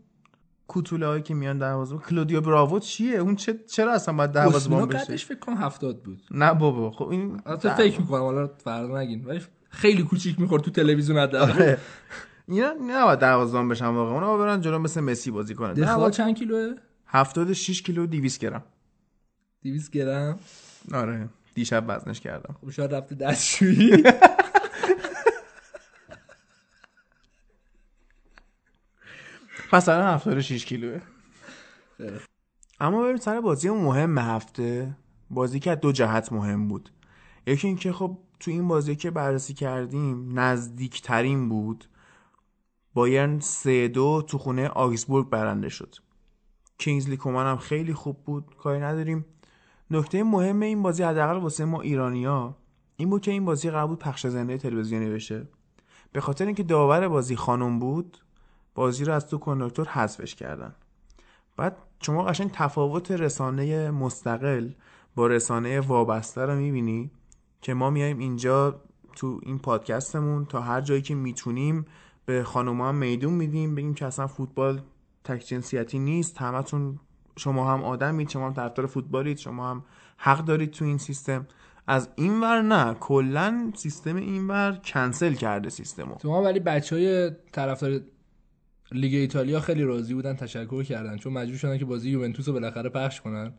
کوتوله 0.68 1.08
هایی 1.08 1.22
که 1.22 1.34
میان 1.34 1.58
دروازه 1.58 1.98
کلودیو 1.98 2.42
براوو 2.42 2.80
چیه؟ 2.80 3.18
اون 3.18 3.36
چه 3.36 3.60
چرا 3.68 3.94
اصلا 3.94 4.14
باید 4.14 4.32
دروازه‌بان 4.32 4.90
بشه؟ 4.90 5.06
قدش 5.06 5.26
فکر 5.26 5.40
کنم 5.40 5.58
70 5.58 6.04
بود. 6.04 6.22
نه 6.32 6.54
بابا 6.54 6.92
خب 6.92 7.08
این 7.08 7.42
البته 7.46 7.76
فکر 7.76 8.02
می‌کنم 8.02 8.22
حالا 8.22 8.48
فرق 8.48 8.92
نگین. 8.92 9.26
ولی 9.26 9.42
خیلی 9.70 10.04
کوچیک 10.04 10.40
می‌خورد 10.40 10.64
تو 10.64 10.72
تلویزیون 10.72 11.18
حداقل. 11.18 11.52
آره. 11.52 11.78
اینا 12.48 12.74
نباید 12.88 13.20
دروازه‌بان 13.20 13.70
بشن 13.70 13.88
واقعا. 13.88 14.14
اونا 14.14 14.38
برن 14.38 14.62
جلو 14.62 14.80
مثل 14.80 15.02
مسی 15.02 15.32
بازی 15.32 15.56
کنن. 15.56 15.74
دخواه 15.74 16.12
چند 16.12 16.36
کیلوه؟ 16.36 16.76
76 17.06 17.82
کیلو 17.82 18.08
200 18.08 18.40
گرم. 18.42 18.64
200 19.64 19.92
گرم؟ 19.92 20.40
آره. 20.94 21.30
دیشب 21.54 21.84
وزنش 21.88 22.20
کردم. 22.20 22.56
خب 22.62 22.70
شاید 22.70 22.94
رفته 22.94 23.16
دستشویی. 23.16 24.04
مثلا 29.74 30.14
76 30.14 30.66
کیلوه. 30.66 31.02
اما 32.80 33.02
بریم 33.02 33.18
سر 33.18 33.42
بازی 33.42 33.70
مهم 33.70 34.18
هفته 34.18 34.98
بازی 35.30 35.60
که 35.60 35.76
دو 35.76 35.92
جهت 35.92 36.32
مهم 36.32 36.68
بود. 36.68 36.90
یکی 37.48 37.68
اینکه 37.68 37.92
خب 37.92 38.18
تو 38.40 38.52
این 38.52 38.68
بازی 38.68 38.96
که 38.96 39.12
بررسی 39.12 39.54
کردیم 39.54 40.40
نزدیکترین 40.40 41.50
بود. 41.50 41.86
بایرن 42.94 43.40
سه 43.40 43.88
دو 43.88 44.24
تو 44.28 44.38
خونه 44.38 44.68
آگزبورگ 44.68 45.30
برنده 45.30 45.70
شد. 45.70 45.96
کینگزلی 46.78 47.18
کومن 47.18 47.46
هم 47.46 47.58
خیلی 47.58 47.94
خوب 47.94 48.24
بود. 48.24 48.56
کاری 48.58 48.80
نداریم. 48.80 49.26
نکته 49.92 50.24
مهم 50.24 50.60
این 50.60 50.84
بازی 50.84 51.04
حداقل 51.04 51.38
واسه 51.38 51.66
ما 51.66 51.82
ایرانیا 51.82 52.56
این 52.98 53.10
بود 53.10 53.22
که 53.22 53.32
این 53.32 53.46
بازی 53.46 53.70
قرار 53.70 53.88
بود 53.88 54.00
پخش 54.00 54.28
زنده 54.28 54.58
تلویزیونی 54.58 55.10
بشه 55.10 55.48
به 56.12 56.22
خاطر 56.22 56.46
اینکه 56.46 56.64
داور 56.64 57.08
بازی 57.08 57.36
خانم 57.36 57.80
بود 57.80 58.18
بازی 58.76 59.06
رو 59.06 59.14
از 59.14 59.28
تو 59.28 59.38
کنداکتور 59.38 59.88
حذفش 59.88 60.36
کردن. 60.36 60.76
بعد 61.58 61.78
شما 62.02 62.24
قشنگ 62.24 62.52
تفاوت 62.52 63.12
رسانه 63.12 63.92
مستقل 63.92 64.70
با 65.16 65.28
رسانه 65.28 65.80
وابسته 65.80 66.42
رو 66.42 66.56
می‌بینی 66.56 67.12
که 67.62 67.74
ما 67.74 67.90
میایم 67.90 68.20
اینجا 68.20 68.82
تو 69.16 69.40
این 69.44 69.60
پادکستمون 69.60 70.46
تا 70.46 70.62
هر 70.62 70.82
جایی 70.82 71.02
که 71.02 71.16
می‌تونیم 71.16 71.86
به 72.26 72.44
خانوما 72.44 72.90
هم 72.90 72.96
میدون 72.96 73.34
میدیم 73.34 73.76
بگیم 73.76 73.94
که 73.94 74.06
اصلا 74.06 74.28
فوتبال 74.28 74.82
تک 75.24 75.40
جنسیتی 75.40 76.00
نیست 76.00 76.38
همتون 76.38 77.00
شما 77.38 77.74
هم 77.74 77.84
آدمید 77.84 78.30
شما 78.30 78.48
هم 78.48 78.54
طرفدار 78.54 78.86
فوتبالید 78.86 79.38
شما 79.38 79.70
هم 79.70 79.84
حق 80.18 80.46
دارید 80.46 80.72
تو 80.72 80.86
این 80.86 80.98
سیستم. 80.98 81.48
از 81.88 82.10
این 82.16 82.42
ور 82.42 82.62
نه 82.62 82.94
کلا 82.94 83.72
سیستم 83.76 84.16
این 84.16 84.48
ور 84.48 84.80
کنسل 84.86 85.34
کرده 85.34 85.70
سیستمو. 85.70 86.16
تو 86.16 86.30
ولی 86.30 86.60
بچه 86.60 86.96
های 86.96 87.32
طرفدار 87.52 88.02
لیگ 88.92 89.14
ایتالیا 89.14 89.60
خیلی 89.60 89.84
راضی 89.84 90.14
بودن 90.14 90.36
تشکر 90.36 90.84
کردن 90.84 91.18
چون 91.18 91.34
مجبور 91.34 91.58
شدن 91.58 91.78
که 91.78 91.86
بازی 91.86 92.10
یوونتوس 92.10 92.48
رو 92.48 92.54
بالاخره 92.54 92.90
پخش 92.90 93.22
کنن. 93.22 93.54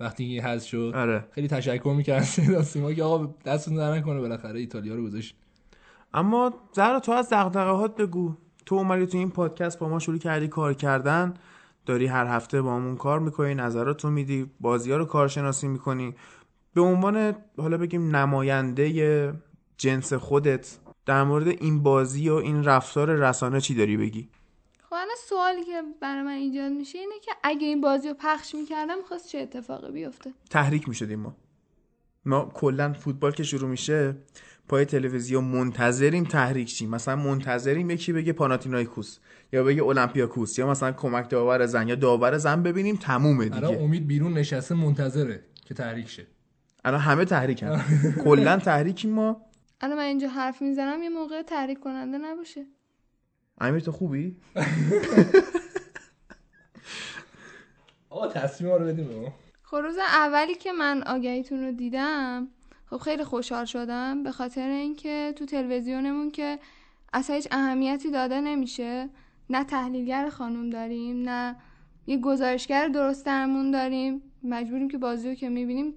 وقتی 0.00 0.24
این 0.24 0.42
حذف 0.42 0.66
شد 0.66 0.92
آره. 0.94 1.24
خیلی 1.30 1.48
تشکر 1.48 1.94
می‌کردن. 1.96 2.24
صدا 2.36 2.62
سیما 2.62 2.92
که 2.92 3.02
آقا 3.02 3.34
دستتون 3.44 3.76
در 3.76 3.94
نکنه 3.94 4.20
بالاخره 4.20 4.60
ایتالیا 4.60 4.94
رو 4.94 5.02
گذاشت. 5.02 5.36
اما 6.14 6.54
زهرا 6.72 7.00
تو 7.00 7.12
از 7.12 7.28
دغدغه‌هات 7.32 7.96
بگو. 7.96 8.36
تو 8.66 8.74
اومدی 8.74 9.06
تو 9.06 9.18
این 9.18 9.30
پادکست 9.30 9.78
با 9.78 9.88
ما 9.88 9.98
شروع 9.98 10.18
کردی 10.18 10.48
کار 10.48 10.74
کردن. 10.74 11.34
داری 11.86 12.06
هر 12.06 12.26
هفته 12.26 12.62
با 12.62 12.76
همون 12.76 12.96
کار 12.96 13.20
می‌کنی 13.20 13.54
نظراتو 13.54 14.10
میدی 14.10 14.50
بازی 14.60 14.90
ها 14.90 14.96
رو 14.96 15.04
کارشناسی 15.04 15.68
می‌کنی. 15.68 16.14
به 16.74 16.80
عنوان 16.80 17.34
حالا 17.58 17.76
بگیم 17.76 18.16
نماینده 18.16 19.32
جنس 19.76 20.12
خودت 20.12 20.78
در 21.06 21.24
مورد 21.24 21.48
این 21.48 21.82
بازی 21.82 22.28
و 22.28 22.34
این 22.34 22.64
رفتار 22.64 23.10
رسانه 23.10 23.60
چی 23.60 23.74
داری 23.74 23.96
بگی؟ 23.96 24.28
خب 24.82 24.94
الان 24.94 25.16
سوالی 25.28 25.64
که 25.64 25.82
برای 26.00 26.22
من 26.22 26.30
ایجاد 26.30 26.72
میشه 26.72 26.98
اینه 26.98 27.14
که 27.24 27.32
اگه 27.42 27.66
این 27.66 27.80
بازی 27.80 28.08
رو 28.08 28.14
پخش 28.18 28.54
می‌کردم 28.54 28.96
خواست 29.08 29.28
چه 29.28 29.38
اتفاقی 29.38 29.92
بیفته؟ 29.92 30.32
تحریک 30.50 30.88
می‌شدیم 30.88 31.20
ما. 31.20 31.36
ما 32.24 32.50
کلا 32.54 32.92
فوتبال 32.92 33.32
که 33.32 33.42
شروع 33.42 33.70
میشه 33.70 34.16
پای 34.68 34.84
تلویزیون 34.84 35.44
منتظریم 35.44 36.24
تحریک 36.24 36.68
شیم 36.68 36.90
مثلا 36.90 37.16
منتظریم 37.16 37.90
یکی 37.90 38.12
بگه 38.12 38.32
پاناتینایکوس 38.32 39.18
یا 39.52 39.64
بگه 39.64 39.82
اولمپیاکوس 39.82 40.58
یا 40.58 40.70
مثلا 40.70 40.92
کمک 40.92 41.30
داور 41.30 41.66
زن 41.66 41.88
یا 41.88 41.94
داور 41.94 42.38
زن 42.38 42.62
ببینیم 42.62 42.96
تمومه 42.96 43.44
دیگه. 43.44 43.56
الان 43.56 43.74
امید 43.74 44.06
بیرون 44.06 44.32
نشسته 44.32 44.74
منتظره 44.74 45.44
که 45.64 45.74
تحریک 45.74 46.08
شه. 46.08 46.26
الان 46.84 47.00
همه 47.00 47.24
تحریکن. 47.24 47.80
کلا 48.24 48.56
تحریکیم 48.56 49.10
ما. 49.10 49.40
الان 49.80 49.96
من 49.96 50.04
اینجا 50.04 50.28
حرف 50.28 50.62
می‌زنم 50.62 51.02
یه 51.02 51.08
موقع 51.08 51.42
تحریک 51.42 51.80
کننده 51.80 52.18
نباشه. 52.18 52.66
امیر 53.60 53.80
تو 53.80 53.92
خوبی؟ 53.92 54.36
آقا 58.10 58.28
تصمیم 58.28 58.72
رو 58.72 58.86
بدیم 58.86 59.32
خب 59.62 59.76
روز 59.76 59.96
اولی 59.98 60.54
که 60.54 60.72
من 60.72 61.02
آگهیتون 61.02 61.64
رو 61.64 61.72
دیدم 61.72 62.48
خب 62.86 62.96
خیلی 62.96 63.24
خوشحال 63.24 63.64
شدم 63.64 64.22
به 64.22 64.32
خاطر 64.32 64.68
اینکه 64.68 65.34
تو 65.36 65.46
تلویزیونمون 65.46 66.30
که 66.30 66.58
اصلا 67.12 67.36
هیچ 67.36 67.48
اهمیتی 67.50 68.10
داده 68.10 68.40
نمیشه. 68.40 69.08
نه 69.50 69.64
تحلیلگر 69.64 70.28
خانوم 70.28 70.70
داریم 70.70 71.22
نه 71.28 71.56
یه 72.06 72.16
گزارشگر 72.16 72.88
درست 72.88 73.26
درمون 73.26 73.70
داریم. 73.70 74.22
مجبوریم 74.42 74.88
که 74.88 74.98
بازی 74.98 75.28
رو 75.28 75.34
که 75.34 75.48
می‌بینیم. 75.48 75.94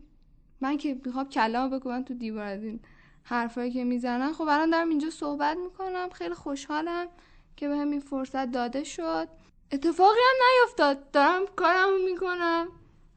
من 0.61 0.77
که 0.77 1.01
می‌خوام 1.05 1.29
کلامو 1.29 1.79
بکنم 1.79 2.03
تو 2.03 2.13
دیوار 2.13 2.45
از 2.45 2.63
این 2.63 2.79
حرفایی 3.23 3.71
که 3.71 3.83
می‌زنن. 3.83 4.33
خب 4.33 4.41
الان 4.41 4.69
دارم 4.69 4.89
اینجا 4.89 5.09
صحبت 5.09 5.57
می‌کنم. 5.57 6.09
خیلی 6.09 6.33
خوشحالم 6.33 7.07
که 7.55 7.67
به 7.67 7.77
همین 7.77 7.99
فرصت 7.99 8.51
داده 8.51 8.83
شد. 8.83 9.27
اتفاقی 9.71 10.19
هم 10.29 10.45
نیفتاد. 10.65 11.11
دارم 11.11 11.41
کارمو 11.55 11.97
می‌کنم. 12.05 12.67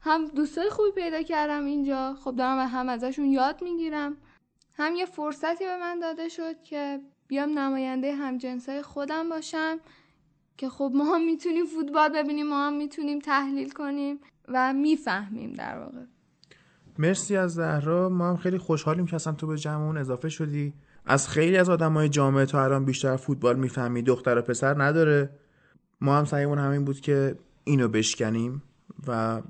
هم 0.01 0.25
دوستای 0.25 0.69
خوبی 0.69 0.91
پیدا 0.91 1.21
کردم 1.21 1.65
اینجا. 1.65 2.13
خب 2.13 2.35
دارم 2.35 2.67
هم 2.67 2.89
ازشون 2.89 3.25
یاد 3.25 3.61
می‌گیرم. 3.63 4.17
هم 4.73 4.95
یه 4.95 5.05
فرصتی 5.05 5.65
به 5.65 5.77
من 5.77 5.99
داده 5.99 6.29
شد 6.29 6.63
که 6.63 7.01
بیام 7.27 7.59
نماینده 7.59 8.15
همجنسای 8.15 8.81
خودم 8.81 9.29
باشم. 9.29 9.79
که 10.57 10.69
خب 10.69 10.91
ما 10.95 11.15
هم 11.15 11.25
می‌تونیم 11.25 11.65
فوتبال 11.65 12.09
ببینیم 12.09 12.47
ما 12.47 12.67
هم 12.67 12.77
می‌تونیم 12.77 13.19
تحلیل 13.19 13.69
کنیم 13.69 14.19
و 14.47 14.73
می‌فهمیم 14.73 15.53
در 15.53 15.79
واقع. 15.79 16.03
مرسی 16.99 17.35
از 17.37 17.53
زهرا. 17.53 18.09
ما 18.09 18.29
هم 18.29 18.37
خیلی 18.37 18.57
خوشحالیم 18.57 19.05
که 19.05 19.15
اصلا 19.15 19.33
تو 19.33 19.47
به 19.47 19.57
جمعمون 19.57 19.97
اضافه 19.97 20.29
شدی. 20.29 20.73
از 21.05 21.29
خیلی 21.29 21.57
از 21.57 21.69
آدمای 21.69 22.09
جامعه 22.09 22.45
تا 22.45 22.63
الان 22.63 22.85
بیشتر 22.85 23.15
فوتبال 23.15 23.59
می‌فهمی. 23.59 24.01
دختر 24.01 24.37
و 24.37 24.41
پسر 24.41 24.83
نداره. 24.83 25.29
ما 26.01 26.17
هم 26.17 26.25
سعیمون 26.25 26.57
همین 26.57 26.85
بود 26.85 26.99
که 26.99 27.35
اینو 27.63 27.87
بشکنیم 27.87 28.63
و 29.07 29.41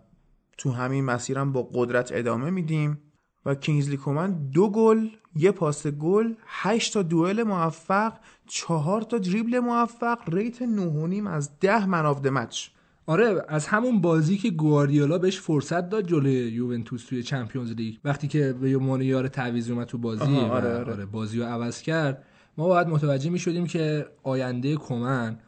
تو 0.57 0.71
همین 0.71 1.05
مسیرم 1.05 1.51
با 1.51 1.69
قدرت 1.73 2.11
ادامه 2.13 2.49
میدیم. 2.49 3.01
و 3.45 3.55
کینگزلی 3.55 3.97
کومن 3.97 4.49
دو 4.49 4.69
گل 4.69 5.07
یه 5.35 5.51
پاس 5.51 5.87
گل 5.87 6.33
هشت 6.45 6.93
تا 6.93 7.01
دوئل 7.01 7.43
موفق. 7.43 8.13
چهار 8.47 9.01
تا 9.01 9.17
دریبل 9.17 9.59
موفق 9.59 10.19
rate 10.27 10.61
نه 10.61 10.83
و 10.83 10.94
نیم 10.94 11.27
از 11.27 11.59
ده 11.59 11.85
man 11.85 12.05
of 12.05 12.25
match. 12.25 12.67
آره 13.05 13.45
از 13.47 13.67
همون 13.67 14.01
بازی 14.01 14.37
که 14.37 14.49
گواردیولا 14.49 15.17
بهش 15.17 15.39
فرصت 15.39 15.89
داد 15.89 16.07
جلوی 16.07 16.33
یوونتوس 16.33 17.05
توی 17.05 17.23
چمپیونز 17.23 17.71
لیگ. 17.71 17.95
وقتی 18.05 18.27
که 18.27 18.53
به 18.53 18.77
عنوان 18.77 19.01
یار 19.01 19.27
تعویض 19.27 19.71
اومد 19.71 19.87
تو 19.87 19.97
بازی 19.97 20.35
آره، 20.35 20.75
آره. 20.75 20.91
آره 20.91 21.05
بازی 21.05 21.39
رو 21.39 21.45
عوض 21.45 21.81
کرد 21.81 22.23
ما 22.57 22.67
باید 22.67 22.87
متوجه 22.87 23.29
می 23.29 23.39
شدیم 23.39 23.67
که 23.67 24.05
آینده 24.23 24.75
کمن 24.75 25.39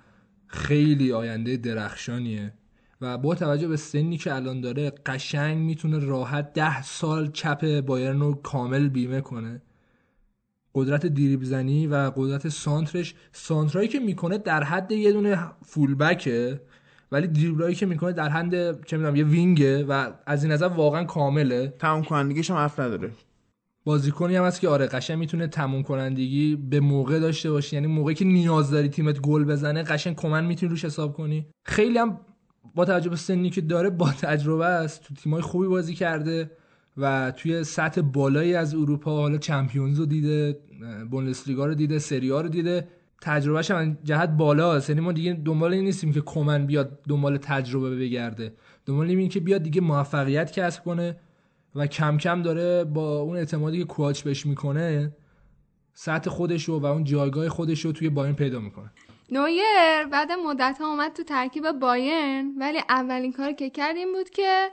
خیلی 0.47 1.11
آینده 1.11 1.57
درخشانیه 1.57 2.53
و 3.01 3.17
با 3.17 3.35
توجه 3.35 3.67
به 3.67 3.77
سنی 3.77 4.17
که 4.17 4.35
الان 4.35 4.61
داره 4.61 4.89
قشنگ 5.05 5.57
می‌تونه 5.57 5.99
راحت 5.99 6.53
ده 6.53 6.81
سال 6.81 7.31
چپ 7.31 7.81
بایرن 7.81 8.19
رو 8.19 8.33
کامل 8.33 8.89
بیمه 8.89 9.21
کنه. 9.21 9.61
قدرت 10.79 11.05
دیریب 11.05 11.43
زنی 11.43 11.87
و 11.87 12.11
قدرت 12.15 12.49
سانترش 12.49 13.15
سانترایی 13.31 13.87
که 13.87 13.99
می‌کنه 13.99 14.37
در 14.37 14.63
حد 14.63 14.91
یه 14.91 15.11
دونه 15.11 15.39
فولبکه 15.65 16.61
ولی 17.11 17.27
دریبلایی 17.27 17.75
که 17.75 17.85
می‌کنه 17.85 18.11
در 18.11 18.29
حد 18.29 18.83
چه 18.85 18.97
می‌دونم 18.97 19.15
یه 19.15 19.23
وینگه 19.23 19.83
و 19.83 20.11
از 20.25 20.43
این 20.43 20.53
نظر 20.53 20.67
واقعا 20.67 21.03
کامله. 21.03 21.73
تمام 21.79 22.03
کنندگیش 22.03 22.51
هم 22.51 22.57
اف 22.57 22.79
نداره. 22.79 23.11
بازیکنی 23.83 24.35
هم 24.35 24.43
هست 24.43 24.61
که 24.61 24.67
آره 24.69 24.85
قشنگ 24.85 25.17
می‌تونه 25.17 25.47
تموم 25.47 25.83
کنندگی 25.83 26.55
به 26.55 26.79
موقع 26.79 27.19
داشته 27.19 27.51
باشی 27.51 27.75
یعنی 27.75 27.87
موقعی 27.87 28.15
که 28.15 28.25
نیاز 28.25 28.71
داری 28.71 28.89
تیمت 28.89 29.19
گل 29.19 29.43
بزنه 29.43 29.83
قشنگ 29.83 30.15
کمن 30.15 30.45
می‌تونی 30.45 30.69
روش 30.69 30.85
حساب 30.85 31.13
کنی. 31.13 31.45
خیلی 31.65 31.97
هم 31.97 32.19
با 32.75 32.85
توجه 32.85 33.09
به 33.09 33.15
سنی 33.15 33.49
که 33.49 33.61
داره 33.61 33.89
با 33.89 34.11
تجربه 34.11 34.65
است. 34.65 35.03
تو 35.03 35.13
تیمای 35.13 35.41
خوبی 35.41 35.67
بازی 35.67 35.93
کرده. 35.93 36.51
و 36.99 37.31
توی 37.31 37.63
سطح 37.63 38.01
بالایی 38.01 38.55
از 38.55 38.75
اروپا 38.75 39.11
حالا 39.11 39.37
چمپیونز 39.37 39.99
رو 39.99 40.05
دیده 40.05 40.59
بوندسلیگا 41.11 41.65
رو 41.65 41.73
دیده 41.73 41.99
سری 41.99 42.29
رو 42.29 42.47
دیده. 42.47 42.87
تجربهش 43.21 43.71
هم 43.71 43.97
جهت 44.03 44.29
بالاست. 44.29 44.89
یعنی 44.89 45.01
ما 45.01 45.11
دیگه 45.11 45.33
دنبال 45.33 45.73
این 45.73 45.83
نیستیم 45.85 46.13
که 46.13 46.21
کمن 46.21 46.65
بیاد 46.65 46.99
دنبال 47.09 47.37
تجربه 47.37 47.95
بگرده. 47.95 48.53
دنبال 48.85 49.09
این 49.09 49.29
که 49.29 49.39
بیاد 49.39 49.63
دیگه 49.63 49.81
موفقیت 49.81 50.51
کسب 50.51 50.83
کنه 50.83 51.19
و 51.75 51.87
کم 51.87 52.17
کم 52.17 52.41
داره 52.41 52.83
با 52.83 53.19
اون 53.19 53.37
اعتمادی 53.37 53.77
که 53.77 53.85
کواچ 53.85 54.21
بهش 54.21 54.45
می‌کنه 54.45 55.15
سطح 55.93 56.29
خودش 56.29 56.63
رو 56.63 56.79
و 56.79 56.85
اون 56.85 57.03
جایگاه 57.03 57.49
خودش 57.49 57.85
رو 57.85 57.91
توی 57.91 58.09
بایرن 58.09 58.35
پیدا 58.35 58.59
می‌کنه. 58.59 58.91
نویر 59.31 60.05
بعد 60.11 60.31
مدت 60.31 60.77
ها 60.81 60.87
اومد 60.87 61.13
تو 61.13 61.23
ترکیب 61.23 61.71
باین 61.71 62.55
ولی 62.59 62.79
اولین 62.89 63.33
کار 63.33 63.51
که 63.51 63.69
کرد 63.69 63.95
این 63.95 64.13
بود 64.13 64.29
که 64.29 64.69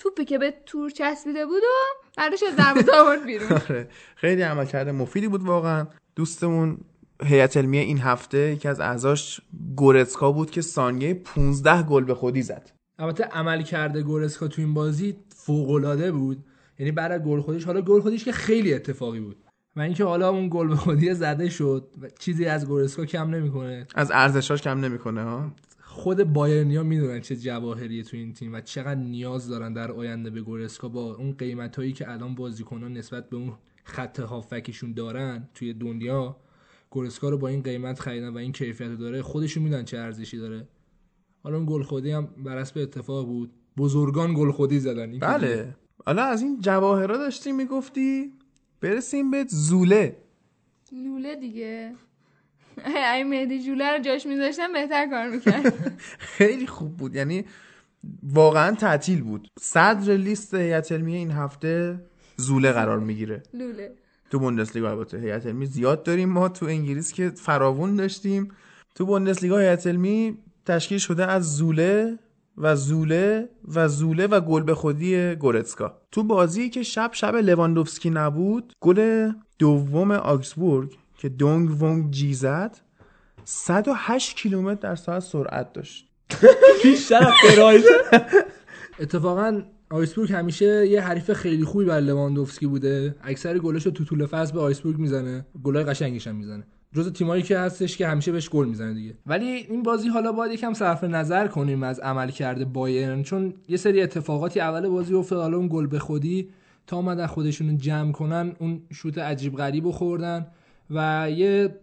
توپی 0.00 0.24
که 0.24 0.38
به 0.38 0.54
تور 0.66 0.90
چسبیده 0.90 1.46
بود 1.46 1.62
و 1.62 2.06
بعدش 2.16 2.42
از 2.42 2.56
دروازه 2.56 2.92
آورد 2.92 3.26
بیرون. 3.30 3.52
آره. 3.52 3.88
خیلی 4.16 4.42
عملکرد 4.42 4.88
مفیدی 4.88 5.28
بود 5.28 5.42
واقعا. 5.42 5.86
دوستمون 6.16 6.78
هیئت 7.24 7.56
علمیه 7.56 7.80
این 7.80 7.98
هفته 7.98 8.38
یکی 8.38 8.68
از 8.68 8.80
اعضاش 8.80 9.40
گورتسکا 9.76 10.32
بود 10.32 10.50
که 10.50 10.60
ثانیه 10.60 11.14
15 11.14 11.82
گل 11.82 12.04
به 12.04 12.14
خودی 12.14 12.42
زد. 12.42 12.70
البته 12.98 13.24
عمل 13.24 13.62
کرده 13.62 14.02
گورسکا 14.02 14.48
تو 14.48 14.62
این 14.62 14.74
بازی 14.74 15.16
فوق 15.36 15.70
العاده 15.70 16.12
بود. 16.12 16.44
یعنی 16.78 16.92
بعد 16.92 17.24
گل 17.24 17.40
خودش 17.40 17.64
حالا 17.64 17.80
گل 17.80 18.00
خودش 18.00 18.24
که 18.24 18.32
خیلی 18.32 18.74
اتفاقی 18.74 19.20
بود. 19.20 19.36
و 19.76 19.80
اینکه 19.80 20.04
حالا 20.04 20.30
اون 20.30 20.48
گل 20.52 20.68
به 20.68 20.76
خودی 20.76 21.14
زده 21.14 21.48
شد 21.48 21.88
و 22.02 22.08
چیزی 22.18 22.46
از 22.46 22.68
گورسکا 22.68 23.04
کم 23.04 23.30
نمی‌کنه. 23.30 23.86
از 23.94 24.10
ارزشاش 24.14 24.62
کم 24.62 24.80
نمی‌کنه 24.80 25.22
ها؟ 25.22 25.50
خود 25.90 26.24
بایرنیا 26.24 26.82
می‌دونن 26.82 27.20
چه 27.20 27.36
جواهریه 27.36 28.02
تو 28.02 28.16
این 28.16 28.32
تیم 28.32 28.52
و 28.52 28.60
چقدر 28.60 29.00
نیاز 29.00 29.48
دارن 29.48 29.72
در 29.72 29.92
آینده 29.92 30.30
به 30.30 30.40
گورسکا 30.42 30.88
با 30.88 31.14
اون 31.14 31.32
قیمت 31.32 31.76
هایی 31.76 31.92
که 31.92 32.10
الان 32.10 32.34
بازیکنان 32.34 32.92
نسبت 32.92 33.30
به 33.30 33.36
اون 33.36 33.52
خط 33.84 34.20
هافکشون 34.20 34.92
دارن 34.92 35.48
توی 35.54 35.72
دنیا 35.72 36.36
گورسکا 36.90 37.28
رو 37.28 37.38
با 37.38 37.48
این 37.48 37.62
قیمت 37.62 38.00
خریدن 38.00 38.28
و 38.28 38.36
این 38.36 38.52
کیفیت 38.52 38.88
رو 38.88 38.96
داره 38.96 39.22
خودشون 39.22 39.62
می‌دونن 39.62 39.84
چه 39.84 39.98
ارزشی 39.98 40.36
داره. 40.36 40.68
حالا 41.42 41.56
اون 41.56 41.66
گل 41.66 41.82
خودی 41.82 42.10
هم 42.10 42.26
بر 42.44 42.60
حسب 42.60 42.78
اتفاق 42.78 43.26
بود. 43.26 43.52
بزرگان 43.76 44.34
گل 44.34 44.50
خودی 44.50 44.78
زدن. 44.78 45.10
این 45.10 45.20
که 45.20 45.26
بله 45.26 45.76
حالا 46.06 46.24
از 46.24 46.42
این 46.42 46.60
جواهرا 46.60 47.16
داشتی 47.16 47.52
می‌گفتی 47.52 48.32
برسیم 48.80 49.30
به 49.30 49.44
زوله. 49.48 50.16
لوله 50.92 51.36
دیگه. 51.36 51.94
ای 53.14 53.24
مهدی 53.24 53.62
جوله 53.62 53.96
رو 53.96 54.02
جاش 54.02 54.26
میذاشتم 54.26 54.72
بهتر 54.72 55.06
کار 55.10 55.28
می‌کرد. 55.28 56.00
خیلی 56.36 56.66
خوب 56.66 56.96
بود. 56.96 57.14
یعنی 57.14 57.44
واقعا 58.22 58.74
تعطیل 58.74 59.22
بود. 59.22 59.48
صدر 59.60 60.16
لیست 60.16 60.54
هیئت 60.54 60.92
علمیه 60.92 61.18
این 61.18 61.30
هفته 61.30 62.00
زوله 62.36 62.72
قرار 62.72 62.98
می‌گیره. 62.98 63.42
لوله 63.54 63.92
تو 64.30 64.38
بوندسلیگا 64.38 64.90
البته 64.90 65.18
هیئت 65.18 65.46
علمی 65.46 65.66
زیاد 65.66 66.02
داریم 66.02 66.28
ما 66.28 66.48
تو 66.48 66.66
انگلیس 66.66 67.12
که 67.12 67.28
فراوون 67.28 67.96
داشتیم. 67.96 68.48
تو 68.94 69.06
بوندسلیگا 69.06 69.58
هیئت 69.58 69.86
علمی 69.86 70.38
تشکیل 70.66 70.98
شده 70.98 71.26
از 71.26 71.56
زوله 71.56 72.18
و 72.56 72.76
زوله 72.76 73.48
و 73.74 73.88
زوله 73.88 74.26
و 74.26 74.40
گل 74.40 74.62
به 74.62 74.74
خودی 74.74 75.34
گورتسکا. 75.34 75.98
تو 76.12 76.22
بازی 76.22 76.70
که 76.70 76.82
شب 76.82 77.10
شب 77.12 77.36
لواندوفسکی 77.36 78.10
نبود 78.10 78.72
گل 78.80 79.30
دوم 79.58 80.10
آکسبورگ 80.10 80.96
که 81.20 81.28
دونگ 81.28 81.82
وونگ 81.82 82.10
جی 82.10 82.34
زد 82.34 82.76
108 83.44 84.36
کیلومتر 84.36 84.88
در 84.88 84.96
ساعت 84.96 85.22
سرعت 85.22 85.72
داشت. 85.72 86.08
بیشتر 86.82 87.32
فرایز 87.42 87.84
اتفاقا 89.00 89.62
آیسبورگ 89.90 90.32
همیشه 90.32 90.86
یه 90.86 91.00
حریف 91.00 91.32
خیلی 91.32 91.64
خوبی 91.64 91.84
برای 91.84 92.04
لواندوفسکی 92.04 92.66
بوده. 92.66 93.14
اکثر 93.22 93.58
گلش 93.58 93.86
رو 93.86 93.92
تو 93.92 94.04
طول 94.04 94.26
فصل 94.26 94.52
به 94.52 94.60
آیسبورگ 94.60 94.98
می‌زنه. 94.98 95.46
گلای 95.62 95.84
قشنگش 95.84 96.26
هم 96.26 96.36
می‌زنه. 96.36 96.64
جز 96.94 97.12
تیمایی 97.12 97.42
که 97.42 97.58
هستش 97.58 97.96
که 97.96 98.08
همیشه 98.08 98.32
بهش 98.32 98.48
گل 98.48 98.68
می‌زنه 98.68 98.94
دیگه. 98.94 99.14
ولی 99.26 99.46
این 99.46 99.82
بازی 99.82 100.08
حالا 100.08 100.32
باید 100.32 100.52
یکم 100.52 100.72
صرف 100.72 101.04
نظر 101.04 101.48
کنیم 101.48 101.82
از 101.82 102.00
عمل 102.00 102.30
کرده 102.30 102.64
بایرن 102.64 103.22
چون 103.22 103.54
یه 103.68 103.76
سری 103.76 104.02
اتفاقاتی 104.02 104.60
اول 104.60 104.88
بازی 104.88 105.14
افتاد 105.14 105.40
حالا 105.40 105.56
اون 105.56 105.68
گل 105.68 105.86
به 105.86 105.98
خودی 105.98 106.50
تا 106.86 106.96
اومدن 106.96 107.26
خودشون 107.26 107.78
جمع 107.78 108.12
کنن 108.12 108.52
اون 108.58 108.82
شوت 108.92 109.18
عجیب 109.18 109.56
غریب 109.56 109.84
رو 109.84 109.92
خوردن. 109.92 110.46
و 110.90 111.30
یه 111.30 111.80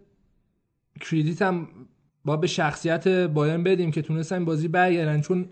کردیت 1.00 1.42
هم 1.42 1.68
با 2.24 2.36
به 2.36 2.46
شخصیت 2.46 3.08
بایرن 3.08 3.62
بدیم 3.62 3.90
که 3.90 4.02
تونستن 4.02 4.44
بازی 4.44 4.68
برگردن 4.68 5.20
چون 5.20 5.48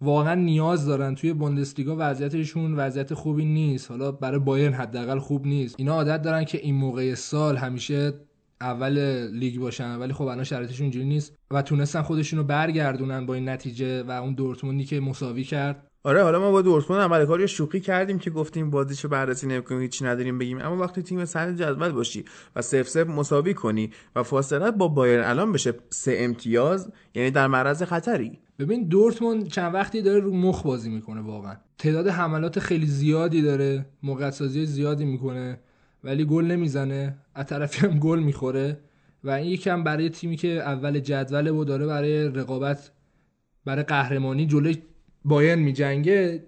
واقعا 0.00 0.34
نیاز 0.34 0.86
دارن. 0.86 1.14
توی 1.14 1.32
بوندسلیگا 1.32 1.96
وضعیتشون 1.98 2.74
وضعیت 2.74 3.14
خوبی 3.14 3.44
نیست. 3.44 3.90
حالا 3.90 4.12
برای 4.12 4.38
بایرن 4.38 4.72
حداقل 4.72 5.18
خوب 5.18 5.46
نیست. 5.46 5.74
اینا 5.78 5.94
عادت 5.94 6.22
دارن 6.22 6.44
که 6.44 6.58
این 6.58 6.74
موقع 6.74 7.14
سال 7.14 7.56
همیشه 7.56 8.14
اول 8.60 9.28
لیگ 9.32 9.60
باشن 9.60 9.96
ولی 9.96 10.12
خب 10.12 10.24
الان 10.24 10.44
شرایطشون 10.44 10.84
اینجوری 10.84 11.06
نیست 11.06 11.38
و 11.50 11.62
تونستن 11.62 12.02
خودشون 12.02 12.38
رو 12.38 12.44
برگردونن 12.44 13.26
با 13.26 13.34
این 13.34 13.48
نتیجه 13.48 14.02
و 14.02 14.10
اون 14.10 14.34
دورتموندی 14.34 14.84
که 14.84 15.00
مساوی 15.00 15.44
کرد. 15.44 15.86
آره 16.06 16.22
حالا 16.22 16.40
ما 16.40 16.50
با 16.50 16.62
دورتموند 16.62 17.02
اول 17.02 17.24
کاری 17.24 17.48
شوخی 17.48 17.80
کردیم 17.80 18.18
که 18.18 18.30
گفتیم 18.30 18.70
بازیشو 18.70 19.08
بررسی 19.08 19.46
نمی‌کنیم 19.46 19.80
هیچی 19.80 20.04
نداریم 20.04 20.38
بگیم. 20.38 20.58
اما 20.60 20.76
وقتی 20.76 21.02
تیم 21.02 21.24
صدر 21.24 21.52
جدول 21.52 21.92
باشی 21.92 22.24
و 22.56 22.62
سف 22.62 22.88
سف 22.88 23.06
مساوی 23.06 23.54
کنی 23.54 23.90
و 24.16 24.22
فاصله 24.22 24.70
با 24.70 24.88
بایر 24.88 25.20
الان 25.20 25.52
بشه 25.52 25.74
سه 25.90 26.16
امتیاز 26.18 26.92
یعنی 27.14 27.30
در 27.30 27.46
معرض 27.46 27.82
خطری. 27.82 28.38
ببین 28.58 28.88
دورتموند 28.88 29.48
چند 29.48 29.74
وقتی 29.74 30.02
داره 30.02 30.20
رو 30.20 30.32
مخ 30.34 30.62
بازی 30.62 30.90
می‌کنه 30.90 31.20
واقعا. 31.20 31.56
تعداد 31.78 32.08
حملات 32.08 32.58
خیلی 32.58 32.86
زیادی 32.86 33.42
داره 33.42 33.86
موقعیت 34.02 34.30
سازی 34.30 34.66
زیادی 34.66 35.04
می‌کنه 35.04 35.60
ولی 36.04 36.24
گل 36.24 36.44
نمی‌زنه 36.44 37.16
از 37.34 37.46
طرفی 37.46 37.86
هم 37.86 37.98
گل 37.98 38.18
می‌خوره 38.18 38.80
و 39.24 39.30
این 39.30 39.50
یکم 39.50 39.84
برای 39.84 40.10
تیمی 40.10 40.36
که 40.36 40.48
اول 40.48 40.98
جدوله 40.98 41.50
و 41.50 41.64
داره 41.64 41.86
برای 41.86 42.28
رقابت 42.28 42.90
برای 43.64 43.82
قهرمانی 43.84 44.46
جلوی 44.46 44.76
بایرن 45.26 45.58
میجنگه 45.58 46.44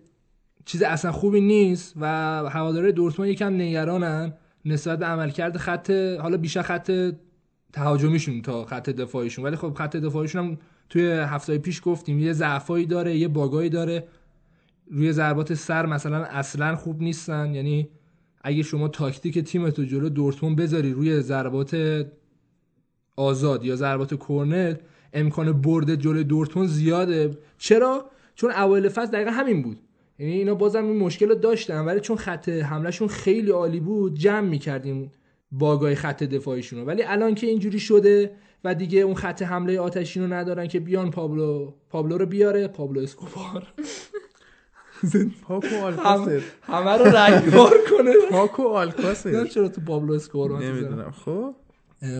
چیز 0.64 0.82
اصلا 0.82 1.12
خوبی 1.12 1.40
نیست 1.40 1.94
و 1.96 2.06
هواداره 2.48 2.92
دورتموند 2.92 3.30
یکم 3.30 3.54
نگرانن 3.54 4.32
نسبت 4.64 4.98
به 4.98 5.06
عملکرد 5.06 5.56
خط 5.56 5.90
حالا 5.90 6.36
بیشتر 6.36 6.62
خط 6.62 6.92
تهاجمیشون 7.72 8.42
تا 8.42 8.64
خط 8.64 8.90
دفاعیشون. 8.90 9.44
ولی 9.44 9.56
خب 9.56 9.74
خط 9.74 9.96
دفاعیشون 9.96 10.44
هم 10.44 10.58
توی 10.88 11.10
هفته 11.10 11.58
پیش 11.58 11.80
گفتیم 11.84 12.18
یه 12.18 12.32
ضعفایی 12.32 12.86
داره 12.86 13.16
یه 13.16 13.28
باگایی 13.28 13.70
داره. 13.70 14.04
روی 14.90 15.12
ضربات 15.12 15.54
سر 15.54 15.86
مثلا 15.86 16.24
اصلا 16.24 16.76
خوب 16.76 17.02
نیستن. 17.02 17.54
یعنی 17.54 17.88
اگه 18.42 18.62
شما 18.62 18.88
تاکتیک 18.88 19.38
تیمتو 19.38 19.84
جلو 19.84 20.08
دورتموند 20.08 20.56
بذاری 20.56 20.92
روی 20.92 21.20
ضربات 21.20 22.04
آزاد 23.16 23.64
یا 23.64 23.76
ضربات 23.76 24.14
کرنر 24.28 24.74
امکان 25.12 25.52
برد 25.52 25.94
جلو 25.94 26.22
دورتموند 26.22 26.68
زیاده. 26.68 27.38
چرا؟ 27.58 28.10
چون 28.38 28.50
اوایل 28.50 28.88
فصل 28.88 29.10
دقیقا 29.10 29.30
همین 29.30 29.62
بود. 29.62 29.78
یعنی 30.18 30.32
اینا 30.32 30.54
بازم 30.54 30.84
این 30.84 30.96
مشکل 30.96 31.28
رو 31.28 31.34
داشتن 31.34 31.84
ولی 31.84 32.00
چون 32.00 32.16
خط 32.16 32.48
حملهشون 32.48 33.08
خیلی 33.08 33.50
عالی 33.50 33.80
بود 33.80 34.14
جمع 34.14 34.48
می‌کردن 34.48 35.12
bug 35.52 35.84
ای 35.84 35.94
خط 35.94 36.22
دفاعیشون 36.22 36.78
رو. 36.78 36.84
ولی 36.84 37.02
الان 37.02 37.34
که 37.34 37.46
اینجوری 37.46 37.80
شده 37.80 38.30
و 38.64 38.74
دیگه 38.74 39.00
اون 39.00 39.14
خط 39.14 39.42
حمله 39.42 39.80
آتشین 39.80 40.22
رو 40.22 40.32
ندارن 40.32 40.66
که 40.66 40.80
بیان 40.80 41.10
پابلو 41.10 41.72
پابلو 41.90 42.18
رو 42.18 42.26
بیاره 42.26 42.68
پابلو 42.68 43.00
اسکوبار. 43.00 43.66
پاکو 45.48 45.76
آلکاسر. 45.82 46.40
همه 46.62 46.90
رو 46.90 47.04
رگبار 47.04 47.74
کنه. 47.90 48.12
پاکو 48.30 48.62
آلکاسر. 48.68 49.44
چرا 49.46 49.68
تو 49.68 49.80
پابلو 49.80 50.12
اسکوبار 50.12 50.62
نمی‌دونم. 50.64 51.14
خب؟ 51.24 51.54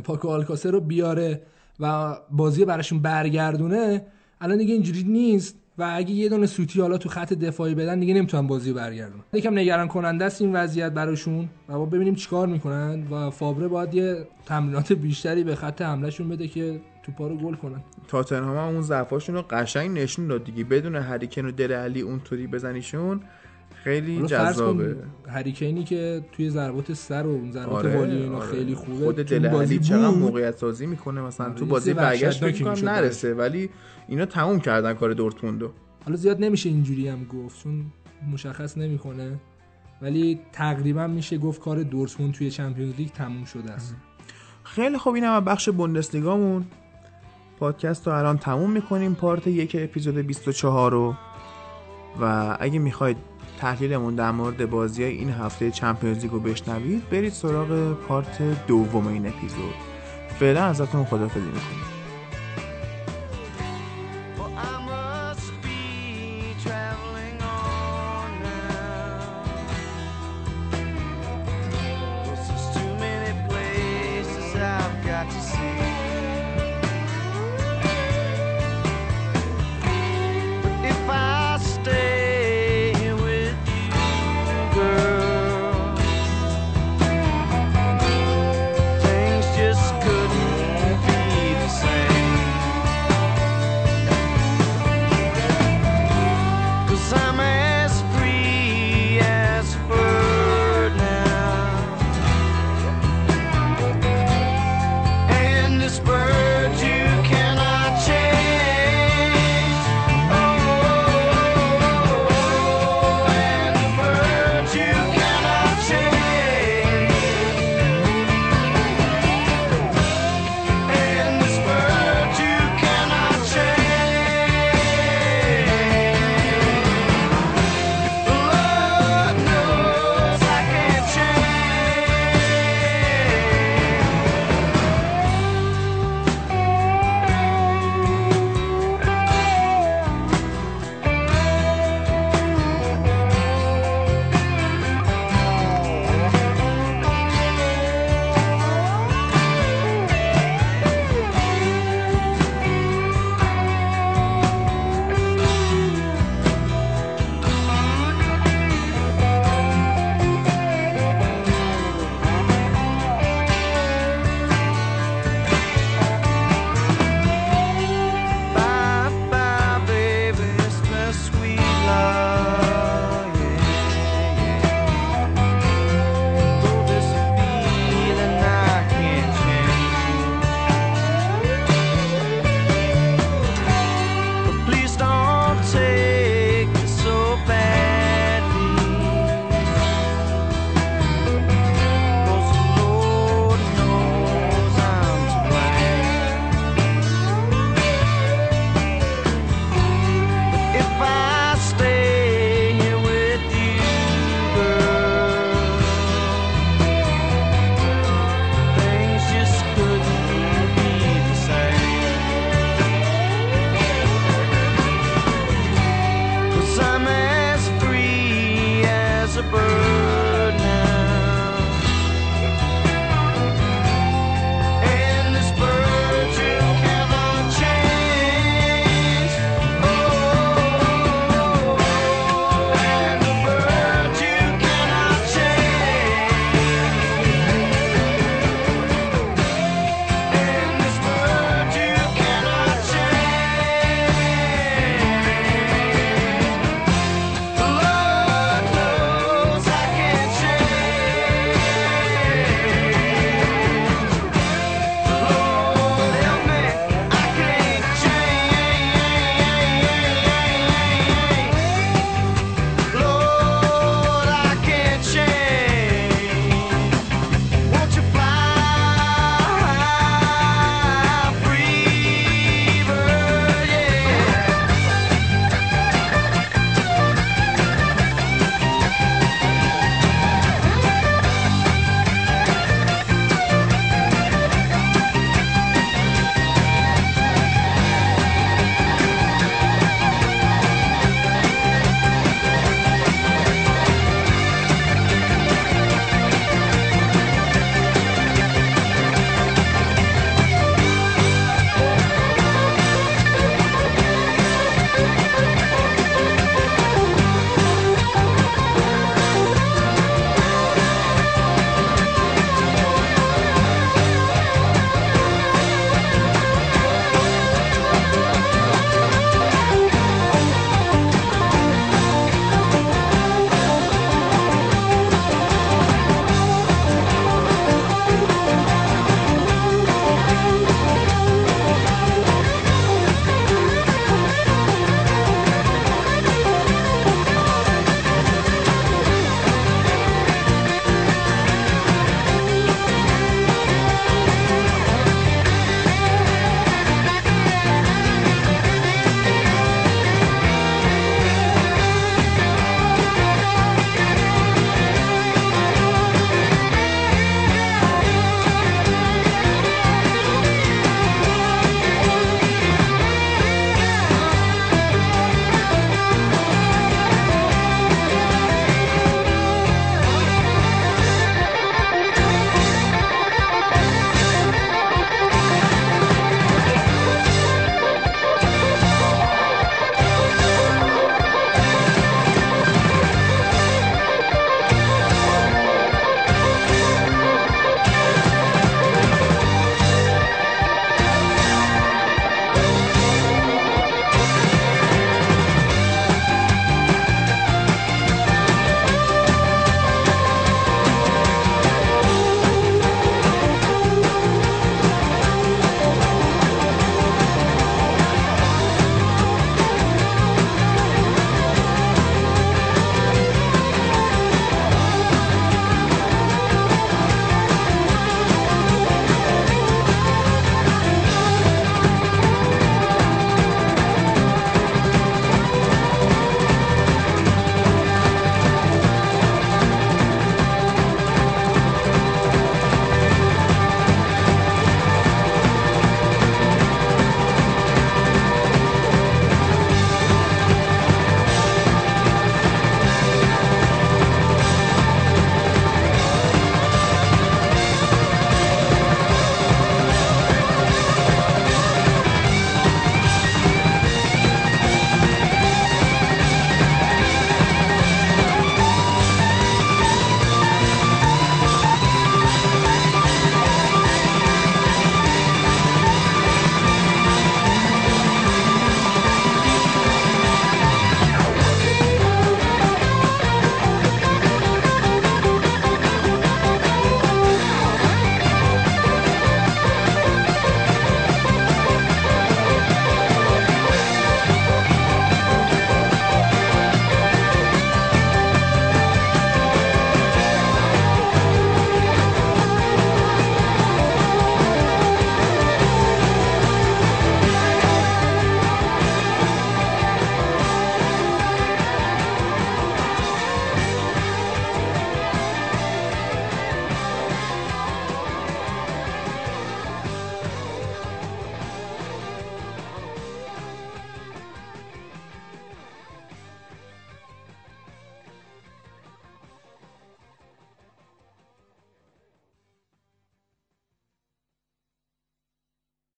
پاکو 0.05 0.29
آلکاسر 0.29 0.71
رو 0.71 0.81
بیاره 0.81 1.43
و 1.81 2.17
بازی 2.31 2.65
براشون 2.65 3.03
برگردونه. 3.03 4.07
الان 4.41 4.59
دیگه 4.59 4.75
اینجوری 4.75 5.03
نیست. 5.03 5.57
و 5.79 5.93
اگه 5.97 6.11
یه 6.11 6.29
دونه 6.29 6.47
سوتی 6.47 6.81
حالا 6.81 6.99
تو 6.99 7.09
خط 7.09 7.33
دفاعی 7.33 7.75
بدن 7.75 8.01
دیگه 8.01 8.15
نمی‌تونن 8.15 8.47
بازی 8.47 8.73
برگردون 8.73 9.21
یکم 9.33 9.59
نگران 9.59 9.89
کننده 9.89 10.25
است 10.25 10.43
این 10.43 10.53
وضعیت 10.53 10.93
براشون. 10.93 11.49
و 11.69 11.73
با 11.73 11.87
ببینیم 11.87 12.15
چیکار 12.15 12.47
می‌کنن 12.47 13.07
و 13.11 13.31
فابره 13.31 13.69
باید 13.69 13.95
یه 13.95 14.27
تمرینات 14.47 14.93
بیشتری 14.93 15.45
به 15.45 15.55
خط 15.55 15.83
حملهشون 15.83 16.29
بده 16.29 16.49
که 16.49 16.81
توپا 17.03 17.27
رو 17.29 17.37
گل 17.37 17.55
کنن. 17.55 17.81
تاتنهام 18.09 18.57
اون 18.57 18.83
ضعفاشون 18.83 19.35
رو 19.35 19.43
قشنگ 19.43 19.99
نشون 19.99 20.27
داد 20.27 20.45
دیگه. 20.45 20.65
بدون 20.65 20.97
هریکن 20.97 21.45
و 21.47 21.51
دل 21.51 21.73
علی 21.73 22.01
اونطوری 22.01 22.47
بزنیشون 22.47 23.21
خیلی 23.89 24.27
جذابه. 24.27 24.97
هریکینی 25.29 25.85
که 25.85 26.25
توی 26.33 26.51
ضربات 26.51 26.93
سر 26.93 27.27
و 27.27 27.53
ضربات 27.53 27.85
آره، 27.85 27.99
والی 27.99 28.17
اینا 28.17 28.37
آره. 28.37 28.47
خیلی 28.47 28.75
خوبه 28.75 29.05
خود 29.05 29.17
دل 29.17 29.47
علی 29.47 29.79
چقدر 29.79 30.09
موقعیت 30.09 30.57
سازی 30.57 30.87
می‌کنه 30.87 31.21
مثلا 31.21 31.47
آره، 31.47 31.55
تو 31.55 31.67
بازی 31.67 31.95
برگشت 31.95 32.43
می‌کنم 32.43 32.89
نرسه 32.89 33.35
ولی 33.35 33.71
اینا 34.09 34.27
تموم 34.27 34.61
کردن 34.61 34.95
کار 34.95 35.13
دورتموندو. 35.13 35.71
حالا 36.05 36.17
زیاد 36.17 36.45
نمیشه 36.45 36.69
اینجوری 36.69 37.09
هم 37.09 37.25
گفت 37.25 37.63
چون 37.63 37.85
مشخص 38.33 38.79
نمی‌کنه. 38.79 39.41
ولی 40.03 40.41
تقریبا 40.53 41.07
میشه 41.07 41.39
گفت 41.39 41.61
کار 41.61 41.83
دورتموند 41.83 42.35
توی 42.35 42.51
چمپیونز 42.51 42.95
لیگ 42.95 43.09
تموم 43.09 43.45
شده 43.45 43.73
است. 43.73 43.97
خیلی 44.65 44.99
خوب 44.99 45.15
اینم 45.15 45.45
بخش 45.45 45.69
بوندسلیگامون. 45.69 46.65
پادکست 47.59 48.07
رو 48.07 48.13
الان 48.13 48.39
تموم 48.39 48.71
می‌کنیم. 48.71 49.15
پارت 49.15 49.47
یک 49.47 49.77
اپیزود 49.79 50.15
24 50.15 50.93
رو 50.93 51.15
و 52.21 52.57
اگه 52.61 52.79
می‌خواید 52.79 53.17
تحلیلمون 53.61 54.15
در 54.15 54.31
مورد 54.31 54.71
بازی 54.71 55.03
های 55.03 55.13
این 55.13 55.31
هفته 55.31 55.71
چمپیونز 55.71 56.19
لیگ 56.19 56.33
رو 56.33 56.41
بشنوید 56.41 57.11
برید 57.11 57.33
سراغ 57.33 57.93
پارت 58.09 58.67
دوم 58.67 59.07
این 59.07 59.27
اپیزود. 59.27 59.75
فعلا 60.41 60.65
ازتون 60.65 61.05
خدافظی 61.05 61.41
می‌کنیم. 61.41 61.98